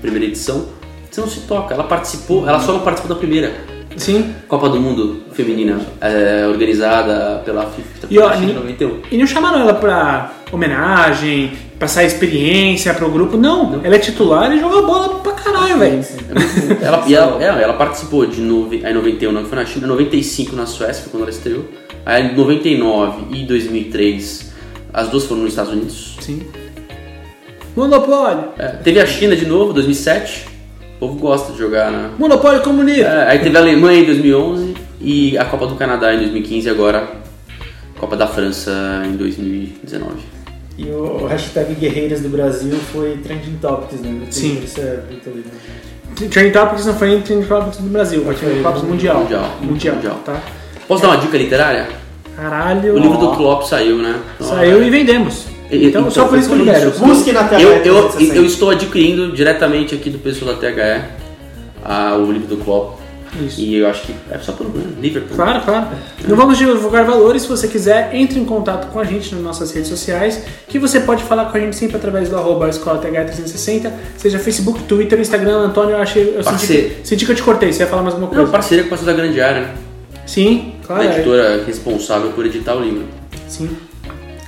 primeira 0.02 0.26
edição. 0.26 0.68
Você 1.10 1.22
não 1.22 1.28
se 1.30 1.40
toca, 1.42 1.74
ela 1.74 1.86
participou, 1.86 2.46
ela 2.48 2.60
só 2.60 2.74
não 2.74 2.82
participou 2.82 3.16
da 3.16 3.20
primeira 3.20 3.54
Sim. 3.98 4.34
Copa 4.48 4.70
do 4.70 4.80
Mundo 4.80 5.24
feminina, 5.34 5.80
é, 6.00 6.46
organizada 6.48 7.42
pela 7.46 7.66
FIFA 7.70 8.08
E, 8.10 8.18
ó, 8.20 8.34
em 8.34 8.42
ni- 8.48 8.54
91. 8.54 9.00
E 9.12 9.18
não 9.18 9.28
chamaram 9.28 9.60
ela 9.60 9.74
pra 9.74 10.32
homenagem, 10.52 11.52
passar 11.80 12.04
experiência 12.04 12.94
pro 12.94 13.10
grupo, 13.10 13.38
não. 13.38 13.80
Ela 13.84 13.96
é 13.96 14.00
titular 14.00 14.52
e 14.52 14.60
joga 14.60 14.82
bola 14.82 15.20
pra 15.20 15.32
caralho, 15.34 15.78
velho. 15.78 16.04
Ela, 16.82 17.04
e 17.08 17.14
ela, 17.16 17.44
é, 17.44 17.64
ela 17.64 17.74
participou 17.74 18.26
de 18.26 18.42
nove, 18.42 18.82
aí 18.86 18.94
91 18.94 19.32
não 19.32 19.46
foi 19.46 19.58
na 19.58 19.66
China, 19.66 19.88
95 19.88 20.56
na 20.56 20.66
Suécia, 20.66 21.04
foi 21.04 21.12
quando 21.12 21.24
ela 21.24 21.32
estreou. 21.32 21.66
Aí 22.06 22.28
em 22.28 22.36
99 22.36 23.36
e 23.38 23.46
2003, 23.46 24.52
as 24.94 25.10
duas 25.10 25.26
foram 25.26 25.42
nos 25.42 25.52
Estados 25.52 25.72
Unidos. 25.72 26.18
Sim. 26.20 26.42
Monopólio. 27.76 28.46
É, 28.58 28.68
teve 28.68 29.00
a 29.00 29.06
China 29.06 29.36
de 29.36 29.46
novo, 29.46 29.74
2007. 29.74 30.46
O 31.02 31.08
povo 31.08 31.20
gosta 31.20 31.52
de 31.52 31.58
jogar 31.58 31.92
na. 31.92 32.12
Monopólio 32.16 32.62
comunista. 32.62 33.08
É, 33.08 33.32
aí 33.32 33.40
teve 33.40 33.58
a 33.58 33.60
Alemanha 33.60 34.02
em 34.02 34.06
2011 34.06 34.76
e 35.02 35.36
a 35.36 35.44
Copa 35.46 35.66
do 35.66 35.74
Canadá 35.74 36.14
em 36.14 36.20
2015 36.20 36.68
e 36.68 36.70
agora 36.70 37.12
a 37.96 38.00
Copa 38.00 38.16
da 38.16 38.28
França 38.28 38.72
em 39.08 39.16
2019. 39.16 40.14
E 40.78 40.86
o 40.86 41.26
hashtag 41.26 41.74
Guerreiras 41.74 42.22
do 42.22 42.30
Brasil 42.30 42.78
foi 42.94 43.18
trending 43.18 43.58
topics, 43.60 44.00
né? 44.00 44.28
Sim. 44.30 44.62
Isso 44.64 44.80
é 44.80 45.00
muito 45.10 45.28
legal. 45.28 46.30
Trending 46.30 46.52
Topics 46.52 46.86
não 46.86 46.94
foi 46.94 47.08
nem 47.08 47.22
Trending 47.22 47.48
Topics 47.48 47.78
do 47.78 47.90
Brasil, 47.90 48.24
foi 48.24 48.36
Trending 48.36 48.62
Topics 48.62 48.84
mundial. 48.84 49.20
Mundial. 49.22 49.50
Mundial, 49.60 49.96
Mundial. 49.96 50.20
tá? 50.24 50.40
Posso 50.88 51.02
dar 51.02 51.10
uma 51.10 51.18
dica 51.18 51.36
literária? 51.36 51.88
Caralho. 52.36 52.94
O 52.94 53.00
livro 53.00 53.18
do 53.18 53.32
Klopp 53.32 53.64
saiu, 53.64 53.98
né? 53.98 54.20
Saiu 54.40 54.84
e 54.84 54.90
vendemos. 54.92 55.48
Então, 55.72 56.02
então, 56.02 56.12
só 56.12 56.26
por 56.26 56.38
isso 56.38 56.50
que 56.50 56.70
isso. 56.70 57.00
Busque 57.00 57.32
na 57.32 57.46
tela. 57.46 57.62
Eu, 57.62 57.72
eu, 57.84 58.12
eu 58.36 58.46
estou 58.46 58.72
adquirindo 58.72 59.32
diretamente 59.32 59.96
aqui 59.96 60.10
do 60.10 60.20
pessoal 60.20 60.54
da 60.54 60.60
THE 60.60 61.02
a- 61.84 62.18
o 62.18 62.32
livro 62.32 62.48
do 62.48 62.58
Klopp. 62.58 63.00
Isso. 63.40 63.62
E 63.62 63.78
eu 63.78 63.88
acho 63.88 64.02
que 64.08 64.16
é 64.30 64.38
só 64.40 64.52
por 64.52 64.68
um 64.68 64.74
Liverpool. 65.00 65.36
Claro, 65.36 65.64
claro. 65.64 65.88
Não 66.28 66.36
vamos 66.36 66.58
divulgar 66.58 67.06
valores. 67.06 67.44
Se 67.44 67.48
você 67.48 67.66
quiser, 67.68 68.10
entre 68.14 68.38
em 68.38 68.44
contato 68.44 68.92
com 68.92 69.00
a 69.00 69.06
gente 69.06 69.34
nas 69.34 69.42
nossas 69.42 69.72
redes 69.72 69.90
sociais, 69.90 70.44
que 70.68 70.78
você 70.78 71.00
pode 71.00 71.24
falar 71.24 71.46
com 71.46 71.56
a 71.56 71.60
gente 71.62 71.78
sempre 71.78 71.96
através 71.96 72.28
do 72.28 72.36
arroba 72.36 72.68
escola 72.68 73.02
TH360, 73.02 73.90
seja 74.18 74.38
Facebook, 74.38 74.84
Twitter, 74.84 75.18
Instagram. 75.18 75.60
Antônio, 75.60 75.92
eu, 75.92 76.02
achei, 76.02 76.36
eu 76.36 76.44
senti, 76.44 76.68
que, 76.68 76.96
senti 77.04 77.26
que 77.26 77.32
eu 77.32 77.36
te 77.36 77.44
cortei. 77.44 77.72
Você 77.72 77.84
ia 77.84 77.88
falar 77.88 78.02
mais 78.02 78.16
alguma 78.16 78.30
Não, 78.30 78.36
coisa? 78.36 78.52
parceria 78.52 78.84
com 78.84 78.90
Pastor 78.90 79.06
da 79.06 79.14
Grande 79.14 79.40
Área, 79.40 79.62
né? 79.62 79.74
Sim, 80.26 80.74
claro. 80.86 81.02
a 81.02 81.06
é. 81.06 81.14
editora 81.16 81.64
responsável 81.66 82.32
por 82.32 82.46
editar 82.46 82.76
o 82.76 82.82
livro. 82.82 83.06
Sim. 83.48 83.70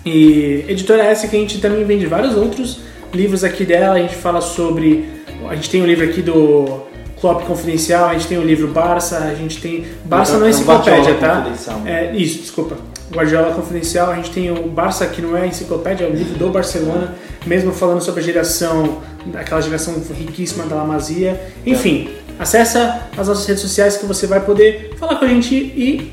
E 0.05 0.65
editora 0.67 1.03
essa 1.03 1.27
que 1.27 1.35
a 1.35 1.39
gente 1.39 1.59
também 1.59 1.83
vende 1.85 2.05
vários 2.05 2.35
outros 2.35 2.79
livros 3.13 3.43
aqui 3.43 3.65
dela. 3.65 3.95
A 3.95 3.99
gente 3.99 4.15
fala 4.15 4.41
sobre. 4.41 5.09
A 5.47 5.55
gente 5.55 5.69
tem 5.69 5.81
o 5.81 5.85
livro 5.85 6.05
aqui 6.05 6.21
do 6.21 6.83
Klopp 7.19 7.45
Confidencial, 7.45 8.09
a 8.09 8.13
gente 8.13 8.27
tem 8.27 8.37
o 8.37 8.43
livro 8.43 8.67
Barça, 8.67 9.19
a 9.19 9.33
gente 9.33 9.61
tem. 9.61 9.85
Barça 10.03 10.37
não 10.37 10.41
é 10.41 10.43
É 10.43 10.47
um 10.47 10.49
enciclopédia, 10.49 11.13
tá? 11.15 11.37
Confidencial. 11.37 11.81
É, 11.85 12.15
isso, 12.15 12.39
desculpa. 12.39 12.77
Guardiola 13.13 13.53
Confidencial, 13.53 14.09
a 14.09 14.15
gente 14.15 14.31
tem 14.31 14.51
o 14.51 14.67
Barça 14.67 15.05
que 15.05 15.21
não 15.21 15.37
é 15.37 15.47
enciclopédia, 15.47 16.05
é 16.05 16.09
o 16.09 16.13
livro 16.13 16.37
do 16.37 16.49
Barcelona, 16.49 17.15
mesmo 17.45 17.71
falando 17.71 18.01
sobre 18.01 18.21
a 18.21 18.23
geração, 18.23 19.01
aquela 19.35 19.61
geração 19.61 19.93
riquíssima 20.17 20.65
da 20.65 20.75
La 20.75 20.83
Masia. 20.83 21.39
Enfim, 21.65 22.09
acessa 22.39 23.07
as 23.15 23.27
nossas 23.27 23.45
redes 23.45 23.61
sociais 23.61 23.95
que 23.95 24.05
você 24.05 24.27
vai 24.27 24.41
poder 24.41 24.95
falar 24.97 25.15
com 25.15 25.25
a 25.25 25.27
gente 25.27 25.55
e 25.55 26.11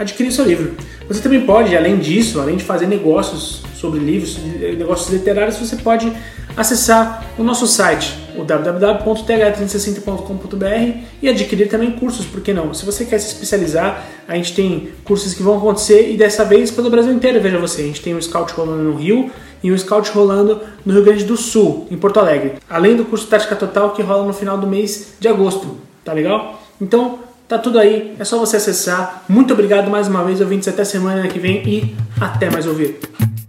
adquirir 0.00 0.32
seu 0.32 0.46
livro. 0.46 0.72
Você 1.06 1.20
também 1.20 1.42
pode, 1.42 1.76
além 1.76 1.98
disso, 1.98 2.40
além 2.40 2.56
de 2.56 2.64
fazer 2.64 2.86
negócios 2.86 3.60
sobre 3.74 4.00
livros, 4.00 4.38
negócios 4.78 5.12
literários, 5.12 5.56
você 5.56 5.76
pode 5.76 6.10
acessar 6.56 7.26
o 7.38 7.44
nosso 7.44 7.66
site, 7.66 8.16
o 8.36 8.44
www.th360.com.br 8.44 10.98
e 11.22 11.28
adquirir 11.28 11.68
também 11.68 11.90
cursos, 11.92 12.24
por 12.24 12.40
que 12.40 12.54
não? 12.54 12.72
Se 12.72 12.86
você 12.86 13.04
quer 13.04 13.18
se 13.18 13.26
especializar, 13.28 14.06
a 14.26 14.34
gente 14.34 14.54
tem 14.54 14.88
cursos 15.04 15.34
que 15.34 15.42
vão 15.42 15.58
acontecer 15.58 16.10
e 16.10 16.16
dessa 16.16 16.42
vez 16.44 16.70
pelo 16.70 16.88
Brasil 16.90 17.12
inteiro, 17.12 17.38
veja 17.40 17.58
você. 17.58 17.82
A 17.82 17.86
gente 17.86 18.00
tem 18.00 18.14
um 18.14 18.20
Scout 18.20 18.52
rolando 18.54 18.82
no 18.82 18.96
Rio 18.96 19.30
e 19.62 19.70
um 19.70 19.76
Scout 19.76 20.10
rolando 20.10 20.62
no 20.84 20.94
Rio 20.94 21.04
Grande 21.04 21.24
do 21.24 21.36
Sul, 21.36 21.86
em 21.90 21.98
Porto 21.98 22.18
Alegre. 22.18 22.54
Além 22.68 22.96
do 22.96 23.04
curso 23.04 23.26
Tática 23.26 23.54
Total 23.54 23.90
que 23.90 24.00
rola 24.02 24.26
no 24.26 24.32
final 24.32 24.56
do 24.56 24.66
mês 24.66 25.12
de 25.20 25.28
agosto, 25.28 25.76
tá 26.04 26.14
legal? 26.14 26.62
Então, 26.80 27.18
Tá 27.50 27.58
tudo 27.58 27.80
aí, 27.80 28.14
é 28.16 28.24
só 28.24 28.38
você 28.38 28.58
acessar. 28.58 29.24
Muito 29.28 29.52
obrigado 29.52 29.90
mais 29.90 30.06
uma 30.06 30.22
vez, 30.22 30.40
ouvintes. 30.40 30.68
Até 30.68 30.84
semana 30.84 31.26
que 31.26 31.40
vem 31.40 31.68
e 31.68 31.96
até 32.20 32.48
mais 32.48 32.64
ouvir. 32.64 33.00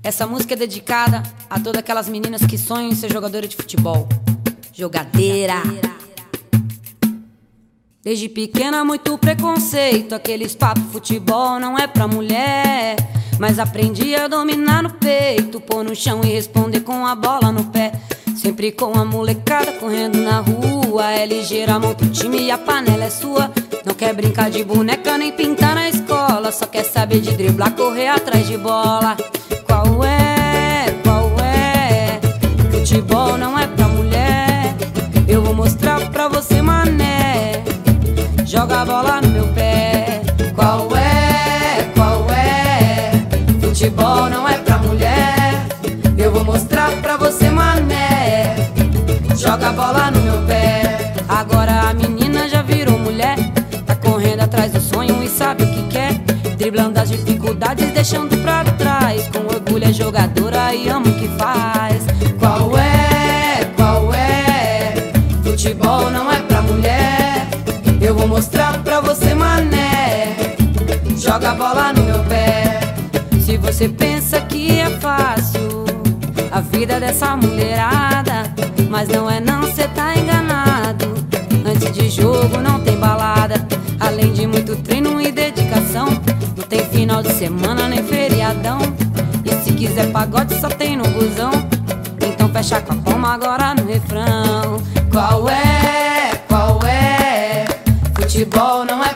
Essa 0.02 0.26
música 0.26 0.56
é 0.56 0.58
dedicada 0.58 1.22
a 1.48 1.60
todas 1.60 1.78
aquelas 1.78 2.10
meninas 2.10 2.44
que 2.44 2.58
sonham 2.58 2.90
em 2.90 2.96
ser 2.96 3.14
jogadora 3.14 3.48
de 3.48 3.56
futebol. 3.56 4.10
Jogadeira. 4.74 5.62
Desde 8.04 8.28
pequena, 8.28 8.84
muito 8.84 9.16
preconceito. 9.20 10.16
Aqueles 10.16 10.56
papos 10.56 10.82
futebol 10.92 11.60
não 11.60 11.78
é 11.78 11.86
pra 11.86 12.08
mulher. 12.08 12.96
Mas 13.38 13.60
aprendi 13.60 14.16
a 14.16 14.28
dominar 14.28 14.82
no 14.82 14.90
peito, 14.94 15.62
pôr 15.62 15.84
no 15.84 15.96
chão 15.96 16.22
e 16.24 16.28
responder 16.28 16.80
com 16.80 17.06
a 17.06 17.14
bola 17.14 17.52
no 17.52 17.66
pé. 17.66 17.92
Sempre 18.36 18.72
com 18.72 18.98
a 18.98 19.06
molecada 19.06 19.72
correndo 19.74 20.18
na 20.20 20.40
rua. 20.40 21.12
É 21.12 21.26
ligeira, 21.26 21.80
monta 21.80 22.04
o 22.04 22.10
time 22.10 22.42
e 22.42 22.52
a 22.52 22.58
panela 22.58 23.06
é 23.06 23.10
sua. 23.10 23.52
Não 23.86 23.94
quer 23.94 24.14
brincar 24.14 24.50
de 24.50 24.64
boneca 24.64 25.18
nem 25.18 25.32
pintar 25.32 25.76
na 25.76 25.90
escola. 25.90 26.52
Só 26.52 26.66
quer 26.66 26.84
saber 26.84 27.22
de 27.22 27.32
driblar, 27.32 27.74
correr 27.76 28.08
atrás 28.08 28.48
de 28.48 28.58
bola. 28.58 29.16
Qual 29.66 30.04
é? 30.04 30.86
Qual 31.04 31.32
é? 31.40 32.20
Futebol 32.72 33.38
não 33.38 33.58
é 33.58 33.68
pra 33.68 33.88
mulher. 33.88 34.76
Eu 35.28 35.42
vou 35.42 35.54
mostrar 35.54 36.10
pra 36.12 36.28
você, 36.28 36.62
mané. 36.62 37.64
Joga 38.46 38.82
a 38.82 38.86
bola 38.86 39.22
no 39.22 39.30
meu 39.30 39.48
pé. 39.54 39.61
Driblando 56.72 57.02
as 57.02 57.10
dificuldades, 57.10 57.92
deixando 57.92 58.38
pra 58.42 58.64
trás. 58.64 59.28
Com 59.28 59.40
orgulho 59.40 59.84
é 59.84 59.92
jogadora 59.92 60.74
e 60.74 60.88
ama 60.88 61.06
o 61.06 61.14
que 61.16 61.28
faz. 61.38 62.06
Qual 62.40 62.78
é? 62.78 63.66
Qual 63.76 64.14
é? 64.14 65.12
Futebol 65.44 66.10
não 66.10 66.32
é 66.32 66.40
pra 66.44 66.62
mulher. 66.62 67.50
Eu 68.00 68.16
vou 68.16 68.26
mostrar 68.26 68.82
pra 68.84 69.02
você, 69.02 69.34
mané. 69.34 70.56
Joga 71.18 71.52
a 71.52 71.56
bola 71.56 71.92
no 71.92 72.04
meu 72.04 72.24
pé. 72.24 72.80
Se 73.42 73.58
você 73.58 73.90
pensa 73.90 74.40
que 74.40 74.80
é 74.80 74.90
fácil 74.92 75.84
a 76.54 76.62
vida 76.62 77.02
dessa 77.02 77.36
mulherada, 77.36 78.44
mas 78.90 79.10
não 79.10 79.30
é 79.30 79.42
não, 79.42 79.64
cê 79.74 79.90
tá 79.90 80.16
enganado. 80.16 81.16
Antes 81.66 81.92
de 81.92 82.10
jogo 82.10 82.62
não 82.62 82.80
tem 82.80 82.96
balada. 82.96 83.56
Além 84.00 84.22
Além 84.22 84.34
de 84.34 84.48
muito 84.48 84.61
semana 87.42 87.88
nem 87.88 88.04
feriadão. 88.04 88.78
E 89.44 89.52
se 89.64 89.74
quiser 89.74 90.12
pagode, 90.12 90.54
só 90.62 90.70
tem 90.70 90.96
no 90.96 91.04
busão. 91.06 91.50
Então 92.22 92.48
fecha 92.50 92.80
com 92.82 92.94
a 92.94 92.98
palma 92.98 93.34
agora 93.34 93.74
no 93.74 93.88
refrão. 93.88 94.80
Qual 95.12 95.50
é? 95.50 96.36
Qual 96.48 96.80
é? 96.84 97.66
Futebol 98.14 98.86
não 98.86 99.04
é 99.04 99.12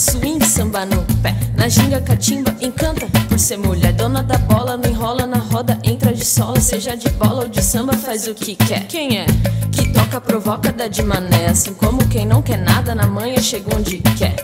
swing, 0.00 0.42
samba 0.44 0.86
no 0.86 1.02
pé. 1.22 1.36
Na 1.54 1.68
ginga, 1.68 2.00
catimba, 2.00 2.54
encanta 2.60 3.06
por 3.28 3.38
ser 3.38 3.58
mulher. 3.58 3.92
Dona 3.92 4.22
da 4.22 4.38
bola, 4.38 4.76
não 4.76 4.90
enrola 4.90 5.26
na 5.26 5.38
roda, 5.38 5.78
entra 5.84 6.12
de 6.12 6.24
sola. 6.24 6.58
Seja 6.58 6.96
de 6.96 7.10
bola 7.10 7.42
ou 7.42 7.48
de 7.48 7.62
samba, 7.62 7.92
faz 7.92 8.26
o 8.26 8.34
que 8.34 8.56
quer. 8.56 8.86
Quem 8.86 9.18
é? 9.18 9.26
Que 9.70 9.88
toca, 9.92 10.20
provoca, 10.20 10.72
dá 10.72 10.88
de 10.88 11.02
mané. 11.02 11.46
Assim 11.46 11.74
como 11.74 12.06
quem 12.08 12.24
não 12.24 12.40
quer 12.40 12.58
nada, 12.58 12.94
na 12.94 13.06
manhã 13.06 13.38
chega 13.40 13.76
onde 13.76 13.98
quer. 13.98 14.34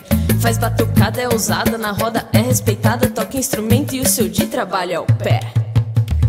Faz 0.40 0.58
batucada, 0.58 1.20
é 1.20 1.28
ousada, 1.28 1.78
na 1.78 1.92
roda 1.92 2.26
é 2.32 2.38
respeitada. 2.38 3.08
Toca 3.08 3.38
instrumento 3.38 3.94
e 3.94 4.00
o 4.00 4.08
seu 4.08 4.28
de 4.28 4.46
trabalho 4.46 4.92
é 4.92 5.00
o 5.00 5.06
pé. 5.06 5.40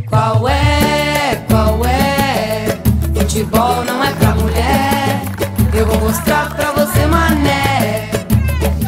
Qual 0.07 0.47
é? 0.47 1.35
Qual 1.49 1.85
é? 1.85 2.79
Futebol 3.13 3.83
não 3.83 4.01
é 4.01 4.11
pra 4.13 4.35
mulher. 4.35 5.21
Eu 5.73 5.85
vou 5.85 5.99
mostrar 5.99 6.55
pra 6.55 6.71
você, 6.71 7.05
mané. 7.05 7.56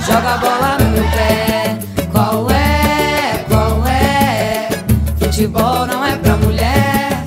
Joga 0.10 0.34
a 0.34 0.38
bola 0.40 0.78
no 0.80 0.90
meu 0.90 1.04
pé. 1.12 1.78
Qual 2.12 2.50
é? 2.50 3.46
Qual 3.48 3.86
é? 3.86 4.68
Futebol 5.20 5.86
não 5.86 6.04
é 6.04 6.16
pra 6.18 6.36
mulher. 6.38 7.24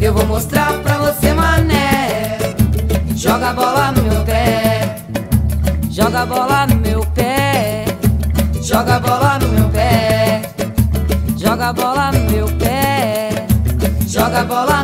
Eu 0.00 0.12
vou 0.12 0.26
mostrar 0.26 0.72
pra 0.82 0.98
você, 0.98 1.32
mané. 1.32 2.36
Joga 3.14 3.50
a 3.50 3.52
bola 3.52 3.92
no 3.92 4.02
meu 4.02 4.24
pé. 4.24 4.96
Joga 5.88 6.22
a 6.22 6.26
bola 6.26 6.66
no 6.66 6.74
meu 6.74 7.06
pé. 7.14 7.84
Joga 8.60 8.96
a 8.96 8.98
bola 8.98 9.38
no 9.38 9.48
meu 9.50 9.68
pé. 9.68 10.42
Joga 11.36 11.68
a 11.68 11.72
bola 11.72 12.10
no 12.10 12.30
meu 12.32 12.48
pé. 12.58 13.46
Joga 14.08 14.40
a 14.40 14.44
bola 14.44 14.82
no 14.82 14.83